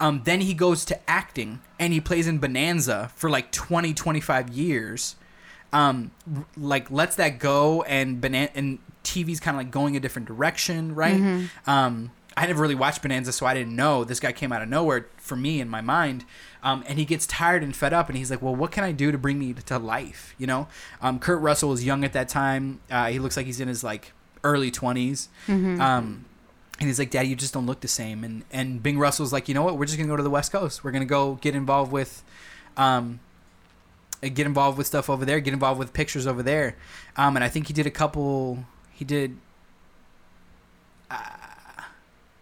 Um, 0.04 0.22
then 0.26 0.42
he 0.42 0.54
goes 0.54 0.84
to 0.86 1.10
acting 1.10 1.62
and 1.80 1.94
he 1.94 2.02
plays 2.02 2.28
in 2.28 2.40
Bonanza 2.40 3.10
for 3.16 3.30
like 3.30 3.52
20, 3.52 3.94
25 3.94 4.50
years. 4.50 5.16
Um, 5.72 6.12
like 6.58 6.92
lets 6.92 7.16
that 7.16 7.40
go 7.40 7.82
and 7.84 8.22
Bonan- 8.22 8.50
and 8.54 8.80
TV's 9.04 9.40
kind 9.40 9.56
of 9.56 9.60
like 9.60 9.72
going 9.72 9.96
a 9.96 10.00
different 10.00 10.28
direction, 10.28 10.94
right? 10.94 11.20
Um, 11.66 12.12
I 12.36 12.48
never 12.48 12.62
really 12.62 12.76
watched 12.76 13.02
Bonanza, 13.02 13.32
so 13.32 13.46
I 13.46 13.54
didn't 13.54 13.76
know. 13.76 14.04
This 14.04 14.20
guy 14.20 14.32
came 14.32 14.52
out 14.52 14.62
of 14.64 14.68
nowhere 14.70 15.08
for 15.18 15.36
me 15.36 15.62
in 15.62 15.70
my 15.70 15.82
mind. 15.82 16.26
Um, 16.64 16.84
and 16.88 16.98
he 16.98 17.06
gets 17.06 17.28
tired 17.28 17.62
and 17.64 17.76
fed 17.76 17.94
up, 17.94 18.08
and 18.10 18.18
he's 18.18 18.32
like, 18.32 18.42
"Well, 18.42 18.56
what 18.56 18.72
can 18.72 18.84
I 18.84 18.92
do 18.92 19.12
to 19.12 19.18
bring 19.20 19.38
me 19.38 19.54
to 19.54 19.78
life?" 19.78 20.34
You 20.40 20.48
know, 20.48 20.68
um, 21.02 21.20
Kurt 21.20 21.42
Russell 21.42 21.70
was 21.70 21.84
young 21.86 22.04
at 22.04 22.14
that 22.14 22.30
time. 22.30 22.80
Uh, 22.90 23.08
he 23.08 23.20
looks 23.20 23.38
like 23.38 23.46
he's 23.46 23.60
in 23.60 23.68
his 23.68 23.84
like 23.84 24.14
early 24.44 24.72
20s 24.72 25.28
Um, 25.82 26.26
and 26.80 26.88
he's 26.88 27.00
like, 27.00 27.12
"Daddy, 27.12 27.30
you 27.30 27.36
just 27.36 27.54
don't 27.54 27.66
look 27.66 27.82
the 27.82 27.88
same." 27.88 28.24
And 28.24 28.44
and 28.52 28.82
Bing 28.82 28.98
Russell's 28.98 29.32
like, 29.32 29.48
"You 29.48 29.54
know 29.54 29.64
what? 29.64 29.78
We're 29.78 29.86
just 29.86 29.98
gonna 29.98 30.10
go 30.10 30.18
to 30.18 30.24
the 30.24 30.30
West 30.30 30.52
Coast. 30.52 30.84
We're 30.84 30.92
gonna 30.92 31.06
go 31.06 31.36
get 31.36 31.56
involved 31.56 31.92
with, 31.92 32.24
um, 32.78 33.20
uh, 34.24 34.30
get 34.30 34.46
involved 34.46 34.78
with 34.78 34.88
stuff 34.88 35.10
over 35.10 35.26
there. 35.26 35.40
Get 35.40 35.54
involved 35.54 35.80
with 35.80 35.94
pictures 35.94 36.28
over 36.28 36.44
there." 36.44 36.76
Um, 37.16 37.36
and 37.36 37.44
I 37.44 37.50
think 37.50 37.68
he 37.68 37.74
did 37.74 37.86
a 37.86 37.92
couple. 37.92 38.66
He 38.92 39.06
did. 39.06 39.38
Uh, 41.10 41.20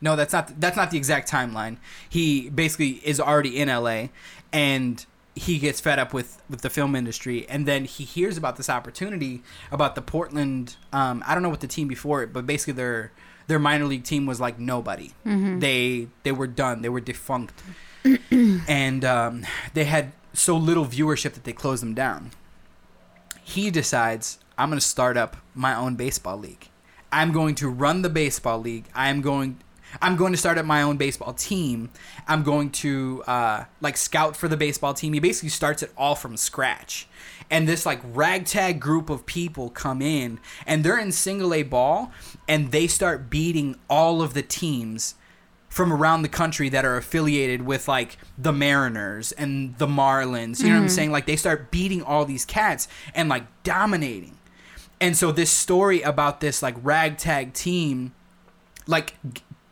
no, 0.01 0.15
that's 0.15 0.33
not 0.33 0.59
that's 0.59 0.77
not 0.77 0.91
the 0.91 0.97
exact 0.97 1.29
timeline. 1.29 1.77
He 2.09 2.49
basically 2.49 3.01
is 3.03 3.19
already 3.19 3.59
in 3.59 3.69
LA, 3.69 4.07
and 4.51 5.05
he 5.35 5.59
gets 5.59 5.79
fed 5.79 5.99
up 5.99 6.13
with 6.13 6.41
with 6.49 6.61
the 6.61 6.69
film 6.69 6.95
industry, 6.95 7.47
and 7.47 7.67
then 7.67 7.85
he 7.85 8.03
hears 8.03 8.37
about 8.37 8.57
this 8.57 8.69
opportunity 8.69 9.43
about 9.71 9.95
the 9.95 10.01
Portland. 10.01 10.77
Um, 10.91 11.23
I 11.27 11.33
don't 11.33 11.43
know 11.43 11.49
what 11.49 11.61
the 11.61 11.67
team 11.67 11.87
before 11.87 12.23
it, 12.23 12.33
but 12.33 12.45
basically 12.47 12.73
their 12.73 13.11
their 13.51 13.59
minor 13.59 13.83
league 13.85 14.05
team 14.05 14.25
was 14.25 14.39
like 14.39 14.57
nobody. 14.57 15.11
They 15.59 16.07
they 16.23 16.31
were 16.31 16.47
done. 16.47 16.81
They 16.81 16.89
were 16.89 17.01
defunct, 17.01 17.61
and 18.31 19.03
um, 19.03 19.45
they 19.73 19.83
had 19.83 20.13
so 20.33 20.55
little 20.55 20.85
viewership 20.85 21.33
that 21.33 21.43
they 21.43 21.51
closed 21.51 21.81
them 21.83 21.93
down. 21.93 22.31
He 23.43 23.69
decides 23.69 24.39
I'm 24.57 24.69
going 24.69 24.79
to 24.79 24.85
start 24.85 25.17
up 25.17 25.35
my 25.53 25.75
own 25.75 25.95
baseball 25.95 26.37
league. 26.37 26.69
I'm 27.11 27.33
going 27.33 27.55
to 27.55 27.67
run 27.67 28.03
the 28.03 28.09
baseball 28.09 28.59
league. 28.59 28.85
I'm 28.95 29.19
going 29.19 29.57
I'm 30.01 30.15
going 30.15 30.31
to 30.31 30.37
start 30.37 30.57
up 30.57 30.65
my 30.65 30.81
own 30.81 30.97
baseball 30.97 31.33
team. 31.33 31.89
I'm 32.27 32.43
going 32.43 32.69
to 32.71 33.23
uh, 33.27 33.65
like 33.81 33.97
scout 33.97 34.35
for 34.35 34.47
the 34.47 34.57
baseball 34.57 34.93
team. 34.93 35.13
He 35.13 35.19
basically 35.19 35.49
starts 35.49 35.83
it 35.83 35.91
all 35.97 36.15
from 36.15 36.37
scratch. 36.37 37.07
And 37.49 37.67
this 37.67 37.85
like 37.85 37.99
ragtag 38.03 38.79
group 38.79 39.09
of 39.09 39.25
people 39.25 39.69
come 39.69 40.01
in 40.01 40.39
and 40.65 40.83
they're 40.83 40.99
in 40.99 41.11
single 41.11 41.53
A 41.53 41.63
ball 41.63 42.11
and 42.47 42.71
they 42.71 42.87
start 42.87 43.29
beating 43.29 43.75
all 43.89 44.21
of 44.21 44.33
the 44.33 44.41
teams 44.41 45.15
from 45.67 45.91
around 45.93 46.21
the 46.21 46.29
country 46.29 46.67
that 46.69 46.83
are 46.83 46.97
affiliated 46.97 47.61
with 47.61 47.87
like 47.87 48.17
the 48.37 48.51
Mariners 48.51 49.31
and 49.31 49.77
the 49.77 49.87
Marlins. 49.87 50.61
You 50.61 50.69
know 50.69 50.75
what 50.75 50.81
I'm 50.83 50.89
saying? 50.89 51.11
Like 51.11 51.25
they 51.25 51.37
start 51.37 51.71
beating 51.71 52.03
all 52.03 52.25
these 52.25 52.45
cats 52.45 52.87
and 53.15 53.29
like 53.29 53.43
dominating. 53.63 54.37
And 54.99 55.17
so 55.17 55.31
this 55.31 55.49
story 55.49 56.01
about 56.01 56.41
this 56.41 56.61
like 56.61 56.75
ragtag 56.81 57.53
team 57.53 58.13
like 58.85 59.15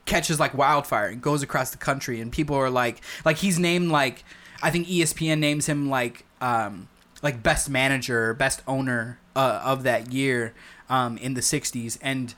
catches 0.10 0.40
like 0.40 0.54
wildfire 0.54 1.08
and 1.08 1.22
goes 1.22 1.44
across 1.44 1.70
the 1.70 1.78
country 1.78 2.20
and 2.20 2.32
people 2.32 2.56
are 2.56 2.70
like 2.70 3.02
like 3.24 3.38
he's 3.38 3.60
named 3.60 3.90
like 3.90 4.24
I 4.62 4.72
think 4.72 4.88
ESPN 4.88 5.40
names 5.40 5.68
him 5.68 5.90
like 5.90 6.26
um 6.42 6.90
like 7.22 7.44
best 7.44 7.70
manager, 7.70 8.34
best 8.34 8.62
owner 8.68 9.20
uh, 9.36 9.62
of 9.64 9.84
that 9.84 10.12
year 10.12 10.54
um 10.90 11.18
in 11.18 11.34
the 11.36 11.42
60s 11.42 11.98
and 12.02 12.34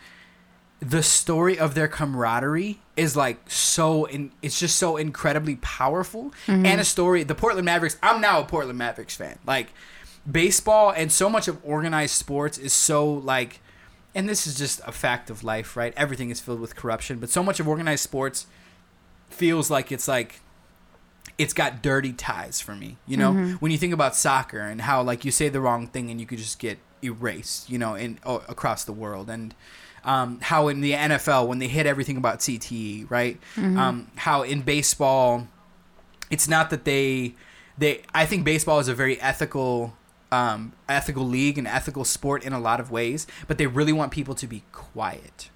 the 0.79 1.03
story 1.03 1.59
of 1.59 1.75
their 1.75 1.87
camaraderie 1.87 2.79
is 2.97 3.15
like 3.15 3.37
so 3.49 4.05
in 4.05 4.31
it's 4.41 4.59
just 4.59 4.75
so 4.77 4.97
incredibly 4.97 5.55
powerful. 5.57 6.33
And 6.65 6.81
a 6.81 6.83
story 6.83 7.23
the 7.23 7.35
Portland 7.35 7.65
Mavericks 7.65 7.97
I'm 8.03 8.19
now 8.19 8.41
a 8.41 8.45
Portland 8.45 8.79
Mavericks 8.79 9.15
fan. 9.15 9.39
Like 9.45 9.67
baseball 10.29 10.91
and 10.91 11.11
so 11.11 11.29
much 11.29 11.47
of 11.47 11.57
organized 11.63 12.15
sports 12.15 12.57
is 12.57 12.73
so 12.73 13.11
like 13.11 13.59
and 14.13 14.27
this 14.27 14.45
is 14.45 14.55
just 14.57 14.81
a 14.85 14.91
fact 14.91 15.29
of 15.29 15.43
life 15.43 15.75
right? 15.75 15.93
Everything 15.95 16.29
is 16.29 16.39
filled 16.39 16.59
with 16.59 16.75
corruption 16.75 17.19
but 17.19 17.29
so 17.29 17.43
much 17.43 17.59
of 17.59 17.67
organized 17.67 18.03
sports 18.03 18.47
feels 19.29 19.69
like 19.69 19.91
it's 19.91 20.07
like 20.07 20.41
it's 21.37 21.53
got 21.53 21.81
dirty 21.81 22.13
ties 22.13 22.59
for 22.61 22.75
me 22.75 22.97
you 23.07 23.17
know? 23.17 23.33
When 23.59 23.71
you 23.71 23.77
think 23.77 23.93
about 23.93 24.15
soccer 24.15 24.59
and 24.59 24.81
how 24.81 25.01
like 25.01 25.25
you 25.25 25.31
say 25.31 25.49
the 25.49 25.61
wrong 25.61 25.87
thing 25.87 26.09
and 26.09 26.19
you 26.19 26.25
could 26.25 26.39
just 26.39 26.59
get 26.59 26.77
erased 27.03 27.69
you 27.69 27.77
know 27.79 27.95
in 27.95 28.19
oh, 28.25 28.43
across 28.47 28.83
the 28.83 28.93
world. 28.93 29.29
And 29.29 29.53
um, 30.03 30.39
how 30.41 30.67
in 30.67 30.81
the 30.81 30.93
NFL 30.93 31.47
when 31.47 31.59
they 31.59 31.67
hit 31.67 31.85
everything 31.85 32.17
about 32.17 32.39
CTE 32.39 33.09
right? 33.09 33.39
Um, 33.77 34.11
how 34.15 34.43
in 34.43 34.61
baseball 34.61 35.47
it's 36.29 36.47
not 36.47 36.69
that 36.71 36.85
they 36.85 37.35
they 37.77 38.01
I 38.13 38.25
think 38.25 38.43
baseball 38.45 38.79
is 38.79 38.87
a 38.87 38.95
very 38.95 39.19
ethical 39.21 39.93
um, 40.31 40.73
ethical 40.87 41.27
league 41.27 41.57
and 41.57 41.67
ethical 41.67 42.05
sport 42.05 42.43
in 42.43 42.53
a 42.53 42.59
lot 42.59 42.79
of 42.79 42.91
ways, 42.91 43.27
but 43.47 43.57
they 43.57 43.67
really 43.67 43.93
want 43.93 44.11
people 44.11 44.35
to 44.35 44.47
be 44.47 44.63
quiet. 44.71 45.49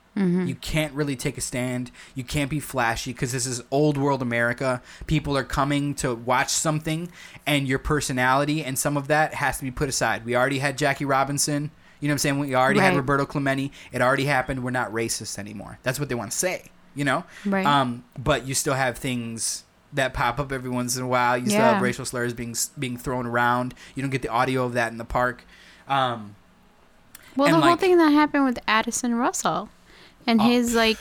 You 0.47 0.56
can't 0.56 0.93
really 0.93 1.18
take 1.18 1.38
a 1.38 1.41
stand. 1.41 1.91
You 2.14 2.23
can't 2.23 2.49
be 2.49 2.61
flashy 2.61 3.11
because 3.11 3.34
this 3.34 3.45
is 3.45 3.61
old 3.69 3.97
world 3.97 4.22
America. 4.22 4.81
People 5.07 5.35
are 5.38 5.43
coming 5.43 5.93
to 5.95 6.15
watch 6.15 6.49
something, 6.49 7.11
and 7.45 7.68
your 7.68 7.80
personality 7.80 8.64
and 8.64 8.80
some 8.80 8.95
of 8.95 9.07
that 9.10 9.34
has 9.34 9.57
to 9.57 9.65
be 9.65 9.72
put 9.72 9.89
aside. 9.89 10.23
We 10.23 10.34
already 10.34 10.60
had 10.60 10.77
Jackie 10.77 11.03
Robinson. 11.03 11.69
You 11.99 12.07
know 12.07 12.14
what 12.14 12.15
I'm 12.15 12.19
saying? 12.19 12.39
We 12.39 12.56
already 12.56 12.80
had 12.80 12.95
Roberto 12.95 13.26
Clemente. 13.26 13.72
It 13.91 14.02
already 14.02 14.23
happened. 14.26 14.64
We're 14.64 14.72
not 14.72 14.91
racist 14.93 15.38
anymore. 15.38 15.80
That's 15.84 15.99
what 15.99 16.07
they 16.07 16.15
want 16.15 16.31
to 16.31 16.38
say. 16.38 16.72
You 16.93 17.03
know? 17.03 17.26
Right. 17.45 17.65
Um, 17.65 18.06
but 18.18 18.47
you 18.47 18.53
still 18.53 18.76
have 18.76 18.97
things 18.97 19.64
that 19.95 20.13
pop 20.13 20.39
up 20.39 20.51
every 20.51 20.69
once 20.69 20.95
in 20.95 21.03
a 21.03 21.07
while. 21.07 21.38
You 21.38 21.47
still 21.47 21.59
Yeah. 21.59 21.73
have 21.73 21.81
racial 21.81 22.05
slurs 22.05 22.34
being 22.34 22.55
being 22.77 22.97
thrown 22.97 23.26
around. 23.26 23.73
You 23.95 24.01
don't 24.03 24.11
get 24.11 24.22
the 24.22 24.30
audio 24.30 24.63
of 24.65 24.73
that 24.73 24.91
in 24.91 24.97
the 24.97 25.05
park. 25.05 25.43
Um, 25.88 26.35
Well, 27.35 27.49
the 27.59 27.59
whole 27.65 27.76
thing 27.76 27.97
that 27.97 28.11
happened 28.11 28.45
with 28.45 28.59
Addison 28.67 29.15
Russell 29.15 29.69
and 30.27 30.39
Oh. 30.39 30.43
his 30.45 30.73
like, 30.76 30.99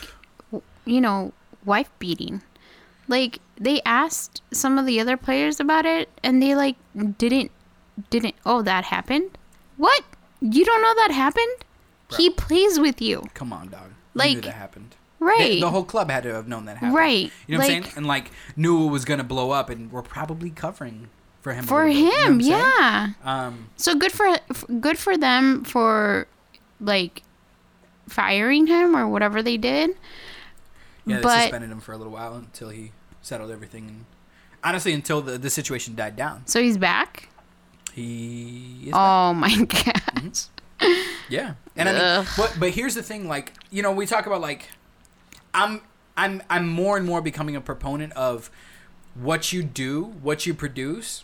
you 0.85 0.99
know, 0.99 1.31
wife 1.63 1.89
beating. 1.99 2.41
Like 3.07 3.39
they 3.57 3.81
asked 3.85 4.41
some 4.51 4.77
of 4.79 4.85
the 4.85 4.99
other 4.99 5.15
players 5.17 5.59
about 5.59 5.85
it, 5.85 6.09
and 6.23 6.41
they 6.41 6.55
like 6.55 6.75
didn't 7.17 7.51
didn't. 8.09 8.35
Oh, 8.45 8.61
that 8.63 8.85
happened. 8.85 9.37
What? 9.77 10.03
You 10.41 10.65
don't 10.65 10.81
know 10.81 10.93
that 10.95 11.11
happened? 11.11 11.57
He 12.17 12.29
plays 12.29 12.79
with 12.79 13.01
you, 13.01 13.23
come 13.33 13.51
on, 13.53 13.69
dog. 13.69 13.91
Like, 14.13 14.35
knew 14.35 14.41
that 14.41 14.53
happened. 14.53 14.95
Right? 15.25 15.53
The, 15.55 15.59
the 15.61 15.69
whole 15.71 15.83
club 15.83 16.09
had 16.09 16.23
to 16.23 16.33
have 16.33 16.47
known 16.47 16.65
that 16.65 16.77
happened. 16.77 16.93
Right. 16.95 17.31
You 17.47 17.57
know 17.57 17.63
what 17.63 17.71
I'm 17.71 17.83
saying? 17.83 17.93
And 17.97 18.05
like 18.05 18.31
knew 18.55 18.87
it 18.87 18.91
was 18.91 19.03
gonna 19.05 19.23
blow 19.23 19.51
up, 19.51 19.69
and 19.69 19.91
we're 19.91 20.01
probably 20.01 20.49
covering 20.51 21.09
for 21.41 21.53
him. 21.53 21.65
for 21.65 21.85
bit, 21.85 21.95
you 21.97 22.03
know 22.05 22.09
him, 22.11 22.17
what 22.17 22.29
I'm 22.31 22.41
saying? 22.41 22.51
yeah. 22.51 23.09
Um, 23.23 23.69
So 23.75 23.95
good 23.95 24.11
for 24.11 24.37
good 24.79 24.97
for 24.97 25.17
them 25.17 25.63
for 25.63 26.27
like 26.79 27.23
firing 28.07 28.67
him 28.67 28.95
or 28.95 29.07
whatever 29.07 29.41
they 29.41 29.57
did. 29.57 29.91
yeah, 31.05 31.17
they 31.17 31.21
But- 31.23 31.41
suspended 31.41 31.71
him 31.71 31.79
for 31.81 31.91
a 31.93 31.97
little 31.97 32.13
while 32.13 32.35
until 32.35 32.69
he 32.69 32.91
settled 33.21 33.51
everything. 33.51 33.87
And 33.87 34.05
honestly, 34.63 34.93
until 34.93 35.21
the 35.21 35.37
the 35.37 35.49
situation 35.49 35.95
died 35.95 36.15
down, 36.15 36.45
So 36.47 36.61
he's 36.61 36.77
back. 36.77 37.29
he 37.93 38.83
is 38.87 38.93
Oh 38.93 39.33
my 39.33 39.55
gosh. 39.65 40.45
Yeah, 41.29 41.53
and 41.75 41.87
I 41.89 41.93
mean, 42.19 42.27
but 42.37 42.55
but 42.59 42.69
here's 42.71 42.93
the 42.95 43.01
thing, 43.03 43.27
like 43.27 43.53
you 43.71 43.81
know, 43.81 43.91
we 43.91 44.05
talk 44.05 44.25
about 44.27 44.41
like, 44.41 44.69
I'm 45.55 45.81
I'm 46.15 46.43
I'm 46.49 46.67
more 46.67 46.97
and 46.97 47.05
more 47.05 47.21
becoming 47.21 47.55
a 47.55 47.61
proponent 47.61 48.13
of 48.13 48.51
what 49.15 49.51
you 49.51 49.63
do, 49.63 50.03
what 50.21 50.45
you 50.45 50.53
produce, 50.53 51.23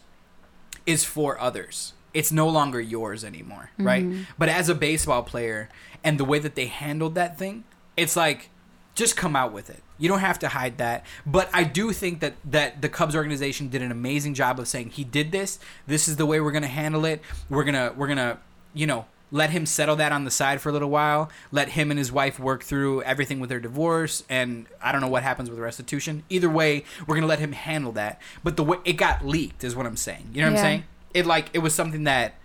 is 0.85 1.03
for 1.03 1.39
others. 1.39 1.93
It's 2.13 2.31
no 2.31 2.47
longer 2.49 2.81
yours 2.81 3.23
anymore, 3.23 3.71
right? 3.77 4.03
Mm-hmm. 4.03 4.23
But 4.37 4.49
as 4.49 4.67
a 4.67 4.75
baseball 4.75 5.23
player, 5.23 5.69
and 6.03 6.17
the 6.17 6.25
way 6.25 6.39
that 6.39 6.55
they 6.55 6.65
handled 6.65 7.15
that 7.15 7.37
thing, 7.37 7.63
it's 7.95 8.15
like 8.15 8.49
just 8.95 9.15
come 9.15 9.35
out 9.35 9.53
with 9.53 9.69
it. 9.69 9.81
You 9.97 10.09
don't 10.09 10.19
have 10.19 10.39
to 10.39 10.49
hide 10.49 10.77
that. 10.79 11.05
But 11.25 11.49
I 11.53 11.63
do 11.63 11.93
think 11.93 12.19
that 12.19 12.33
that 12.45 12.81
the 12.81 12.89
Cubs 12.89 13.15
organization 13.15 13.69
did 13.69 13.81
an 13.81 13.91
amazing 13.91 14.33
job 14.33 14.59
of 14.59 14.67
saying 14.67 14.91
he 14.91 15.03
did 15.03 15.31
this. 15.31 15.59
This 15.87 16.07
is 16.07 16.15
the 16.17 16.25
way 16.25 16.41
we're 16.41 16.51
gonna 16.51 16.67
handle 16.67 17.05
it. 17.05 17.21
We're 17.49 17.63
gonna 17.63 17.93
we're 17.95 18.07
gonna 18.07 18.39
you 18.73 18.87
know 18.87 19.05
let 19.31 19.49
him 19.51 19.65
settle 19.65 19.95
that 19.95 20.11
on 20.11 20.25
the 20.25 20.31
side 20.31 20.59
for 20.61 20.69
a 20.69 20.71
little 20.73 20.89
while. 20.89 21.29
Let 21.51 21.69
him 21.69 21.89
and 21.89 21.97
his 21.97 22.11
wife 22.11 22.37
work 22.39 22.63
through 22.63 23.01
everything 23.03 23.39
with 23.39 23.49
their 23.49 23.59
divorce, 23.61 24.23
and 24.29 24.65
I 24.81 24.91
don't 24.91 24.99
know 25.01 25.07
what 25.07 25.23
happens 25.23 25.49
with 25.49 25.57
restitution. 25.59 26.23
Either 26.29 26.49
way, 26.49 26.83
we're 27.07 27.15
gonna 27.15 27.27
let 27.27 27.39
him 27.39 27.53
handle 27.53 27.91
that. 27.93 28.19
But 28.43 28.57
the 28.57 28.63
way 28.63 28.77
it 28.85 28.93
got 28.93 29.25
leaked 29.25 29.63
is 29.63 29.75
what 29.75 29.85
I'm 29.85 29.95
saying. 29.97 30.29
You 30.33 30.41
know 30.41 30.47
what 30.47 30.53
Yeah. 30.55 30.59
I'm 30.59 30.65
saying? 30.65 30.83
It 31.13 31.25
like 31.25 31.49
it 31.53 31.59
was 31.59 31.73
something 31.73 32.03
that. 32.03 32.35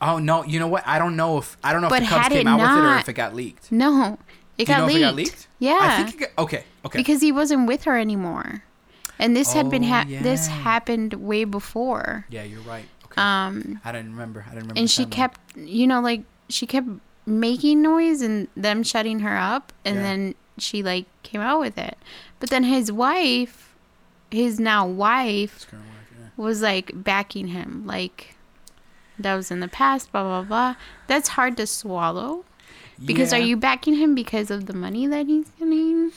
Oh 0.00 0.18
no! 0.18 0.44
You 0.44 0.58
know 0.58 0.66
what? 0.68 0.82
I 0.86 0.98
don't 0.98 1.16
know 1.16 1.38
if 1.38 1.56
I 1.64 1.72
don't 1.72 1.80
know 1.80 1.88
But 1.88 2.02
if 2.02 2.08
the 2.08 2.14
Cubs 2.14 2.28
came 2.28 2.46
it 2.46 2.50
out 2.50 2.60
with 2.60 2.68
it 2.68 2.72
or 2.72 2.82
not- 2.82 3.00
if 3.00 3.08
it 3.08 3.12
got 3.14 3.34
leaked. 3.34 3.70
No, 3.72 4.18
it 4.58 4.68
you 4.68 4.74
got 4.74 4.78
know 4.80 4.86
leaked. 4.86 4.96
if 4.96 5.00
it 5.00 5.04
got 5.04 5.14
leaked? 5.14 5.48
Yeah, 5.60 5.78
I 5.80 6.02
think 6.02 6.14
it 6.22 6.34
got, 6.36 6.42
okay. 6.44 6.64
Okay. 6.84 6.98
because 6.98 7.22
he 7.22 7.32
wasn't 7.32 7.66
with 7.66 7.84
her 7.84 7.96
anymore, 7.96 8.64
and 9.18 9.34
this 9.36 9.52
had 9.54 9.70
been 9.70 9.84
Oh, 9.84 9.88
ha- 9.88 10.04
this 10.08 10.48
happened 10.48 11.14
way 11.14 11.44
before. 11.44 12.26
yeah, 12.28 12.42
you're 12.42 12.60
right. 12.62 12.84
Okay. 13.16 13.22
Um, 13.22 13.80
I 13.84 13.92
didn't 13.92 14.12
remember. 14.12 14.40
I 14.46 14.50
didn't 14.50 14.62
remember. 14.64 14.78
and 14.80 14.90
she 14.90 15.06
kept, 15.06 15.40
you 15.56 15.86
know, 15.86 16.00
like 16.00 16.22
she 16.48 16.66
kept 16.66 16.88
making 17.26 17.80
noise 17.82 18.20
and 18.22 18.48
them 18.56 18.82
shutting 18.82 19.20
her 19.20 19.36
up, 19.36 19.72
and 19.84 19.96
Yeah. 19.96 20.02
then 20.02 20.34
she 20.58 20.82
like 20.82 21.06
came 21.22 21.40
out 21.40 21.60
with 21.60 21.78
it. 21.78 21.96
But 22.40 22.50
then 22.50 22.64
his 22.64 22.90
wife, 22.92 23.74
his 24.30 24.60
now 24.60 24.86
wife, 24.86 25.66
yeah. 25.72 25.78
was 26.36 26.60
like 26.62 26.90
backing 26.94 27.48
him, 27.48 27.84
like 27.86 28.34
that 29.18 29.34
was 29.36 29.50
in 29.50 29.60
the 29.60 29.68
past, 29.68 30.12
blah 30.12 30.22
blah 30.22 30.42
blah. 30.42 30.74
That's 31.06 31.28
hard 31.30 31.56
to 31.58 31.66
swallow. 31.66 32.44
Because 33.04 33.32
are 33.32 33.40
you 33.40 33.56
backing 33.56 33.94
him 33.94 34.14
because 34.14 34.52
of 34.52 34.66
the 34.66 34.72
money 34.72 35.06
that 35.08 35.26
he's 35.26 35.48
getting? 35.58 36.12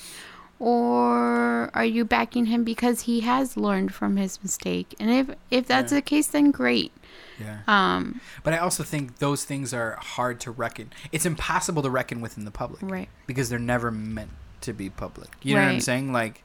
Or 0.60 1.70
are 1.76 1.86
you 1.86 2.04
backing 2.06 2.48
him 2.48 2.64
because 2.64 3.02
he 3.02 3.22
has 3.22 3.58
learned 3.58 3.94
from 3.94 4.18
his 4.18 4.42
mistake? 4.42 4.96
And 5.00 5.10
if 5.12 5.30
if 5.52 5.68
that's 5.68 5.92
Yeah. 5.92 5.98
the 6.00 6.02
case, 6.02 6.28
then 6.28 6.52
great. 6.52 6.92
Yeah. 7.40 7.60
Um, 7.68 8.20
But 8.44 8.54
I 8.54 8.58
also 8.58 8.84
think 8.84 9.18
those 9.20 9.46
things 9.46 9.74
are 9.74 9.98
hard 10.02 10.40
to 10.42 10.52
reckon. 10.52 10.92
It's 11.12 11.26
impossible 11.26 11.84
to 11.84 11.90
reckon 11.90 12.22
within 12.22 12.46
the 12.46 12.52
public. 12.52 12.82
Right. 12.84 13.10
Because 13.28 13.50
they're 13.50 13.60
never 13.60 13.92
meant 13.92 14.32
to 14.62 14.74
be 14.74 14.90
public. 14.90 15.30
You 15.44 15.56
know 15.56 15.62
what 15.62 15.70
I'm 15.70 15.80
saying? 15.82 16.12
Like, 16.12 16.44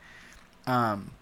um, 0.67 1.13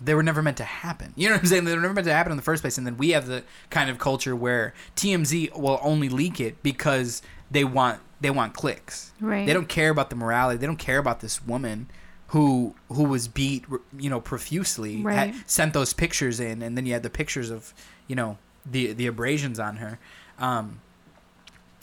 they 0.00 0.14
were 0.14 0.22
never 0.22 0.42
meant 0.42 0.58
to 0.58 0.64
happen. 0.64 1.12
You 1.16 1.28
know 1.28 1.36
what 1.36 1.42
I'm 1.42 1.46
saying? 1.46 1.64
They 1.64 1.74
were 1.74 1.80
never 1.80 1.94
meant 1.94 2.06
to 2.06 2.12
happen 2.12 2.32
in 2.32 2.36
the 2.36 2.42
first 2.42 2.62
place. 2.62 2.76
And 2.76 2.86
then 2.86 2.98
we 2.98 3.10
have 3.10 3.26
the 3.26 3.44
kind 3.70 3.88
of 3.88 3.98
culture 3.98 4.36
where 4.36 4.74
TMZ 4.96 5.56
will 5.56 5.80
only 5.82 6.08
leak 6.10 6.40
it 6.40 6.62
because 6.62 7.22
they 7.50 7.64
want 7.64 8.00
they 8.20 8.30
want 8.30 8.54
clicks. 8.54 9.12
Right. 9.20 9.46
They 9.46 9.52
don't 9.52 9.68
care 9.68 9.90
about 9.90 10.08
the 10.10 10.16
morality. 10.16 10.58
They 10.58 10.66
don't 10.66 10.78
care 10.78 10.98
about 10.98 11.20
this 11.20 11.44
woman 11.44 11.88
who 12.28 12.74
who 12.88 13.04
was 13.04 13.28
beat, 13.28 13.64
you 13.98 14.10
know, 14.10 14.20
profusely. 14.20 15.02
had- 15.02 15.34
sent 15.46 15.72
those 15.72 15.92
pictures 15.92 16.40
in, 16.40 16.62
and 16.62 16.76
then 16.76 16.86
you 16.86 16.92
had 16.92 17.02
the 17.02 17.10
pictures 17.10 17.50
of, 17.50 17.72
you 18.08 18.16
know, 18.16 18.38
the 18.64 18.92
the 18.92 19.06
abrasions 19.06 19.58
on 19.60 19.76
her. 19.76 19.98
Um, 20.38 20.80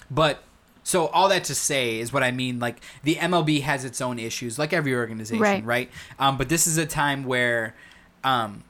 but 0.09 0.43
so 0.84 1.07
all 1.07 1.30
that 1.30 1.43
to 1.45 1.55
say 1.55 1.99
is 1.99 2.11
what 2.11 2.23
I 2.23 2.31
mean. 2.31 2.59
Like 2.59 2.81
the 3.03 3.15
MLB 3.15 3.61
has 3.61 3.85
its 3.85 4.01
own 4.01 4.19
issues, 4.19 4.57
like 4.59 4.73
every 4.73 4.93
organization, 4.95 5.39
Right. 5.41 5.63
right? 5.63 5.91
Um, 6.19 6.38
but 6.38 6.49
this 6.49 6.65
is 6.68 6.77
a 6.77 6.85
time 6.85 7.23
where, 7.23 7.76
um, 8.23 8.63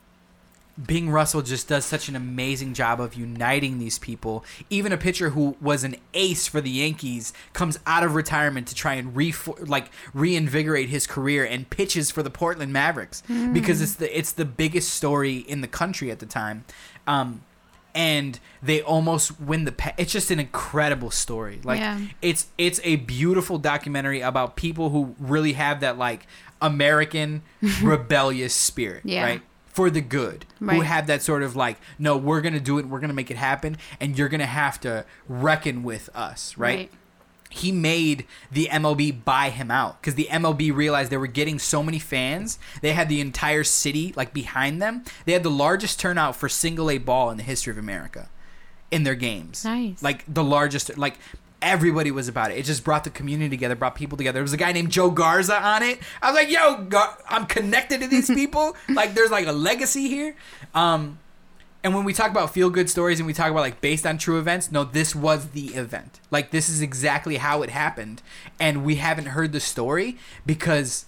Bing 0.88 1.10
Russell 1.10 1.42
just 1.42 1.68
does 1.68 1.86
such 1.86 2.08
an 2.10 2.16
amazing 2.16 2.74
job 2.74 3.00
of 3.02 3.14
uniting 3.16 3.78
these 3.80 4.00
people. 4.00 4.44
Even 4.70 4.92
a 4.92 4.98
pitcher 4.98 5.30
who 5.32 5.56
was 5.62 5.84
an 5.84 5.96
ace 6.14 6.48
for 6.48 6.62
the 6.62 6.70
Yankees 6.70 7.34
comes 7.54 7.78
out 7.86 8.04
of 8.04 8.16
retirement 8.16 8.68
to 8.68 8.76
try 8.76 8.94
and 8.94 9.16
re 9.16 9.34
like 9.60 9.92
reinvigorate 10.14 10.90
his 10.90 11.06
career 11.08 11.46
and 11.46 11.70
pitches 11.70 12.10
for 12.12 12.24
the 12.24 12.30
Portland 12.30 12.72
Mavericks 12.74 13.22
because 13.54 13.82
it's 13.82 13.96
the 13.96 14.18
it's 14.18 14.32
the 14.32 14.46
biggest 14.46 14.94
story 14.94 15.38
in 15.38 15.62
the 15.62 15.68
country 15.68 16.10
at 16.12 16.20
the 16.20 16.26
time. 16.26 16.64
Um, 17.08 17.42
and 17.94 18.40
they 18.64 18.82
almost 18.82 19.40
win 19.42 19.66
the 19.66 19.72
pa- 19.74 19.94
it's 19.98 20.14
just 20.14 20.32
an 20.32 20.40
incredible 20.40 21.12
story 21.12 21.60
like 21.66 21.82
Yeah. 21.82 22.00
it's 22.22 22.48
it's 22.58 22.80
a 22.86 22.96
beautiful 22.96 23.58
documentary 23.58 24.22
about 24.22 24.56
people 24.56 24.92
who 24.92 25.14
really 25.20 25.52
have 25.54 25.82
that 25.82 25.98
like 25.98 26.26
american 26.62 27.42
rebellious 27.84 28.54
spirit 28.54 29.02
Yeah. 29.04 29.24
right 29.24 29.42
for 29.74 29.90
the 29.90 30.02
good 30.02 30.46
who 30.60 30.66
Right. 30.68 30.84
have 30.84 31.08
that 31.08 31.22
sort 31.22 31.44
of 31.44 31.56
like 31.56 31.78
no 31.98 32.18
we're 32.18 32.42
gonna 32.42 32.60
do 32.60 32.78
it 32.78 32.86
we're 32.88 33.00
gonna 33.00 33.14
make 33.14 33.32
it 33.32 33.38
happen 33.38 33.78
and 34.00 34.18
you're 34.18 34.30
gonna 34.30 34.46
have 34.46 34.80
to 34.82 35.06
reckon 35.28 35.84
with 35.84 36.10
us 36.14 36.58
right, 36.58 36.92
he 37.50 37.72
made 37.72 38.26
the 38.52 38.68
MLB 38.72 39.12
buy 39.26 39.50
him 39.50 39.70
out 39.72 40.02
because 40.02 40.16
the 40.16 40.28
MLB 40.32 40.74
realized 40.74 41.12
they 41.12 41.18
were 41.18 41.28
getting 41.28 41.60
so 41.60 41.84
many 41.84 42.00
fans. 42.00 42.58
They 42.82 42.94
had 42.94 43.10
the 43.10 43.20
entire 43.20 43.66
city 43.66 44.14
like 44.16 44.34
behind 44.34 44.82
them. 44.82 45.04
They 45.26 45.34
had 45.34 45.44
the 45.44 45.52
largest 45.52 46.00
turnout 46.00 46.38
for 46.38 46.48
single 46.48 46.90
A 46.90 46.98
ball 46.98 47.30
in 47.30 47.36
the 47.36 47.44
history 47.44 47.72
of 47.72 47.78
America 47.78 48.30
in 48.90 49.04
their 49.04 49.16
games. 49.16 49.66
Nice. 49.66 50.02
Like 50.02 50.24
the 50.34 50.46
largest 50.46 50.98
like 50.98 51.18
everybody 51.62 52.12
was 52.12 52.28
about 52.28 52.52
it. 52.52 52.58
It 52.58 52.66
just 52.66 52.84
brought 52.84 53.04
the 53.04 53.10
community 53.10 53.50
together, 53.50 53.76
brought 53.76 53.96
people 53.96 54.18
together. 54.18 54.36
There 54.36 54.44
was 54.44 54.54
a 54.54 54.58
guy 54.58 54.72
named 54.72 54.92
Joe 54.92 55.12
Garza 55.12 55.62
on 55.62 55.84
it. 55.84 56.00
I 56.22 56.32
was 56.32 56.36
like, 56.36 56.50
"Yo, 56.50 56.84
Gar- 56.86 57.18
I'm 57.30 57.46
connected 57.46 58.02
to 58.02 58.08
these 58.08 58.28
people. 58.34 58.76
like 58.90 59.14
there's 59.14 59.32
like 59.32 59.48
a 59.48 59.52
legacy 59.52 60.08
here." 60.08 60.36
Um 60.74 61.20
and 61.84 61.96
when 61.96 62.04
we 62.04 62.14
talk 62.14 62.30
about 62.30 62.54
feel 62.54 62.70
good 62.70 62.90
stories 62.92 63.20
and 63.20 63.26
we 63.26 63.34
talk 63.34 63.50
about 63.50 63.62
like 63.62 63.82
based 63.82 64.06
on 64.06 64.18
true 64.20 64.38
events, 64.38 64.72
no, 64.72 64.84
this 64.84 65.16
was 65.16 65.50
the 65.50 65.68
event. 65.70 66.20
Like 66.30 66.52
this 66.52 66.70
is 66.70 66.82
exactly 66.82 67.38
how 67.38 67.64
it 67.64 67.70
happened. 67.72 68.22
And 68.60 68.84
we 68.86 68.96
haven't 68.96 69.28
heard 69.28 69.52
the 69.52 69.60
story 69.60 70.18
because 70.46 71.06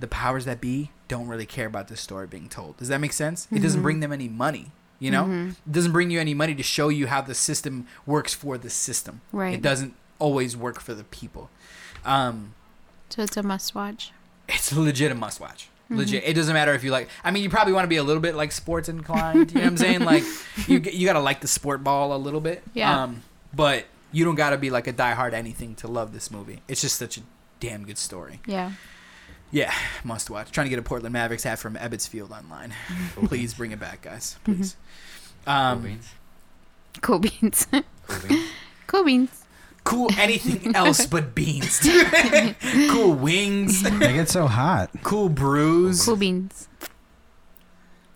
the 0.00 0.08
powers 0.08 0.46
that 0.46 0.60
be 0.60 0.90
don't 1.06 1.28
really 1.28 1.46
care 1.46 1.66
about 1.66 1.88
this 1.88 2.00
story 2.00 2.26
being 2.26 2.48
told. 2.48 2.76
Does 2.78 2.88
that 2.88 3.00
make 3.00 3.12
sense? 3.12 3.46
It 3.52 3.60
doesn't 3.60 3.82
bring 3.82 4.00
them 4.00 4.12
any 4.12 4.28
money. 4.28 4.72
You 5.00 5.10
know, 5.10 5.48
it 5.66 5.72
doesn't 5.72 5.92
bring 5.92 6.10
you 6.10 6.20
any 6.20 6.34
money 6.34 6.54
to 6.54 6.62
show 6.62 6.88
you 6.90 7.06
how 7.08 7.20
the 7.22 7.34
system 7.34 7.86
works 8.06 8.34
for 8.34 8.56
the 8.58 8.70
system. 8.70 9.22
Right. 9.32 9.54
It 9.54 9.62
doesn't 9.62 9.94
always 10.18 10.56
work 10.56 10.78
for 10.80 10.94
the 10.94 11.04
people. 11.04 11.50
Um, 12.04 12.54
So 13.08 13.22
it's 13.22 13.36
a 13.36 13.42
must 13.42 13.74
watch. 13.74 14.12
it's 14.48 14.72
legit 14.72 15.10
a 15.10 15.14
must 15.14 15.40
watch. 15.40 15.68
Legit. 15.92 16.22
It 16.24 16.34
doesn't 16.34 16.54
matter 16.54 16.72
if 16.74 16.84
you 16.84 16.92
like. 16.92 17.08
I 17.24 17.32
mean, 17.32 17.42
you 17.42 17.50
probably 17.50 17.72
want 17.72 17.82
to 17.84 17.88
be 17.88 17.96
a 17.96 18.04
little 18.04 18.22
bit 18.22 18.36
like 18.36 18.52
sports 18.52 18.88
inclined. 18.88 19.50
You 19.50 19.56
know 19.56 19.62
what 19.62 19.70
I'm 19.70 19.76
saying? 19.76 20.00
Like, 20.04 20.22
you 20.68 20.78
you 20.78 21.04
gotta 21.04 21.18
like 21.18 21.40
the 21.40 21.48
sport 21.48 21.82
ball 21.82 22.14
a 22.14 22.18
little 22.18 22.40
bit. 22.40 22.62
Yeah. 22.74 23.02
Um, 23.02 23.22
but 23.52 23.86
you 24.12 24.24
don't 24.24 24.36
gotta 24.36 24.56
be 24.56 24.70
like 24.70 24.86
a 24.86 24.92
diehard 24.92 25.32
anything 25.32 25.74
to 25.76 25.88
love 25.88 26.12
this 26.12 26.30
movie. 26.30 26.60
It's 26.68 26.80
just 26.80 26.96
such 26.96 27.18
a 27.18 27.22
damn 27.58 27.84
good 27.84 27.98
story. 27.98 28.38
Yeah. 28.46 28.72
Yeah, 29.52 29.74
must 30.04 30.30
watch. 30.30 30.50
Trying 30.52 30.66
to 30.66 30.70
get 30.70 30.78
a 30.78 30.82
Portland 30.82 31.12
Mavericks 31.12 31.42
hat 31.42 31.58
from 31.58 31.74
Ebbets 31.74 32.08
Field 32.08 32.30
online. 32.30 32.72
Please 33.24 33.54
bring 33.54 33.72
it 33.72 33.80
back, 33.80 34.02
guys. 34.02 34.38
Please. 34.44 34.76
Cool 35.44 35.54
Um, 35.54 35.82
beans. 35.82 36.08
Cool 37.00 37.18
beans. 37.18 37.66
Cool 38.06 38.28
beans. 38.28 38.48
cool 38.86 39.04
beans. 39.04 39.44
cool 39.84 40.10
anything 40.18 40.74
else 40.76 41.06
but 41.06 41.34
beans. 41.34 41.80
cool 42.90 43.14
wings. 43.14 43.82
They 43.82 44.12
get 44.12 44.28
so 44.28 44.46
hot. 44.46 44.90
Cool 45.02 45.28
brews. 45.28 46.04
Cool 46.04 46.16
beans. 46.16 46.68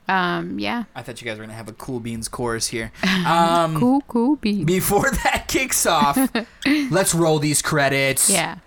Um, 0.07 0.59
yeah. 0.59 0.85
I 0.95 1.03
thought 1.03 1.21
you 1.23 1.25
guys 1.27 1.39
were 1.39 1.45
gonna 1.45 1.57
have 1.57 1.69
a 1.69 1.73
cool 1.73 1.99
beans 1.99 2.29
chorus 2.29 2.67
here. 2.69 2.93
Um, 3.27 3.77
Cool, 3.79 4.03
cool 4.07 4.37
beans. 4.37 4.67
Before 4.67 5.11
that 5.11 5.47
kicks 5.49 5.87
off, 5.87 6.19
let's 6.91 7.15
roll 7.15 7.39
these 7.39 7.63
credits. 7.63 8.29
Yeah. 8.29 8.59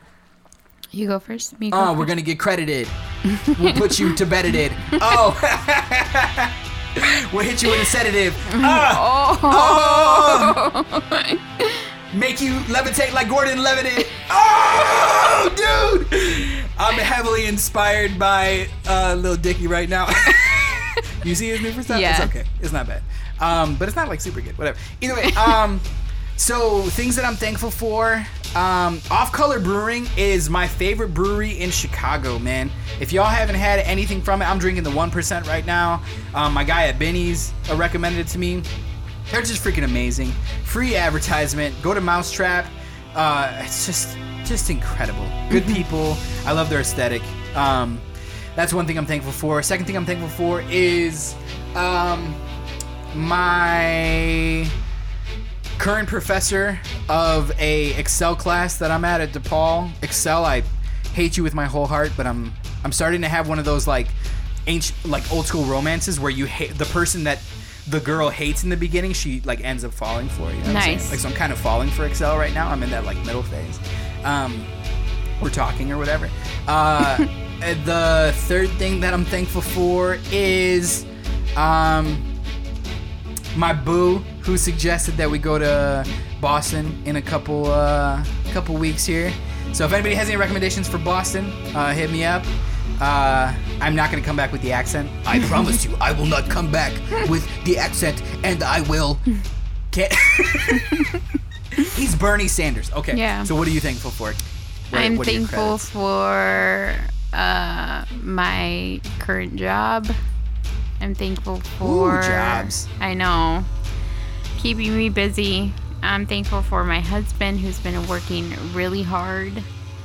You 0.97 1.05
go 1.05 1.19
first. 1.19 1.59
Me 1.59 1.69
go 1.69 1.77
Oh, 1.77 1.93
we're 1.93 2.07
gonna 2.07 2.23
get 2.23 2.39
credited. 2.39 2.87
We'll 3.59 3.73
put 3.73 3.99
you 3.99 4.15
to 4.15 4.25
bedded. 4.25 4.71
Oh, 4.93 5.37
we'll 7.31 7.43
hit 7.43 7.61
you 7.61 7.69
with 7.69 7.81
a 7.81 7.85
sedative. 7.85 8.35
Ah! 8.53 9.39
Oh! 10.73 11.39
Make 12.15 12.41
you 12.41 12.53
levitate 12.61 13.13
like 13.13 13.29
Gordon 13.29 13.61
Levitt. 13.61 14.07
Oh, 14.31 15.53
dude! 15.55 16.07
I'm 16.79 16.95
heavily 16.95 17.45
inspired 17.45 18.17
by 18.17 18.67
uh, 18.87 19.15
Lil 19.19 19.35
Dicky 19.35 19.67
right 19.67 19.87
now. 19.87 20.07
you 21.23 21.35
see 21.35 21.49
his 21.49 21.61
new 21.61 21.73
for 21.73 21.83
stuff? 21.83 22.01
Yeah. 22.01 22.23
It's 22.23 22.35
okay. 22.35 22.45
It's 22.59 22.73
not 22.73 22.87
bad. 22.87 23.03
Um, 23.39 23.75
but 23.75 23.87
it's 23.87 23.95
not 23.95 24.07
like 24.07 24.19
super 24.19 24.41
good. 24.41 24.57
Whatever. 24.57 24.79
Either 25.01 25.13
way, 25.13 25.25
um, 25.33 25.79
so 26.37 26.81
things 26.83 27.15
that 27.17 27.25
I'm 27.25 27.35
thankful 27.35 27.69
for. 27.69 28.25
Um, 28.55 29.01
Off 29.11 29.31
Color 29.31 29.59
Brewing 29.59 30.07
is 30.17 30.49
my 30.49 30.67
favorite 30.67 31.13
brewery 31.13 31.51
in 31.51 31.69
Chicago, 31.69 32.39
man. 32.39 32.71
If 32.99 33.13
y'all 33.13 33.25
haven't 33.25 33.55
had 33.55 33.79
anything 33.79 34.21
from 34.21 34.41
it, 34.41 34.45
I'm 34.45 34.57
drinking 34.57 34.83
the 34.83 34.89
1% 34.89 35.45
right 35.45 35.65
now. 35.65 36.01
Um, 36.33 36.53
my 36.53 36.63
guy 36.63 36.87
at 36.87 36.97
Benny's 36.97 37.53
uh, 37.69 37.75
recommended 37.75 38.19
it 38.19 38.27
to 38.29 38.39
me. 38.39 38.63
They're 39.31 39.41
just 39.41 39.63
freaking 39.63 39.83
amazing. 39.83 40.31
Free 40.63 40.95
advertisement. 40.95 41.75
Go 41.81 41.93
to 41.93 42.01
Mousetrap. 42.01 42.65
Uh, 43.13 43.51
it's 43.63 43.85
just 43.85 44.17
just 44.45 44.69
incredible. 44.69 45.27
Good 45.49 45.65
people. 45.65 46.15
I 46.45 46.53
love 46.53 46.69
their 46.69 46.79
aesthetic. 46.79 47.21
Um, 47.55 47.99
that's 48.55 48.73
one 48.73 48.87
thing 48.87 48.97
I'm 48.97 49.05
thankful 49.05 49.33
for. 49.33 49.61
Second 49.61 49.85
thing 49.85 49.97
I'm 49.97 50.05
thankful 50.05 50.29
for 50.29 50.61
is 50.61 51.35
um, 51.75 52.33
my 53.13 54.67
current 55.77 56.07
professor 56.07 56.79
of 57.09 57.51
a 57.59 57.93
Excel 57.99 58.35
class 58.35 58.77
that 58.77 58.91
I'm 58.91 59.05
at 59.05 59.21
at 59.21 59.29
DePaul. 59.29 59.91
Excel, 60.01 60.45
I 60.45 60.63
hate 61.13 61.37
you 61.37 61.43
with 61.43 61.53
my 61.53 61.65
whole 61.65 61.85
heart, 61.85 62.11
but 62.17 62.25
I'm 62.25 62.53
I'm 62.83 62.91
starting 62.91 63.21
to 63.21 63.27
have 63.27 63.49
one 63.49 63.59
of 63.59 63.65
those 63.65 63.87
like 63.87 64.07
ancient 64.67 65.05
like 65.05 65.31
old 65.31 65.45
school 65.45 65.65
romances 65.65 66.19
where 66.19 66.31
you 66.31 66.45
hate 66.45 66.77
the 66.77 66.85
person 66.85 67.23
that 67.25 67.39
the 67.87 67.99
girl 67.99 68.29
hates 68.29 68.63
in 68.63 68.69
the 68.69 68.77
beginning, 68.77 69.13
she 69.13 69.41
like 69.41 69.63
ends 69.63 69.83
up 69.83 69.93
falling 69.93 70.27
for 70.29 70.49
you. 70.51 70.57
know 70.57 70.59
what 70.59 70.75
I'm 70.75 70.81
saying? 70.81 70.97
Nice. 70.97 71.11
Like 71.11 71.19
so, 71.21 71.29
I'm 71.29 71.35
kind 71.35 71.53
of 71.53 71.59
falling 71.59 71.89
for 71.89 72.05
Excel 72.05 72.37
right 72.37 72.53
now. 72.53 72.69
I'm 72.69 72.83
in 72.83 72.89
that 72.89 73.05
like 73.05 73.17
middle 73.25 73.43
phase. 73.43 73.79
Um, 74.23 74.65
we're 75.41 75.49
talking 75.49 75.91
or 75.91 75.97
whatever. 75.97 76.29
Uh, 76.67 77.17
the 77.85 78.33
third 78.35 78.69
thing 78.71 78.99
that 79.01 79.13
I'm 79.13 79.25
thankful 79.25 79.61
for 79.61 80.17
is 80.31 81.05
um, 81.55 82.21
my 83.55 83.73
boo 83.73 84.23
who 84.47 84.57
suggested 84.57 85.17
that 85.17 85.29
we 85.29 85.37
go 85.37 85.59
to 85.59 86.05
Boston 86.39 87.03
in 87.05 87.17
a 87.17 87.21
couple 87.21 87.65
uh, 87.65 88.23
couple 88.53 88.75
weeks 88.75 89.05
here. 89.05 89.31
So 89.73 89.83
if 89.83 89.91
anybody 89.91 90.15
has 90.15 90.29
any 90.29 90.37
recommendations 90.37 90.87
for 90.87 90.97
Boston, 90.97 91.51
uh, 91.75 91.91
hit 91.93 92.09
me 92.09 92.23
up. 92.23 92.45
Uh, 93.01 93.53
I'm 93.81 93.93
not 93.93 94.09
gonna 94.09 94.23
come 94.23 94.37
back 94.37 94.53
with 94.53 94.61
the 94.61 94.71
accent. 94.71 95.09
I 95.25 95.39
promise 95.49 95.83
you, 95.83 95.97
I 95.99 96.13
will 96.13 96.25
not 96.25 96.49
come 96.49 96.71
back 96.71 96.93
with 97.29 97.45
the 97.65 97.77
accent, 97.77 98.23
and 98.45 98.63
I 98.63 98.81
will. 98.89 99.19
Can't. 99.91 100.13
He's 101.95 102.15
Bernie 102.15 102.47
Sanders. 102.47 102.89
Okay. 102.93 103.17
Yeah. 103.17 103.43
So 103.43 103.53
what 103.53 103.67
are 103.67 103.71
you 103.71 103.81
thankful 103.81 104.11
for? 104.11 104.27
What- 104.31 105.01
I'm 105.01 105.17
what 105.17 105.27
thankful 105.27 105.77
for 105.77 106.95
uh, 107.33 108.05
my 108.23 109.01
current 109.19 109.57
job. 109.57 110.07
I'm 111.01 111.13
thankful 111.13 111.59
for 111.77 112.21
jobs. 112.21 112.87
I 112.99 113.13
know, 113.13 113.63
keeping 114.57 114.95
me 114.95 115.09
busy. 115.09 115.71
I'm 116.03 116.25
thankful 116.25 116.61
for 116.61 116.83
my 116.83 116.99
husband 116.99 117.59
who's 117.59 117.79
been 117.79 118.05
working 118.07 118.53
really 118.73 119.03
hard. 119.03 119.51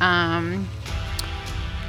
Um, 0.01 0.69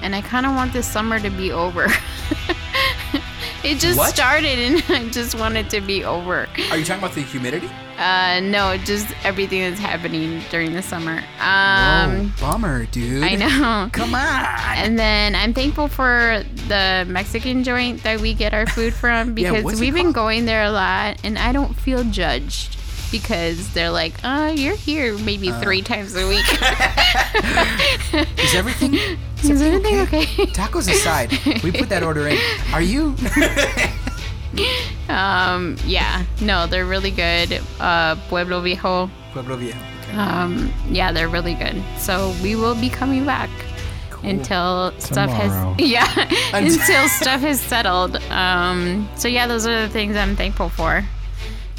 and 0.02 0.14
I 0.16 0.22
kind 0.22 0.46
of 0.46 0.56
want 0.56 0.74
this 0.74 0.88
summer 0.88 1.20
to 1.20 1.30
be 1.30 1.52
over. 1.52 1.86
it 3.64 3.80
just 3.80 3.98
What? 3.98 4.14
started 4.14 4.60
and 4.60 4.84
I 4.90 5.10
just 5.10 5.36
want 5.36 5.56
it 5.56 5.70
to 5.72 5.82
be 5.82 6.04
over. 6.04 6.48
Are 6.72 6.78
you 6.78 6.86
talking 6.86 7.04
about 7.04 7.14
the 7.16 7.22
humidity? 7.22 7.70
Uh, 8.04 8.42
no, 8.42 8.76
just 8.80 9.08
everything 9.24 9.62
that's 9.62 9.80
happening 9.80 10.42
during 10.52 10.74
the 10.74 10.82
summer. 10.82 11.24
Um, 11.40 12.34
oh, 12.36 12.42
bummer, 12.42 12.86
dude. 12.88 13.24
I 13.24 13.36
know. 13.36 13.90
Come 13.94 14.14
on. 14.14 14.46
And 14.76 15.00
then 15.00 15.36
I'm 15.36 15.54
thankful 15.54 15.88
for 15.88 16.44
the 16.68 17.06
Mexican 17.08 17.64
joint 17.64 18.04
that 18.04 18.20
we 18.20 18.34
get 18.34 18.54
our 18.54 18.66
food 18.66 18.94
from 18.94 19.34
because 19.36 19.74
it 19.74 19.80
we've 19.80 19.94
been 19.94 20.08
called? 20.08 20.16
going 20.16 20.46
there 20.46 20.66
a 20.66 20.72
lot 20.72 21.22
and 21.24 21.40
I 21.40 21.54
don't 21.54 21.76
feel 21.76 22.04
judged 22.04 22.78
because 23.10 23.72
they're 23.74 23.92
like, 23.92 24.16
uh, 24.22 24.52
you're 24.54 24.76
here 24.76 25.18
maybe 25.20 25.52
three 25.52 25.82
times 25.82 26.14
a 26.14 26.28
week. 26.28 26.44
Is 28.44 28.54
everything? 28.54 28.96
Is 28.96 29.62
everything 29.62 30.00
okay? 30.02 30.26
Tacos 30.48 30.92
aside, 30.92 31.32
we 31.64 31.72
put 31.72 31.88
that 31.88 32.04
order 32.04 32.28
in. 32.28 32.38
Are 32.74 32.82
you? 32.82 33.16
um, 35.10 35.76
yeah, 35.86 36.24
no, 36.42 36.68
they're 36.68 36.86
really 36.86 37.12
good. 37.12 37.62
Uh, 37.80 38.16
Pueblo 38.30 38.62
Viejo, 38.62 39.10
Pueblo 39.32 39.58
Viejo. 39.58 39.78
Okay. 40.04 40.18
um, 40.18 40.72
yeah, 40.90 41.12
they're 41.12 41.30
really 41.30 41.56
good. 41.56 41.82
So 41.98 42.34
we 42.42 42.56
will 42.56 42.76
be 42.76 42.90
coming 42.90 43.26
back. 43.26 43.50
Until 44.24 44.94
stuff 45.00 45.30
has 45.32 45.52
yeah, 45.80 46.08
until 46.54 47.10
stuff 47.10 47.42
has 47.42 47.60
settled. 47.60 48.16
Um, 48.32 49.10
so 49.18 49.28
yeah, 49.28 49.48
those 49.48 49.68
are 49.68 49.82
the 49.82 49.90
things 49.90 50.16
I'm 50.16 50.38
thankful 50.38 50.70
for, 50.70 51.04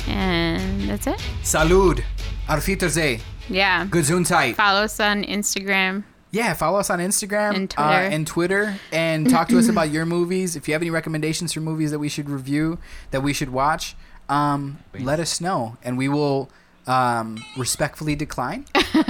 and 0.08 0.82
that's 0.82 1.06
it. 1.06 1.18
Salud. 1.42 2.02
Auf 2.46 2.66
Wiedersehen. 2.66 3.20
Yeah. 3.48 3.86
Gesundheit. 3.86 4.56
Follow 4.56 4.82
us 4.82 5.00
on 5.00 5.24
Instagram. 5.24 6.04
Yeah, 6.34 6.52
follow 6.54 6.78
us 6.80 6.90
on 6.90 6.98
Instagram 6.98 7.54
And 7.54 7.74
Uh, 7.78 7.84
Twitter. 7.86 8.14
and 8.14 8.26
Twitter, 8.26 8.80
and 8.92 9.30
talk 9.30 9.48
to 9.48 9.58
us 9.58 9.68
about 9.68 9.90
your 9.90 10.04
movies. 10.04 10.56
If 10.56 10.66
you 10.66 10.74
have 10.74 10.82
any 10.82 10.90
recommendations 10.90 11.52
for 11.52 11.60
movies 11.60 11.90
that 11.92 11.98
we 12.00 12.08
should 12.08 12.28
review, 12.28 12.78
that 13.12 13.22
we 13.22 13.32
should 13.32 13.50
watch, 13.50 13.94
um, 14.28 14.78
let 14.98 15.20
us 15.20 15.40
know, 15.40 15.76
and 15.84 15.96
we 15.96 16.08
will 16.08 16.50
um, 16.86 17.42
respectfully 17.56 18.14
decline 18.16 18.66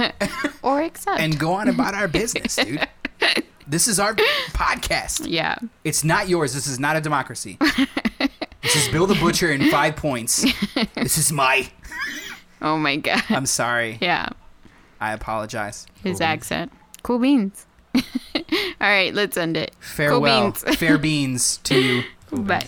Or 0.61 0.81
accept. 0.81 1.19
and 1.19 1.37
go 1.39 1.53
on 1.53 1.67
about 1.67 1.93
our 1.95 2.07
business, 2.07 2.55
dude. 2.63 2.87
This 3.67 3.87
is 3.87 3.99
our 3.99 4.13
podcast. 4.53 5.25
yeah. 5.27 5.55
It's 5.83 6.03
not 6.03 6.29
yours. 6.29 6.53
This 6.53 6.67
is 6.67 6.79
not 6.79 6.95
a 6.95 7.01
democracy. 7.01 7.57
this 8.61 8.75
is 8.75 8.87
Bill 8.89 9.07
the 9.07 9.15
Butcher 9.15 9.51
in 9.51 9.69
five 9.71 9.95
points. 9.95 10.45
This 10.95 11.17
is 11.17 11.31
my. 11.31 11.67
Oh 12.61 12.77
my 12.77 12.95
god. 12.97 13.23
I'm 13.29 13.45
sorry. 13.47 13.97
yeah. 13.99 14.29
I 15.01 15.11
apologize. 15.13 15.87
His 16.03 16.21
accent. 16.21 16.71
Cool 17.05 17.19
beans. 17.19 17.67
All 17.95 18.01
right, 18.81 19.13
let's 19.13 19.37
end 19.37 19.57
it. 19.57 19.75
Farewell. 19.79 20.51
Cool 20.51 20.63
beans. 20.63 20.79
Fair 20.79 20.97
beans 20.97 21.57
to 21.57 21.79
you. 21.79 22.03
Bye. 22.31 22.67